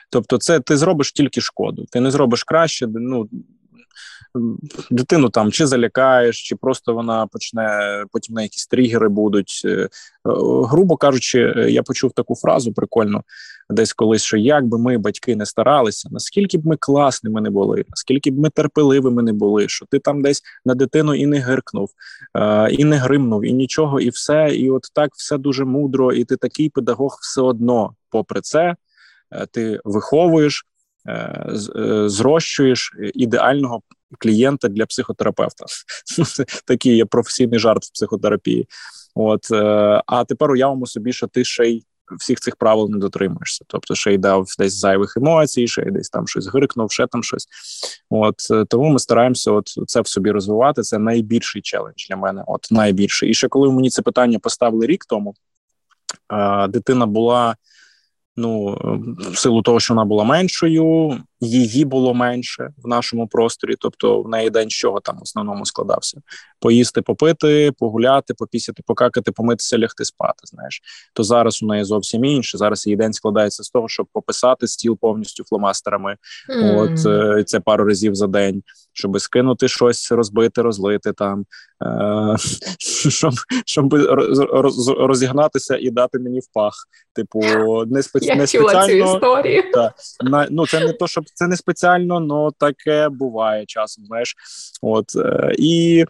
Тобто, 0.09 0.37
це 0.37 0.59
ти 0.59 0.77
зробиш 0.77 1.11
тільки 1.11 1.41
шкоду, 1.41 1.85
ти 1.91 1.99
не 1.99 2.11
зробиш 2.11 2.43
краще. 2.43 2.87
Ну 2.87 3.29
дитину 4.91 5.29
там 5.29 5.51
чи 5.51 5.67
залякаєш, 5.67 6.43
чи 6.43 6.55
просто 6.55 6.93
вона 6.93 7.27
почне 7.27 8.03
потім 8.11 8.35
на 8.35 8.41
якісь 8.41 8.67
тригери 8.67 9.09
будуть. 9.09 9.61
Е, 9.65 9.69
е, 9.69 9.89
грубо 10.69 10.97
кажучи, 10.97 11.39
я 11.69 11.83
почув 11.83 12.11
таку 12.11 12.35
фразу 12.35 12.73
прикольну 12.73 13.21
десь 13.69 13.93
колись, 13.93 14.23
що 14.23 14.37
як 14.37 14.65
би 14.65 14.77
ми, 14.77 14.97
батьки, 14.97 15.35
не 15.35 15.45
старалися, 15.45 16.09
наскільки 16.11 16.57
б 16.57 16.67
ми 16.67 16.77
класними 16.77 17.41
не 17.41 17.49
були, 17.49 17.85
наскільки 17.89 18.31
б 18.31 18.39
ми 18.39 18.49
терпеливими 18.49 19.23
не 19.23 19.33
були, 19.33 19.69
що 19.69 19.85
ти 19.85 19.99
там 19.99 20.21
десь 20.21 20.43
на 20.65 20.75
дитину 20.75 21.15
і 21.15 21.25
не 21.25 21.39
гиркнув, 21.39 21.89
і 22.71 22.85
не 22.85 22.97
гримнув, 22.97 23.45
і 23.45 23.53
нічого, 23.53 23.99
і 23.99 24.09
все. 24.09 24.49
І 24.55 24.69
от 24.69 24.83
так 24.93 25.15
все 25.15 25.37
дуже 25.37 25.65
мудро, 25.65 26.13
і 26.13 26.25
ти 26.25 26.35
такий 26.35 26.69
педагог 26.69 27.17
все 27.21 27.41
одно, 27.41 27.95
попри 28.09 28.41
це, 28.41 28.75
ти 29.51 29.79
виховуєш. 29.83 30.65
Е, 31.07 31.45
е, 31.75 32.09
зрощуєш 32.09 32.93
ідеального 33.13 33.81
клієнта 34.19 34.67
для 34.67 34.85
психотерапевта. 34.85 35.65
Такий 36.65 36.95
є 36.95 37.05
професійний 37.05 37.59
жарт 37.59 37.83
в 37.83 37.91
психотерапії. 37.91 38.67
От 39.15 39.51
е, 39.51 40.01
а 40.05 40.23
тепер 40.23 40.51
уявимо 40.51 40.85
собі, 40.85 41.13
що 41.13 41.27
ти 41.27 41.43
ще 41.43 41.65
й 41.65 41.85
всіх 42.19 42.39
цих 42.39 42.55
правил 42.55 42.89
не 42.89 42.97
дотримуєшся. 42.97 43.65
Тобто, 43.67 43.95
ще 43.95 44.13
й 44.13 44.17
дав 44.17 44.47
десь 44.59 44.73
зайвих 44.73 45.17
емоцій, 45.17 45.67
ще 45.67 45.81
й 45.81 45.91
десь 45.91 46.09
там 46.09 46.27
щось 46.27 46.47
грикнув, 46.47 46.91
ще 46.91 47.07
там 47.07 47.23
щось. 47.23 47.47
От 48.09 48.35
тому 48.69 48.89
ми 48.89 48.99
стараємося, 48.99 49.51
от 49.51 49.67
це 49.87 50.01
в 50.01 50.07
собі 50.07 50.31
розвивати. 50.31 50.81
Це 50.81 50.97
найбільший 50.97 51.61
челендж 51.61 52.07
для 52.09 52.15
мене. 52.15 52.43
От 52.47 52.67
найбільший. 52.71 53.29
І 53.29 53.33
ще 53.33 53.47
коли 53.47 53.71
мені 53.71 53.89
це 53.89 54.01
питання 54.01 54.39
поставили 54.39 54.85
рік 54.85 55.05
тому, 55.05 55.35
дитина 56.69 57.05
була 57.05 57.55
ну 58.37 58.77
в 59.17 59.37
силу 59.37 59.61
того, 59.61 59.79
що 59.79 59.93
вона 59.93 60.05
була 60.05 60.23
меншою, 60.23 61.17
її 61.39 61.85
було 61.85 62.13
менше 62.13 62.69
в 62.77 62.87
нашому 62.87 63.27
просторі. 63.27 63.75
Тобто, 63.79 64.21
в 64.21 64.29
неї 64.29 64.49
день 64.49 64.69
з 64.69 64.73
чого 64.73 64.99
там 64.99 65.17
в 65.19 65.21
основному 65.21 65.65
складався: 65.65 66.21
поїсти, 66.59 67.01
попити, 67.01 67.71
погуляти, 67.79 68.33
попісяти, 68.33 68.83
покакати, 68.85 69.31
помитися, 69.31 69.79
лягти 69.79 70.05
спати. 70.05 70.39
Знаєш, 70.43 70.81
то 71.13 71.23
зараз 71.23 71.63
у 71.63 71.67
неї 71.67 71.83
зовсім 71.83 72.25
інше. 72.25 72.57
Зараз 72.57 72.87
її 72.87 72.97
день 72.97 73.13
складається 73.13 73.63
з 73.63 73.69
того, 73.69 73.87
щоб 73.87 74.07
пописати 74.13 74.67
стіл 74.67 74.97
повністю 75.01 75.43
фломастерами. 75.43 76.17
Mm. 76.49 76.79
От 76.79 77.05
е, 77.05 77.43
це 77.43 77.59
пару 77.59 77.85
разів 77.85 78.15
за 78.15 78.27
день 78.27 78.63
щоб 78.95 79.21
скинути 79.21 79.67
щось, 79.67 80.11
розбити, 80.11 80.61
розлити 80.61 81.13
там, 81.13 81.45
е, 81.85 82.35
щоб 83.09 83.33
щоб 83.65 83.93
розігнатися 84.99 85.77
і 85.77 85.89
дати 85.89 86.19
мені 86.19 86.39
в 86.39 86.47
пах. 86.53 86.73
Типу, 87.13 87.41
не 87.85 88.03
спеці... 88.03 88.27
Я 88.27 88.35
не 88.35 88.47
спеціально 88.47 89.07
цю 89.07 89.15
історію. 89.15 89.63
Та, 89.73 89.93
на, 90.23 90.47
ну 90.51 90.67
це 90.67 90.79
не 90.79 90.93
то, 90.93 91.07
щоб 91.07 91.23
це 91.33 91.47
не 91.47 91.57
спеціально, 91.57 92.27
але 92.31 92.51
таке 92.59 93.09
буває 93.09 93.65
часом. 93.65 94.05
Знаєш, 94.05 94.35
от 94.81 95.05
е, 95.15 95.55
і 95.57 96.05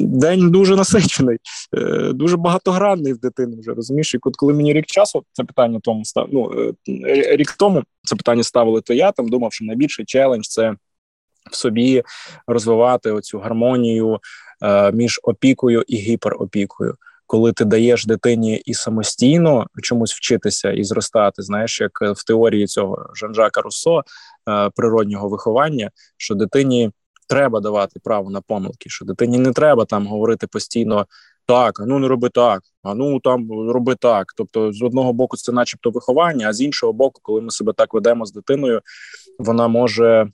день 0.00 0.50
дуже 0.50 0.76
насичений, 0.76 1.38
е, 1.76 2.12
дуже 2.12 2.36
багатогранний 2.36 3.12
в 3.12 3.18
дитини. 3.18 3.56
Вже 3.60 3.74
розумієш, 3.74 4.14
і 4.14 4.18
коли 4.18 4.54
мені 4.54 4.72
рік 4.72 4.86
часу 4.86 5.22
це 5.32 5.44
питання 5.44 5.80
тому 5.82 6.04
став. 6.04 6.28
Ну 6.32 6.52
е, 6.88 7.36
рік 7.36 7.52
тому 7.52 7.82
це 8.04 8.16
питання 8.16 8.44
ставили, 8.44 8.80
то 8.80 8.94
я 8.94 9.12
там 9.12 9.28
думав, 9.28 9.52
що 9.52 9.64
найбільший 9.64 10.04
челендж 10.04 10.46
це 10.46 10.74
в 11.50 11.56
собі 11.56 12.02
розвивати 12.46 13.10
оцю 13.10 13.38
гармонію 13.38 14.18
е, 14.62 14.92
між 14.92 15.20
опікою 15.22 15.84
і 15.86 15.96
гіперопікою. 15.96 16.96
Коли 17.26 17.52
ти 17.52 17.64
даєш 17.64 18.06
дитині 18.06 18.56
і 18.56 18.74
самостійно 18.74 19.66
чомусь 19.82 20.14
вчитися 20.14 20.72
і 20.72 20.84
зростати, 20.84 21.42
знаєш, 21.42 21.80
як 21.80 22.02
в 22.02 22.24
теорії 22.24 22.66
цього 22.66 23.06
Жан-Жака 23.14 23.60
Руссо 23.60 24.02
е, 24.48 24.70
природнього 24.76 25.28
виховання, 25.28 25.90
що 26.16 26.34
дитині 26.34 26.90
треба 27.28 27.60
давати 27.60 28.00
право 28.04 28.30
на 28.30 28.40
помилки, 28.40 28.90
що 28.90 29.04
дитині 29.04 29.38
не 29.38 29.52
треба 29.52 29.84
там 29.84 30.06
говорити 30.06 30.46
постійно 30.46 31.06
так, 31.46 31.80
а 31.80 31.86
ну 31.86 31.98
не 31.98 32.08
роби 32.08 32.28
так, 32.28 32.62
а 32.82 32.94
ну 32.94 33.20
там 33.20 33.48
роби 33.70 33.94
так. 33.94 34.26
Тобто, 34.36 34.72
з 34.72 34.82
одного 34.82 35.12
боку, 35.12 35.36
це, 35.36 35.52
начебто, 35.52 35.90
виховання, 35.90 36.48
а 36.48 36.52
з 36.52 36.60
іншого 36.60 36.92
боку, 36.92 37.20
коли 37.22 37.40
ми 37.40 37.50
себе 37.50 37.72
так 37.72 37.94
ведемо 37.94 38.26
з 38.26 38.32
дитиною, 38.32 38.80
вона 39.38 39.68
може 39.68 40.30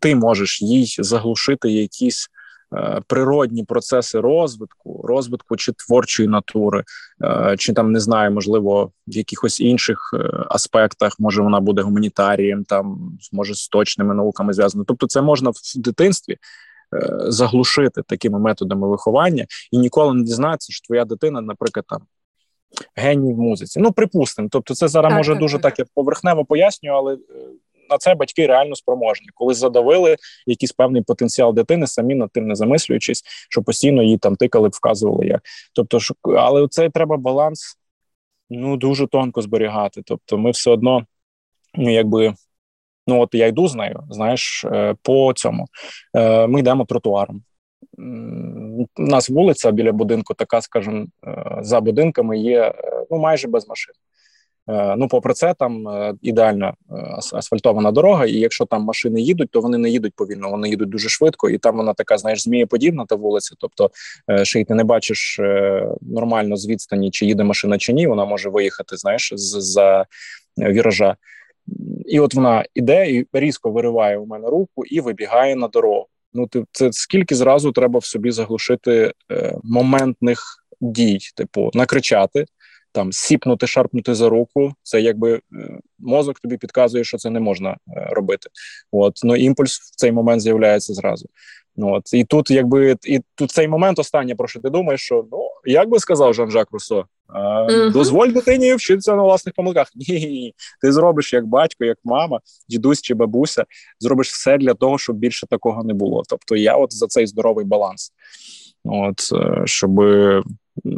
ти 0.00 0.14
можеш 0.14 0.62
їй 0.62 0.96
заглушити 0.98 1.70
якісь 1.70 2.28
е, 2.74 3.00
природні 3.06 3.64
процеси 3.64 4.20
розвитку, 4.20 5.00
розвитку 5.04 5.56
чи 5.56 5.72
творчої 5.72 6.28
натури, 6.28 6.84
е, 7.24 7.54
чи 7.58 7.72
там 7.72 7.92
не 7.92 8.00
знаю, 8.00 8.30
можливо, 8.30 8.92
в 9.06 9.16
якихось 9.16 9.60
інших 9.60 10.10
е, 10.14 10.44
аспектах, 10.48 11.12
може 11.18 11.42
вона 11.42 11.60
буде 11.60 11.82
гуманітарієм, 11.82 12.64
там 12.64 13.12
може 13.32 13.54
з 13.54 13.68
точними 13.68 14.14
науками 14.14 14.52
зв'язано. 14.52 14.84
Тобто, 14.84 15.06
це 15.06 15.22
можна 15.22 15.50
в 15.50 15.54
дитинстві. 15.76 16.36
Заглушити 17.26 18.02
такими 18.06 18.38
методами 18.38 18.88
виховання 18.88 19.46
і 19.72 19.78
ніколи 19.78 20.14
не 20.14 20.22
дізнатися, 20.22 20.72
що 20.72 20.86
твоя 20.86 21.04
дитина, 21.04 21.40
наприклад, 21.40 21.84
там 21.88 22.00
геній 22.94 23.34
в 23.34 23.38
музиці. 23.38 23.80
Ну 23.80 23.92
припустимо. 23.92 24.48
Тобто, 24.50 24.74
це 24.74 24.88
зараз 24.88 25.10
так, 25.10 25.16
може 25.16 25.32
так, 25.32 25.40
дуже 25.40 25.58
так. 25.58 25.62
так 25.62 25.78
я 25.78 25.84
поверхнево 25.94 26.44
пояснюю, 26.44 26.96
але 26.96 27.18
на 27.90 27.98
це 27.98 28.14
батьки 28.14 28.46
реально 28.46 28.74
спроможні, 28.74 29.26
коли 29.34 29.54
задавили 29.54 30.16
якийсь 30.46 30.72
певний 30.72 31.02
потенціал 31.02 31.54
дитини, 31.54 31.86
самі 31.86 32.14
над 32.14 32.30
тим 32.32 32.46
не 32.46 32.54
замислюючись, 32.54 33.22
що 33.50 33.62
постійно 33.62 34.02
її 34.02 34.18
там 34.18 34.36
тикали, 34.36 34.68
вказували 34.68 35.26
як. 35.26 35.42
Тобто, 35.72 36.00
що 36.00 36.14
але 36.24 36.68
це 36.68 36.90
треба 36.90 37.16
баланс 37.16 37.78
ну 38.50 38.76
дуже 38.76 39.06
тонко 39.06 39.42
зберігати. 39.42 40.02
Тобто, 40.04 40.38
ми 40.38 40.50
все 40.50 40.70
одно, 40.70 41.06
ну 41.74 41.90
якби. 41.90 42.34
Ну, 43.06 43.20
от 43.20 43.34
я 43.34 43.46
йду 43.46 43.68
з 43.68 43.74
нею, 43.74 44.02
знаєш, 44.10 44.64
е, 44.64 44.94
по 45.02 45.32
цьому. 45.32 45.66
Е, 46.16 46.46
ми 46.46 46.60
йдемо 46.60 46.84
тротуаром. 46.84 47.42
У 47.98 49.02
нас 49.02 49.30
вулиця 49.30 49.70
біля 49.70 49.92
будинку, 49.92 50.34
така, 50.34 50.60
скажімо, 50.60 51.06
е, 51.26 51.58
за 51.60 51.80
будинками 51.80 52.38
є 52.38 52.74
ну 53.10 53.18
майже 53.18 53.48
без 53.48 53.68
машин. 53.68 53.94
Е, 54.68 54.96
ну, 54.96 55.08
попри 55.08 55.34
це, 55.34 55.54
там 55.54 55.88
е, 55.88 56.14
ідеальна 56.22 56.68
е, 56.68 56.94
асфальтована 57.32 57.90
дорога, 57.92 58.26
і 58.26 58.32
якщо 58.32 58.64
там 58.64 58.82
машини 58.82 59.20
їдуть, 59.20 59.50
то 59.50 59.60
вони 59.60 59.78
не 59.78 59.90
їдуть 59.90 60.14
повільно, 60.16 60.50
вони 60.50 60.68
їдуть 60.68 60.88
дуже 60.88 61.08
швидко, 61.08 61.50
і 61.50 61.58
там 61.58 61.76
вона 61.76 61.94
така, 61.94 62.18
знаєш, 62.18 62.42
змієподібна 62.42 63.06
та 63.06 63.14
вулиця. 63.14 63.54
Тобто, 63.58 63.90
ще 64.42 64.60
й 64.60 64.64
ти 64.64 64.74
не 64.74 64.84
бачиш 64.84 65.40
нормально 66.00 66.56
з 66.56 66.68
відстані, 66.68 67.10
чи 67.10 67.26
їде 67.26 67.44
машина 67.44 67.78
чи 67.78 67.92
ні. 67.92 68.06
Вона 68.06 68.24
може 68.24 68.50
виїхати, 68.50 68.96
знаєш, 68.96 69.32
з 69.36 69.60
за 69.60 70.06
віража. 70.58 71.16
І 72.06 72.20
от 72.20 72.34
вона 72.34 72.64
іде 72.74 73.10
і 73.10 73.26
різко 73.32 73.70
вириває 73.70 74.18
у 74.18 74.26
мене 74.26 74.48
руку 74.48 74.84
і 74.84 75.00
вибігає 75.00 75.56
на 75.56 75.68
дорогу. 75.68 76.06
Ну, 76.34 76.46
ти 76.46 76.64
це 76.72 76.92
скільки 76.92 77.34
зразу 77.34 77.72
треба 77.72 77.98
в 77.98 78.04
собі 78.04 78.30
заглушити 78.30 79.12
моментних 79.62 80.40
дій, 80.80 81.18
типу 81.36 81.70
накричати 81.74 82.44
там 82.92 83.12
сіпнути, 83.12 83.66
шарпнути 83.66 84.14
за 84.14 84.28
руку. 84.28 84.72
Це 84.82 85.00
якби 85.00 85.34
е, 85.34 85.40
мозок 85.98 86.40
тобі 86.40 86.56
підказує, 86.56 87.04
що 87.04 87.18
це 87.18 87.30
не 87.30 87.40
можна 87.40 87.70
е, 87.70 87.76
робити. 88.10 88.50
От 88.92 89.20
ну 89.24 89.36
імпульс 89.36 89.78
в 89.78 89.96
цей 89.96 90.12
момент 90.12 90.42
з'являється 90.42 90.94
зразу. 90.94 91.28
Ну 91.76 91.92
от 91.94 92.14
і 92.14 92.24
тут, 92.24 92.50
якби 92.50 92.96
і 93.04 93.20
тут 93.34 93.50
цей 93.50 93.68
момент 93.68 93.98
останнє 93.98 94.34
про 94.34 94.48
що 94.48 94.60
ти 94.60 94.70
думаєш, 94.70 95.00
що 95.00 95.26
ну 95.32 95.48
як 95.64 95.88
би 95.88 95.98
сказав 95.98 96.34
Жан-Жак 96.34 96.68
Руссо, 96.72 97.04
uh-huh. 97.28 97.92
дозволь 97.92 98.28
дитині 98.28 98.74
вчитися 98.74 99.16
на 99.16 99.22
власних 99.22 99.54
помилках. 99.54 99.90
Ні, 99.94 100.54
ти 100.80 100.92
зробиш 100.92 101.32
як 101.32 101.46
батько, 101.46 101.84
як 101.84 101.98
мама, 102.04 102.40
дідусь 102.68 103.02
чи 103.02 103.14
бабуся, 103.14 103.64
зробиш 104.00 104.30
все 104.30 104.58
для 104.58 104.74
того, 104.74 104.98
щоб 104.98 105.16
більше 105.16 105.46
такого 105.46 105.84
не 105.84 105.94
було. 105.94 106.22
Тобто 106.28 106.56
я 106.56 106.76
от 106.76 106.92
за 106.92 107.06
цей 107.06 107.26
здоровий 107.26 107.64
баланс, 107.64 108.12
от 108.88 109.20
е, 109.32 109.62
щоб 109.64 110.00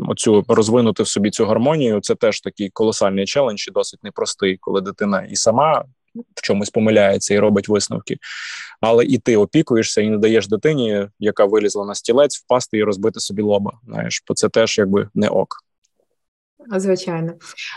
оцю 0.08 0.44
розвинути 0.48 1.02
в 1.02 1.08
собі 1.08 1.30
цю 1.30 1.46
гармонію, 1.46 2.00
це 2.00 2.14
теж 2.14 2.40
такий 2.40 2.70
колосальний 2.70 3.26
челендж, 3.26 3.68
і 3.68 3.70
досить 3.70 4.04
непростий, 4.04 4.56
коли 4.60 4.80
дитина 4.80 5.22
і 5.22 5.36
сама 5.36 5.84
в 6.14 6.42
чомусь 6.42 6.70
помиляється 6.70 7.34
і 7.34 7.38
робить 7.38 7.68
висновки. 7.68 8.16
Але 8.80 9.04
і 9.04 9.18
ти 9.18 9.36
опікуєшся 9.36 10.00
і 10.00 10.10
не 10.10 10.18
даєш 10.18 10.48
дитині, 10.48 11.08
яка 11.18 11.44
вилізла 11.44 11.84
на 11.84 11.94
стілець, 11.94 12.38
впасти 12.38 12.78
і 12.78 12.84
розбити 12.84 13.20
собі 13.20 13.42
лоба. 13.42 13.72
Знаєш, 13.86 14.24
бо 14.28 14.34
це 14.34 14.48
теж 14.48 14.78
якби 14.78 15.08
не 15.14 15.28
ок. 15.28 15.56
Звичайно. 16.76 17.32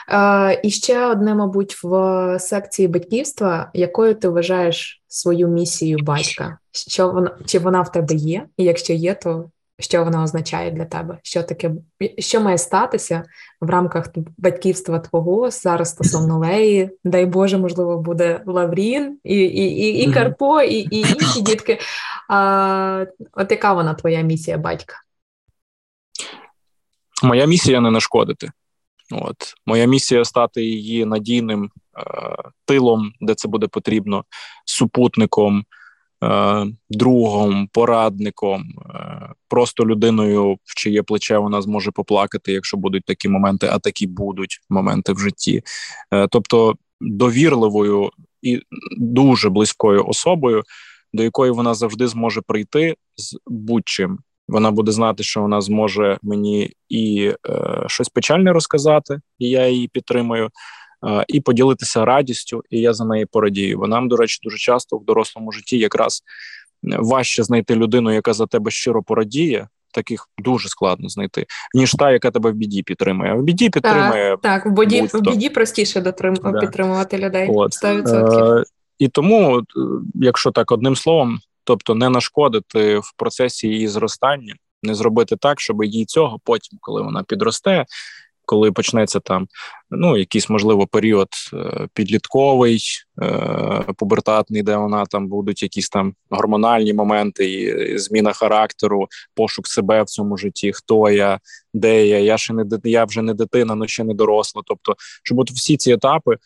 Е, 0.09 0.61
І 0.64 0.70
ще 0.70 1.05
одне, 1.05 1.36
мабуть, 1.36 1.84
в 1.84 2.39
секції 2.39 2.88
батьківства, 2.88 3.72
якою 3.74 4.16
ти 4.16 4.30
вважаєш 4.30 5.03
свою 5.07 5.47
місію 5.47 5.97
батька? 6.01 6.57
Що 6.72 7.09
вона 7.09 7.38
чи 7.45 7.59
вона 7.59 7.82
в 7.82 7.91
тебе 7.91 8.16
є? 8.16 8.47
І 8.57 8.64
якщо 8.64 8.93
є, 8.93 9.14
то 9.14 9.49
що 9.84 10.04
вона 10.04 10.24
означає 10.24 10.72
для 10.72 10.86
тебе? 10.86 11.18
Що 11.24 11.44
таке, 11.44 11.72
що 12.18 12.42
має 12.42 12.58
статися 12.58 13.24
в 13.62 13.70
рамках 13.70 14.08
батьківства 14.38 15.00
твого 15.00 15.52
зараз 15.52 15.90
стосовно 15.90 16.40
Леї? 16.40 16.90
Дай 17.04 17.26
Боже, 17.26 17.58
можливо, 17.58 17.98
буде 17.98 18.42
Лаврін 18.46 19.20
і 19.24 19.36
і, 19.36 19.64
і, 19.64 20.04
і 20.04 20.14
Карпо, 20.14 20.62
і 20.62 20.76
і 20.76 21.00
інші 21.00 21.42
дітки. 21.42 21.80
А, 22.30 23.06
От 23.34 23.52
яка 23.52 23.74
вона 23.74 23.94
твоя 23.94 24.22
місія, 24.22 24.58
батька? 24.58 24.96
Моя 27.24 27.46
місія 27.46 27.82
не 27.82 27.92
нашкодити. 27.92 28.52
От 29.12 29.38
Моя 29.66 29.86
місія 29.86 30.26
стати 30.26 30.64
її 30.64 31.06
надійним 31.06 31.64
е, 31.64 31.70
тилом, 32.66 33.12
де 33.22 33.36
це 33.36 33.48
буде 33.48 33.68
потрібно, 33.68 34.26
супутником. 34.66 35.64
Другом, 36.89 37.69
порадником, 37.74 38.63
просто 39.49 39.86
людиною, 39.86 40.57
в 40.63 40.76
чиє 40.76 41.03
плече 41.03 41.38
вона 41.38 41.61
зможе 41.61 41.91
поплакати, 41.91 42.51
якщо 42.51 42.78
будуть 42.78 43.05
такі 43.05 43.30
моменти, 43.30 43.69
а 43.71 43.80
такі 43.80 44.07
будуть 44.07 44.59
моменти 44.69 45.13
в 45.13 45.19
житті. 45.19 45.61
Тобто 46.30 46.76
довірливою 47.01 48.09
і 48.41 48.61
дуже 48.97 49.49
близькою 49.49 50.05
особою, 50.05 50.63
до 51.13 51.24
якої 51.24 51.51
вона 51.51 51.74
завжди 51.74 52.07
зможе 52.07 52.41
прийти 52.41 52.95
з 53.15 53.38
будь-чим. 53.47 54.19
Вона 54.47 54.71
буде 54.71 54.91
знати, 54.91 55.24
що 55.24 55.41
вона 55.41 55.61
зможе 55.61 56.17
мені 56.21 56.71
і 56.89 57.34
е, 57.49 57.84
щось 57.88 58.09
печальне 58.09 58.53
розказати, 58.53 59.19
і 59.39 59.49
я 59.49 59.67
її 59.67 59.88
підтримую, 59.88 60.45
е, 60.45 60.49
і 61.28 61.41
поділитися 61.41 62.06
радістю, 62.06 62.64
і 62.70 62.80
я 62.80 62.93
за 62.93 63.06
неї 63.06 63.26
порадію. 63.26 63.78
Бо 63.78 63.88
нам, 63.88 64.08
до 64.08 64.16
речі, 64.16 64.39
дуже 64.43 64.58
часто 64.58 64.97
в 64.97 65.06
дорослому 65.06 65.51
житті 65.51 65.78
якраз 65.78 66.24
важче 66.84 67.43
знайти 67.43 67.76
людину, 67.76 68.12
яка 68.12 68.34
за 68.34 68.47
тебе 68.47 68.72
щиро 68.72 69.04
порадіє. 69.04 69.68
Таких 69.91 70.30
дуже 70.38 70.70
складно 70.70 71.10
знайти, 71.10 71.45
ніж 71.74 71.91
та, 71.91 72.12
яка 72.12 72.32
тебе 72.32 72.51
в 72.51 72.54
біді 72.54 72.84
підтримує. 72.84 73.34
В 73.34 73.43
біді 73.43 73.70
підтримує 73.70 74.30
так, 74.30 74.41
так 74.41 74.66
в 74.66 74.80
біді 74.80 75.01
в 75.01 75.22
біді 75.22 75.49
простіше 75.49 76.01
дотрим... 76.01 76.36
да. 76.36 76.51
підтримувати 76.51 77.18
людей. 77.18 77.49
От. 77.51 77.72
100%. 77.84 78.60
Е, 78.60 78.64
І 78.99 79.08
тому, 79.08 79.60
е, 79.60 79.64
якщо 80.16 80.51
так 80.51 80.72
одним 80.72 80.95
словом, 80.95 81.39
тобто 81.64 81.95
не 81.95 82.10
нашкодити 82.10 82.97
в 82.97 83.14
процесі 83.18 83.68
її 83.68 83.88
зростання, 83.88 84.56
не 84.84 84.95
зробити 84.95 85.36
так, 85.36 85.60
щоб 85.60 85.84
їй 85.84 86.06
цього 86.06 86.39
потім, 86.43 86.80
коли 86.82 87.01
вона 87.01 87.24
підросте, 87.24 87.86
коли 88.46 88.72
почнеться 88.72 89.20
там 89.20 89.48
ну 89.91 90.18
якийсь 90.18 90.50
можливо 90.50 90.88
період 90.88 91.28
е, 91.54 91.88
підлітковий, 91.94 92.84
е, 93.22 93.84
пубертатний, 93.98 94.64
де 94.64 94.76
вона 94.76 95.06
там 95.06 95.28
будуть 95.28 95.64
якісь 95.64 95.89
там 95.89 96.14
гормональні 96.30 96.94
моменти, 96.94 97.52
і 97.52 97.98
зміна 97.98 98.34
характеру, 98.34 99.08
пошук 99.36 99.68
себе 99.68 100.04
в 100.04 100.06
цьому 100.06 100.38
житті, 100.38 100.72
хто 100.74 101.10
я, 101.10 101.39
де 101.74 102.08
я, 102.08 102.20
я 102.20 102.38
ще 102.38 102.54
не 102.54 102.66
я 102.84 103.06
вже 103.06 103.22
не 103.22 103.34
дитина, 103.34 103.74
але 103.74 103.88
ще 103.88 104.04
не 104.04 104.14
доросла. 104.14 104.62
Тобто, 104.66 104.96
щоб 105.24 105.39
от 105.39 105.52
всі 105.52 105.78
ці 105.78 105.91
етапи 105.91 106.38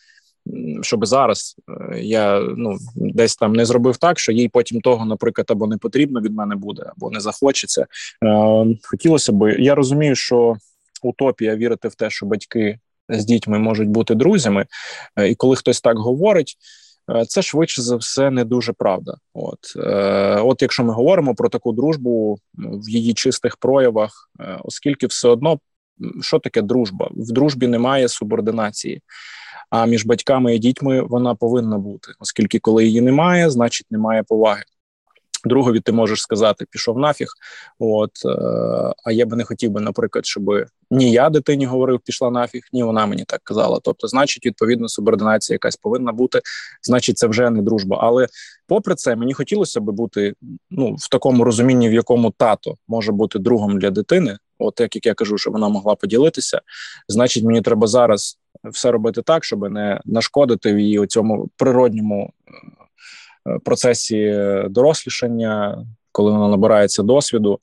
щоб 0.82 1.06
зараз 1.06 1.56
е, 1.92 1.98
я 2.00 2.40
ну 2.56 2.76
десь 2.96 3.36
там 3.36 3.52
не 3.52 3.64
зробив 3.64 3.96
так, 3.96 4.18
що 4.18 4.32
їй 4.32 4.48
потім 4.48 4.80
того, 4.80 5.04
наприклад, 5.04 5.46
або 5.50 5.66
не 5.66 5.78
потрібно 5.78 6.20
від 6.20 6.34
мене 6.34 6.56
буде, 6.56 6.82
або 6.96 7.10
не 7.10 7.20
захочеться. 7.20 7.86
Е, 8.24 8.66
Хотілося 8.82 9.32
би. 9.32 9.56
Я 9.58 9.74
розумію, 9.74 10.14
що 10.14 10.56
утопія 11.02 11.56
вірити 11.56 11.88
в 11.88 11.94
те, 11.94 12.10
що 12.10 12.26
батьки 12.26 12.78
з 13.08 13.24
дітьми 13.24 13.58
можуть 13.58 13.88
бути 13.88 14.14
друзями, 14.14 14.66
е, 15.16 15.28
і 15.28 15.34
коли 15.34 15.56
хтось 15.56 15.80
так 15.80 15.98
говорить. 15.98 16.56
Е, 17.10 17.24
це 17.24 17.42
швидше 17.42 17.82
за 17.82 17.96
все 17.96 18.30
не 18.30 18.44
дуже 18.44 18.72
правда. 18.72 19.16
От 19.34 19.58
е, 19.76 20.40
от 20.40 20.62
якщо 20.62 20.84
ми 20.84 20.92
говоримо 20.92 21.34
про 21.34 21.48
таку 21.48 21.72
дружбу 21.72 22.38
в 22.54 22.88
її 22.88 23.14
чистих 23.14 23.56
проявах, 23.56 24.30
оскільки 24.64 25.06
все 25.06 25.28
одно 25.28 25.58
що 26.20 26.38
таке 26.38 26.62
дружба? 26.62 27.10
В 27.10 27.32
дружбі 27.32 27.66
немає 27.66 28.08
субординації. 28.08 29.02
А 29.70 29.86
між 29.86 30.06
батьками 30.06 30.54
і 30.54 30.58
дітьми 30.58 31.02
вона 31.02 31.34
повинна 31.34 31.78
бути, 31.78 32.12
оскільки, 32.18 32.58
коли 32.58 32.84
її 32.84 33.00
немає, 33.00 33.50
значить 33.50 33.86
немає 33.90 34.22
поваги. 34.22 34.62
Другові 35.48 35.80
ти 35.80 35.92
можеш 35.92 36.22
сказати, 36.22 36.64
пішов 36.70 36.98
нафіг. 36.98 37.28
От 37.78 38.10
е, 38.24 38.28
а 39.04 39.12
я 39.12 39.26
би 39.26 39.36
не 39.36 39.44
хотів 39.44 39.70
би, 39.70 39.80
наприклад, 39.80 40.26
щоб 40.26 40.44
ні 40.90 41.12
я 41.12 41.30
дитині 41.30 41.66
говорив, 41.66 42.00
пішла 42.00 42.30
нафіг, 42.30 42.62
ні 42.72 42.82
вона 42.82 43.06
мені 43.06 43.24
так 43.24 43.40
казала. 43.44 43.80
Тобто, 43.82 44.08
значить, 44.08 44.46
відповідно, 44.46 44.88
субординація 44.88 45.54
якась 45.54 45.76
повинна 45.76 46.12
бути, 46.12 46.40
значить, 46.82 47.18
це 47.18 47.26
вже 47.26 47.50
не 47.50 47.62
дружба. 47.62 47.98
Але 48.00 48.26
попри 48.66 48.94
це, 48.94 49.16
мені 49.16 49.34
хотілося 49.34 49.80
би 49.80 49.92
бути 49.92 50.34
ну 50.70 50.94
в 50.94 51.08
такому 51.08 51.44
розумінні, 51.44 51.88
в 51.88 51.92
якому 51.92 52.30
тато 52.36 52.74
може 52.88 53.12
бути 53.12 53.38
другом 53.38 53.78
для 53.78 53.90
дитини. 53.90 54.38
От 54.58 54.80
як 54.80 54.94
як 54.96 55.06
я 55.06 55.14
кажу, 55.14 55.38
що 55.38 55.50
вона 55.50 55.68
могла 55.68 55.94
поділитися, 55.94 56.60
значить, 57.08 57.44
мені 57.44 57.62
треба 57.62 57.86
зараз 57.86 58.38
все 58.64 58.90
робити 58.90 59.22
так, 59.22 59.44
щоб 59.44 59.70
не 59.70 60.00
нашкодити 60.04 60.74
в 60.74 60.78
її 60.78 61.06
цьому 61.06 61.48
природньому 61.56 62.32
процесі 63.64 64.44
дорослішання, 64.70 65.84
коли 66.12 66.30
вона 66.30 66.48
набирається 66.48 67.02
досвіду. 67.02 67.58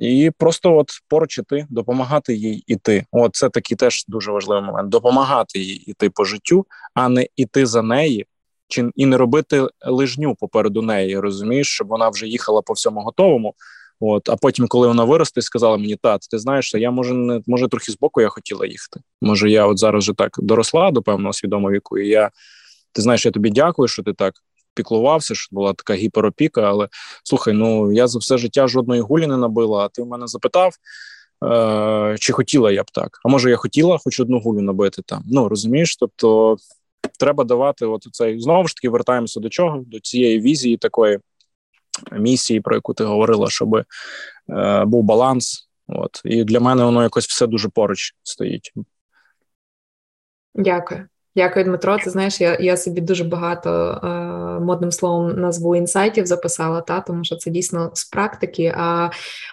І 0.00 0.30
просто 0.38 0.76
от 0.76 0.90
поруч 1.08 1.38
іти, 1.38 1.66
допомагати 1.70 2.34
їй 2.34 2.64
іти. 2.66 3.04
От 3.12 3.34
це 3.34 3.48
такий 3.48 3.76
теж 3.76 4.04
дуже 4.08 4.32
важливий 4.32 4.64
момент: 4.64 4.88
допомагати 4.88 5.58
їй 5.58 5.90
іти 5.90 6.10
по 6.10 6.24
життю, 6.24 6.66
а 6.94 7.08
не 7.08 7.26
іти 7.36 7.66
за 7.66 7.82
неї, 7.82 8.26
чи 8.68 8.90
і 8.96 9.06
не 9.06 9.16
робити 9.16 9.68
лижню 9.86 10.34
попереду 10.34 10.82
неї. 10.82 11.18
Розумієш, 11.18 11.68
щоб 11.68 11.88
вона 11.88 12.08
вже 12.08 12.26
їхала 12.26 12.62
по 12.62 12.72
всьому 12.72 13.00
готовому. 13.00 13.54
От, 14.00 14.28
а 14.28 14.36
потім, 14.36 14.68
коли 14.68 14.88
вона 14.88 15.04
виросте, 15.04 15.42
сказала 15.42 15.76
мені, 15.76 15.96
тат, 15.96 16.20
ти 16.30 16.38
знаєш, 16.38 16.66
що 16.66 16.78
я 16.78 16.90
може 16.90 17.14
не 17.14 17.42
може 17.46 17.68
трохи 17.68 17.92
збоку 17.92 18.20
я 18.20 18.28
хотіла 18.28 18.66
їхати. 18.66 19.00
Може, 19.20 19.50
я 19.50 19.66
от 19.66 19.78
зараз 19.78 20.04
вже 20.04 20.12
так 20.12 20.30
доросла 20.38 20.90
до 20.90 21.02
певного 21.02 21.32
свідомого 21.32 21.72
віку, 21.72 21.98
і 21.98 22.08
я 22.08 22.30
ти 22.92 23.02
знаєш, 23.02 23.26
я 23.26 23.32
тобі 23.32 23.50
дякую, 23.50 23.88
що 23.88 24.02
ти 24.02 24.12
так 24.12 24.34
піклувався, 24.80 25.34
що 25.34 25.48
була 25.52 25.72
така 25.72 25.94
гіперопіка. 25.94 26.62
Але 26.62 26.88
слухай, 27.24 27.54
ну 27.54 27.92
я 27.92 28.08
за 28.08 28.18
все 28.18 28.38
життя 28.38 28.66
жодної 28.66 29.00
гулі 29.00 29.26
не 29.26 29.36
набила. 29.36 29.84
А 29.84 29.88
ти 29.88 30.02
в 30.02 30.06
мене 30.06 30.26
запитав, 30.26 30.72
е- 31.44 32.16
чи 32.18 32.32
хотіла 32.32 32.72
я 32.72 32.82
б 32.82 32.90
так? 32.90 33.20
А 33.24 33.28
може 33.28 33.50
я 33.50 33.56
хотіла 33.56 33.98
хоч 33.98 34.20
одну 34.20 34.40
гулю 34.40 34.60
набити 34.60 35.02
там? 35.02 35.22
Ну 35.26 35.48
розумієш, 35.48 35.96
тобто 35.96 36.56
треба 37.18 37.44
давати, 37.44 37.86
от 37.86 38.02
цей 38.12 38.40
знову 38.40 38.68
ж 38.68 38.74
таки 38.74 38.88
вертаємося 38.88 39.40
до 39.40 39.48
чого? 39.48 39.84
До 39.86 40.00
цієї 40.00 40.40
візії 40.40 40.76
такої 40.76 41.18
місії, 42.12 42.60
про 42.60 42.74
яку 42.74 42.94
ти 42.94 43.04
говорила, 43.04 43.50
щоб 43.50 43.74
е, 43.74 43.84
був 44.84 45.02
баланс. 45.02 45.68
От 45.88 46.22
і 46.24 46.44
для 46.44 46.60
мене 46.60 46.84
воно 46.84 47.02
якось 47.02 47.26
все 47.26 47.46
дуже 47.46 47.68
поруч 47.68 48.14
стоїть. 48.22 48.72
Дякую. 50.54 51.09
Дякую, 51.36 51.64
Дмитро. 51.64 51.98
Ти 51.98 52.10
знаєш, 52.10 52.40
я 52.40 52.56
я 52.60 52.76
собі 52.76 53.00
дуже 53.00 53.24
багато 53.24 53.70
е, 53.70 54.08
модним 54.60 54.92
словом 54.92 55.40
назву 55.40 55.76
інсайтів 55.76 56.26
записала, 56.26 56.80
та 56.80 57.00
тому 57.00 57.24
що 57.24 57.36
це 57.36 57.50
дійсно 57.50 57.90
з 57.94 58.04
практики, 58.04 58.74
а 58.76 59.10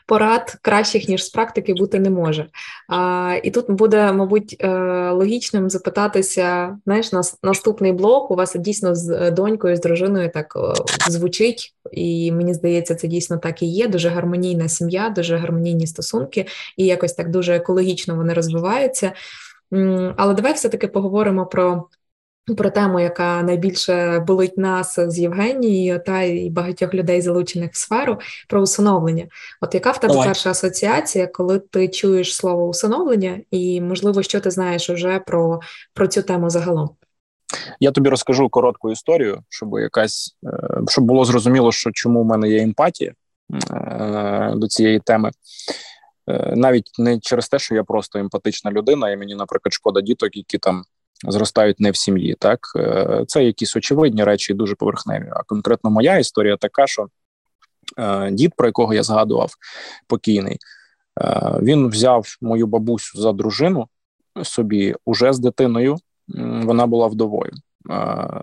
порад 0.08 0.58
кращих 0.62 1.10
ніж 1.10 1.26
з 1.26 1.30
практики 1.30 1.74
бути 1.74 2.00
не 2.00 2.10
може. 2.10 2.48
А, 2.90 3.36
І 3.44 3.52
тут 3.52 3.72
буде, 3.72 4.14
мабуть, 4.14 4.56
е, 4.60 4.68
логічним 5.12 5.70
запитатися. 5.70 6.78
Знаєш, 6.86 7.12
нас 7.12 7.38
наступний 7.44 7.92
блок 7.92 8.32
у 8.32 8.36
вас 8.36 8.56
дійсно 8.56 8.96
з 8.96 9.32
донькою, 9.32 9.76
з 9.76 9.82
дружиною 9.82 10.32
так 10.34 10.54
е, 10.56 11.10
звучить, 11.12 11.74
і 11.92 12.32
мені 12.32 12.54
здається, 12.54 12.96
це 12.96 13.08
дійсно 13.08 13.38
так 13.38 13.64
і 13.64 13.66
є. 13.66 13.88
Дуже 13.88 14.10
гармонійна 14.10 14.70
сім'я, 14.70 15.10
дуже 15.10 15.38
гармонійні 15.38 15.88
стосунки, 15.88 16.46
і 16.78 16.86
якось 16.86 17.14
так 17.14 17.30
дуже 17.30 17.56
екологічно 17.56 18.16
вони 18.16 18.34
розвиваються. 18.34 19.12
Але 20.18 20.34
давай 20.34 20.54
все-таки 20.54 20.88
поговоримо 20.88 21.46
про 21.46 21.88
про 22.56 22.70
тему, 22.70 23.00
яка 23.00 23.44
найбільше 23.44 24.20
болить 24.20 24.58
нас 24.58 25.00
з 25.00 25.20
Євгенією 25.20 26.00
та 26.06 26.22
й 26.22 26.50
багатьох 26.50 26.94
людей, 26.94 27.22
залучених 27.22 27.72
в 27.72 27.78
сферу, 27.78 28.20
про 28.48 28.62
усиновлення. 28.62 29.28
От 29.62 29.74
яка 29.74 29.92
в 29.92 30.00
тебе 30.00 30.14
Давай. 30.14 30.28
перша 30.28 30.52
асоціація, 30.52 31.28
коли 31.28 31.60
ти 31.60 31.88
чуєш 31.88 32.36
слово 32.36 32.68
усиновлення, 32.68 33.40
і 33.52 33.82
можливо, 33.82 34.24
що 34.24 34.40
ти 34.40 34.52
знаєш 34.52 34.90
уже 34.90 35.20
про, 35.20 35.60
про 35.94 36.08
цю 36.08 36.22
тему 36.22 36.50
загалом? 36.50 36.90
Я 37.80 37.92
тобі 37.92 38.10
розкажу 38.10 38.50
коротку 38.50 38.92
історію, 38.92 39.44
щоб 39.50 39.80
якась 39.80 40.36
е, 40.44 40.82
щоб 40.88 41.04
було 41.04 41.26
зрозуміло, 41.26 41.72
що 41.72 41.92
чому 41.94 42.24
в 42.24 42.26
мене 42.26 42.50
є 42.50 42.62
емпатія 42.62 43.14
е, 43.72 44.54
до 44.56 44.68
цієї 44.68 45.00
теми. 45.00 45.32
Е, 46.30 46.54
навіть 46.56 46.92
не 47.00 47.20
через 47.20 47.50
те, 47.50 47.60
що 47.60 47.76
я 47.76 47.84
просто 47.84 48.20
емпатична 48.20 48.72
людина, 48.72 49.12
і 49.12 49.18
мені, 49.18 49.36
наприклад, 49.36 49.74
шкода 49.74 50.02
діток, 50.02 50.38
які 50.38 50.58
там 50.58 50.84
зростають 51.28 51.80
не 51.80 51.92
в 51.92 51.96
сім'ї. 51.96 52.36
Так 52.40 52.60
е, 52.76 53.24
це 53.28 53.44
якісь 53.44 53.76
очевидні 53.76 54.24
речі, 54.24 54.54
дуже 54.54 54.76
поверхневі. 54.76 55.30
А 55.32 55.44
конкретно 55.44 55.90
моя 55.90 56.18
історія 56.18 56.58
така, 56.58 56.88
що 56.88 57.08
е, 57.98 58.32
дід, 58.32 58.54
про 58.56 58.68
якого 58.68 58.94
я 58.94 59.04
згадував, 59.04 59.54
покійний, 60.08 60.58
він 61.62 61.90
взяв 61.90 62.38
мою 62.42 62.68
бабусю 62.68 63.20
за 63.20 63.34
дружину 63.34 63.88
собі 64.44 64.96
уже 65.06 65.34
з 65.34 65.40
дитиною. 65.40 65.98
Вона 66.64 66.88
була 66.88 67.08
вдовою. 67.08 67.52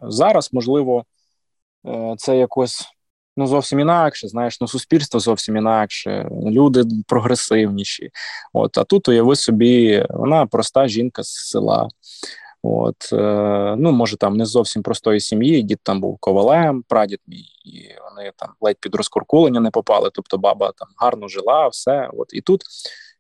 Зараз 0.03 0.51
можливо, 0.53 1.05
це 2.17 2.39
якось 2.39 2.89
ну 3.37 3.47
зовсім 3.47 3.81
інакше. 3.81 4.29
Знаєш, 4.29 4.61
ну 4.61 4.69
суспільство 4.69 5.21
зовсім 5.21 5.57
інакше, 5.57 6.29
люди 6.47 6.85
прогресивніші. 7.07 8.11
От 8.53 8.79
а 8.79 8.85
тут 8.85 9.09
уяви 9.09 9.37
собі, 9.37 10.07
вона 10.11 10.47
проста 10.47 10.89
жінка 10.89 11.23
з 11.23 11.29
села. 11.29 11.89
От, 12.67 13.13
е, 13.13 13.77
ну 13.79 13.93
може 13.93 14.17
там 14.17 14.37
не 14.37 14.47
зовсім 14.47 14.83
простої 14.83 15.21
сім'ї. 15.21 15.63
Дід 15.63 15.81
там 15.83 16.01
був 16.01 16.19
ковалем, 16.19 16.85
прадід 16.89 17.21
мій, 17.27 17.47
і 17.65 17.89
вони 18.05 18.33
там 18.37 18.49
ледь 18.61 18.77
під 18.81 18.95
розкуркулення 18.95 19.61
не 19.61 19.71
попали. 19.71 20.11
Тобто 20.15 20.39
баба 20.39 20.73
там 20.77 20.89
гарно 20.97 21.29
жила, 21.29 21.69
все. 21.69 22.11
От 22.13 22.35
і 22.35 22.41
тут 22.41 22.63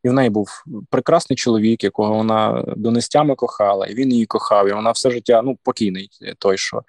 і 0.05 0.09
в 0.09 0.12
неї 0.12 0.31
був 0.31 0.64
прекрасний 0.90 1.36
чоловік, 1.36 1.85
якого 1.85 2.14
вона 2.14 2.64
донестями 2.76 3.35
кохала, 3.35 3.86
і 3.86 3.94
він 3.94 4.12
її 4.12 4.26
кохав. 4.26 4.68
І 4.68 4.72
вона 4.72 4.90
все 4.90 5.10
життя, 5.10 5.43
ну 5.44 5.59
покійний 5.62 6.09
той, 6.39 6.59
що 6.59 6.82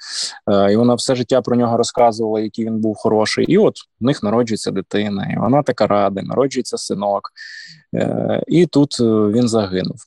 е, 0.51 0.73
і 0.73 0.75
вона 0.75 0.95
все 0.95 1.15
життя 1.15 1.41
про 1.41 1.55
нього 1.55 1.77
розказувала, 1.77 2.39
який 2.39 2.65
він 2.65 2.79
був 2.79 2.95
хороший. 2.95 3.45
І 3.45 3.57
от 3.57 3.77
в 3.99 4.03
них 4.05 4.23
народжується 4.23 4.71
дитина, 4.71 5.31
і 5.33 5.39
вона 5.39 5.63
така 5.63 5.87
рада, 5.87 6.21
народжується 6.21 6.77
синок, 6.77 7.31
е, 7.95 8.43
і 8.47 8.65
тут 8.65 8.99
він 8.99 9.47
загинув. 9.47 9.97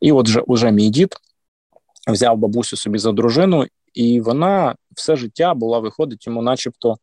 І 0.00 0.12
от 0.12 0.26
же 0.26 0.40
уже 0.40 0.70
мій 0.70 0.88
дід 0.88 1.16
взяв 2.10 2.36
бабусю 2.36 2.76
собі 2.76 2.98
за 2.98 3.12
дружину, 3.12 3.66
і 3.94 4.20
вона 4.20 4.74
все 4.94 5.16
життя 5.16 5.54
була 5.54 5.78
виходить 5.78 6.26
йому, 6.26 6.42
начебто. 6.42 6.96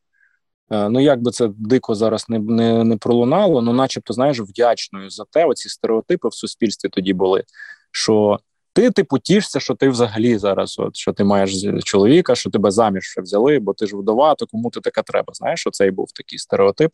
Е, 0.72 0.90
ну, 0.90 1.00
як 1.00 1.22
би 1.22 1.32
це 1.32 1.50
дико 1.58 1.96
зараз 1.96 2.30
не 2.30 2.40
не, 2.40 2.84
не 2.84 2.98
пролунало, 2.98 3.62
ну, 3.62 3.74
начебто, 3.74 4.14
знаєш, 4.14 4.40
вдячною 4.40 5.10
за 5.10 5.24
те, 5.32 5.46
оці 5.46 5.70
стереотипи 5.70 6.28
в 6.28 6.34
суспільстві 6.34 6.90
тоді 6.90 7.14
були. 7.14 7.44
Що 7.92 8.40
ти 8.74 8.92
типу 8.92 9.20
тішся, 9.20 9.60
що 9.60 9.76
ти 9.76 9.90
взагалі 9.90 10.38
зараз, 10.38 10.76
от 10.80 10.96
що 10.96 11.14
ти 11.14 11.24
маєш 11.24 11.64
чоловіка, 11.84 12.36
що 12.36 12.50
тебе 12.50 12.72
заміж 12.72 13.04
ще 13.04 13.22
взяли, 13.22 13.60
бо 13.60 13.74
ти 13.74 13.88
ж 13.88 13.98
вдова, 13.98 14.36
то 14.36 14.46
кому 14.48 14.70
ти 14.70 14.80
така 14.80 15.02
треба? 15.02 15.34
Знаєш, 15.34 15.68
оцей 15.68 15.92
був 15.92 16.12
такий 16.12 16.40
стереотип. 16.40 16.92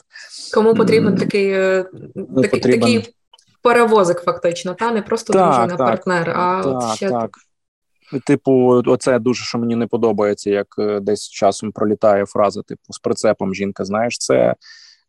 Кому 0.53 0.73
потрібен 0.73 1.15
такий 1.15 1.51
е, 1.51 1.85
ну, 2.15 2.41
такий, 2.41 2.59
потрібен... 2.59 2.81
такий 2.81 3.13
перевозик, 3.61 4.21
фактично, 4.21 4.73
та 4.73 4.91
не 4.91 5.01
просто 5.01 5.33
дружина, 5.33 5.77
партнер, 5.77 6.29
а 6.29 6.63
так, 6.63 6.65
от 6.65 6.95
ще 6.95 7.09
так. 7.09 7.37
Типу, 8.25 8.83
оце 8.85 9.19
дуже 9.19 9.43
що 9.43 9.57
мені 9.57 9.75
не 9.75 9.87
подобається, 9.87 10.49
як 10.49 10.67
е, 10.79 10.99
десь 10.99 11.29
часом 11.29 11.71
пролітає 11.71 12.25
фраза, 12.25 12.61
типу, 12.61 12.93
з 12.93 12.99
прицепом 12.99 13.55
жінка. 13.55 13.85
Знаєш, 13.85 14.17
це 14.17 14.55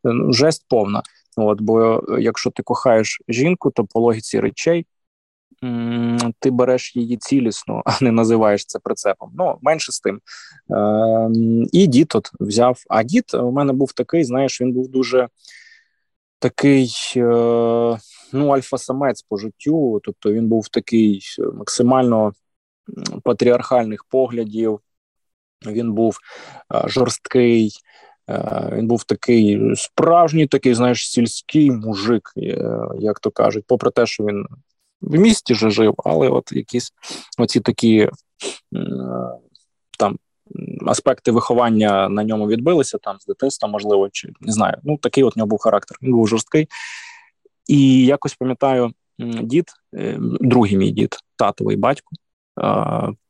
ну, 0.05 0.33
жесть 0.33 0.65
повна. 0.69 1.03
От, 1.37 1.61
бо 1.61 2.05
е, 2.09 2.23
якщо 2.23 2.51
ти 2.51 2.63
кохаєш 2.63 3.23
жінку, 3.29 3.71
то 3.71 3.85
по 3.85 4.01
логіці 4.01 4.41
речей 4.41 4.87
ти 6.39 6.51
береш 6.51 6.97
її 6.97 7.17
цілісно, 7.17 7.83
а 7.87 8.05
не 8.05 8.13
називаєш 8.13 8.67
це 8.67 8.79
прицепом. 8.79 9.33
Ну, 9.35 9.59
менше 9.63 9.93
з 9.93 10.01
тим. 10.01 10.21
Е, 10.71 11.31
І 11.73 11.87
дід 11.87 12.13
от 12.15 12.31
взяв. 12.41 12.79
А 12.89 13.03
дід 13.03 13.25
у 13.35 13.51
мене 13.51 13.73
був 13.73 13.93
такий, 13.93 14.25
знаєш, 14.25 14.61
він 14.61 14.73
був 14.73 14.89
дуже 14.89 15.29
такий. 16.39 16.93
Е, 17.17 17.99
ну, 18.33 18.49
альфа-самець 18.49 19.23
по 19.23 19.37
життю, 19.37 20.01
тобто 20.03 20.33
він 20.33 20.49
був 20.49 20.69
такий 20.69 21.21
максимально 21.55 22.33
патріархальних 23.23 24.05
поглядів. 24.05 24.81
Він 25.67 25.93
був 25.93 26.19
а, 26.69 26.89
жорсткий, 26.89 27.73
а, 28.27 28.71
він 28.77 28.87
був 28.87 29.05
такий 29.05 29.77
справжній, 29.77 30.47
такий, 30.47 30.75
знаєш, 30.75 31.11
сільський 31.11 31.71
мужик, 31.71 32.33
е, 32.37 32.79
як 32.99 33.21
то 33.21 33.31
кажуть, 33.31 33.65
попри 33.67 33.91
те, 33.91 34.07
що 34.07 34.25
він 34.25 34.47
в 35.01 35.19
місті 35.19 35.55
же 35.55 35.71
жив, 35.71 35.95
але 36.05 36.29
от 36.29 36.53
якісь 36.53 36.93
оці 37.39 37.61
такі 37.61 38.09
там 39.99 40.19
аспекти 40.87 41.31
виховання 41.31 42.09
на 42.09 42.25
ньому 42.25 42.49
відбилися 42.49 42.99
там 42.99 43.17
з 43.21 43.27
дитинства, 43.27 43.69
можливо, 43.69 44.09
чи 44.13 44.33
не 44.41 44.53
знаю. 44.53 44.77
Ну, 44.85 44.99
такий 44.99 45.25
от 45.25 45.37
нього 45.37 45.47
був 45.47 45.59
характер. 45.59 45.99
Він 46.03 46.13
був 46.13 46.29
жорсткий. 46.29 46.69
І 47.67 48.07
якось 48.07 48.35
пам'ятаю, 48.35 48.93
дід, 49.19 49.65
е, 49.95 50.19
другий 50.21 50.77
мій 50.77 50.91
дід, 50.91 51.17
татовий 51.37 51.77
батько 51.77 52.11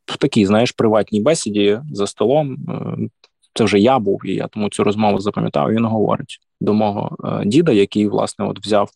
в 0.06 0.16
такій, 0.18 0.46
знаєш, 0.46 0.72
приватній 0.72 1.20
бесіді 1.20 1.80
за 1.92 2.06
столом. 2.06 2.58
Е, 2.68 3.08
це 3.54 3.64
вже 3.64 3.78
я 3.78 3.98
був, 3.98 4.26
і 4.26 4.34
я 4.34 4.48
тому 4.48 4.68
цю 4.68 4.84
розмову 4.84 5.20
запам'ятав. 5.20 5.70
Він 5.70 5.84
говорить 5.84 6.38
до 6.60 6.74
мого 6.74 7.16
е, 7.24 7.44
діда, 7.46 7.72
який 7.72 8.08
власне 8.08 8.46
от 8.46 8.66
взяв 8.66 8.90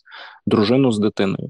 дружину 0.47 0.93
з 0.93 0.98
дитиною. 0.98 1.48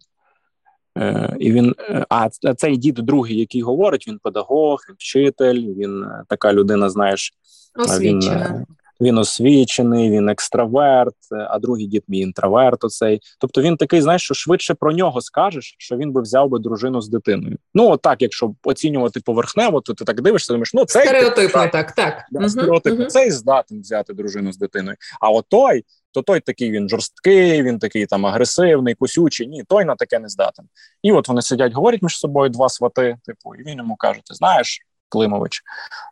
Е, 0.98 1.36
і 1.40 1.52
він, 1.52 1.74
а 2.09 2.28
цей 2.57 2.77
дід, 2.77 2.94
другий, 2.94 3.39
який 3.39 3.62
говорить, 3.62 4.09
він 4.09 4.19
педагог, 4.23 4.78
він 4.89 4.97
вчитель, 4.98 5.74
він 5.77 6.07
така 6.28 6.52
людина, 6.52 6.90
знаєш, 6.90 7.32
Освічена. 7.74 8.57
він 8.59 8.66
він 9.01 9.19
освічений, 9.19 10.11
він 10.11 10.29
екстраверт, 10.29 11.17
а 11.49 11.59
другий 11.59 11.87
дід 11.87 12.05
мій 12.09 12.19
інтроверт. 12.19 12.85
Оцей. 12.85 13.21
Тобто 13.39 13.63
він 13.63 13.77
такий, 13.77 14.03
знаєш, 14.03 14.23
що 14.23 14.35
швидше 14.35 14.75
про 14.75 14.93
нього 14.93 15.21
скажеш, 15.21 15.75
що 15.79 15.97
він 15.97 16.13
би 16.13 16.23
взяв 16.23 16.49
би 16.49 16.59
дружину 16.59 17.01
з 17.01 17.09
дитиною. 17.09 17.57
Ну, 17.75 17.91
от 17.91 18.03
так, 18.03 18.23
якщо 18.23 18.55
оцінювати 18.65 19.21
поверхнево, 19.21 19.81
то 19.81 19.95
ти 19.95 20.05
так 20.05 20.21
дивишся, 20.21 20.53
думаєш, 20.53 20.75
ну 20.75 20.85
цей 20.85 21.07
стереотипно, 21.07 21.69
так, 21.73 21.93
так. 21.93 22.25
Да, 22.31 22.41
угу, 22.41 22.49
стереотипно, 22.49 23.01
угу. 23.01 23.11
цей 23.11 23.31
здатен 23.31 23.81
взяти 23.81 24.13
дружину 24.15 24.53
з 24.53 24.59
дитиною. 24.59 24.97
А 25.21 25.31
от 25.31 25.45
той, 25.49 25.85
то 26.13 26.23
той 26.23 26.41
такий 26.41 26.71
він 26.71 26.89
жорсткий, 26.89 27.63
він 27.63 27.79
такий 27.79 28.07
там 28.07 28.27
агресивний, 28.27 28.95
кусючий. 28.95 29.47
Ні, 29.47 29.65
той 29.69 29.85
на 29.85 29.95
таке 29.95 30.19
не 30.19 30.29
здатен. 30.29 30.65
І 31.03 31.13
от 31.13 31.29
вони 31.29 31.43
сидять, 31.43 31.73
говорять 31.73 32.03
між 32.03 32.19
собою 32.19 32.51
два 32.51 32.69
свати. 32.69 33.17
Типу, 33.25 33.55
і 33.55 33.63
він 33.63 33.79
йому 33.79 33.97
каже: 33.97 34.21
Ти 34.25 34.35
знаєш. 34.35 34.81
Климович. 35.11 35.62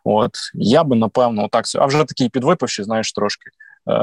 От 0.03 0.31
я 0.53 0.83
би 0.83 0.95
напевно 0.95 1.47
так 1.47 1.65
а 1.75 1.85
вже 1.85 2.03
такий 2.03 2.29
підвипивши, 2.29 2.83
знаєш, 2.83 3.13
трошки. 3.13 3.49
Е, 3.49 3.93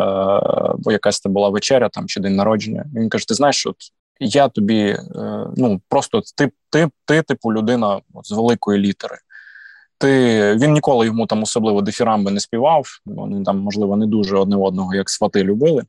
Бо 0.78 0.92
якась 0.92 1.20
це 1.20 1.28
була 1.28 1.48
вечеря 1.48 1.88
там 1.88 2.06
чи 2.06 2.20
день 2.20 2.36
народження. 2.36 2.84
Він 2.94 3.08
каже: 3.08 3.28
Ти 3.28 3.34
знаєш, 3.34 3.66
от 3.66 3.76
я 4.20 4.48
тобі 4.48 4.82
е, 4.86 5.46
ну 5.56 5.80
просто 5.88 6.22
ти, 6.36 6.50
ти, 6.70 6.88
ти, 7.04 7.22
типу, 7.22 7.52
людина 7.52 8.00
з 8.22 8.32
великої 8.32 8.80
літери. 8.80 9.16
Ти 9.98 10.54
він 10.54 10.72
ніколи 10.72 11.06
йому 11.06 11.26
там 11.26 11.42
особливо 11.42 11.82
дифірамби 11.82 12.30
не 12.30 12.40
співав. 12.40 12.86
Вони 13.06 13.44
там, 13.44 13.58
можливо, 13.58 13.96
не 13.96 14.06
дуже 14.06 14.36
одне 14.36 14.56
одного, 14.56 14.94
як 14.94 15.10
свати 15.10 15.44
любили. 15.44 15.82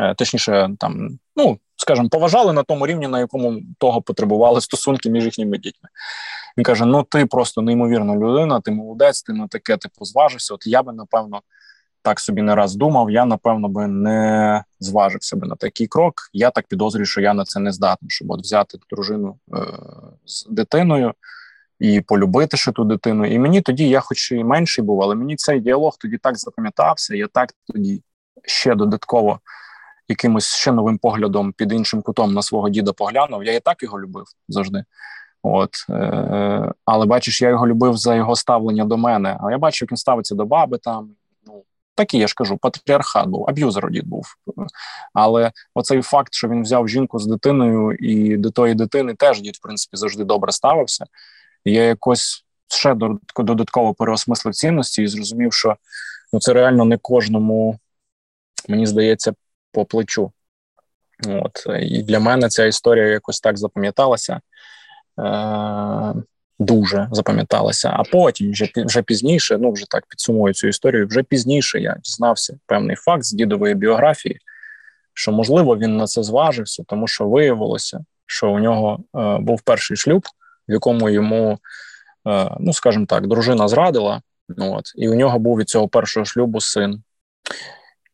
Е, 0.00 0.14
точніше, 0.14 0.70
там, 0.78 1.18
ну 1.36 1.58
скажімо, 1.76 2.08
поважали 2.08 2.52
на 2.52 2.62
тому 2.62 2.86
рівні, 2.86 3.08
на 3.08 3.18
якому 3.18 3.60
того 3.78 4.02
потребували 4.02 4.60
стосунки 4.60 5.10
між 5.10 5.24
їхніми 5.24 5.58
дітьми. 5.58 5.88
Він 6.56 6.64
каже: 6.64 6.84
Ну, 6.84 7.02
ти 7.02 7.26
просто 7.26 7.62
неймовірна 7.62 8.16
людина, 8.16 8.60
ти 8.60 8.70
молодець, 8.70 9.22
ти 9.22 9.32
на 9.32 9.48
таке 9.48 9.76
типу 9.76 10.04
зважився. 10.04 10.54
От 10.54 10.66
я 10.66 10.82
би 10.82 10.92
напевно 10.92 11.40
так 12.02 12.20
собі 12.20 12.42
не 12.42 12.54
раз 12.54 12.76
думав. 12.76 13.10
Я 13.10 13.24
напевно 13.24 13.68
би 13.68 13.86
не 13.86 14.64
зважився 14.80 15.36
би 15.36 15.46
на 15.46 15.56
такий 15.56 15.86
крок. 15.86 16.14
Я 16.32 16.50
так 16.50 16.66
підозрюю, 16.68 17.06
що 17.06 17.20
я 17.20 17.34
на 17.34 17.44
це 17.44 17.60
не 17.60 17.72
здатний, 17.72 18.10
щоб 18.10 18.30
от 18.30 18.40
взяти 18.40 18.78
дружину 18.90 19.38
е- 19.54 19.58
з 20.26 20.46
дитиною. 20.46 21.12
І 21.78 22.00
полюбити 22.00 22.56
ще 22.56 22.72
ту 22.72 22.84
дитину. 22.84 23.26
І 23.26 23.38
мені 23.38 23.60
тоді, 23.60 23.88
я 23.88 24.00
хоч 24.00 24.32
і 24.32 24.44
менший 24.44 24.84
був, 24.84 25.02
але 25.02 25.14
мені 25.14 25.36
цей 25.36 25.60
діалог 25.60 25.96
тоді 26.00 26.18
так 26.18 26.38
запам'ятався. 26.38 27.16
Я 27.16 27.26
так 27.26 27.52
тоді 27.66 28.02
ще 28.44 28.74
додатково 28.74 29.40
якимось 30.08 30.54
ще 30.54 30.72
новим 30.72 30.98
поглядом 30.98 31.52
під 31.52 31.72
іншим 31.72 32.02
кутом 32.02 32.34
на 32.34 32.42
свого 32.42 32.68
діда 32.68 32.92
поглянув. 32.92 33.44
Я 33.44 33.54
і 33.54 33.60
так 33.60 33.82
його 33.82 34.00
любив 34.00 34.24
завжди. 34.48 34.84
От, 35.48 35.70
е, 35.90 36.72
Але 36.84 37.06
бачиш, 37.06 37.42
я 37.42 37.48
його 37.48 37.66
любив 37.66 37.96
за 37.96 38.14
його 38.14 38.36
ставлення 38.36 38.84
до 38.84 38.96
мене. 38.96 39.38
А 39.40 39.50
я 39.50 39.58
бачу, 39.58 39.84
як 39.84 39.92
він 39.92 39.96
ставиться 39.96 40.34
до 40.34 40.44
баби 40.44 40.78
там. 40.78 41.10
Ну 41.46 41.64
такий 41.94 42.20
я 42.20 42.26
ж 42.26 42.34
кажу, 42.34 42.56
патріархат 42.56 43.26
був, 43.26 43.46
аб'юзер 43.48 43.90
дід 43.90 44.06
був. 44.06 44.26
Але 45.12 45.52
оцей 45.74 46.02
факт, 46.02 46.34
що 46.34 46.48
він 46.48 46.62
взяв 46.62 46.88
жінку 46.88 47.18
з 47.18 47.26
дитиною, 47.26 47.92
і 47.92 48.36
до 48.36 48.50
тої 48.50 48.74
дитини 48.74 49.14
теж 49.14 49.40
дід, 49.40 49.56
в 49.56 49.62
принципі, 49.62 49.96
завжди 49.96 50.24
добре 50.24 50.52
ставився. 50.52 51.06
Я 51.64 51.82
якось 51.82 52.44
ще 52.68 52.96
додатково 53.36 53.94
переосмислив 53.94 54.54
цінності 54.54 55.02
і 55.02 55.06
зрозумів, 55.06 55.52
що 55.52 55.76
ну 56.32 56.40
це 56.40 56.52
реально 56.52 56.84
не 56.84 56.98
кожному, 56.98 57.78
мені 58.68 58.86
здається, 58.86 59.32
по 59.72 59.84
плечу. 59.84 60.32
От 61.28 61.66
І 61.80 62.02
для 62.02 62.20
мене 62.20 62.48
ця 62.48 62.64
історія 62.64 63.06
якось 63.06 63.40
так 63.40 63.58
запам'яталася. 63.58 64.40
Е, 65.18 66.14
Дуже 66.58 67.08
запам'яталася. 67.12 67.90
А 67.96 68.02
потім, 68.02 68.52
вже 68.52 68.68
вже 68.76 69.02
пізніше, 69.02 69.58
ну 69.58 69.72
вже 69.72 69.84
так 69.90 70.06
підсумую 70.08 70.54
цю 70.54 70.68
історію. 70.68 71.06
Вже 71.06 71.22
пізніше 71.22 71.80
я 71.80 71.96
дізнався 72.04 72.58
певний 72.66 72.96
факт 72.96 73.24
з 73.24 73.32
дідової 73.32 73.74
біографії, 73.74 74.38
що 75.14 75.32
можливо 75.32 75.76
він 75.76 75.96
на 75.96 76.06
це 76.06 76.22
зважився, 76.22 76.84
тому 76.86 77.06
що 77.06 77.28
виявилося, 77.28 78.04
що 78.26 78.50
у 78.50 78.58
нього 78.58 78.98
е, 79.16 79.38
був 79.38 79.62
перший 79.62 79.96
шлюб, 79.96 80.26
в 80.68 80.72
якому 80.72 81.10
йому, 81.10 81.58
е, 82.28 82.50
ну 82.60 82.72
скажімо 82.72 83.06
так, 83.06 83.26
дружина 83.26 83.68
зрадила. 83.68 84.22
Ну, 84.48 84.74
от, 84.74 84.84
І 84.96 85.08
у 85.08 85.14
нього 85.14 85.38
був 85.38 85.58
від 85.58 85.68
цього 85.68 85.88
першого 85.88 86.26
шлюбу 86.26 86.60
син. 86.60 87.02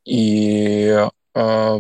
І 0.05 0.97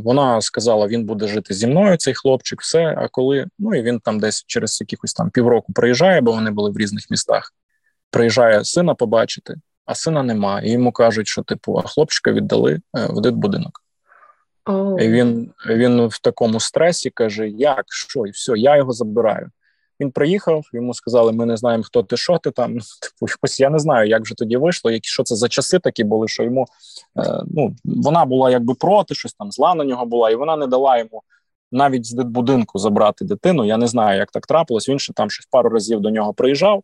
вона 0.04 0.40
сказала, 0.40 0.86
він 0.86 1.04
буде 1.04 1.26
жити 1.26 1.54
зі 1.54 1.66
мною, 1.66 1.96
цей 1.96 2.14
хлопчик, 2.14 2.60
все. 2.60 2.94
А 2.98 3.08
коли 3.08 3.46
ну 3.58 3.74
і 3.74 3.82
він 3.82 4.00
там 4.00 4.20
десь 4.20 4.44
через 4.46 4.80
якихось 4.80 5.14
там 5.14 5.30
півроку 5.30 5.72
приїжджає, 5.72 6.20
бо 6.20 6.32
вони 6.32 6.50
були 6.50 6.70
в 6.70 6.78
різних 6.78 7.10
містах. 7.10 7.54
Приїжджає 8.10 8.64
сина 8.64 8.94
побачити, 8.94 9.54
а 9.86 9.94
сина 9.94 10.22
нема. 10.22 10.60
І 10.60 10.70
йому 10.70 10.92
кажуть, 10.92 11.28
що 11.28 11.42
типу, 11.42 11.82
а 11.84 11.88
хлопчика 11.88 12.32
віддали 12.32 12.72
е, 12.72 13.06
в 13.10 13.20
дитбудинок. 13.20 13.82
Oh. 14.64 15.00
І 15.00 15.08
він 15.08 15.52
він 15.68 16.06
в 16.06 16.18
такому 16.18 16.60
стресі 16.60 17.10
каже: 17.10 17.48
Як, 17.48 17.84
що, 17.88 18.26
і 18.26 18.30
все, 18.30 18.52
я 18.56 18.76
його 18.76 18.92
забираю. 18.92 19.50
Він 20.00 20.10
приїхав, 20.10 20.64
йому 20.72 20.94
сказали, 20.94 21.32
ми 21.32 21.46
не 21.46 21.56
знаємо, 21.56 21.84
хто 21.84 22.02
ти, 22.02 22.16
що 22.16 22.38
ти 22.38 22.50
там. 22.50 22.72
Типу, 23.02 23.32
ось 23.42 23.60
я 23.60 23.70
не 23.70 23.78
знаю, 23.78 24.08
як 24.08 24.22
вже 24.22 24.34
тоді 24.34 24.56
вийшло, 24.56 24.90
які 24.90 25.08
що 25.08 25.22
це 25.22 25.36
за 25.36 25.48
часи 25.48 25.78
такі 25.78 26.04
були, 26.04 26.28
що 26.28 26.42
йому 26.42 26.66
е, 27.18 27.42
ну, 27.46 27.76
вона 27.84 28.24
була 28.24 28.50
якби 28.50 28.74
проти, 28.74 29.14
щось 29.14 29.34
там 29.34 29.52
зла 29.52 29.74
на 29.74 29.84
нього 29.84 30.06
була, 30.06 30.30
і 30.30 30.34
вона 30.34 30.56
не 30.56 30.66
дала 30.66 30.98
йому 30.98 31.22
навіть 31.72 32.06
з 32.06 32.14
будинку 32.14 32.78
забрати 32.78 33.24
дитину. 33.24 33.64
Я 33.64 33.76
не 33.76 33.86
знаю, 33.86 34.18
як 34.18 34.30
так 34.30 34.46
трапилось. 34.46 34.88
Він 34.88 34.98
ще 34.98 35.12
там 35.12 35.30
щось 35.30 35.46
пару 35.46 35.70
разів 35.70 36.00
до 36.00 36.10
нього 36.10 36.34
приїжджав. 36.34 36.82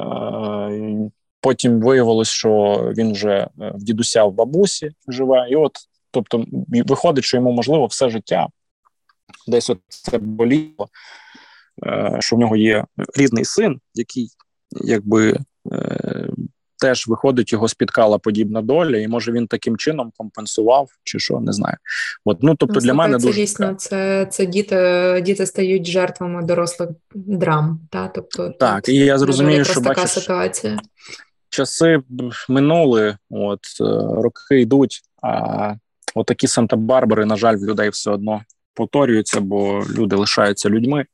Е, 0.00 1.10
потім 1.40 1.80
виявилось, 1.80 2.28
що 2.28 2.82
він 2.96 3.12
вже 3.12 3.30
е, 3.30 3.48
в 3.74 3.82
дідуся 3.82 4.24
в 4.24 4.32
бабусі 4.32 4.90
живе, 5.08 5.46
і 5.50 5.56
от, 5.56 5.72
тобто, 6.10 6.44
виходить, 6.68 7.24
що 7.24 7.36
йому 7.36 7.52
можливо 7.52 7.86
все 7.86 8.10
життя 8.10 8.48
десь 9.46 9.70
от 9.70 9.78
це 9.88 10.18
боліло, 10.18 10.88
що 12.18 12.36
в 12.36 12.38
нього 12.38 12.56
є 12.56 12.84
рідний 13.16 13.44
син, 13.44 13.80
який 13.94 14.28
якби 14.70 15.38
теж 16.82 17.08
виходить, 17.08 17.52
його 17.52 17.68
спіткала 17.68 18.18
подібна 18.18 18.62
доля, 18.62 18.96
і 18.96 19.08
може 19.08 19.32
він 19.32 19.46
таким 19.46 19.76
чином 19.76 20.12
компенсував, 20.16 20.88
чи 21.04 21.18
що 21.18 21.40
не 21.40 21.52
знаю. 21.52 21.76
От 22.24 22.38
ну 22.42 22.54
тобто 22.54 22.74
ну, 22.74 22.80
для 22.80 22.94
мене 22.94 23.18
це 23.18 23.26
дуже 23.26 23.40
дійсно 23.40 23.74
це 23.74 24.26
це 24.30 24.46
діти, 24.46 25.22
діти 25.26 25.46
стають 25.46 25.86
жертвами 25.86 26.42
дорослих 26.42 26.88
драм. 27.14 27.80
Та 27.90 28.08
тобто 28.08 28.50
так, 28.50 28.88
і 28.88 28.94
я 28.94 29.18
зрозумію, 29.18 29.64
що 29.64 29.74
така 29.74 29.88
бачиш, 29.88 30.10
ситуація. 30.10 30.78
Часи 31.50 32.00
минули, 32.48 33.16
от 33.30 33.60
е, 33.80 33.84
роки 34.22 34.60
йдуть. 34.60 35.00
А 35.22 35.74
отакі 36.14 36.46
Санта-Барбари, 36.46 37.24
на 37.24 37.36
жаль, 37.36 37.56
в 37.56 37.64
людей 37.64 37.88
все 37.88 38.10
одно 38.10 38.42
повторюються, 38.74 39.40
бо 39.40 39.84
люди 39.96 40.16
лишаються 40.16 40.68
людьми. 40.68 41.04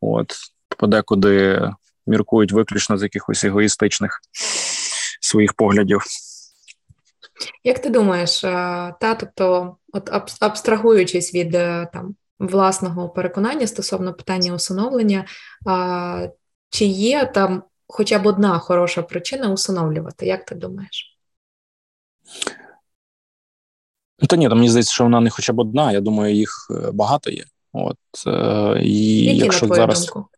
От 0.00 0.34
подекуди 0.78 1.62
міркують 2.06 2.52
виключно 2.52 2.98
з 2.98 3.02
якихось 3.02 3.44
егоїстичних 3.44 4.20
своїх 5.20 5.54
поглядів. 5.54 6.02
Як 7.64 7.78
ти 7.82 7.90
думаєш, 7.90 8.44
е, 8.44 8.48
та 9.00 9.14
тобто, 9.14 9.76
от 9.92 10.10
абстрагуючись 10.40 11.34
від 11.34 11.54
е, 11.54 11.88
там 11.92 12.14
власного 12.38 13.08
переконання 13.08 13.66
стосовно 13.66 14.14
питання 14.14 14.54
усиновлення, 14.54 15.24
чи 16.70 16.84
є 16.84 17.26
там 17.26 17.62
хоча 17.86 18.18
б 18.18 18.26
одна 18.26 18.58
хороша 18.58 19.02
причина 19.02 19.52
усиновлювати? 19.52 20.26
Як 20.26 20.44
ти 20.44 20.54
думаєш? 20.54 21.18
Ну, 24.20 24.26
та 24.26 24.36
ні, 24.36 24.48
там 24.48 24.58
мені 24.58 24.70
здається, 24.70 24.92
що 24.92 25.04
вона 25.04 25.20
не 25.20 25.30
хоча 25.30 25.52
б 25.52 25.58
одна. 25.58 25.92
Я 25.92 26.00
думаю, 26.00 26.34
їх 26.34 26.66
е, 26.70 26.90
багато 26.90 27.30
є. 27.30 27.44
От, 27.72 27.96
і 28.82 29.24
Які, 29.24 29.38
якщо 29.38 29.66
на 29.66 29.74
зараз... 29.74 30.06
думку? 30.06 30.28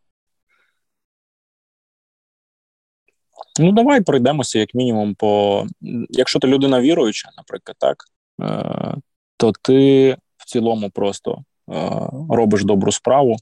Ну, 3.59 3.73
давай 3.73 4.01
пройдемося, 4.01 4.59
як 4.59 4.75
мінімум, 4.75 5.15
по 5.15 5.65
якщо 6.11 6.39
ти 6.39 6.47
людина 6.47 6.81
віруюча, 6.81 7.29
наприклад, 7.37 7.77
так, 7.79 8.05
е, 8.43 8.95
то 9.37 9.53
ти 9.63 10.17
в 10.37 10.45
цілому 10.47 10.91
просто 10.91 11.45
е, 11.73 12.09
робиш 12.31 12.65
добру 12.65 12.93
справу, 12.93 13.37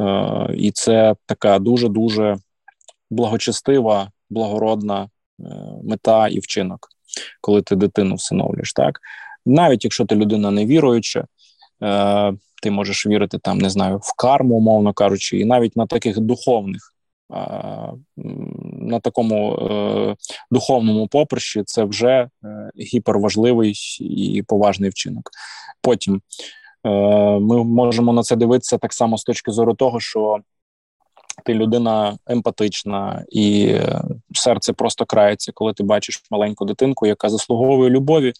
е, 0.00 0.54
і 0.54 0.70
це 0.70 1.14
така 1.26 1.58
дуже-дуже 1.58 2.36
благочестива, 3.10 4.10
благородна 4.30 5.08
мета 5.84 6.28
і 6.28 6.38
вчинок, 6.38 6.88
коли 7.40 7.62
ти 7.62 7.76
дитину 7.76 8.14
всиновлюєш. 8.14 8.72
так. 8.72 9.00
Навіть 9.46 9.84
якщо 9.84 10.04
ти 10.04 10.14
людина 10.14 10.50
невіруюча, 10.50 11.24
ти 12.62 12.70
можеш 12.70 13.06
вірити 13.06 13.38
там, 13.38 13.58
не 13.58 13.70
знаю, 13.70 14.00
в 14.02 14.16
карму, 14.16 14.54
умовно 14.54 14.92
кажучи, 14.92 15.38
і 15.38 15.44
навіть 15.44 15.76
на 15.76 15.86
таких 15.86 16.20
духовних 16.20 16.96
на 18.16 19.00
такому 19.02 19.56
е, 19.56 20.16
духовному 20.50 21.08
поприщі 21.08 21.62
це 21.66 21.84
вже 21.84 22.08
е, 22.08 22.28
гіперважливий 22.80 23.74
і 24.00 24.42
поважний 24.46 24.90
вчинок. 24.90 25.30
Потім 25.82 26.14
е, 26.84 26.90
ми 27.40 27.64
можемо 27.64 28.12
на 28.12 28.22
це 28.22 28.36
дивитися 28.36 28.78
так 28.78 28.92
само 28.92 29.18
з 29.18 29.24
точки 29.24 29.50
зору 29.50 29.74
того, 29.74 30.00
що 30.00 30.38
ти 31.44 31.54
людина 31.54 32.18
емпатична, 32.26 33.24
і 33.28 33.76
серце 34.34 34.72
просто 34.72 35.04
крається, 35.04 35.52
коли 35.54 35.72
ти 35.72 35.82
бачиш 35.82 36.22
маленьку 36.30 36.64
дитинку, 36.64 37.06
яка 37.06 37.28
заслуговує 37.28 37.90
любові. 37.90 38.32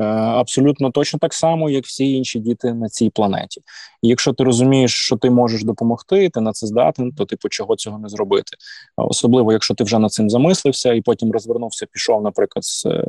Е, 0.00 0.04
абсолютно 0.04 0.90
точно 0.90 1.18
так 1.18 1.34
само, 1.34 1.70
як 1.70 1.84
всі 1.84 2.12
інші 2.12 2.38
діти 2.38 2.74
на 2.74 2.88
цій 2.88 3.10
планеті. 3.10 3.60
І 4.02 4.08
якщо 4.08 4.32
ти 4.32 4.44
розумієш, 4.44 4.94
що 4.94 5.16
ти 5.16 5.30
можеш 5.30 5.64
допомогти, 5.64 6.28
ти 6.28 6.40
на 6.40 6.52
це 6.52 6.66
здатен, 6.66 7.12
то 7.12 7.24
типу 7.24 7.48
чого 7.48 7.76
цього 7.76 7.98
не 7.98 8.08
зробити. 8.08 8.56
Особливо, 8.96 9.52
якщо 9.52 9.74
ти 9.74 9.84
вже 9.84 9.98
над 9.98 10.12
цим 10.12 10.30
замислився 10.30 10.92
і 10.92 11.00
потім 11.00 11.32
розвернувся, 11.32 11.86
пішов, 11.92 12.22
наприклад, 12.22 12.64
з 12.64 12.86
е, 12.86 13.04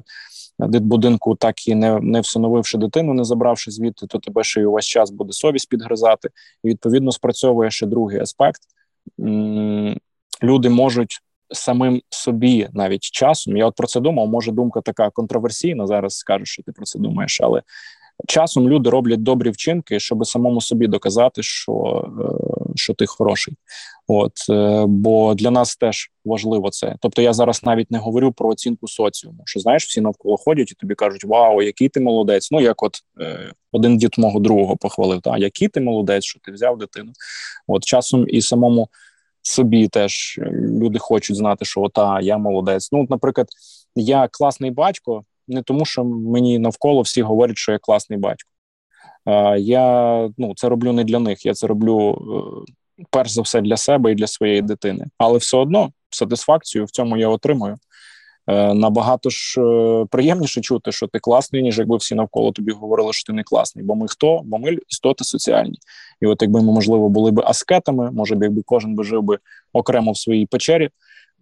дитбудинку, 0.60 1.36
так 1.36 1.68
і 1.68 1.76
не 1.76 2.00
не 2.00 2.22
всиновивши 2.22 2.78
дитину, 2.78 3.14
не 3.14 3.24
забравши 3.24 3.72
звідти, 3.72 4.08
то 4.08 4.20
тебе 4.20 4.44
ще 4.44 4.62
й 4.62 4.64
увесь 4.64 4.86
час 4.86 5.12
буде 5.12 5.34
совість 5.34 5.70
підгризати. 5.70 6.30
І 6.64 6.68
відповідно 6.68 7.12
спрацьовує 7.12 7.72
ще 7.72 7.86
другий 7.86 8.20
аспект. 8.20 8.62
Люди 10.44 10.70
можуть 10.70 11.22
самим 11.52 12.02
собі 12.10 12.69
навіть 12.73 13.03
часом. 13.03 13.57
Я 13.57 13.65
от 13.65 13.76
про 13.76 13.88
це 13.88 13.99
думав. 13.99 14.28
Може, 14.28 14.52
думка 14.52 14.82
така 14.82 15.10
контроверсійна. 15.10 15.88
Зараз 15.88 16.18
скажу, 16.18 16.45
що 16.45 16.64
ти 16.64 16.72
про 16.72 16.86
це 16.86 16.99
думаєш, 16.99 17.41
але 17.41 17.61
часом 18.28 18.69
люди 18.69 18.90
роблять 18.90 19.23
добрі 19.23 19.49
вчинки, 19.49 19.99
щоб 19.99 20.28
самому 20.28 20.61
собі 20.61 20.88
доказати, 20.88 21.44
що 21.44 22.06
е, 22.19 22.73
що 22.76 22.94
ти 22.94 23.06
хороший. 23.06 23.53
От 24.07 24.34
е, 24.49 24.86
бо 24.88 25.34
для 25.34 25.52
нас 25.52 25.76
теж 25.76 26.11
важливо 26.26 26.69
це. 26.69 26.95
Тобто, 27.02 27.22
я 27.22 27.34
зараз 27.34 27.64
навіть 27.64 27.91
не 27.91 27.98
говорю 27.98 28.32
про 28.32 28.49
оцінку 28.49 28.88
соціуму. 28.88 29.44
Що 29.45 29.60
знаєш, 29.60 29.86
всі 29.86 30.02
навколо 30.02 30.38
ходять 30.38 30.72
і 30.72 30.76
тобі 30.76 30.95
кажуть, 30.95 31.23
вау, 31.23 31.61
який 31.61 31.90
ти 31.90 31.99
молодець. 31.99 32.52
Ну 32.52 32.61
як, 32.61 32.84
от 32.84 32.99
е, 33.22 33.52
один 33.72 33.98
дід 33.98 34.14
мого 34.18 34.40
другого 34.40 34.78
похвалив, 34.78 35.22
та 35.22 35.38
який 35.38 35.68
ти 35.68 35.82
молодець, 35.82 36.23
що 36.23 36.40
ти 36.40 36.52
взяв 36.52 36.78
дитину. 36.78 37.11
От 37.68 37.84
часом 37.84 38.26
і 38.30 38.41
самому 38.41 38.90
собі 39.42 39.88
теж 39.88 40.40
люди 40.54 41.00
хочуть 41.00 41.36
знати, 41.36 41.66
що 41.66 41.82
ота 41.82 42.20
я 42.22 42.38
молодець. 42.38 42.90
Ну, 42.92 43.08
наприклад, 43.10 43.48
я 43.96 44.28
класний 44.32 44.72
батько, 44.72 45.24
не 45.48 45.62
тому, 45.62 45.86
що 45.86 46.04
мені 46.04 46.60
навколо 46.60 47.02
всі 47.02 47.22
говорять, 47.22 47.58
що 47.58 47.72
я 47.72 47.80
класний 47.80 48.20
батько. 48.20 48.52
Я 49.58 50.30
ну, 50.38 50.54
це 50.56 50.70
роблю 50.70 50.94
не 50.94 51.04
для 51.04 51.20
них. 51.20 51.46
Я 51.46 51.54
це 51.54 51.68
роблю 51.68 52.12
е, 52.98 53.06
перш 53.10 53.32
за 53.32 53.42
все 53.42 53.62
для 53.62 53.78
себе 53.78 54.12
і 54.12 54.16
для 54.16 54.28
своєї 54.28 54.62
дитини. 54.62 55.06
Але 55.18 55.38
все 55.38 55.58
одно 55.58 55.92
сатисфакцію 56.10 56.86
в 56.86 56.92
цьому 56.92 57.18
я 57.18 57.28
отримую. 57.28 57.78
Е, 58.48 58.74
набагато 58.74 59.30
ж 59.30 59.62
е, 59.62 60.06
приємніше 60.12 60.62
чути, 60.62 60.92
що 60.92 61.08
ти 61.08 61.20
класний, 61.20 61.64
ніж 61.64 61.78
якби 61.78 61.98
всі 61.98 62.16
навколо 62.16 62.52
тобі 62.52 62.72
говорили, 62.72 63.14
що 63.14 63.28
ти 63.28 63.34
не 63.34 63.44
класний. 63.44 63.86
Бо 63.86 63.96
ми 63.96 64.08
хто? 64.08 64.42
Бо 64.44 64.58
ми 64.58 64.78
істоти 64.90 65.24
соціальні. 65.24 65.80
І 66.22 66.26
от 66.26 66.42
якби 66.42 66.62
ми, 66.62 66.74
можливо, 66.74 67.10
були 67.10 67.32
б 67.32 67.40
аскетами, 67.40 68.12
може 68.12 68.36
б, 68.36 68.44
якби 68.44 68.62
кожен 68.66 68.96
би 68.96 69.04
жив 69.04 69.24
би 69.24 69.38
окремо 69.74 70.12
в 70.12 70.18
своїй 70.18 70.46
печері, 70.46 70.90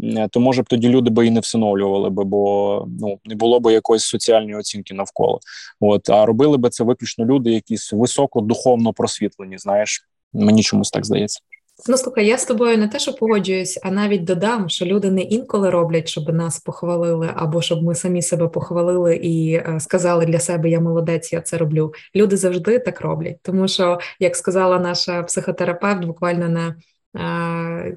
е, 0.04 0.28
то 0.32 0.40
може 0.40 0.62
б 0.62 0.66
тоді 0.66 0.90
люди 0.90 1.10
би 1.10 1.28
і 1.28 1.32
не 1.32 1.40
всиновлювали 1.40 2.10
би, 2.10 2.24
бо 2.24 2.86
ну 3.00 3.20
не 3.26 3.36
було 3.36 3.60
б 3.60 3.74
якоїсь 3.74 4.04
соціальної 4.04 4.56
оцінки 4.56 4.94
навколо. 4.94 5.40
От 5.80 6.10
а 6.10 6.26
робили 6.26 6.58
би 6.58 6.70
це 6.70 6.84
виключно 6.84 7.26
люди, 7.26 7.52
якісь 7.52 7.94
високо 7.94 8.42
духовно 8.42 8.94
просвітлені. 8.94 9.58
Знаєш, 9.58 10.10
мені 10.34 10.64
чомусь 10.64 10.90
так 10.90 11.06
здається. 11.06 11.40
Ну, 11.88 11.98
слухай, 11.98 12.28
я 12.28 12.38
з 12.38 12.46
тобою 12.46 12.78
не 12.78 12.88
те, 12.88 13.00
що 13.00 13.14
погоджуюсь, 13.14 13.80
а 13.84 13.92
навіть 13.92 14.24
додам, 14.24 14.70
що 14.70 14.86
люди 14.86 15.12
не 15.12 15.22
інколи 15.22 15.70
роблять, 15.70 16.08
щоб 16.08 16.34
нас 16.34 16.60
похвалили, 16.60 17.30
або 17.36 17.62
щоб 17.62 17.84
ми 17.84 17.96
самі 17.96 18.22
себе 18.22 18.48
похвалили 18.48 19.16
і 19.16 19.54
е, 19.54 19.80
сказали 19.80 20.26
для 20.26 20.40
себе 20.40 20.70
Я 20.70 20.80
молодець, 20.80 21.34
я 21.34 21.42
це 21.42 21.58
роблю. 21.58 21.94
Люди 22.16 22.38
завжди 22.38 22.80
так 22.80 23.02
роблять, 23.02 23.38
тому 23.42 23.68
що, 23.68 24.00
як 24.20 24.36
сказала 24.36 24.80
наша 24.80 25.24
психотерапевт, 25.24 26.06
буквально 26.06 26.50
на 26.50 26.76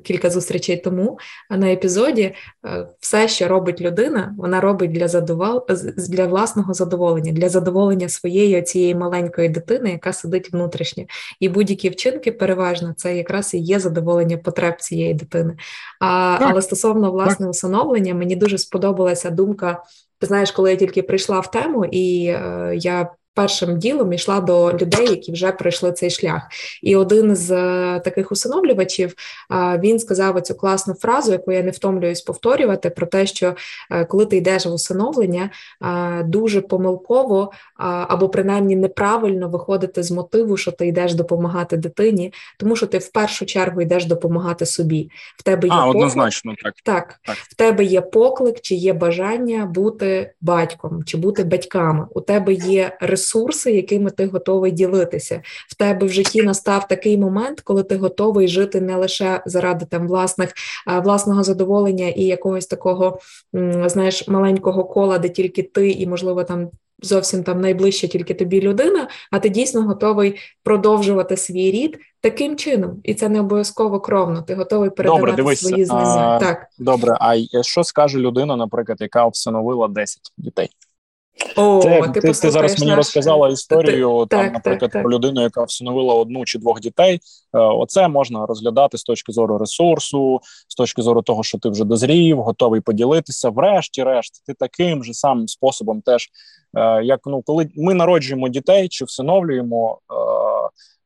кілька 0.05 0.31
зустрічей 0.31 0.77
тому 0.77 1.19
на 1.51 1.73
епізоді 1.73 2.23
е, 2.67 2.87
все, 3.01 3.29
що 3.29 3.49
робить 3.49 3.81
людина, 3.81 4.35
вона 4.39 4.61
робить 4.61 4.93
для 4.93 5.09
задовол... 5.09 5.67
для 6.09 6.27
власного 6.27 6.75
задоволення, 6.75 7.33
для 7.33 7.49
задоволення 7.49 8.09
своєї 8.09 8.63
цієї 8.63 8.95
маленької 8.95 9.49
дитини, 9.49 9.91
яка 9.91 10.13
сидить 10.13 10.53
внутрішньо. 10.53 11.05
І 11.41 11.49
будь-які 11.49 11.89
вчинки 11.89 12.33
переважно 12.33 12.95
це 12.97 13.17
якраз 13.17 13.55
і 13.55 13.59
є 13.59 13.79
задоволення 13.81 14.37
потреб 14.37 14.77
цієї 14.77 15.15
дитини. 15.15 15.57
А, 16.01 16.39
Але 16.41 16.63
стосовно 16.63 17.13
власне 17.13 17.49
усиновлення, 17.49 18.15
мені 18.15 18.37
дуже 18.37 18.59
сподобалася 18.59 19.31
думка. 19.31 19.83
Ти 20.19 20.27
знаєш, 20.27 20.51
коли 20.51 20.71
я 20.71 20.77
тільки 20.77 21.03
прийшла 21.03 21.41
в 21.41 21.51
тему, 21.51 21.85
і 21.85 22.27
е, 22.27 22.73
я 22.77 23.11
першим 23.35 23.79
ділом 23.79 24.13
йшла 24.13 24.41
до 24.41 24.73
людей, 24.73 25.11
які 25.11 25.33
вже 25.33 25.53
пройшли 25.53 25.93
цей 25.93 26.11
шлях. 26.11 26.43
І 26.83 26.97
один 26.97 27.37
з 27.37 27.51
е, 27.51 28.01
таких 28.01 28.33
усиновлювачів 28.33 29.15
він 29.79 29.99
сказав 29.99 30.37
оцю 30.37 30.55
класну 30.55 30.95
фразу, 30.95 31.33
яку 31.33 31.53
я 31.53 31.63
не 31.63 31.71
втомлююсь 31.71 32.21
повторювати, 32.21 32.91
про 32.91 33.07
те, 33.07 33.27
що 33.27 33.55
е, 33.91 34.05
коли 34.05 34.27
ти 34.27 34.37
йдеш 34.37 34.67
в 34.67 34.73
усиновлення, 34.73 35.51
дуже 36.25 36.61
помилково 36.61 37.53
або 38.09 38.29
принаймні 38.29 38.77
неправильно 38.77 39.49
виходити 39.49 40.03
з 40.03 40.11
мотиву, 40.11 40.57
що 40.57 40.73
ти 40.73 40.87
йдеш 40.87 41.15
допомагати 41.15 41.77
дитині, 41.77 42.33
тому 42.59 42.77
що 42.77 42.87
ти 42.87 42.99
в 42.99 43.13
першу 43.13 43.47
чергу 43.47 43.81
йдеш 43.81 44.05
допомагати 44.05 44.67
собі. 44.67 45.11
В 45.37 45.43
тебе 45.43 45.69
є 45.69 45.75
а, 45.75 45.77
поклик, 45.77 45.97
однозначно 45.97 46.55
так. 46.63 46.75
так. 46.85 47.21
Так, 47.25 47.37
в 47.37 47.55
тебе 47.55 47.85
є 47.85 48.01
поклик, 48.01 48.61
чи 48.61 48.75
є 48.75 48.93
бажання 48.93 49.67
бути 49.67 50.33
батьком, 50.41 51.05
чи 51.05 51.17
бути 51.17 51.45
батьками. 51.45 52.07
У 52.15 52.21
тебе 52.21 52.53
є 52.53 52.97
ресурс 53.01 53.22
ресурси, 53.23 53.73
якими 53.73 54.11
ти 54.11 54.27
готовий 54.27 54.73
ділитися. 54.73 55.43
В 55.69 55.75
тебе 55.75 56.07
в 56.07 56.11
житті 56.11 56.43
настав 56.43 56.89
такий 56.89 57.19
момент, 57.19 57.61
коли 57.61 57.83
ти 57.83 57.97
готовий 57.97 58.49
жити 58.49 58.81
не 58.81 58.97
лише 58.97 59.43
заради 59.47 59.87
там 59.87 60.09
власних 60.09 60.53
власного 60.87 61.43
задоволення 61.43 62.09
і 62.09 62.23
якогось 62.23 62.67
такого 62.67 63.19
знаєш 63.87 64.29
маленького 64.29 64.85
кола, 64.85 65.19
де 65.19 65.29
тільки 65.29 65.63
ти 65.63 65.91
і 65.91 66.07
можливо 66.07 66.45
там 66.45 66.71
зовсім 67.03 67.45
там 67.45 67.61
найближче 67.61 68.09
тільки 68.09 68.35
тобі 68.35 68.61
людина, 68.61 69.09
а 69.31 69.39
ти 69.39 69.49
дійсно 69.49 69.83
готовий 69.83 70.39
продовжувати 70.63 71.37
свій 71.37 71.71
рід 71.71 71.99
таким 72.21 72.57
чином, 72.57 73.01
і 73.05 73.15
це 73.15 73.29
не 73.29 73.41
обов'язково 73.41 74.01
кровно. 74.01 74.43
Ти 74.43 74.55
готовий 74.55 74.91
передавати 74.91 75.21
добре, 75.21 75.37
дивись, 75.37 75.61
свої 75.61 75.85
знання. 75.85 76.29
А, 76.29 76.39
так 76.39 76.67
добре. 76.79 77.17
А 77.21 77.63
що 77.63 77.85
скаже 77.85 78.19
людина, 78.19 78.57
наприклад, 78.57 78.99
яка 79.01 79.27
всиновила 79.27 79.89
10 79.89 80.21
дітей? 80.37 80.71
О, 81.57 81.81
Це, 81.83 82.01
ти, 82.15 82.21
ти, 82.21 82.33
ти 82.33 82.51
зараз 82.51 82.81
мені 82.81 82.91
наш... 82.91 82.97
розказала 82.97 83.49
історію 83.49 84.27
ти, 84.31 84.37
там, 84.37 84.45
так, 84.45 84.53
наприклад, 84.53 84.91
так, 84.91 85.03
про 85.03 85.11
людину, 85.11 85.43
яка 85.43 85.65
всиновила 85.65 86.15
одну 86.15 86.45
чи 86.45 86.59
двох 86.59 86.81
дітей. 86.81 87.15
Е, 87.15 87.59
оце 87.59 88.09
можна 88.09 88.47
розглядати 88.47 88.99
з 88.99 89.03
точки 89.03 89.33
зору 89.33 89.59
ресурсу, 89.59 90.41
з 90.69 90.75
точки 90.75 91.03
зору 91.03 91.23
того, 91.23 91.43
що 91.43 91.59
ти 91.59 91.69
вже 91.69 91.85
дозрів, 91.85 92.43
готовий 92.43 92.81
поділитися. 92.81 93.51
Врешті-решт, 93.51 94.43
ти 94.47 94.55
таким 94.55 95.05
же 95.05 95.15
самим 95.15 95.49
способом, 95.49 96.01
теж 96.01 96.29
е, 96.77 97.05
як 97.05 97.21
ну, 97.27 97.43
коли 97.43 97.69
ми 97.77 97.95
народжуємо 97.95 98.49
дітей 98.49 98.89
чи 98.89 99.05
всиновлюємо. 99.05 99.99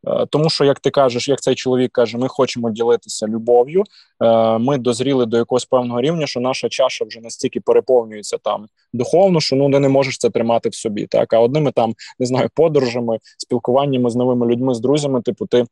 Е, 0.06 0.26
тому 0.30 0.50
що, 0.50 0.64
як 0.64 0.80
ти 0.80 0.90
кажеш, 0.90 1.28
як 1.28 1.40
цей 1.40 1.54
чоловік 1.54 1.92
каже, 1.92 2.18
ми 2.18 2.28
хочемо 2.28 2.70
ділитися 2.70 3.26
любов'ю. 3.26 3.84
Е, 4.22 4.58
ми 4.58 4.78
дозріли 4.78 5.26
до 5.26 5.36
якогось 5.36 5.64
певного 5.64 6.00
рівня, 6.00 6.26
що 6.26 6.40
наша 6.40 6.68
чаша 6.68 7.04
вже 7.04 7.20
настільки 7.20 7.60
переповнюється 7.60 8.38
там 8.38 8.66
духовно, 8.92 9.40
що 9.40 9.56
ну 9.56 9.68
не 9.68 9.88
можеш 9.88 10.18
це 10.18 10.30
тримати 10.30 10.68
в 10.68 10.74
собі. 10.74 11.06
Так 11.06 11.32
а 11.32 11.40
одними 11.40 11.72
там 11.72 11.94
не 12.18 12.26
знаю, 12.26 12.48
подорожами, 12.54 13.18
спілкуваннями 13.38 14.10
з 14.10 14.16
новими 14.16 14.46
людьми, 14.46 14.74
з 14.74 14.80
друзями, 14.80 15.22
типу, 15.22 15.46
ти. 15.46 15.64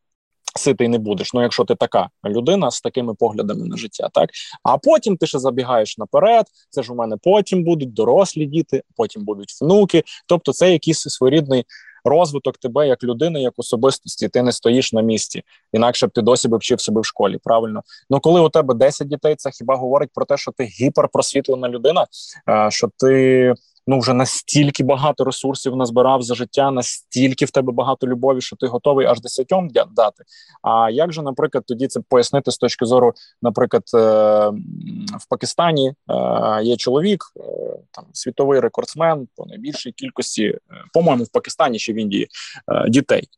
Ситий 0.56 0.88
не 0.88 0.98
будеш, 0.98 1.34
ну 1.34 1.42
якщо 1.42 1.64
ти 1.64 1.74
така 1.74 2.08
людина 2.24 2.70
з 2.70 2.80
такими 2.80 3.14
поглядами 3.14 3.66
на 3.66 3.76
життя, 3.76 4.08
так 4.12 4.30
а 4.62 4.78
потім 4.78 5.16
ти 5.16 5.26
ще 5.26 5.38
забігаєш 5.38 5.98
наперед. 5.98 6.46
Це 6.70 6.82
ж 6.82 6.92
у 6.92 6.96
мене 6.96 7.16
потім 7.22 7.64
будуть 7.64 7.92
дорослі 7.92 8.46
діти, 8.46 8.82
потім 8.96 9.24
будуть 9.24 9.48
внуки. 9.60 10.02
Тобто, 10.26 10.52
це 10.52 10.72
якийсь 10.72 11.00
своєрідний 11.00 11.64
розвиток 12.04 12.58
тебе 12.58 12.88
як 12.88 13.04
людини, 13.04 13.42
як 13.42 13.52
особистості. 13.56 14.28
Ти 14.28 14.42
не 14.42 14.52
стоїш 14.52 14.92
на 14.92 15.02
місці, 15.02 15.42
інакше 15.72 16.06
б 16.06 16.10
ти 16.10 16.22
досі 16.22 16.48
б 16.48 16.56
вчив 16.56 16.80
себе 16.80 17.00
в 17.00 17.04
школі. 17.04 17.38
Правильно, 17.44 17.82
ну 18.10 18.20
коли 18.20 18.40
у 18.40 18.48
тебе 18.48 18.74
10 18.74 19.08
дітей, 19.08 19.34
це 19.36 19.50
хіба 19.50 19.76
говорить 19.76 20.10
про 20.14 20.24
те, 20.24 20.36
що 20.36 20.52
ти 20.52 20.64
гіперпросвітлена 20.64 21.68
людина, 21.68 22.06
що 22.68 22.88
ти 22.98 23.54
ну 23.86 23.98
вже 23.98 24.14
настільки 24.14 24.84
багато 24.84 25.24
ресурсів 25.24 25.76
назбирав 25.76 26.22
за 26.22 26.34
життя, 26.34 26.70
настільки 26.70 27.44
в 27.44 27.50
тебе 27.50 27.72
багато 27.72 28.06
любові, 28.06 28.40
що 28.40 28.56
ти 28.56 28.66
готовий 28.66 29.06
аж 29.06 29.20
десятьом 29.20 29.68
дати. 29.68 30.24
А 30.62 30.90
як 30.90 31.12
же, 31.12 31.22
наприклад, 31.22 31.64
тоді 31.66 31.86
це 31.86 32.00
пояснити 32.08 32.50
з 32.50 32.58
точки 32.58 32.86
зору, 32.86 33.12
наприклад, 33.42 33.82
е, 33.94 33.98
в 35.18 35.28
Пакистані 35.28 35.88
е, 35.88 36.62
є 36.62 36.76
чоловік, 36.76 37.24
е, 37.36 37.42
там 37.90 38.04
світовий 38.12 38.60
рекордсмен 38.60 39.28
по 39.36 39.46
найбільшій 39.46 39.92
кількості, 39.92 40.58
по-моєму, 40.92 41.24
в 41.24 41.28
Пакистані 41.28 41.78
чи 41.78 41.92
в 41.92 41.96
Індії 41.96 42.28
дітей, 42.88 43.28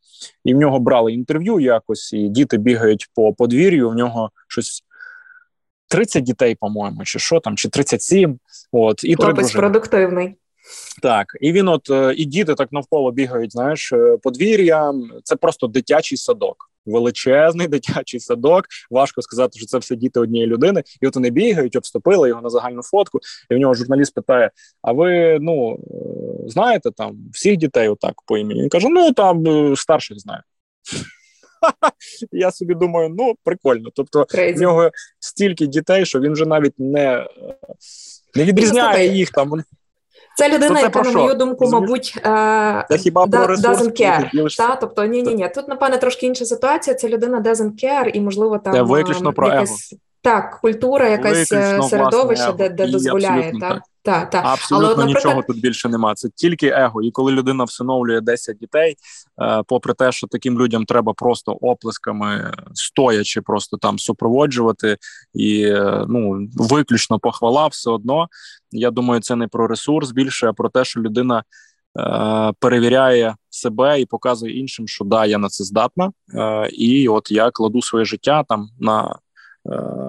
і 0.45 0.55
в 0.55 0.57
нього 0.57 0.79
брали 0.79 1.13
інтерв'ю 1.13 1.61
якось, 1.61 2.13
і 2.13 2.29
діти 2.29 2.59
бігають 2.59 3.07
по 3.15 3.33
подвір'ю. 3.35 3.91
В 3.91 3.95
нього 3.95 4.31
щось 4.49 4.83
30 5.89 6.23
дітей, 6.23 6.55
по-моєму, 6.55 7.05
чи 7.05 7.19
що 7.19 7.41
там, 7.41 7.57
чи 7.57 7.69
37. 7.69 8.39
От, 8.73 9.05
і 9.05 9.17
Хлопець 9.17 9.53
продуктивний. 9.53 10.37
Так, 11.03 11.27
і 11.41 11.53
він, 11.53 11.69
от 11.69 11.91
е, 11.91 12.15
і 12.17 12.25
діти 12.25 12.55
так 12.55 12.73
навколо 12.73 13.13
бігають. 13.13 13.53
Знаєш, 13.53 13.93
е, 13.93 14.17
подвір'ям. 14.23 15.11
Це 15.25 15.37
просто 15.37 15.67
дитячий 15.67 16.19
садок, 16.19 16.57
величезний 16.87 17.69
дитячий 17.69 18.21
садок. 18.21 18.65
Важко 18.91 19.23
сказати, 19.23 19.59
що 19.59 19.67
це 19.67 19.79
все 19.79 19.97
діти 19.97 20.21
однієї 20.21 20.51
людини. 20.51 20.83
І 21.01 21.07
от 21.07 21.15
вони 21.15 21.31
бігають, 21.31 21.77
обступили 21.77 22.29
його 22.29 22.43
на 22.43 22.51
загальну 22.51 22.83
фотку. 22.83 23.19
І 23.51 23.55
в 23.55 23.59
нього 23.59 23.75
журналіст 23.75 24.15
питає: 24.15 24.51
А 24.83 24.93
ви 24.93 25.39
ну 25.41 25.75
е, 25.75 26.51
знаєте 26.51 26.91
там 26.91 27.17
всіх 27.33 27.57
дітей? 27.57 27.89
Отак 27.89 28.15
по 28.27 28.39
імені? 28.39 28.63
Він 28.63 28.69
каже: 28.69 28.89
Ну 28.89 29.13
там 29.13 29.77
старших 29.77 30.21
знаю. 30.21 30.43
Я 32.33 32.51
собі 32.51 32.75
думаю, 32.75 33.15
ну 33.19 33.35
прикольно. 33.45 33.91
Тобто 33.95 34.21
Crazy. 34.23 34.57
в 34.57 34.61
нього 34.61 34.91
стільки 35.21 35.67
дітей, 35.67 36.07
що 36.07 36.21
він 36.21 36.33
вже 36.33 36.47
навіть 36.47 36.75
не 36.79 37.27
не 38.35 38.45
відрізняє 38.45 39.09
їх 39.09 39.31
там. 39.31 39.53
Це 40.37 40.55
людина, 40.55 40.81
яка, 40.81 41.03
на 41.03 41.11
мою 41.11 41.35
думку, 41.35 41.69
мабуть, 41.71 42.15
е, 42.17 42.87
Це 42.91 42.99
хіба 42.99 43.27
про 43.27 43.55
doesn't 43.55 44.01
care. 44.01 44.57
Та? 44.57 44.77
Тобто, 44.77 45.05
ні, 45.05 45.23
ні, 45.23 45.35
ні. 45.35 45.51
Тут, 45.55 45.69
напевне, 45.69 45.99
трошки 45.99 46.27
інша 46.27 46.45
ситуація. 46.45 46.97
Це 46.97 47.09
людина 47.09 47.41
doesn't 47.41 47.85
care, 47.85 48.09
і, 48.09 48.21
можливо, 48.21 48.59
там 48.59 48.73
Це 48.73 48.83
виключно 48.83 49.33
про 49.33 49.49
якась, 49.49 49.93
его. 49.93 50.01
Так, 50.23 50.59
культура, 50.61 51.09
якась 51.09 51.53
е, 51.53 51.57
Виключно, 51.57 51.89
середовище, 51.89 52.45
власне, 52.45 52.69
де, 52.69 52.87
де 52.87 52.93
дозволяє. 52.93 53.53
Так? 53.61 53.83
Та, 54.03 54.25
та. 54.25 54.43
Абсолютно 54.45 54.87
Але, 54.87 54.97
наприклад... 54.97 55.25
нічого 55.25 55.43
тут 55.43 55.61
більше 55.61 55.89
нема. 55.89 56.15
Це 56.15 56.29
тільки 56.35 56.67
его. 56.67 57.03
І 57.03 57.11
коли 57.11 57.33
людина 57.33 57.65
всиновлює 57.65 58.21
10 58.21 58.57
дітей, 58.59 58.97
е, 59.43 59.63
попри 59.67 59.95
те, 59.95 60.13
що 60.13 60.27
таким 60.27 60.59
людям 60.59 60.85
треба 60.85 61.13
просто 61.13 61.53
оплесками 61.53 62.55
стоячи, 62.75 63.41
просто 63.41 63.77
там 63.77 63.99
супроводжувати, 63.99 64.97
і 65.35 65.63
е, 65.63 66.05
ну 66.09 66.49
виключно 66.55 67.19
похвала, 67.19 67.67
все 67.67 67.91
одно. 67.91 68.29
Я 68.71 68.91
думаю, 68.91 69.21
це 69.21 69.37
не 69.37 69.49
про 69.49 69.67
ресурс 69.67 70.11
більше, 70.11 70.49
а 70.49 70.53
про 70.53 70.69
те, 70.69 70.85
що 70.85 71.01
людина. 71.01 71.43
Перевіряє 72.61 73.35
себе 73.51 74.01
і 74.01 74.07
показує 74.07 74.59
іншим, 74.59 74.89
що 74.89 75.05
да, 75.05 75.27
я 75.27 75.39
на 75.39 75.49
це 75.49 75.65
здатна, 75.65 76.13
і 76.73 77.09
от 77.09 77.31
я 77.31 77.51
кладу 77.51 77.83
своє 77.83 78.05
життя 78.05 78.45
там 78.49 78.69
на 78.81 79.17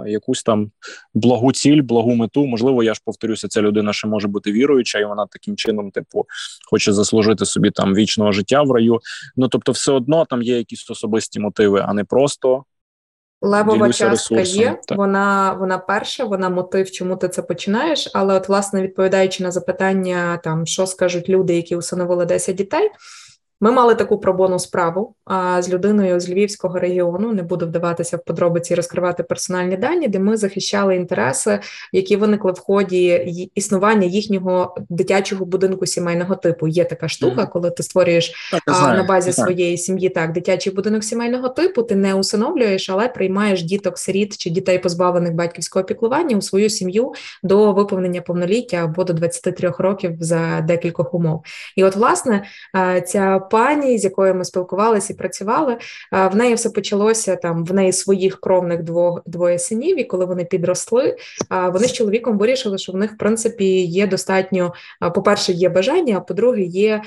якусь 0.08 0.44
там 0.44 0.72
благу 1.14 1.52
ціль, 1.52 1.82
благу 1.82 2.16
мету. 2.16 2.46
Можливо, 2.46 2.84
я 2.84 2.94
ж 2.94 3.02
повторюся, 3.06 3.48
ця 3.48 3.62
людина 3.62 3.94
ще 3.94 4.08
може 4.08 4.28
бути 4.28 4.52
віруюча, 4.52 5.00
і 5.00 5.06
вона 5.06 5.26
таким 5.32 5.56
чином, 5.56 5.92
типу, 5.92 6.26
хоче 6.72 6.94
заслужити 6.94 7.46
собі 7.46 7.72
там 7.72 7.96
вічного 7.96 8.32
життя 8.32 8.62
в 8.62 8.72
раю. 8.72 9.00
Ну 9.36 9.48
тобто, 9.48 9.72
все 9.72 9.92
одно 9.92 10.26
там 10.26 10.42
є 10.42 10.58
якісь 10.58 10.90
особисті 10.90 11.40
мотиви, 11.40 11.86
а 11.88 11.94
не 11.94 12.04
просто. 12.04 12.64
Левова 13.42 13.94
частка 13.94 14.40
є, 14.42 14.80
так. 14.88 14.98
вона 14.98 15.54
вона 15.60 15.78
перша, 15.78 16.26
вона 16.26 16.50
мотив, 16.50 16.92
чому 16.92 17.16
ти 17.16 17.30
це 17.30 17.42
починаєш. 17.42 18.12
Але, 18.14 18.34
от, 18.34 18.50
власне, 18.50 18.82
відповідаючи 18.82 19.44
на 19.44 19.52
запитання, 19.52 20.40
там 20.44 20.66
що 20.66 20.88
скажуть 20.88 21.30
люди, 21.30 21.56
які 21.56 21.76
усиновили 21.76 22.26
10 22.26 22.56
дітей, 22.56 22.90
ми 23.62 23.72
мали 23.72 23.96
таку 23.96 24.18
пробону 24.18 24.60
справу 24.60 25.16
а, 25.26 25.62
з 25.62 25.70
людиною 25.70 26.20
з 26.20 26.30
Львівського 26.30 26.80
регіону. 26.80 27.34
Не 27.34 27.44
буду 27.44 27.66
вдаватися 27.66 28.18
в 28.18 28.24
подробиці 28.24 28.76
розкривати 28.76 29.24
персональні 29.24 29.78
дані, 29.78 30.08
де 30.08 30.20
ми 30.20 30.38
захищали 30.38 30.96
інтереси, 30.96 31.60
які 31.94 32.16
виникли 32.16 32.52
в 32.52 32.60
ході 32.60 33.08
існування 33.56 34.08
їхнього 34.08 34.76
дитячого 34.90 35.46
будинку 35.46 35.86
сімейного 35.86 36.36
типу. 36.36 36.68
Є 36.68 36.86
така 36.86 37.08
штука, 37.08 37.46
коли 37.46 37.72
ти 37.72 37.84
створюєш 37.84 38.52
так, 38.52 38.62
а, 38.66 38.94
на 38.94 39.04
базі 39.04 39.32
так. 39.32 39.46
своєї 39.46 39.78
сім'ї 39.78 40.10
так 40.10 40.32
дитячий 40.32 40.74
будинок 40.74 41.04
сімейного 41.04 41.50
типу. 41.50 41.84
Ти 41.84 41.96
не 41.96 42.16
усиновлюєш, 42.16 42.90
але 42.90 43.08
приймаєш 43.08 43.64
діток 43.64 43.98
сиріт 43.98 44.38
чи 44.38 44.50
дітей, 44.50 44.80
позбавлених 44.80 45.34
батьківського 45.34 45.86
піклування 45.86 46.38
у 46.38 46.42
свою 46.42 46.70
сім'ю 46.70 47.14
до 47.44 47.74
виповнення 47.74 48.22
повноліття 48.22 48.78
або 48.78 49.04
до 49.04 49.14
23 49.14 49.72
років 49.78 50.12
за 50.20 50.62
декількох 50.62 51.14
умов. 51.14 51.44
І, 51.76 51.84
от, 51.84 51.96
власне, 51.96 52.44
ця 53.06 53.40
пані, 53.50 53.98
з 53.98 54.04
якою 54.04 54.36
ми 54.36 54.46
спілкувалися 54.46 55.14
і 55.14 55.16
працювали. 55.16 55.78
В 56.12 56.36
неї 56.36 56.54
все 56.54 56.70
почалося 56.70 57.36
там 57.36 57.66
в 57.66 57.74
неї 57.74 57.94
своїх 57.94 58.40
кровних 58.40 58.84
двох 58.84 59.22
двоє 59.26 59.60
синів. 59.60 60.00
І 60.00 60.04
коли 60.04 60.26
вони 60.26 60.46
підросли, 60.46 61.18
вони 61.50 61.88
з 61.88 61.94
чоловіком 61.94 62.38
вирішили, 62.38 62.78
що 62.78 62.92
в 62.92 62.96
них 62.96 63.14
в 63.14 63.18
принципі 63.18 63.82
є 63.82 64.08
достатньо. 64.08 64.74
По-перше, 65.16 65.52
є 65.52 65.70
бажання, 65.70 66.18
а 66.18 66.20
по-друге, 66.20 66.62
є 66.62 67.02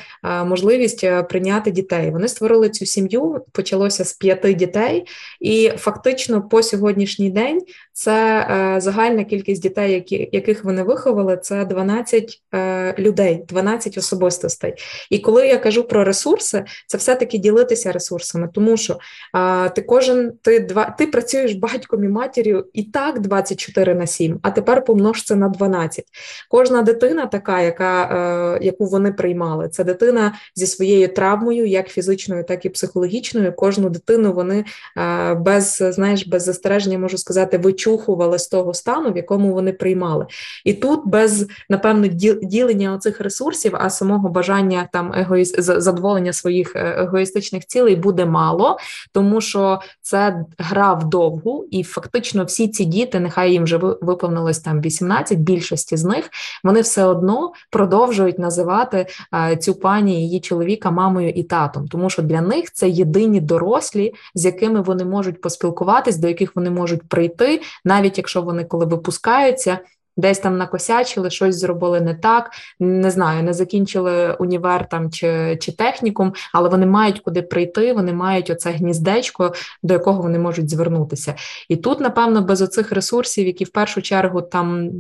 можливість 0.44 1.06
прийняти 1.28 1.70
дітей. 1.70 2.10
Вони 2.10 2.28
створили 2.28 2.68
цю 2.68 2.86
сім'ю. 2.86 3.44
Почалося 3.52 4.04
з 4.04 4.12
п'яти 4.12 4.54
дітей, 4.54 5.06
і 5.40 5.72
фактично 5.76 6.42
по 6.42 6.62
сьогоднішній 6.62 7.30
день 7.30 7.60
це 7.92 8.46
е, 8.50 8.80
загальна 8.80 9.24
кількість 9.24 9.62
дітей, 9.62 9.92
які, 9.92 10.28
яких 10.32 10.64
вони 10.64 10.82
виховали, 10.82 11.36
це 11.42 11.64
12 11.64 12.42
е, 12.54 12.94
людей, 12.98 13.44
12 13.48 13.98
особистостей. 13.98 14.74
І 15.10 15.18
коли 15.18 15.46
я 15.46 15.58
кажу 15.58 15.84
про 15.84 16.04
ресурс 16.04 16.29
ресурси, 16.30 16.64
це 16.86 16.98
все-таки 16.98 17.38
ділитися 17.38 17.92
ресурсами, 17.92 18.48
тому 18.54 18.76
що 18.76 18.98
а, 19.32 19.68
ти 19.68 19.82
кожен 19.82 20.32
ти 20.42 20.60
два 20.60 20.94
ти 20.98 21.06
працюєш 21.06 21.52
батьком 21.52 22.04
і 22.04 22.08
матір'ю 22.08 22.66
і 22.72 22.82
так 22.82 23.20
24 23.20 23.94
на 23.94 24.06
7, 24.06 24.38
а 24.42 24.50
тепер 24.50 24.84
помнож 24.84 25.24
це 25.24 25.36
на 25.36 25.48
12. 25.48 26.04
Кожна 26.48 26.82
дитина, 26.82 27.26
така, 27.26 27.60
яка 27.60 28.02
е, 28.02 28.64
яку 28.64 28.86
вони 28.86 29.12
приймали, 29.12 29.68
це 29.68 29.84
дитина 29.84 30.34
зі 30.54 30.66
своєю 30.66 31.08
травмою, 31.08 31.66
як 31.66 31.88
фізичною, 31.88 32.44
так 32.44 32.64
і 32.64 32.68
психологічною. 32.68 33.52
Кожну 33.52 33.90
дитину 33.90 34.32
вони 34.32 34.64
е, 34.98 35.34
без 35.34 35.82
знаєш, 35.88 36.26
без 36.26 36.42
застереження 36.42 36.98
можу 36.98 37.18
сказати, 37.18 37.58
вичухували 37.58 38.38
з 38.38 38.48
того 38.48 38.74
стану, 38.74 39.12
в 39.12 39.16
якому 39.16 39.52
вони 39.52 39.72
приймали. 39.72 40.26
І 40.64 40.74
тут 40.74 41.00
без 41.04 41.46
напевно 41.68 42.06
ділення 42.42 42.94
оцих 42.94 43.20
ресурсів, 43.20 43.72
а 43.74 43.90
самого 43.90 44.28
бажання 44.28 44.88
там 44.92 45.12
егоїз... 45.14 45.54
задоволення 45.58 46.19
своїх 46.32 46.76
е, 46.76 46.94
егоїстичних 46.98 47.66
цілей 47.66 47.96
буде 47.96 48.26
мало, 48.26 48.78
тому 49.12 49.40
що 49.40 49.80
це 50.02 50.44
гра 50.58 50.94
вдовгу, 50.94 51.66
і 51.70 51.82
фактично 51.82 52.44
всі 52.44 52.68
ці 52.68 52.84
діти, 52.84 53.20
нехай 53.20 53.52
їм 53.52 53.64
вже 53.64 53.76
виповнилось 53.76 54.58
там 54.58 54.80
18, 54.80 55.38
більшості 55.38 55.96
з 55.96 56.04
них 56.04 56.30
вони 56.64 56.80
все 56.80 57.04
одно 57.04 57.52
продовжують 57.70 58.38
називати 58.38 59.06
е, 59.34 59.56
цю 59.56 59.74
пані 59.74 60.22
її 60.22 60.40
чоловіка 60.40 60.90
мамою 60.90 61.30
і 61.30 61.42
татом, 61.42 61.88
тому 61.88 62.10
що 62.10 62.22
для 62.22 62.40
них 62.40 62.72
це 62.72 62.88
єдині 62.88 63.40
дорослі, 63.40 64.12
з 64.34 64.44
якими 64.44 64.80
вони 64.80 65.04
можуть 65.04 65.40
поспілкуватись, 65.40 66.16
до 66.16 66.28
яких 66.28 66.56
вони 66.56 66.70
можуть 66.70 67.08
прийти, 67.08 67.60
навіть 67.84 68.18
якщо 68.18 68.42
вони 68.42 68.64
коли 68.64 68.86
випускаються 68.86 69.78
десь 70.20 70.38
там 70.38 70.58
накосячили, 70.58 71.30
щось 71.30 71.56
зробили 71.56 72.00
не 72.00 72.14
так. 72.14 72.50
Не 72.80 73.10
знаю, 73.10 73.42
не 73.42 73.52
закінчили 73.52 74.36
універ 74.38 74.88
там 74.88 75.10
чи 75.10 75.58
чи 75.60 75.72
технікум, 75.72 76.32
але 76.52 76.68
вони 76.68 76.86
мають 76.86 77.20
куди 77.20 77.42
прийти, 77.42 77.92
вони 77.92 78.12
мають 78.12 78.50
оце 78.50 78.70
гніздечко, 78.70 79.52
до 79.82 79.94
якого 79.94 80.22
вони 80.22 80.38
можуть 80.38 80.70
звернутися. 80.70 81.34
І 81.68 81.76
тут, 81.76 82.00
напевно, 82.00 82.42
без 82.42 82.62
оцих 82.62 82.92
ресурсів, 82.92 83.46
які 83.46 83.64
в 83.64 83.70
першу 83.70 84.02
чергу 84.02 84.42
там 84.42 84.90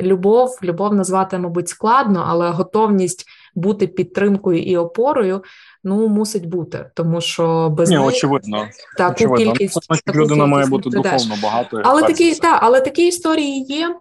любов, 0.00 0.58
любов 0.62 0.94
назвати, 0.94 1.38
мабуть, 1.38 1.68
складно, 1.68 2.24
але 2.28 2.50
готовність 2.50 3.26
бути 3.54 3.86
підтримкою 3.86 4.62
і 4.62 4.76
опорою. 4.76 5.42
Ну, 5.84 6.08
мусить 6.08 6.46
бути, 6.46 6.90
тому 6.94 7.20
що 7.20 7.70
без 7.70 7.90
Ні, 7.90 7.96
них 7.96 8.06
очевидно. 8.06 8.68
таку 8.96 9.12
очевидно. 9.12 9.52
кількість 9.52 9.86
ну, 9.90 9.96
таку 10.04 10.18
людина 10.18 10.34
кількість 10.34 10.52
має 10.52 10.66
бути 10.66 10.90
духовно 10.90 11.34
багато. 11.42 11.82
Але 11.84 12.02
такі 12.02 12.34
та 12.34 12.58
але 12.62 12.80
такі 12.80 13.06
історії 13.06 13.64
є. 13.68 13.96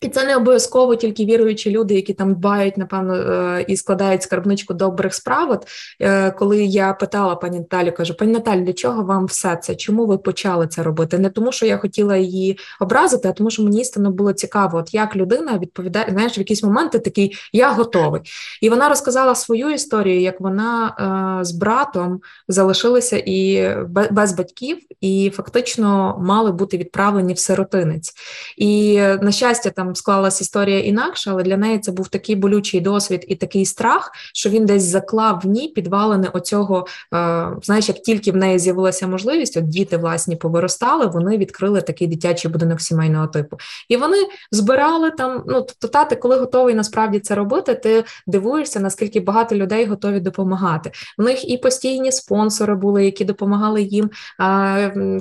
І 0.00 0.08
це 0.08 0.24
не 0.24 0.36
обов'язково 0.36 0.96
тільки 0.96 1.24
віруючі 1.24 1.70
люди, 1.70 1.94
які 1.94 2.14
там 2.14 2.34
дбають, 2.34 2.76
напевно, 2.76 3.14
е, 3.14 3.64
і 3.68 3.76
складають 3.76 4.22
скарбничку 4.22 4.74
добрих 4.74 5.14
справ. 5.14 5.50
От 5.50 5.66
е, 6.00 6.30
коли 6.30 6.64
я 6.64 6.92
питала 6.92 7.36
пані 7.36 7.58
Наталю, 7.58 7.92
кажу, 7.92 8.14
пані 8.14 8.32
Наталі, 8.32 8.60
для 8.60 8.72
чого 8.72 9.02
вам 9.02 9.26
все 9.26 9.56
це? 9.56 9.74
Чому 9.74 10.06
ви 10.06 10.18
почали 10.18 10.66
це 10.66 10.82
робити? 10.82 11.18
Не 11.18 11.30
тому, 11.30 11.52
що 11.52 11.66
я 11.66 11.78
хотіла 11.78 12.16
її 12.16 12.58
образити, 12.80 13.28
а 13.28 13.32
тому, 13.32 13.50
що 13.50 13.62
мені 13.62 13.80
істинно 13.80 14.10
було 14.10 14.32
цікаво, 14.32 14.78
от 14.78 14.94
як 14.94 15.16
людина 15.16 15.58
відповідає, 15.58 16.06
знаєш, 16.10 16.38
в 16.38 16.38
якісь 16.38 16.62
моменти 16.62 16.98
такий 16.98 17.36
я 17.52 17.72
готовий. 17.72 18.20
І 18.60 18.70
вона 18.70 18.88
розказала 18.88 19.34
свою 19.34 19.70
історію, 19.70 20.20
як 20.20 20.40
вона 20.40 20.96
е, 21.40 21.44
з 21.44 21.52
братом 21.52 22.20
залишилася 22.48 23.22
і 23.26 23.74
без 24.10 24.32
батьків, 24.32 24.78
і 25.00 25.32
фактично 25.34 26.18
мали 26.20 26.52
бути 26.52 26.76
відправлені 26.76 27.32
в 27.32 27.38
сиротинець. 27.38 28.12
І 28.56 29.00
на 29.00 29.32
щастя, 29.32 29.70
там 29.70 29.89
склалась 29.94 30.40
історія 30.40 30.80
інакше, 30.80 31.30
але 31.30 31.42
для 31.42 31.56
неї 31.56 31.78
це 31.78 31.92
був 31.92 32.08
такий 32.08 32.36
болючий 32.36 32.80
досвід 32.80 33.24
і 33.28 33.36
такий 33.36 33.66
страх, 33.66 34.12
що 34.34 34.50
він 34.50 34.66
десь 34.66 34.82
заклав 34.82 35.40
в 35.44 35.46
ній 35.46 35.68
підвалини 35.68 36.28
оцього. 36.32 36.86
Е, 37.14 37.48
знаєш, 37.62 37.88
як 37.88 37.98
тільки 37.98 38.32
в 38.32 38.36
неї 38.36 38.58
з'явилася 38.58 39.06
можливість, 39.06 39.56
от 39.56 39.68
діти 39.68 39.96
власні 39.96 40.36
повиростали, 40.36 41.06
вони 41.06 41.36
відкрили 41.36 41.80
такий 41.80 42.06
дитячий 42.06 42.50
будинок 42.50 42.80
сімейного 42.80 43.26
типу. 43.26 43.56
І 43.88 43.96
вони 43.96 44.16
збирали 44.50 45.10
там. 45.10 45.42
Ну 45.46 45.60
тобто, 45.62 45.88
тати, 45.88 46.16
коли 46.16 46.36
готовий 46.36 46.74
насправді 46.74 47.18
це 47.18 47.34
робити, 47.34 47.74
ти 47.74 48.04
дивуєшся, 48.26 48.80
наскільки 48.80 49.20
багато 49.20 49.54
людей 49.54 49.86
готові 49.86 50.20
допомагати. 50.20 50.90
В 51.18 51.22
них 51.22 51.50
і 51.50 51.56
постійні 51.56 52.12
спонсори 52.12 52.74
були, 52.74 53.04
які 53.04 53.24
допомагали 53.24 53.82
їм 53.82 54.10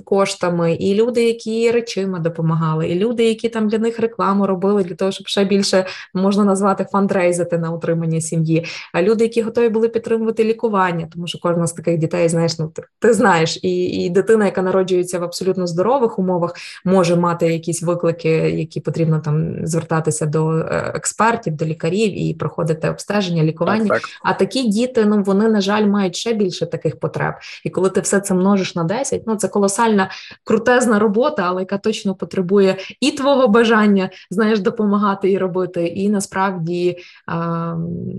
коштами, 0.03 0.73
і 0.73 0.95
люди, 0.95 1.23
які 1.23 1.71
речима 1.71 2.19
допомагали, 2.19 2.89
і 2.89 2.95
люди, 2.95 3.25
які 3.25 3.49
там 3.49 3.67
для 3.67 3.77
них 3.77 3.99
рекламу 3.99 4.47
робили 4.47 4.59
робили 4.60 4.84
для 4.84 4.95
того, 4.95 5.11
щоб 5.11 5.27
ще 5.27 5.45
більше 5.45 5.86
можна 6.14 6.44
назвати 6.44 6.86
фандрейзити 6.91 7.57
на 7.57 7.72
утримання 7.72 8.22
сім'ї. 8.22 8.65
А 8.94 9.02
люди, 9.02 9.23
які 9.23 9.41
готові 9.41 9.69
були 9.69 9.90
підтримувати 9.90 10.44
лікування, 10.44 11.07
тому 11.14 11.27
що 11.27 11.40
кожна 11.40 11.68
з 11.68 11.73
таких 11.73 11.98
дітей, 11.98 12.30
знаєш, 12.30 12.60
ну 12.60 12.68
ти, 12.68 12.84
ти 12.99 13.14
знаєш, 13.14 13.60
і 13.64 13.86
і 13.86 14.10
дитина, 14.10 14.45
яка 14.45 14.61
народжується 14.61 15.19
в 15.19 15.23
абсолютно 15.23 15.68
здорових 15.68 16.19
умовах, 16.19 16.53
може 16.86 17.15
мати 17.15 17.53
якісь 17.53 17.84
виклики, 17.84 18.30
які 18.30 18.80
потрібно 18.80 19.19
там 19.19 19.68
звертатися 19.68 20.26
до 20.26 20.52
е, 20.52 20.91
експертів, 20.95 21.56
до 21.56 21.65
лікарів 21.65 22.22
і 22.22 22.34
проходити 22.34 22.90
обстеження, 22.90 23.44
лікування. 23.44 23.88
Так, 23.88 24.02
так. 24.02 24.10
А 24.23 24.34
такі 24.34 24.68
діти, 24.68 25.06
ну 25.06 25.23
вони 25.23 25.49
на 25.49 25.61
жаль 25.61 25.86
мають 25.86 26.15
ще 26.15 26.34
більше 26.34 26.65
таких 26.65 26.99
потреб. 26.99 27.34
І 27.65 27.69
коли 27.69 27.90
ти 27.90 28.02
все 28.02 28.19
це 28.19 28.34
множиш 28.34 28.76
на 28.76 28.84
10, 28.84 29.22
ну 29.27 29.36
це 29.36 29.48
колосальна 29.48 30.10
крутезна 30.44 30.99
робота, 30.99 31.44
але 31.45 31.61
яка 31.61 31.77
точно 31.77 32.15
потребує 32.15 32.77
і 33.02 33.11
твого 33.11 33.48
бажання 33.48 34.10
знаєш, 34.31 34.48
теж 34.49 34.59
допомагати 34.59 35.31
і 35.31 35.38
робити, 35.38 35.88
і 35.88 36.09
насправді 36.09 36.97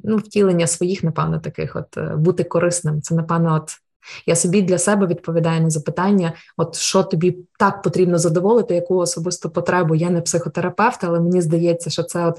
ну, 0.05 0.17
втілення 0.17 0.67
своїх, 0.67 1.05
напевно, 1.05 1.39
таких 1.39 1.77
от 1.77 1.97
е, 1.97 2.17
бути 2.17 2.45
корисним. 2.45 3.03
Це 3.03 3.15
напевно, 3.15 3.55
от. 3.55 3.71
Я 4.27 4.37
собі 4.37 4.63
для 4.63 4.79
себе 4.79 5.07
відповідаю 5.07 5.61
на 5.61 5.71
запитання, 5.71 6.33
от 6.57 6.77
що 6.77 7.03
тобі 7.03 7.39
так 7.59 7.83
потрібно 7.83 8.19
задоволити, 8.19 8.75
яку 8.75 8.97
особисту 8.97 9.51
потребу. 9.51 9.95
Я 9.95 10.11
не 10.11 10.21
психотерапевт, 10.21 11.05
але 11.05 11.21
мені 11.21 11.41
здається, 11.41 11.91
що 11.91 12.03
це 12.03 12.27
от 12.27 12.39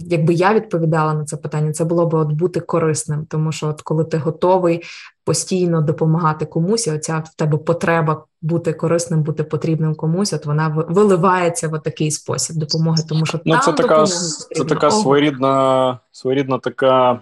якби 0.00 0.34
я 0.34 0.54
відповідала 0.54 1.14
на 1.14 1.24
це 1.24 1.36
питання, 1.36 1.72
це 1.72 1.84
було 1.84 2.06
б 2.06 2.14
от 2.14 2.32
бути 2.32 2.60
корисним, 2.60 3.26
тому 3.30 3.52
що 3.52 3.68
от 3.68 3.82
коли 3.82 4.04
ти 4.04 4.18
готовий 4.18 4.82
постійно 5.24 5.80
допомагати 5.80 6.46
комусь, 6.46 6.86
і 6.86 6.92
оця 6.92 7.18
в 7.26 7.34
тебе 7.34 7.58
потреба 7.58 8.24
бути 8.42 8.72
корисним, 8.72 9.22
бути 9.22 9.44
потрібним 9.44 9.94
комусь, 9.94 10.32
от 10.32 10.46
вона 10.46 10.84
виливається 10.88 11.68
в 11.68 11.78
такий 11.78 12.10
спосіб 12.10 12.56
допомоги, 12.56 13.02
тому 13.08 13.26
що 13.26 13.40
ну, 13.44 13.52
там 13.52 13.62
це 13.62 13.72
така 13.72 14.06
це 14.06 14.64
така 14.68 14.90
своєрідна, 14.90 15.98
своєрідна 16.12 16.58
така, 16.58 17.20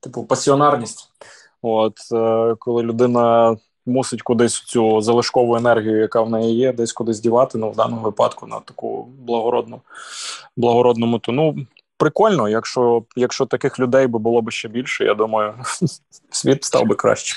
типу, 0.00 0.24
пасіонарність. 0.24 1.10
От 1.62 1.98
е, 2.12 2.54
коли 2.58 2.82
людина. 2.82 3.56
Мусить 3.86 4.22
кудись 4.22 4.62
цю 4.62 5.00
залишкову 5.00 5.56
енергію, 5.56 6.00
яка 6.00 6.22
в 6.22 6.30
неї 6.30 6.56
є, 6.56 6.72
десь 6.72 6.92
кудись 6.92 7.20
дівати, 7.20 7.58
ну 7.58 7.70
в 7.70 7.76
даному 7.76 8.02
випадку 8.02 8.46
на 8.46 8.60
таку 8.60 9.08
благородну 9.18 9.80
благородному 10.56 11.18
тону 11.18 11.56
прикольно, 12.02 12.48
якщо 12.48 13.04
якщо 13.16 13.46
таких 13.46 13.78
людей 13.78 14.06
би 14.06 14.18
було 14.18 14.42
б 14.42 14.50
ще 14.50 14.68
більше, 14.68 15.04
я 15.04 15.14
думаю, 15.14 15.54
світ 16.30 16.64
став 16.64 16.86
би 16.86 16.94
краще. 16.94 17.36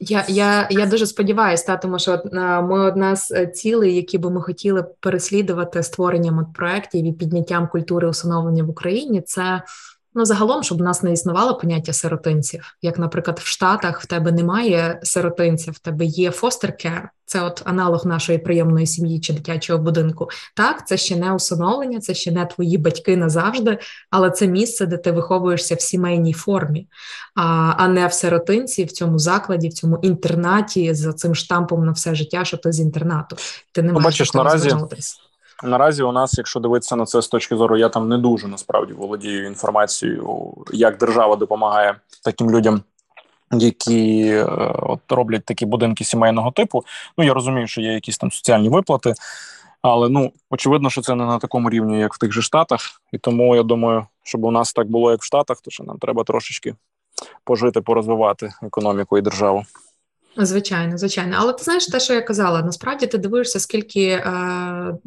Я 0.00 0.24
я, 0.28 0.68
я 0.70 0.86
дуже 0.86 1.06
сподіваюся, 1.06 1.66
та, 1.66 1.76
тому 1.76 1.98
що 1.98 2.22
ми 2.62 2.80
одна 2.80 3.16
з 3.16 3.30
е, 3.30 3.46
цілей, 3.46 3.94
які 3.94 4.18
би 4.18 4.30
ми 4.30 4.40
хотіли 4.40 4.84
переслідувати 5.00 5.82
створенням 5.82 6.38
от 6.38 6.46
проєктів 6.54 7.06
і 7.06 7.12
підняттям 7.12 7.68
культури 7.68 8.08
усиновлення 8.08 8.64
в 8.64 8.70
Україні, 8.70 9.20
це 9.20 9.62
Ну, 10.14 10.24
загалом, 10.24 10.62
щоб 10.62 10.80
у 10.80 10.84
нас 10.84 11.02
не 11.02 11.12
існувало 11.12 11.54
поняття 11.54 11.92
сиротинців. 11.92 12.76
Як, 12.82 12.98
наприклад, 12.98 13.38
в 13.38 13.46
Штатах 13.46 14.02
в 14.02 14.06
тебе 14.06 14.32
немає 14.32 15.00
сиротинців, 15.02 15.74
в 15.74 15.78
тебе 15.78 16.04
є 16.04 16.30
фостер-кер, 16.30 17.08
це 17.26 17.42
от 17.42 17.62
аналог 17.64 18.06
нашої 18.06 18.38
приємної 18.38 18.86
сім'ї 18.86 19.20
чи 19.20 19.32
дитячого 19.32 19.78
будинку. 19.78 20.28
Так, 20.56 20.86
це 20.86 20.96
ще 20.96 21.16
не 21.16 21.32
усиновлення, 21.32 22.00
це 22.00 22.14
ще 22.14 22.32
не 22.32 22.46
твої 22.46 22.78
батьки 22.78 23.16
назавжди, 23.16 23.78
але 24.10 24.30
це 24.30 24.46
місце, 24.46 24.86
де 24.86 24.96
ти 24.96 25.12
виховуєшся 25.12 25.74
в 25.74 25.80
сімейній 25.80 26.32
формі, 26.32 26.86
а 27.34 27.74
а 27.78 27.88
не 27.88 28.06
в 28.06 28.12
сиротинці, 28.12 28.84
в 28.84 28.92
цьому 28.92 29.18
закладі, 29.18 29.68
в 29.68 29.72
цьому 29.72 29.98
інтернаті 30.02 30.94
за 30.94 31.12
цим 31.12 31.34
штампом 31.34 31.84
на 31.84 31.92
все 31.92 32.14
життя, 32.14 32.44
що 32.44 32.56
ти 32.56 32.72
з 32.72 32.80
інтернату. 32.80 33.36
Ти 33.72 33.82
не 33.82 33.92
ну, 33.92 34.00
маєш 34.00 34.04
бачиш, 34.04 34.34
наразі. 34.34 34.70
Наразі 35.62 36.02
у 36.02 36.12
нас, 36.12 36.38
якщо 36.38 36.60
дивитися 36.60 36.96
на 36.96 37.06
це 37.06 37.22
з 37.22 37.28
точки 37.28 37.56
зору, 37.56 37.76
я 37.76 37.88
там 37.88 38.08
не 38.08 38.18
дуже 38.18 38.48
насправді 38.48 38.92
володію 38.92 39.46
інформацією, 39.46 40.54
як 40.72 40.98
держава 40.98 41.36
допомагає 41.36 41.94
таким 42.24 42.50
людям, 42.50 42.82
які 43.52 44.28
е, 44.28 44.44
от 44.82 45.00
роблять 45.08 45.44
такі 45.44 45.66
будинки 45.66 46.04
сімейного 46.04 46.50
типу. 46.50 46.84
Ну 47.18 47.24
я 47.24 47.34
розумію, 47.34 47.66
що 47.66 47.80
є 47.80 47.92
якісь 47.92 48.18
там 48.18 48.30
соціальні 48.30 48.68
виплати, 48.68 49.14
але 49.82 50.08
ну 50.08 50.32
очевидно, 50.50 50.90
що 50.90 51.00
це 51.00 51.14
не 51.14 51.24
на 51.24 51.38
такому 51.38 51.70
рівні, 51.70 52.00
як 52.00 52.14
в 52.14 52.18
тих 52.18 52.32
же 52.32 52.42
штатах. 52.42 52.80
І 53.12 53.18
тому 53.18 53.56
я 53.56 53.62
думаю, 53.62 54.06
щоб 54.22 54.44
у 54.44 54.50
нас 54.50 54.72
так 54.72 54.90
було, 54.90 55.10
як 55.10 55.20
в 55.20 55.24
Штатах, 55.24 55.60
то 55.60 55.70
що 55.70 55.84
нам 55.84 55.98
треба 55.98 56.24
трошечки 56.24 56.74
пожити, 57.44 57.80
порозвивати 57.80 58.52
економіку 58.62 59.18
і 59.18 59.22
державу. 59.22 59.64
Звичайно, 60.40 60.98
звичайно, 60.98 61.36
але 61.38 61.52
ти 61.52 61.64
знаєш 61.64 61.86
те, 61.86 62.00
що 62.00 62.14
я 62.14 62.20
казала. 62.20 62.62
Насправді 62.62 63.06
ти 63.06 63.18
дивишся, 63.18 63.60
скільки 63.60 64.04
е, 64.04 64.22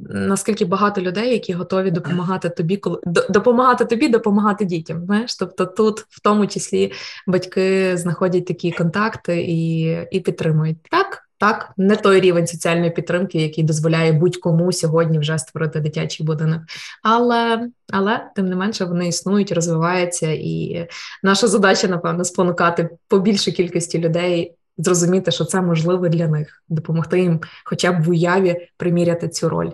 наскільки 0.10 0.66
багато 0.66 1.02
людей, 1.02 1.32
які 1.32 1.54
готові 1.54 1.92
допомагати 1.92 2.50
тобі, 2.50 2.78
коли 2.78 2.98
допомагати 3.30 3.86
тобі, 3.86 4.08
допомагати 4.08 4.66
дітям. 4.66 5.06
Знаєш, 5.06 5.36
тобто 5.36 5.66
тут 5.66 6.00
в 6.00 6.20
тому 6.22 6.48
числі 6.48 6.92
батьки 7.28 7.98
знаходять 7.98 8.46
такі 8.46 8.72
контакти 8.72 9.42
і, 9.42 9.82
і 10.12 10.20
підтримують 10.20 10.78
так. 10.92 11.28
Так, 11.38 11.72
не 11.78 11.96
той 11.96 12.20
рівень 12.20 12.48
соціальної 12.48 12.92
підтримки, 12.92 13.42
який 13.42 13.64
дозволяє 13.64 14.12
будь-кому 14.12 14.72
сьогодні 14.72 15.20
вже 15.20 15.38
створити 15.38 15.80
дитячий 15.80 16.26
будинок, 16.26 16.62
але 17.04 17.70
але 17.92 18.30
тим 18.36 18.50
не 18.50 18.56
менше 18.56 18.86
вони 18.86 19.08
існують, 19.08 19.52
розвиваються, 19.52 20.28
і 20.32 20.88
наша 21.24 21.48
задача, 21.48 21.88
напевно, 21.88 22.24
спонукати 22.24 22.90
побільше 23.08 23.52
кількості 23.52 24.00
людей 24.00 24.56
зрозуміти, 24.84 25.32
що 25.32 25.46
це 25.46 25.62
можливо 25.62 26.10
для 26.10 26.28
них, 26.28 26.64
допомогти 26.70 27.22
їм, 27.22 27.40
хоча 27.66 27.92
б 27.92 28.04
в 28.04 28.10
уяві 28.10 28.68
приміряти 28.78 29.30
цю 29.30 29.50
роль. 29.50 29.70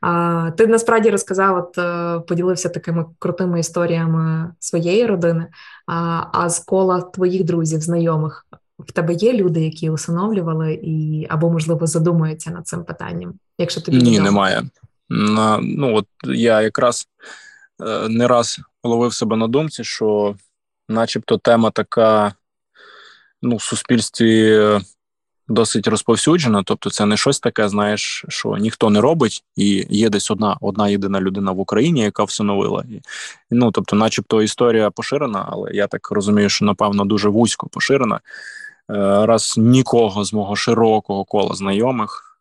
А, 0.00 0.50
Ти 0.56 0.66
насправді 0.66 1.10
розказав, 1.10 1.56
от 1.56 1.78
е, 1.78 2.20
поділився 2.20 2.68
такими 2.68 3.04
крутими 3.18 3.60
історіями 3.60 4.54
своєї 4.58 5.06
родини. 5.06 5.46
А 5.86 6.24
а 6.32 6.48
з 6.48 6.58
кола 6.58 7.00
твоїх 7.00 7.44
друзів, 7.44 7.80
знайомих, 7.80 8.46
в 8.78 8.92
тебе 8.92 9.14
є 9.14 9.32
люди, 9.32 9.60
які 9.60 9.90
усиновлювали 9.90 10.74
і 10.82 11.26
або, 11.30 11.50
можливо, 11.50 11.86
задумуються 11.86 12.50
над 12.50 12.66
цим 12.66 12.84
питанням? 12.84 13.34
Якщо 13.58 13.80
тобі 13.80 13.98
ні, 13.98 14.20
немає. 14.20 14.62
Ну 15.60 15.96
от 15.96 16.06
я 16.24 16.62
якраз 16.62 17.08
е, 17.86 18.08
не 18.08 18.28
раз 18.28 18.60
ловив 18.84 19.14
себе 19.14 19.36
на 19.36 19.48
думці, 19.48 19.84
що, 19.84 20.34
начебто, 20.88 21.38
тема 21.38 21.70
така 21.70 22.32
ну, 23.42 23.56
в 23.56 23.62
суспільстві 23.62 24.58
е, 24.58 24.80
досить 25.48 25.86
розповсюджена. 25.86 26.62
Тобто, 26.62 26.90
це 26.90 27.06
не 27.06 27.16
щось 27.16 27.40
таке, 27.40 27.68
знаєш, 27.68 28.24
що 28.28 28.56
ніхто 28.56 28.90
не 28.90 29.00
робить, 29.00 29.44
і 29.56 29.86
є 29.90 30.10
десь 30.10 30.30
одна 30.30 30.56
одна 30.60 30.88
єдина 30.88 31.20
людина 31.20 31.52
в 31.52 31.60
Україні, 31.60 32.00
яка 32.00 32.24
всиновила. 32.24 32.84
І, 32.90 33.00
Ну 33.50 33.70
тобто, 33.70 33.96
начебто, 33.96 34.42
історія 34.42 34.90
поширена, 34.90 35.48
але 35.50 35.70
я 35.72 35.86
так 35.86 36.10
розумію, 36.10 36.48
що 36.48 36.64
напевно 36.64 37.04
дуже 37.04 37.28
вузько 37.28 37.66
поширена. 37.66 38.20
Е, 38.90 39.26
раз 39.26 39.54
нікого 39.58 40.24
з 40.24 40.32
мого 40.32 40.56
широкого 40.56 41.24
кола 41.24 41.54
знайомих, 41.54 42.40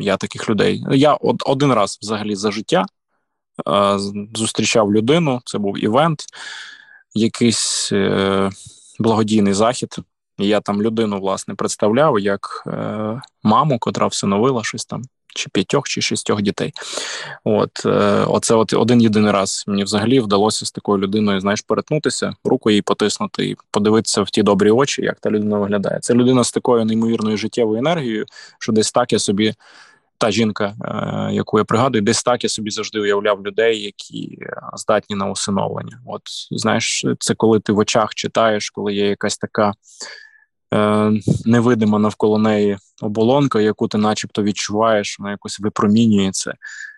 я 0.00 0.16
таких 0.16 0.50
людей. 0.50 0.84
Я 0.90 1.14
од, 1.14 1.42
один 1.46 1.72
раз 1.72 1.98
взагалі 2.02 2.36
за 2.36 2.50
життя 2.50 2.86
е, 3.68 3.98
зустрічав 4.34 4.92
людину. 4.92 5.40
Це 5.44 5.58
був 5.58 5.84
івент, 5.84 6.24
якийсь 7.14 7.92
благодійний 8.98 9.54
захід. 9.54 9.96
Я 10.38 10.60
там 10.60 10.82
людину 10.82 11.20
власне 11.20 11.54
представляв 11.54 12.20
як 12.20 12.64
е, 12.66 13.20
маму, 13.42 13.78
котра 13.78 14.06
всиновила 14.06 14.64
щось 14.64 14.84
там, 14.84 15.02
чи 15.34 15.48
п'ятьох, 15.52 15.88
чи 15.88 16.00
шістьох 16.00 16.42
дітей. 16.42 16.72
От 17.44 17.86
е, 17.86 18.24
оце 18.28 18.54
от 18.54 18.72
один 18.72 19.00
єдиний 19.00 19.32
раз 19.32 19.64
мені 19.66 19.84
взагалі 19.84 20.20
вдалося 20.20 20.66
з 20.66 20.72
такою 20.72 20.98
людиною, 20.98 21.40
знаєш, 21.40 21.60
перетнутися, 21.60 22.34
руку 22.44 22.70
їй 22.70 22.82
потиснути 22.82 23.48
і 23.48 23.56
подивитися 23.70 24.22
в 24.22 24.30
ті 24.30 24.42
добрі 24.42 24.70
очі, 24.70 25.02
як 25.02 25.20
та 25.20 25.30
людина 25.30 25.58
виглядає. 25.58 25.98
Це 26.00 26.14
людина 26.14 26.44
з 26.44 26.52
такою 26.52 26.84
неймовірною 26.84 27.36
життєвою 27.36 27.78
енергією, 27.78 28.26
що 28.58 28.72
десь 28.72 28.92
так 28.92 29.12
я 29.12 29.18
собі 29.18 29.54
та 30.18 30.30
жінка, 30.30 30.74
е, 30.84 31.34
яку 31.34 31.58
я 31.58 31.64
пригадую, 31.64 32.02
десь 32.02 32.22
так 32.22 32.44
я 32.44 32.50
собі 32.50 32.70
завжди 32.70 33.00
уявляв 33.00 33.46
людей, 33.46 33.82
які 33.82 34.38
е, 34.42 34.60
здатні 34.74 35.16
на 35.16 35.30
усиновлення. 35.30 36.00
От 36.06 36.22
знаєш, 36.50 37.06
це 37.18 37.34
коли 37.34 37.60
ти 37.60 37.72
в 37.72 37.78
очах 37.78 38.14
читаєш, 38.14 38.70
коли 38.70 38.94
є 38.94 39.08
якась 39.08 39.38
така 39.38 39.72
е, 40.74 41.12
невидима 41.44 41.98
навколо 41.98 42.38
неї 42.38 42.78
оболонка, 43.02 43.60
яку 43.60 43.88
ти, 43.88 43.98
начебто, 43.98 44.42
відчуваєш, 44.42 45.18
вона 45.18 45.30
якось 45.30 45.60
випромінюється, 45.60 46.54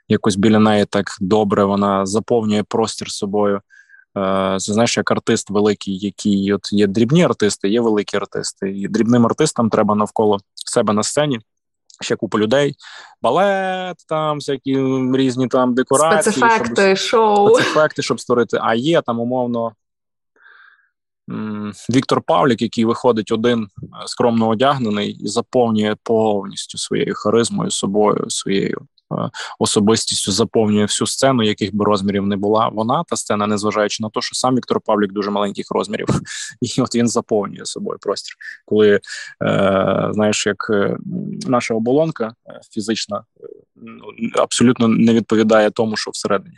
якось 0.09 0.37
біля 0.37 0.59
неї 0.59 0.85
так 0.85 1.07
добре, 1.21 1.65
вона 1.65 2.07
заповнює 2.07 2.63
простір 2.63 3.11
собою. 3.11 3.61
Е, 4.19 4.57
це 4.61 4.73
знаєш, 4.73 4.97
як 4.97 5.11
артист 5.11 5.51
великий, 5.51 5.99
який 5.99 6.53
от 6.53 6.73
є 6.73 6.87
дрібні 6.87 7.25
артисти, 7.25 7.69
є 7.69 7.81
великі 7.81 8.17
артисти, 8.17 8.71
і 8.71 8.89
дрібним 8.89 9.27
артистам 9.27 9.71
треба 9.71 9.95
навколо 9.95 10.39
себе 10.55 10.93
на 10.93 11.03
сцені 11.03 11.41
ще 12.01 12.17
купа 12.17 12.39
людей, 12.39 12.75
балет, 13.23 13.97
там 14.09 14.37
всякі 14.37 14.79
різні 15.15 15.49
там 15.49 15.75
декорації, 15.75 16.33
спецефекти, 16.33 16.97
щоб, 16.97 17.09
шоу. 17.09 17.55
Спецефекти, 17.55 18.03
щоб 18.03 18.21
створити. 18.21 18.59
А 18.63 18.75
є 18.75 19.03
там 19.03 19.21
умовно 19.21 19.73
Віктор 21.91 22.23
Павлік, 22.23 22.63
який 22.63 22.85
виходить 22.85 23.33
один 23.33 23.63
е, 23.63 23.87
скромно 24.07 24.49
одягнений 24.49 25.11
і 25.11 25.27
заповнює 25.27 25.97
повністю 26.03 26.79
своєю 26.79 27.15
харизмою, 27.15 27.71
собою, 27.71 28.25
своєю 28.29 28.87
особистістю 29.59 30.33
заповнює 30.33 30.83
всю 30.83 31.07
сцену, 31.07 31.43
яких 31.43 31.75
би 31.75 31.85
розмірів 31.85 32.27
не 32.27 32.37
була 32.37 32.69
вона 32.69 33.05
та 33.09 33.17
сцена, 33.17 33.47
незважаючи 33.47 34.03
на 34.03 34.11
те, 34.11 34.21
що 34.21 34.35
сам 34.35 34.57
Віктор 34.57 34.81
Павлік 34.81 35.13
дуже 35.13 35.31
маленьких 35.31 35.67
розмірів, 35.71 36.09
і 36.61 36.83
от 36.83 36.95
він 36.95 37.09
заповнює 37.09 37.65
собою 37.65 37.99
простір, 38.01 38.35
коли 38.65 38.95
е, 38.95 39.01
знаєш, 40.13 40.47
як 40.47 40.67
е, 40.71 40.97
наша 41.47 41.75
оболонка 41.75 42.35
е, 42.49 42.61
фізична. 42.71 43.25
Ну, 43.83 44.05
абсолютно 44.43 44.89
не 44.89 45.15
відповідає 45.15 45.71
тому, 45.71 45.97
що 45.97 46.11
всередині, 46.11 46.57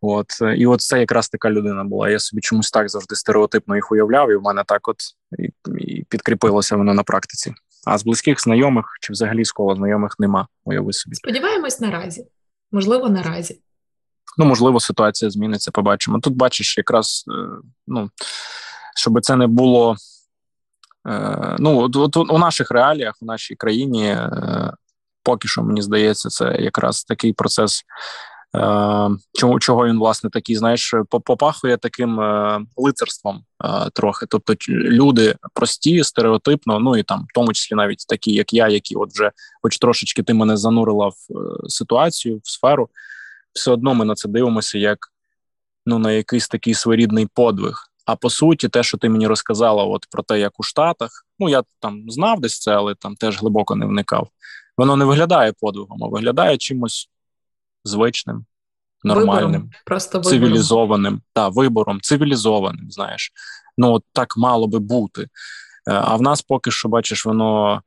от 0.00 0.26
і 0.56 0.66
от 0.66 0.80
це 0.80 1.00
якраз 1.00 1.28
така 1.28 1.50
людина 1.50 1.84
була. 1.84 2.10
Я 2.10 2.18
собі 2.18 2.40
чомусь 2.40 2.70
так 2.70 2.88
завжди 2.88 3.14
стереотипно 3.14 3.74
їх 3.74 3.92
уявляв, 3.92 4.30
і 4.30 4.36
в 4.36 4.42
мене 4.42 4.64
так, 4.66 4.88
от 4.88 4.96
і, 5.38 5.50
і 5.78 6.04
підкріпилося 6.04 6.76
воно 6.76 6.94
на 6.94 7.02
практиці. 7.02 7.54
А 7.86 7.98
з 7.98 8.04
близьких 8.04 8.40
знайомих 8.40 8.84
чи 9.00 9.12
взагалі 9.12 9.44
з 9.44 9.52
кола 9.52 9.74
знайомих 9.74 10.16
нема. 10.18 10.48
Уяви 10.64 10.92
собі. 10.92 11.16
Сподіваємось, 11.16 11.80
наразі. 11.86 12.26
Можливо, 12.72 13.08
наразі. 13.08 13.60
Ну, 14.38 14.44
можливо, 14.44 14.80
ситуація 14.80 15.30
зміниться. 15.30 15.70
Побачимо. 15.70 16.20
Тут 16.20 16.36
бачиш, 16.36 16.78
якраз 16.78 17.24
е, 17.28 17.48
ну 17.86 18.10
щоб 18.96 19.20
це 19.20 19.36
не 19.36 19.46
було. 19.46 19.96
Е, 21.08 21.56
ну, 21.58 21.90
от, 21.94 22.16
у 22.16 22.38
наших 22.38 22.70
реаліях, 22.70 23.14
у 23.20 23.26
нашій 23.26 23.54
країні, 23.54 24.06
е, 24.06 24.72
поки 25.22 25.48
що 25.48 25.62
мені 25.62 25.82
здається, 25.82 26.28
це 26.28 26.56
якраз 26.60 27.04
такий 27.04 27.32
процес 27.32 27.82
Е, 28.54 29.10
чого 29.32 29.58
чого 29.58 29.86
він 29.86 29.98
власне 29.98 30.30
такий, 30.30 30.56
знаєш, 30.56 30.94
попахує 31.08 31.76
таким 31.76 32.20
е, 32.20 32.60
лицарством 32.76 33.44
е, 33.64 33.90
трохи. 33.94 34.26
Тобто 34.28 34.54
люди 34.68 35.36
прості, 35.54 36.04
стереотипно, 36.04 36.78
ну 36.78 36.96
і 36.96 37.02
там, 37.02 37.26
в 37.30 37.34
тому 37.34 37.52
числі 37.52 37.76
навіть 37.76 38.06
такі, 38.08 38.32
як 38.32 38.52
я, 38.52 38.68
які 38.68 38.94
от 38.94 39.12
вже, 39.12 39.30
хоч 39.62 39.78
трошечки 39.78 40.22
ти 40.22 40.34
мене 40.34 40.56
занурила 40.56 41.08
в 41.08 41.16
ситуацію, 41.68 42.40
в 42.44 42.50
сферу, 42.50 42.88
все 43.52 43.70
одно 43.70 43.94
ми 43.94 44.04
на 44.04 44.14
це 44.14 44.28
дивимося 44.28 44.78
як 44.78 44.98
ну 45.86 45.98
на 45.98 46.12
якийсь 46.12 46.48
такий 46.48 46.74
своєрідний 46.74 47.28
подвиг. 47.34 47.90
А 48.06 48.16
по 48.16 48.30
суті, 48.30 48.68
те, 48.68 48.82
що 48.82 48.98
ти 48.98 49.08
мені 49.08 49.26
розказала, 49.26 49.84
от 49.84 50.06
про 50.10 50.22
те, 50.22 50.40
як 50.40 50.60
у 50.60 50.62
Штатах, 50.62 51.26
ну 51.38 51.48
я 51.48 51.62
там 51.80 52.04
знав 52.08 52.40
десь 52.40 52.58
це, 52.58 52.72
але 52.72 52.94
там 52.94 53.16
теж 53.16 53.40
глибоко 53.40 53.74
не 53.74 53.86
вникав. 53.86 54.28
Воно 54.76 54.96
не 54.96 55.04
виглядає 55.04 55.52
подвигом, 55.52 56.04
а 56.04 56.08
виглядає 56.08 56.56
чимось 56.56 57.10
звичним, 57.84 58.44
нормальним, 59.04 59.44
вибором. 59.44 59.70
просто 59.86 60.20
цивілізованим 60.20 61.20
та 61.32 61.48
вибором, 61.48 62.00
цивілізованим. 62.00 62.90
Знаєш, 62.90 63.32
ну 63.78 63.92
от 63.92 64.04
так 64.12 64.36
мало 64.36 64.66
би 64.66 64.78
бути. 64.78 65.22
Е, 65.22 65.28
а 65.86 66.16
в 66.16 66.22
нас 66.22 66.42
поки 66.42 66.70
що 66.70 66.88
бачиш, 66.88 67.26
воно. 67.26 67.82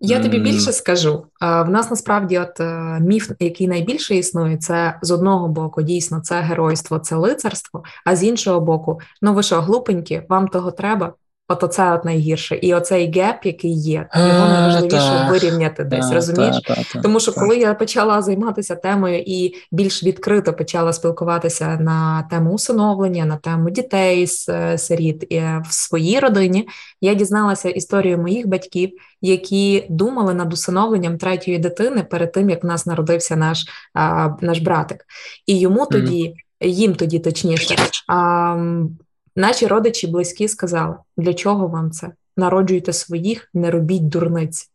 Я 0.00 0.22
тобі 0.22 0.38
більше 0.38 0.72
скажу. 0.72 1.26
В 1.40 1.68
нас 1.68 1.90
насправді, 1.90 2.38
от 2.38 2.60
е, 2.60 3.00
міф, 3.00 3.30
який 3.40 3.68
найбільше 3.68 4.16
існує, 4.16 4.56
це 4.56 4.98
з 5.02 5.10
одного 5.10 5.48
боку 5.48 5.82
дійсно 5.82 6.20
це 6.20 6.40
геройство, 6.40 6.98
це 6.98 7.16
лицарство. 7.16 7.84
А 8.04 8.16
з 8.16 8.24
іншого 8.24 8.60
боку, 8.60 9.00
ну 9.22 9.34
ви 9.34 9.42
що, 9.42 9.60
глупенькі, 9.60 10.22
вам 10.28 10.48
того 10.48 10.70
треба? 10.70 11.12
От 11.48 11.64
оце 11.64 11.92
от 11.92 12.04
найгірше, 12.04 12.56
і 12.56 12.74
оцей 12.74 13.12
геп, 13.12 13.36
який 13.44 13.72
є, 13.72 14.08
його 14.16 14.48
найважливіше 14.48 15.28
вирівняти 15.30 15.84
десь, 15.84 16.12
розумієш? 16.12 16.56
Тому 17.02 17.20
що 17.20 17.32
коли 17.32 17.56
я 17.58 17.74
почала 17.74 18.22
займатися 18.22 18.74
темою 18.74 19.22
і 19.26 19.54
більш 19.72 20.04
відкрито 20.04 20.52
почала 20.52 20.92
спілкуватися 20.92 21.76
на 21.80 22.22
тему 22.30 22.52
усиновлення, 22.52 23.24
на 23.24 23.36
тему 23.36 23.70
дітей 23.70 24.26
з 24.26 24.48
е, 24.48 24.78
сиріт 24.78 25.26
в 25.64 25.66
своїй 25.70 26.18
родині, 26.18 26.68
я 27.00 27.14
дізналася 27.14 27.68
історію 27.68 28.18
моїх 28.18 28.46
батьків, 28.46 28.90
які 29.20 29.86
думали 29.90 30.34
над 30.34 30.52
усиновленням 30.52 31.18
третьої 31.18 31.58
дитини 31.58 32.06
перед 32.10 32.32
тим, 32.32 32.50
як 32.50 32.64
в 32.64 32.66
нас 32.66 32.86
народився 32.86 33.36
наш 33.36 33.64
наш 34.40 34.58
братик, 34.58 35.04
і 35.46 35.58
йому 35.58 35.86
тоді. 35.86 36.34
Їм 36.60 36.94
тоді 36.94 37.18
точніше 37.18 37.76
Наші 39.36 39.66
родичі 39.66 40.06
близькі 40.06 40.48
сказали, 40.48 40.96
для 41.16 41.34
чого 41.34 41.68
вам 41.68 41.90
це? 41.90 42.10
Народжуйте 42.36 42.92
своїх, 42.92 43.50
не 43.54 43.70
робіть 43.70 44.08
дурниць. 44.08 44.70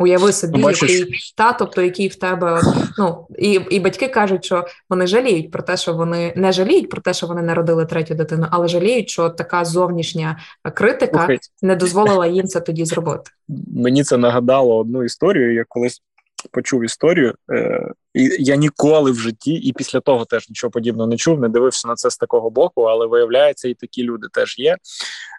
Уяви 0.00 0.32
собі, 0.32 0.58
ну, 0.58 0.70
який 0.70 1.06
та, 1.36 1.52
тобто 1.52 1.82
який 1.82 2.08
в 2.08 2.14
тебе 2.14 2.60
ну 2.98 3.26
і 3.38 3.52
і 3.70 3.80
батьки 3.80 4.08
кажуть, 4.08 4.44
що 4.44 4.66
вони 4.90 5.06
жаліють 5.06 5.50
про 5.50 5.62
те, 5.62 5.76
що 5.76 5.94
вони 5.94 6.32
не 6.36 6.52
жаліють 6.52 6.88
про 6.88 7.00
те, 7.00 7.14
що 7.14 7.26
вони 7.26 7.42
народили 7.42 7.86
третю 7.86 8.14
дитину, 8.14 8.46
але 8.50 8.68
жаліють, 8.68 9.10
що 9.10 9.30
така 9.30 9.64
зовнішня 9.64 10.38
критика 10.74 11.26
okay. 11.26 11.38
не 11.62 11.76
дозволила 11.76 12.26
їм 12.26 12.46
це 12.46 12.60
тоді 12.60 12.84
зробити. 12.84 13.30
Мені 13.74 14.04
це 14.04 14.16
нагадало 14.16 14.78
одну 14.78 15.04
історію. 15.04 15.54
Я 15.54 15.64
колись 15.68 16.02
почув 16.50 16.84
історію, 16.84 17.34
е, 17.52 17.92
і 18.14 18.30
я 18.38 18.56
ніколи 18.56 19.10
в 19.10 19.18
житті, 19.18 19.52
і 19.52 19.72
після 19.72 20.00
того 20.00 20.24
теж 20.24 20.48
нічого 20.48 20.70
подібного 20.70 21.08
не 21.08 21.16
чув, 21.16 21.40
не 21.40 21.48
дивився 21.48 21.88
на 21.88 21.94
це 21.94 22.10
з 22.10 22.16
такого 22.16 22.50
боку, 22.50 22.82
але 22.82 23.06
виявляється, 23.06 23.68
і 23.68 23.74
такі 23.74 24.02
люди 24.02 24.26
теж 24.32 24.58
є. 24.58 24.76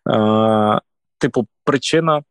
Е, 0.10 0.80
Типу, 1.22 1.48
причина 1.64 2.22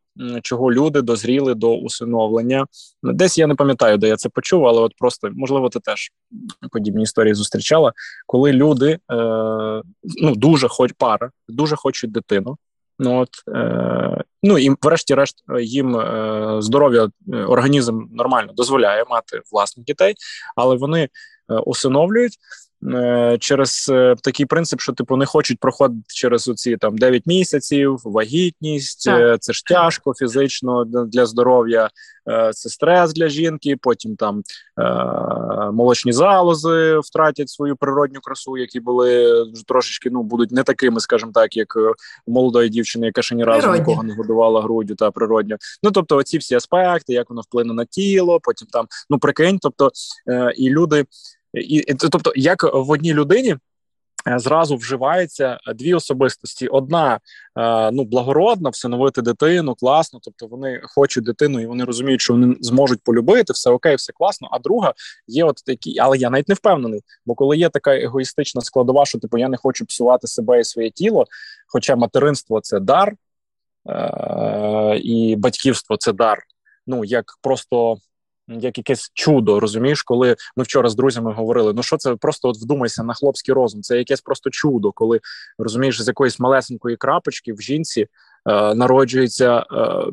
чого 0.41 0.71
люди 0.71 1.01
дозріли 1.01 1.55
до 1.55 1.75
усиновлення. 1.75 2.65
Десь 3.03 3.37
я 3.37 3.47
не 3.47 3.55
пам'ятаю, 3.55 3.97
де 3.97 4.07
я 4.07 4.15
це 4.15 4.29
почув, 4.29 4.67
але 4.67 4.81
от 4.81 4.93
просто 4.97 5.29
можливо, 5.33 5.69
ти 5.69 5.79
теж 5.79 6.11
подібні 6.71 7.03
історії 7.03 7.33
зустрічала, 7.33 7.93
коли 8.25 8.53
люди 8.53 8.91
е, 8.91 8.99
ну 10.21 10.35
дуже 10.35 10.67
хоч 10.67 10.91
пара, 10.97 11.31
дуже 11.47 11.75
хочуть 11.75 12.11
дитину. 12.11 12.57
Ну 12.99 13.19
от 13.19 13.29
е, 13.55 14.23
ну 14.43 14.57
і 14.57 14.69
врешті-решт 14.81 15.43
їм 15.61 15.95
е, 15.99 16.55
здоров'я 16.59 17.09
е, 17.33 17.35
організм 17.35 18.01
нормально 18.11 18.53
дозволяє 18.53 19.05
мати 19.09 19.41
власних 19.51 19.85
дітей, 19.85 20.15
але 20.55 20.75
вони 20.75 21.03
е, 21.03 21.09
усиновлюють. 21.53 22.33
Е, 22.87 23.37
через 23.39 23.89
е, 23.91 24.15
такий 24.23 24.45
принцип, 24.45 24.81
що 24.81 24.93
типу 24.93 25.17
не 25.17 25.25
хочуть 25.25 25.59
проходити 25.59 26.01
через 26.07 26.47
оці 26.47 26.77
там 26.77 26.97
9 26.97 27.25
місяців, 27.25 28.01
вагітність, 28.03 29.05
так. 29.05 29.21
Е, 29.21 29.37
це 29.39 29.53
ж 29.53 29.65
тяжко 29.65 30.13
фізично 30.13 30.85
для 30.85 31.25
здоров'я, 31.25 31.89
це 32.53 32.69
стрес 32.69 33.13
для 33.13 33.29
жінки. 33.29 33.77
Потім 33.81 34.15
там 34.15 34.43
молочні 35.73 36.11
залози 36.11 36.99
втратять 36.99 37.49
свою 37.49 37.75
природню 37.75 38.19
красу, 38.21 38.57
які 38.57 38.79
були 38.79 39.43
трошечки 39.67 40.09
ну 40.09 40.23
будуть 40.23 40.51
не 40.51 40.63
такими, 40.63 40.99
скажімо 40.99 41.31
так, 41.33 41.57
як 41.57 41.67
молодої 42.27 42.69
дівчини, 42.69 43.05
яка 43.05 43.21
ще 43.21 43.35
ні 43.35 43.43
разу 43.43 43.59
Природні. 43.59 43.79
нікого 43.79 44.03
не 44.03 44.13
годувала 44.13 44.61
груддю 44.61 44.95
та 44.95 45.11
природньо. 45.11 45.55
Ну 45.83 45.91
тобто, 45.91 46.17
оці 46.17 46.37
всі 46.37 46.55
аспекти, 46.55 47.13
як 47.13 47.29
воно 47.29 47.41
вплине 47.41 47.73
на 47.73 47.85
тіло, 47.85 48.39
потім 48.43 48.67
там 48.71 48.87
ну 49.09 49.19
прикинь, 49.19 49.59
тобто 49.59 49.91
і 50.55 50.69
люди. 50.69 51.05
І 51.53 51.93
тобто, 51.93 52.33
як 52.35 52.63
в 52.73 52.91
одній 52.91 53.13
людині. 53.13 53.55
Е, 54.27 54.39
зразу 54.39 54.75
вживається 54.75 55.59
дві 55.75 55.93
особистості: 55.93 56.67
одна 56.67 57.19
е, 57.57 57.91
ну 57.91 58.03
благородна, 58.03 58.69
всиновити 58.69 59.21
дитину, 59.21 59.75
класно. 59.75 60.19
Тобто 60.23 60.47
вони 60.47 60.81
хочуть 60.83 61.23
дитину, 61.23 61.59
і 61.59 61.65
вони 61.65 61.83
розуміють, 61.83 62.21
що 62.21 62.33
вони 62.33 62.55
зможуть 62.61 63.03
полюбити, 63.03 63.53
все 63.53 63.69
окей, 63.69 63.95
все 63.95 64.13
класно. 64.13 64.49
А 64.51 64.59
друга 64.59 64.93
є, 65.27 65.43
от 65.43 65.55
такі, 65.65 65.99
але 65.99 66.17
я 66.17 66.29
навіть 66.29 66.49
не 66.49 66.55
впевнений. 66.55 67.01
Бо 67.25 67.35
коли 67.35 67.57
є 67.57 67.69
така 67.69 67.95
егоїстична 67.95 68.61
складова, 68.61 69.05
що 69.05 69.19
типу 69.19 69.37
я 69.37 69.49
не 69.49 69.57
хочу 69.57 69.85
псувати 69.85 70.27
себе 70.27 70.59
і 70.59 70.63
своє 70.63 70.89
тіло. 70.89 71.25
Хоча 71.67 71.95
материнство 71.95 72.61
це 72.61 72.79
дар, 72.79 73.13
е- 73.89 74.97
і 75.03 75.35
батьківство 75.35 75.97
це 75.97 76.13
дар. 76.13 76.43
Ну 76.87 77.05
як 77.05 77.25
просто 77.41 77.97
як 78.49 78.77
якесь 78.77 79.11
чудо, 79.13 79.59
розумієш, 79.59 80.03
коли 80.03 80.35
ми 80.55 80.63
вчора 80.63 80.89
з 80.89 80.95
друзями 80.95 81.33
говорили: 81.33 81.73
ну 81.73 81.83
що 81.83 81.97
це 81.97 82.15
просто 82.15 82.49
от 82.49 82.57
вдумайся 82.57 83.03
на 83.03 83.13
хлопський 83.13 83.53
розум, 83.53 83.81
це 83.81 83.97
якесь 83.97 84.21
просто 84.21 84.49
чудо, 84.49 84.91
коли 84.91 85.19
розумієш, 85.57 86.01
з 86.01 86.07
якоїсь 86.07 86.39
малесенької 86.39 86.97
крапочки 86.97 87.53
в 87.53 87.61
жінці 87.61 88.01
е, 88.01 88.75
народжується. 88.75 89.65
Е, 89.71 90.05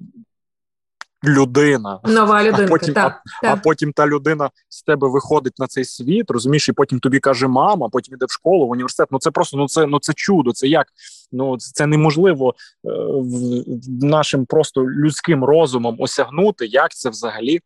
Людина, 1.25 2.01
нова 2.05 2.43
людинка, 2.45 2.65
а 2.65 2.69
потім, 2.69 2.95
так, 2.95 3.23
а, 3.43 3.47
так. 3.47 3.59
а 3.59 3.61
потім 3.65 3.93
та 3.93 4.07
людина 4.07 4.51
з 4.69 4.83
тебе 4.83 5.09
виходить 5.09 5.59
на 5.59 5.67
цей 5.67 5.85
світ, 5.85 6.31
розумієш, 6.31 6.69
і 6.69 6.73
потім 6.73 7.01
тобі 7.01 7.19
каже 7.19 7.49
мама, 7.49 7.89
потім 7.89 8.15
йде 8.15 8.27
в 8.27 8.33
школу, 8.33 8.67
в 8.67 8.71
університет. 8.71 9.09
Ну 9.11 9.19
це 9.19 9.31
просто 9.31 9.57
ну 9.57 9.69
це 9.69 9.87
ну 9.87 9.99
це 9.99 10.13
чудо. 10.17 10.53
Це 10.53 10.69
як 10.69 10.87
ну 11.33 11.59
це 11.59 11.87
неможливо 11.87 12.51
е, 12.51 12.55
в, 12.85 13.65
нашим 14.05 14.47
просто 14.47 14.85
людським 14.85 15.45
розумом 15.45 15.97
осягнути, 15.99 16.67
як 16.67 16.91
це 16.91 17.11
взагалі 17.11 17.61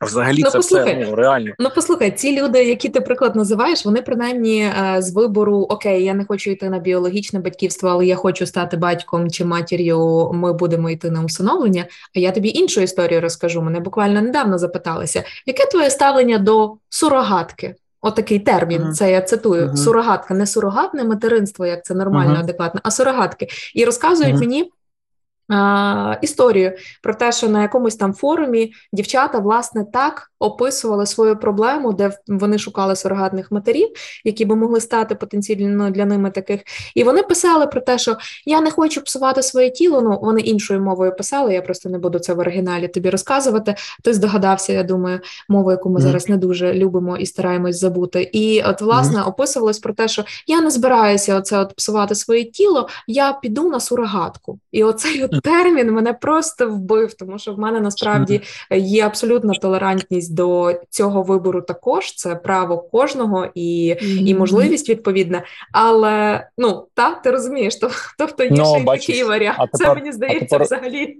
Взагалі, 0.00 0.42
ну, 0.44 0.50
це 0.50 0.58
послухай, 0.58 1.00
все 1.00 1.10
ну, 1.10 1.16
реально. 1.16 1.52
Ну 1.58 1.68
послухай, 1.74 2.10
ці 2.10 2.42
люди, 2.42 2.64
які 2.64 2.88
ти 2.88 3.00
приклад 3.00 3.36
називаєш, 3.36 3.84
вони 3.84 4.02
принаймні 4.02 4.60
е, 4.60 4.96
з 5.02 5.12
вибору 5.12 5.56
Окей, 5.56 6.04
я 6.04 6.14
не 6.14 6.24
хочу 6.24 6.50
йти 6.50 6.70
на 6.70 6.78
біологічне 6.78 7.40
батьківство, 7.40 7.88
але 7.88 8.06
я 8.06 8.16
хочу 8.16 8.46
стати 8.46 8.76
батьком 8.76 9.30
чи 9.30 9.44
матір'ю. 9.44 10.30
Ми 10.34 10.52
будемо 10.52 10.90
йти 10.90 11.10
на 11.10 11.24
усиновлення. 11.24 11.84
А 12.16 12.18
я 12.18 12.32
тобі 12.32 12.48
іншу 12.48 12.80
історію 12.80 13.20
розкажу. 13.20 13.62
Мене 13.62 13.80
буквально 13.80 14.22
недавно 14.22 14.58
запиталися, 14.58 15.24
яке 15.46 15.66
твоє 15.66 15.90
ставлення 15.90 16.38
до 16.38 16.74
сурогатки? 16.88 17.74
Отакий 18.00 18.38
термін, 18.38 18.82
uh-huh. 18.82 18.92
це 18.92 19.10
я 19.12 19.20
цитую: 19.20 19.66
uh-huh. 19.66 19.76
сурогатка, 19.76 20.34
не 20.34 20.46
сурогатне 20.46 21.04
материнство, 21.04 21.66
як 21.66 21.84
це 21.84 21.94
нормально, 21.94 22.34
uh-huh. 22.34 22.40
адекватно, 22.40 22.80
а 22.84 22.90
сурогатки. 22.90 23.48
І 23.74 23.84
розказують 23.84 24.36
мені 24.36 24.70
Історію 26.22 26.72
про 27.02 27.14
те, 27.14 27.32
що 27.32 27.48
на 27.48 27.62
якомусь 27.62 27.96
там 27.96 28.14
форумі 28.14 28.72
дівчата 28.92 29.38
власне 29.38 29.84
так 29.92 30.30
описували 30.38 31.06
свою 31.06 31.36
проблему, 31.36 31.92
де 31.92 32.10
вони 32.28 32.58
шукали 32.58 32.96
сурогатних 32.96 33.52
матерів, 33.52 33.88
які 34.24 34.44
би 34.44 34.56
могли 34.56 34.80
стати 34.80 35.14
потенційно 35.14 35.90
для 35.90 36.04
ними 36.04 36.30
таких. 36.30 36.60
І 36.94 37.04
вони 37.04 37.22
писали 37.22 37.66
про 37.66 37.80
те, 37.80 37.98
що 37.98 38.16
я 38.46 38.60
не 38.60 38.70
хочу 38.70 39.00
псувати 39.00 39.42
своє 39.42 39.70
тіло. 39.70 40.00
Ну 40.00 40.18
вони 40.22 40.40
іншою 40.40 40.80
мовою 40.80 41.16
писали. 41.16 41.54
Я 41.54 41.62
просто 41.62 41.88
не 41.88 41.98
буду 41.98 42.18
це 42.18 42.34
в 42.34 42.38
оригіналі 42.38 42.88
тобі 42.88 43.10
розказувати. 43.10 43.74
Ти 44.04 44.14
здогадався, 44.14 44.72
я 44.72 44.82
думаю, 44.82 45.20
мову, 45.48 45.70
яку 45.70 45.90
ми 45.90 46.00
mm. 46.00 46.02
зараз 46.02 46.28
не 46.28 46.36
дуже 46.36 46.74
любимо 46.74 47.16
і 47.16 47.26
стараємось 47.26 47.80
забути. 47.80 48.30
І 48.32 48.62
от 48.62 48.80
власне 48.80 49.18
mm. 49.18 49.28
описувалось 49.28 49.78
про 49.78 49.94
те, 49.94 50.08
що 50.08 50.24
я 50.46 50.60
не 50.60 50.70
збираюся 50.70 51.36
оце 51.36 51.58
от 51.58 51.76
псувати 51.76 52.14
своє 52.14 52.44
тіло, 52.44 52.88
я 53.06 53.32
піду 53.32 53.70
на 53.70 53.80
сурогатку. 53.80 54.58
І 54.72 54.84
оцей 54.84 55.24
от 55.24 55.35
термін 55.42 55.92
мене 55.92 56.12
просто 56.12 56.70
вбив, 56.70 57.14
тому 57.14 57.38
що 57.38 57.52
в 57.52 57.58
мене 57.58 57.80
насправді 57.80 58.40
є 58.70 59.06
абсолютна 59.06 59.54
толерантність 59.54 60.34
до 60.34 60.80
цього 60.90 61.22
вибору. 61.22 61.62
Також 61.62 62.14
це 62.14 62.34
право 62.34 62.78
кожного 62.78 63.48
і 63.54 63.96
і 64.00 64.34
можливість 64.34 64.88
відповідна. 64.88 65.42
Але 65.72 66.46
ну 66.58 66.86
та 66.94 67.14
ти 67.14 67.30
розумієш, 67.30 67.76
то 67.76 67.90
тобто 68.18 68.44
є 68.44 68.50
ну, 68.50 68.64
ще 68.64 68.80
й 68.80 68.84
такий 68.84 69.24
варіант. 69.24 69.58
А 69.60 69.66
тепер, 69.66 69.88
це 69.88 69.94
мені 69.94 70.12
здається 70.12 70.46
тепер, 70.46 70.62
взагалі. 70.62 71.16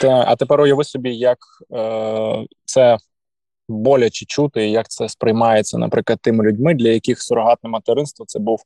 Та, 0.00 0.24
а 0.26 0.36
тепер 0.36 0.60
уяви 0.60 0.84
собі, 0.84 1.16
як 1.16 1.38
е, 1.72 2.44
це. 2.64 2.96
Боляче 3.68 4.26
чути, 4.26 4.68
як 4.68 4.88
це 4.88 5.08
сприймається, 5.08 5.78
наприклад, 5.78 6.18
тими 6.22 6.44
людьми, 6.44 6.74
для 6.74 6.88
яких 6.88 7.22
сурогатне 7.22 7.70
материнство 7.70 8.24
це 8.28 8.38
був 8.38 8.60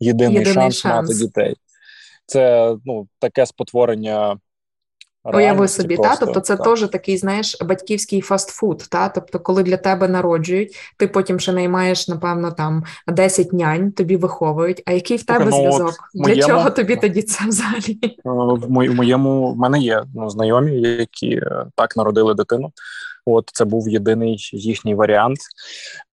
єдиний, 0.00 0.38
єдиний 0.38 0.54
шанс, 0.54 0.76
шанс 0.76 1.08
мати 1.08 1.24
дітей 1.24 1.56
це 2.26 2.74
ну 2.84 3.08
таке 3.18 3.46
спотворення. 3.46 4.36
Уяви 5.34 5.68
собі, 5.68 5.96
просто, 5.96 6.18
та 6.18 6.24
тобто 6.24 6.40
це 6.40 6.56
теж 6.56 6.88
такий, 6.88 7.16
знаєш, 7.16 7.56
батьківський 7.62 8.20
фастфуд. 8.20 8.78
Та 8.90 9.08
тобто, 9.08 9.40
коли 9.40 9.62
для 9.62 9.76
тебе 9.76 10.08
народжують, 10.08 10.76
ти 10.96 11.08
потім 11.08 11.40
ще 11.40 11.52
наймаєш, 11.52 12.08
напевно, 12.08 12.52
там 12.52 12.84
10 13.08 13.52
нянь, 13.52 13.92
тобі 13.92 14.16
виховують. 14.16 14.82
А 14.86 14.92
який 14.92 15.16
в 15.16 15.22
тебе 15.22 15.44
ну, 15.44 15.56
зв'язок? 15.56 15.94
Для 16.14 16.22
моєму, 16.22 16.48
чого 16.48 16.70
тобі 16.70 16.96
тоді 16.96 17.22
це 17.22 17.48
взагалі? 17.48 17.98
Е, 18.02 18.20
в 18.66 18.70
моєму 18.70 19.52
в 19.52 19.56
мене 19.56 19.78
є 19.78 20.04
ну, 20.14 20.30
знайомі, 20.30 20.80
які 20.80 21.30
е, 21.30 21.66
так 21.74 21.96
народили 21.96 22.34
дитину. 22.34 22.72
От 23.26 23.50
це 23.52 23.64
був 23.64 23.88
єдиний 23.88 24.36
їхній 24.52 24.94
варіант. 24.94 25.38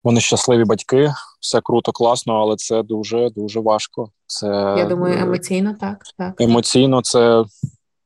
Вони 0.03 0.19
щасливі 0.19 0.63
батьки, 0.63 1.13
все 1.39 1.61
круто, 1.61 1.91
класно, 1.91 2.33
але 2.33 2.55
це 2.55 2.83
дуже 2.83 3.29
дуже 3.29 3.59
важко. 3.59 4.09
Це 4.25 4.75
я 4.77 4.85
думаю, 4.85 5.19
емоційно 5.19 5.75
так. 5.79 5.97
так. 6.17 6.41
Емоційно, 6.41 7.01
це 7.01 7.43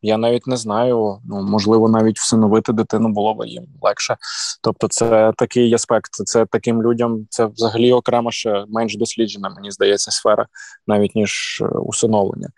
я 0.01 0.17
навіть 0.17 0.47
не 0.47 0.57
знаю. 0.57 1.17
Ну 1.25 1.41
можливо, 1.43 1.89
навіть 1.89 2.19
всиновити 2.19 2.73
дитину 2.73 3.09
було 3.09 3.33
б 3.33 3.47
їм 3.47 3.67
легше. 3.81 4.17
Тобто, 4.61 4.87
це 4.87 5.33
такий 5.37 5.73
аспект. 5.73 6.11
Це 6.11 6.45
таким 6.45 6.83
людям 6.83 7.27
це 7.29 7.45
взагалі 7.45 7.93
окремо 7.93 8.31
ще 8.31 8.65
менш 8.67 8.97
досліджена, 8.97 9.49
мені 9.49 9.71
здається, 9.71 10.11
сфера, 10.11 10.45
навіть 10.87 11.15
ніж 11.15 11.61
е, 11.61 11.65
усиновлення. 11.65 12.49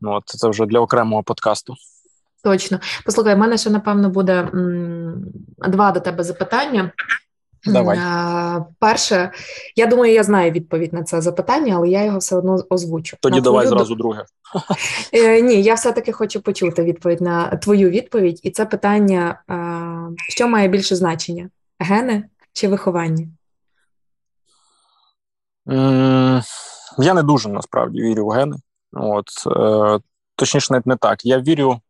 Ну, 0.00 0.12
от 0.12 0.22
це 0.26 0.48
вже 0.48 0.66
для 0.66 0.80
окремого 0.80 1.22
подкасту. 1.22 1.74
Точно. 2.44 2.80
Послухай, 3.04 3.34
в 3.34 3.38
мене 3.38 3.58
ще, 3.58 3.70
напевно, 3.70 4.10
буде 4.10 4.48
м- 4.54 5.24
два 5.58 5.92
до 5.92 6.00
тебе 6.00 6.24
запитання. 6.24 6.92
Давай. 7.66 7.98
Перше, 8.78 9.30
я 9.76 9.86
думаю, 9.86 10.12
я 10.12 10.22
знаю 10.22 10.50
відповідь 10.50 10.92
на 10.92 11.02
це 11.02 11.20
запитання, 11.20 11.74
але 11.76 11.88
я 11.88 12.04
його 12.04 12.18
все 12.18 12.36
одно 12.36 12.58
озвучу. 12.70 13.16
Тоді 13.20 13.36
на 13.36 13.40
давай 13.40 13.66
твою... 13.66 13.78
зразу 13.78 13.94
друге. 13.94 14.24
Е, 15.12 15.40
ні, 15.40 15.62
я 15.62 15.74
все-таки 15.74 16.12
хочу 16.12 16.40
почути 16.40 16.82
відповідь 16.82 17.20
на 17.20 17.56
твою 17.56 17.90
відповідь, 17.90 18.40
і 18.42 18.50
це 18.50 18.66
питання: 18.66 19.42
що 20.28 20.48
має 20.48 20.68
більше 20.68 20.96
значення: 20.96 21.50
гени 21.78 22.24
чи 22.52 22.68
виховання? 22.68 23.26
Я 26.98 27.14
не 27.14 27.22
дуже 27.22 27.48
насправді 27.48 28.02
вірю 28.02 28.26
в 28.26 28.30
гени. 28.30 28.56
От, 28.92 29.26
е, 29.46 30.00
Точніше, 30.36 30.72
навіть 30.72 30.86
не 30.86 30.96
так. 30.96 31.24
Я 31.24 31.38
вірю 31.38 31.80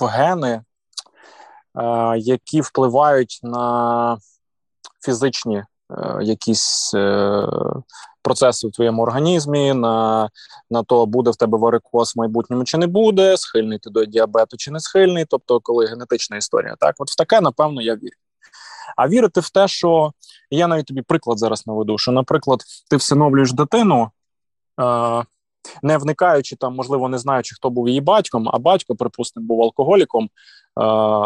в 0.00 0.04
гени 0.06 0.62
які 2.16 2.60
впливають 2.60 3.40
на 3.42 4.18
фізичні 5.04 5.64
якісь 6.20 6.94
процеси 8.22 8.68
в 8.68 8.72
твоєму 8.72 9.02
організмі, 9.02 9.74
на 9.74 10.28
на 10.70 10.82
то, 10.82 11.06
буде 11.06 11.30
в 11.30 11.36
тебе 11.36 11.58
варикоз 11.58 12.16
в 12.16 12.18
майбутньому 12.18 12.64
чи 12.64 12.78
не 12.78 12.86
буде, 12.86 13.36
схильний 13.36 13.78
ти 13.78 13.90
до 13.90 14.04
діабету 14.04 14.56
чи 14.56 14.70
не 14.70 14.80
схильний, 14.80 15.24
тобто, 15.24 15.60
коли 15.60 15.86
генетична 15.86 16.36
історія. 16.36 16.76
Так, 16.78 16.94
от 16.98 17.10
в 17.10 17.16
таке, 17.16 17.40
напевно, 17.40 17.82
я 17.82 17.94
вірю. 17.94 18.16
А 18.96 19.08
вірити 19.08 19.40
в 19.40 19.50
те, 19.50 19.68
що 19.68 20.12
я 20.50 20.66
навіть 20.66 20.86
тобі 20.86 21.02
приклад 21.02 21.38
зараз 21.38 21.66
наведу, 21.66 21.98
що, 21.98 22.12
наприклад, 22.12 22.60
ти 22.90 22.96
всиновлюєш 22.96 23.52
дитину, 23.52 24.10
е, 24.80 25.24
не 25.82 25.98
вникаючи 25.98 26.56
там, 26.56 26.74
можливо, 26.74 27.08
не 27.08 27.18
знаючи, 27.18 27.54
хто 27.54 27.70
був 27.70 27.88
її 27.88 28.00
батьком, 28.00 28.48
а 28.52 28.58
батько, 28.58 28.94
припустимо, 28.94 29.46
був 29.46 29.62
алкоголіком, 29.62 30.24
е, 30.24 30.28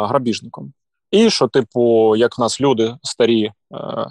грабіжником. 0.07 0.73
І 1.11 1.31
що, 1.31 1.49
типу, 1.49 2.17
як 2.17 2.39
в 2.39 2.41
нас 2.41 2.61
люди 2.61 2.95
старі 3.03 3.45
е- 3.45 3.53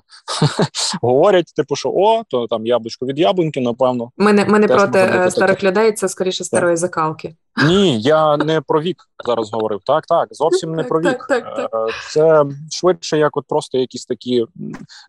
говорять, 1.02 1.54
типу, 1.56 1.76
що 1.76 1.90
о, 1.90 2.24
то 2.30 2.48
там 2.48 2.66
яблучко 2.66 3.06
від 3.06 3.20
яблуньки, 3.20 3.62
напевно. 3.62 4.12
Ми 4.18 4.34
не, 4.34 4.46
ми 4.46 4.60
не 4.60 4.68
проти 4.68 5.00
е, 5.00 5.32
старих 5.32 5.56
таке. 5.56 5.68
людей, 5.68 5.94
це 5.94 6.10
скоріше 6.10 6.44
старої 6.44 6.76
закалки. 6.76 7.36
Ні, 7.68 8.02
я 8.02 8.38
не 8.38 8.62
про 8.62 8.82
вік 8.82 8.98
зараз 9.26 9.52
говорив. 9.54 9.80
Так, 9.86 10.06
так, 10.06 10.28
зовсім 10.32 10.76
не 10.76 10.84
про 10.84 11.00
вік. 11.00 11.26
Так, 11.30 11.46
так, 11.46 11.56
так. 11.56 11.90
Е, 11.90 11.94
це 12.10 12.46
швидше, 12.72 13.18
як 13.18 13.38
от 13.38 13.46
просто 13.48 13.78
якісь 13.78 14.06
такі. 14.06 14.46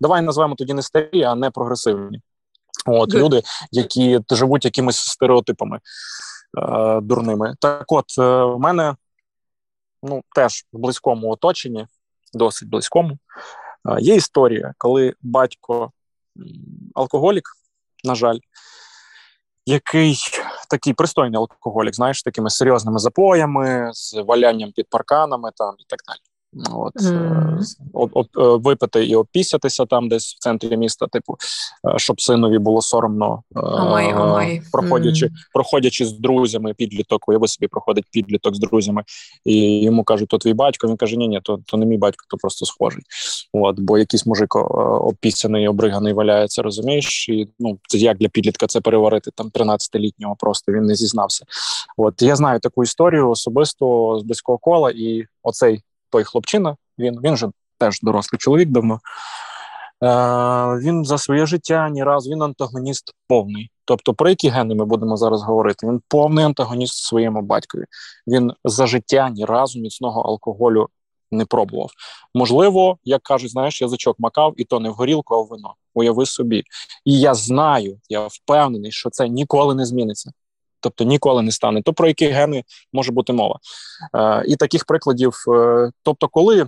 Давай 0.00 0.22
назвемо 0.22 0.54
тоді 0.54 0.74
не 0.74 0.82
старі, 0.82 1.22
а 1.22 1.34
не 1.34 1.50
прогресивні. 1.50 2.20
От 2.86 3.14
Good. 3.14 3.18
люди, 3.18 3.42
які 3.70 4.20
живуть 4.30 4.64
якимись 4.64 4.96
стереотипами 4.96 5.80
е- 6.58 7.00
дурними. 7.00 7.54
Так, 7.60 7.84
от 7.92 8.18
е- 8.18 8.44
в 8.44 8.58
мене 8.58 8.96
ну 10.02 10.22
теж 10.34 10.64
в 10.72 10.78
близькому 10.78 11.30
оточенні, 11.30 11.86
досить 12.32 12.68
близькому, 12.68 13.18
є 13.98 14.14
історія, 14.14 14.74
коли 14.78 15.14
батько 15.22 15.92
алкоголік, 16.94 17.48
на 18.04 18.14
жаль, 18.14 18.38
який 19.66 20.16
такий 20.70 20.92
пристойний 20.92 21.38
алкоголік, 21.38 21.94
знаєш, 21.94 22.22
такими 22.22 22.50
серйозними 22.50 22.98
запоями, 22.98 23.90
з 23.92 24.14
валянням 24.14 24.72
під 24.72 24.88
парканами 24.90 25.50
там 25.56 25.74
і 25.78 25.84
так 25.88 26.00
далі. 26.08 26.18
От 26.72 26.94
mm. 26.96 27.58
от, 27.92 28.10
от 28.14 28.26
е, 28.38 28.62
випити 28.62 29.06
і 29.06 29.16
опісятися 29.16 29.86
там, 29.86 30.08
десь 30.08 30.34
в 30.34 30.38
центрі 30.38 30.76
міста, 30.76 31.06
типу, 31.06 31.36
е, 31.94 31.98
щоб 31.98 32.20
синові 32.20 32.58
було 32.58 32.82
соромно, 32.82 33.42
омай, 33.54 34.14
омай. 34.14 34.62
проходячи, 34.72 35.26
mm. 35.26 35.30
проходячи 35.52 36.06
з 36.06 36.12
друзями, 36.12 36.74
підліток, 36.74 37.28
уяви 37.28 37.48
собі 37.48 37.68
проходить 37.68 38.04
підліток 38.12 38.54
з 38.54 38.58
друзями, 38.58 39.02
і 39.44 39.82
йому 39.82 40.04
кажуть, 40.04 40.28
то 40.28 40.38
твій 40.38 40.54
батько. 40.54 40.88
Він 40.88 40.96
каже: 40.96 41.16
Ні, 41.16 41.28
ні, 41.28 41.40
то 41.42 41.58
то 41.66 41.76
не 41.76 41.86
мій 41.86 41.98
батько, 41.98 42.26
то 42.30 42.36
просто 42.36 42.66
схожий. 42.66 43.02
От, 43.52 43.80
бо 43.80 43.98
якийсь 43.98 44.26
мужик 44.26 44.56
опісяний, 44.56 45.68
обриганий 45.68 46.12
валяється, 46.12 46.62
розумієш, 46.62 47.28
і 47.28 47.48
ну 47.58 47.78
це 47.88 47.98
як 47.98 48.18
для 48.18 48.28
підлітка 48.28 48.66
це 48.66 48.80
переварити 48.80 49.30
там 49.34 49.50
13-літнього, 49.50 50.36
просто 50.38 50.72
він 50.72 50.82
не 50.82 50.94
зізнався. 50.94 51.44
От 51.96 52.22
я 52.22 52.36
знаю 52.36 52.60
таку 52.60 52.82
історію 52.82 53.30
особисто 53.30 54.18
з 54.20 54.22
близького 54.22 54.58
кола, 54.58 54.90
і 54.90 55.24
оцей 55.42 55.82
той 56.10 56.24
хлопчина, 56.24 56.76
він 56.98 57.20
він 57.24 57.36
же 57.36 57.50
теж 57.78 58.00
дорослий 58.00 58.38
чоловік 58.38 58.68
давно. 58.68 59.00
Е, 60.02 60.08
Він 60.78 61.04
за 61.04 61.18
своє 61.18 61.46
життя 61.46 61.88
ні 61.88 62.04
разу 62.04 62.30
він 62.30 62.42
антагоніст 62.42 63.12
повний. 63.28 63.70
Тобто, 63.84 64.14
про 64.14 64.28
які 64.28 64.48
гени 64.48 64.74
ми 64.74 64.84
будемо 64.84 65.16
зараз 65.16 65.42
говорити? 65.42 65.86
Він 65.86 66.00
повний 66.08 66.44
антагоніст 66.44 66.94
своєму 66.94 67.42
батькові. 67.42 67.84
Він 68.26 68.52
за 68.64 68.86
життя 68.86 69.30
ні 69.30 69.44
разу 69.44 69.80
міцного 69.80 70.20
алкоголю 70.20 70.88
не 71.30 71.44
пробував. 71.44 71.90
Можливо, 72.34 72.98
як 73.04 73.22
кажуть, 73.22 73.50
знаєш, 73.50 73.82
язичок 73.82 74.16
макав, 74.18 74.54
і 74.56 74.64
то 74.64 74.80
не 74.80 74.90
в 74.90 74.92
горілку, 74.92 75.34
а 75.34 75.42
в 75.42 75.46
вино. 75.46 75.74
Уяви 75.94 76.26
собі. 76.26 76.64
І 77.04 77.20
я 77.20 77.34
знаю, 77.34 78.00
я 78.08 78.26
впевнений, 78.26 78.92
що 78.92 79.10
це 79.10 79.28
ніколи 79.28 79.74
не 79.74 79.86
зміниться 79.86 80.30
тобто 80.88 81.04
ніколи 81.04 81.42
не 81.42 81.52
стане. 81.52 81.82
То 81.82 81.92
про 81.92 82.08
які 82.08 82.26
гени 82.26 82.64
може 82.92 83.12
бути 83.12 83.32
мова? 83.32 83.58
Е, 84.14 84.44
І 84.46 84.56
таких 84.56 84.84
прикладів, 84.84 85.34
е, 85.54 85.90
тобто, 86.02 86.28
коли 86.28 86.66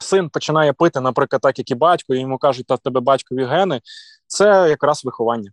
син 0.00 0.28
починає 0.28 0.72
пити, 0.72 1.00
наприклад, 1.00 1.42
так 1.42 1.58
як 1.58 1.70
і 1.70 1.74
батько, 1.74 2.14
і 2.14 2.20
йому 2.20 2.38
кажуть, 2.38 2.66
та 2.66 2.74
в 2.74 2.78
тебе 2.78 3.00
батькові 3.00 3.44
гени, 3.44 3.80
це 4.26 4.44
якраз 4.68 5.04
виховання, 5.04 5.50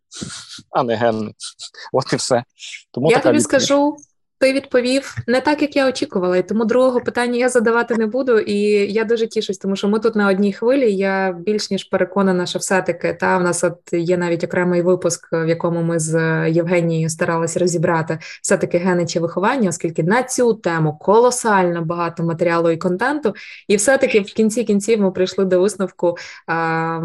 а 0.71 0.83
не 0.83 0.95
гени. 0.95 1.33
От 1.93 2.13
і 2.13 2.15
все. 2.15 2.43
Тому 2.91 3.11
я 3.11 3.19
тобі 3.19 3.37
відповідь. 3.37 3.63
скажу. 3.63 3.97
Ти 4.39 4.53
відповів 4.53 5.15
не 5.27 5.41
так, 5.41 5.61
як 5.61 5.75
я 5.75 5.89
очікувала, 5.89 6.37
і 6.37 6.47
тому 6.47 6.65
другого 6.65 7.01
питання 7.01 7.37
я 7.37 7.49
задавати 7.49 7.95
не 7.95 8.07
буду. 8.07 8.39
І 8.39 8.59
я 8.93 9.03
дуже 9.03 9.27
тішусь, 9.27 9.57
тому 9.57 9.75
що 9.75 9.87
ми 9.87 9.99
тут 9.99 10.15
на 10.15 10.29
одній 10.29 10.53
хвилі. 10.53 10.93
Я 10.93 11.31
більш 11.31 11.71
ніж 11.71 11.83
переконана, 11.83 12.45
що 12.45 12.59
все-таки 12.59 13.13
та 13.13 13.37
в 13.37 13.43
нас 13.43 13.63
от 13.63 13.77
є 13.91 14.17
навіть 14.17 14.43
окремий 14.43 14.81
випуск, 14.81 15.29
в 15.31 15.47
якому 15.47 15.81
ми 15.81 15.99
з 15.99 16.13
Євгенією 16.49 17.09
старалися 17.09 17.59
розібрати 17.59 18.19
все-таки 18.41 18.77
гени 18.77 19.05
чи 19.05 19.19
виховання, 19.19 19.69
оскільки 19.69 20.03
на 20.03 20.23
цю 20.23 20.53
тему 20.53 20.97
колосально 21.01 21.85
багато 21.85 22.23
матеріалу 22.23 22.69
і 22.69 22.77
контенту, 22.77 23.33
і 23.67 23.75
все-таки 23.75 24.19
в 24.19 24.25
кінці 24.25 24.63
кінців 24.63 25.01
ми 25.01 25.11
прийшли 25.11 25.45
до 25.45 25.61
висновку. 25.61 26.17
А, 26.47 27.01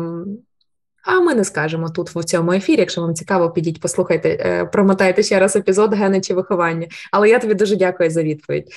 а 1.03 1.21
ми 1.21 1.35
не 1.35 1.45
скажемо 1.45 1.89
тут 1.89 2.11
в 2.11 2.25
цьому 2.25 2.53
ефірі. 2.53 2.81
Якщо 2.81 3.01
вам 3.01 3.15
цікаво, 3.15 3.51
підіть, 3.51 3.81
послухайте, 3.81 4.29
е, 4.29 4.65
промотайте 4.65 5.23
ще 5.23 5.39
раз 5.39 5.57
епізод 5.57 5.95
гени 5.95 6.21
чи 6.21 6.35
виховання. 6.35 6.87
Але 7.11 7.29
я 7.29 7.39
тобі 7.39 7.55
дуже 7.55 7.77
дякую 7.77 8.11
за 8.11 8.23
відповідь. 8.23 8.73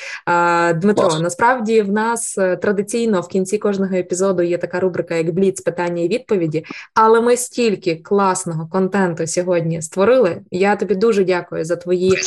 Дмитро, 0.76 1.04
Вас. 1.04 1.20
насправді 1.20 1.82
в 1.82 1.92
нас 1.92 2.38
е, 2.38 2.56
традиційно 2.56 3.22
в 3.22 3.28
кінці 3.28 3.58
кожного 3.58 3.96
епізоду 3.96 4.44
є 4.44 4.58
така 4.58 4.80
рубрика, 4.80 5.16
як 5.16 5.32
Бліц, 5.32 5.62
питання 5.62 6.04
і 6.04 6.08
відповіді. 6.08 6.66
Але 6.94 7.22
ми 7.22 7.38
стільки 7.38 7.96
класного 7.96 8.68
контенту 8.68 9.28
сьогодні 9.28 9.82
створили. 9.82 10.42
Я 10.52 10.76
тобі 10.76 10.96
дуже 10.96 11.24
дякую 11.24 11.66
за 11.66 11.76
твої 11.76 12.18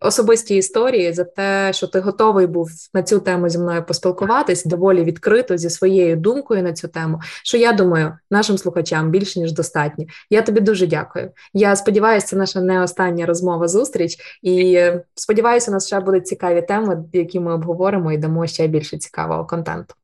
особисті 0.00 0.56
історії, 0.56 1.12
за 1.12 1.24
те, 1.24 1.72
що 1.72 1.86
ти 1.86 2.00
готовий 2.00 2.46
був 2.46 2.70
на 2.94 3.02
цю 3.02 3.18
тему 3.18 3.48
зі 3.48 3.58
мною 3.58 3.84
поспілкуватись 3.84 4.64
доволі 4.64 5.04
відкрито 5.04 5.56
зі 5.56 5.70
своєю 5.70 6.16
думкою 6.16 6.62
на 6.62 6.72
цю 6.72 6.88
тему. 6.88 7.20
Що 7.44 7.56
я 7.56 7.72
думаю, 7.72 8.18
нашим 8.30 8.58
слухачам 8.58 9.10
більше 9.10 9.40
ніж 9.40 9.52
достатньо. 9.52 10.04
Я 10.30 10.42
тобі 10.42 10.60
дуже 10.60 10.86
дякую. 10.86 11.30
Я 11.54 11.76
сподіваюся, 11.76 12.26
це 12.26 12.36
наша 12.36 12.60
не 12.60 12.82
остання 12.82 13.26
розмова 13.26 13.68
зустріч, 13.68 14.16
і 14.42 14.82
сподіваюся, 15.14 15.70
у 15.70 15.74
нас 15.74 15.86
ще 15.86 16.00
будуть 16.00 16.26
цікаві 16.26 16.62
теми, 16.62 17.04
які 17.12 17.40
ми 17.40 17.54
обговоримо 17.54 18.12
і 18.12 18.18
дамо 18.18 18.46
ще 18.46 18.66
більше 18.66 18.98
цікавого 18.98 19.44
контенту. 19.44 19.94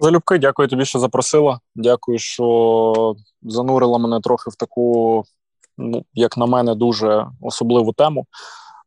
Залюбки, 0.00 0.38
дякую 0.38 0.68
тобі, 0.68 0.84
що 0.84 0.98
запросила. 0.98 1.60
Дякую, 1.74 2.18
що 2.18 3.14
занурила 3.42 3.98
мене 3.98 4.20
трохи 4.20 4.50
в 4.50 4.54
таку, 4.54 5.24
ну 5.78 6.04
як 6.14 6.36
на 6.36 6.46
мене, 6.46 6.74
дуже 6.74 7.26
особливу 7.40 7.92
тему. 7.92 8.26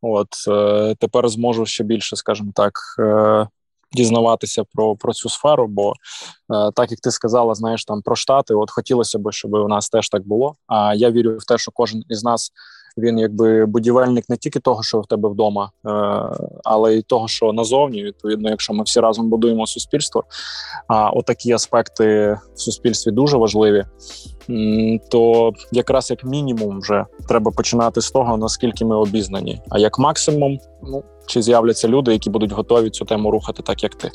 От 0.04 0.28
е, 0.48 0.96
тепер 1.00 1.30
зможу 1.30 1.66
ще 1.66 1.84
більше, 1.84 2.16
скажімо 2.16 2.52
так, 2.56 2.74
е, 3.00 3.48
дізнаватися 3.92 4.64
про 4.74 4.96
про 4.96 5.14
цю 5.14 5.30
сферу. 5.30 5.68
Бо 5.68 5.92
е, 5.92 5.94
так 6.76 6.92
як 6.92 7.00
ти 7.00 7.12
сказала, 7.12 7.56
знаєш 7.56 7.86
там 7.86 8.02
про 8.02 8.16
штати, 8.16 8.54
от 8.54 8.72
хотілося 8.72 9.20
б, 9.20 9.32
щоб 9.32 9.54
у 9.54 9.68
нас 9.68 9.90
теж 9.90 10.10
так 10.10 10.28
було. 10.28 10.56
А 10.68 10.94
я 10.96 11.12
вірю 11.12 11.38
в 11.38 11.46
те, 11.46 11.58
що 11.58 11.72
кожен 11.72 12.04
із 12.10 12.24
нас 12.24 12.52
він 12.98 13.20
якби 13.20 13.66
будівельник 13.66 14.30
не 14.30 14.38
тільки 14.38 14.60
того, 14.60 14.84
що 14.84 15.00
в 15.00 15.08
тебе 15.08 15.30
вдома, 15.30 15.72
але 16.64 16.96
й 16.96 17.02
того, 17.02 17.28
що 17.28 17.54
назовні. 17.54 18.04
Відповідно, 18.04 18.50
якщо 18.50 18.74
ми 18.74 18.84
всі 18.84 19.00
разом 19.00 19.30
будуємо 19.30 19.68
суспільство, 19.68 20.24
а 20.88 21.10
отакі 21.10 21.52
аспекти 21.52 22.38
в 22.56 22.60
суспільстві 22.60 23.12
дуже 23.12 23.38
важливі. 23.38 23.86
То 25.10 25.54
якраз 25.72 26.10
як 26.10 26.24
мінімум 26.24 26.80
вже 26.80 27.06
треба 27.28 27.52
починати 27.52 28.02
з 28.02 28.12
того, 28.12 28.38
наскільки 28.38 28.86
ми 28.86 28.96
обізнані. 28.96 29.62
А 29.70 29.80
як 29.80 30.00
максимум, 30.00 30.60
ну 30.84 31.04
чи 31.26 31.42
з'являться 31.42 31.88
люди, 31.88 32.12
які 32.12 32.30
будуть 32.30 32.52
готові 32.52 32.90
цю 32.90 33.06
тему 33.06 33.32
рухати, 33.32 33.64
так 33.64 33.84
як 33.84 33.96
ти. 33.96 34.12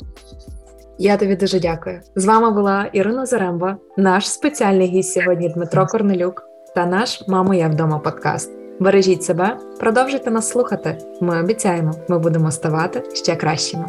Я 0.97 1.17
тобі 1.17 1.35
дуже 1.35 1.59
дякую. 1.59 2.01
З 2.15 2.25
вами 2.25 2.51
була 2.51 2.89
Ірина 2.93 3.25
Заремба, 3.25 3.77
наш 3.97 4.29
спеціальний 4.29 4.87
гість 4.87 5.13
сьогодні 5.13 5.49
Дмитро 5.49 5.87
Корнелюк 5.87 6.43
та 6.75 6.85
наш 6.85 7.27
Мамо, 7.27 7.53
я 7.53 7.67
вдома 7.67 7.99
подкаст. 7.99 8.51
Бережіть 8.79 9.23
себе, 9.23 9.57
продовжуйте 9.79 10.31
нас 10.31 10.49
слухати. 10.49 10.97
Ми 11.21 11.39
обіцяємо, 11.39 11.91
ми 12.09 12.19
будемо 12.19 12.51
ставати 12.51 13.03
ще 13.13 13.35
кращими. 13.35 13.85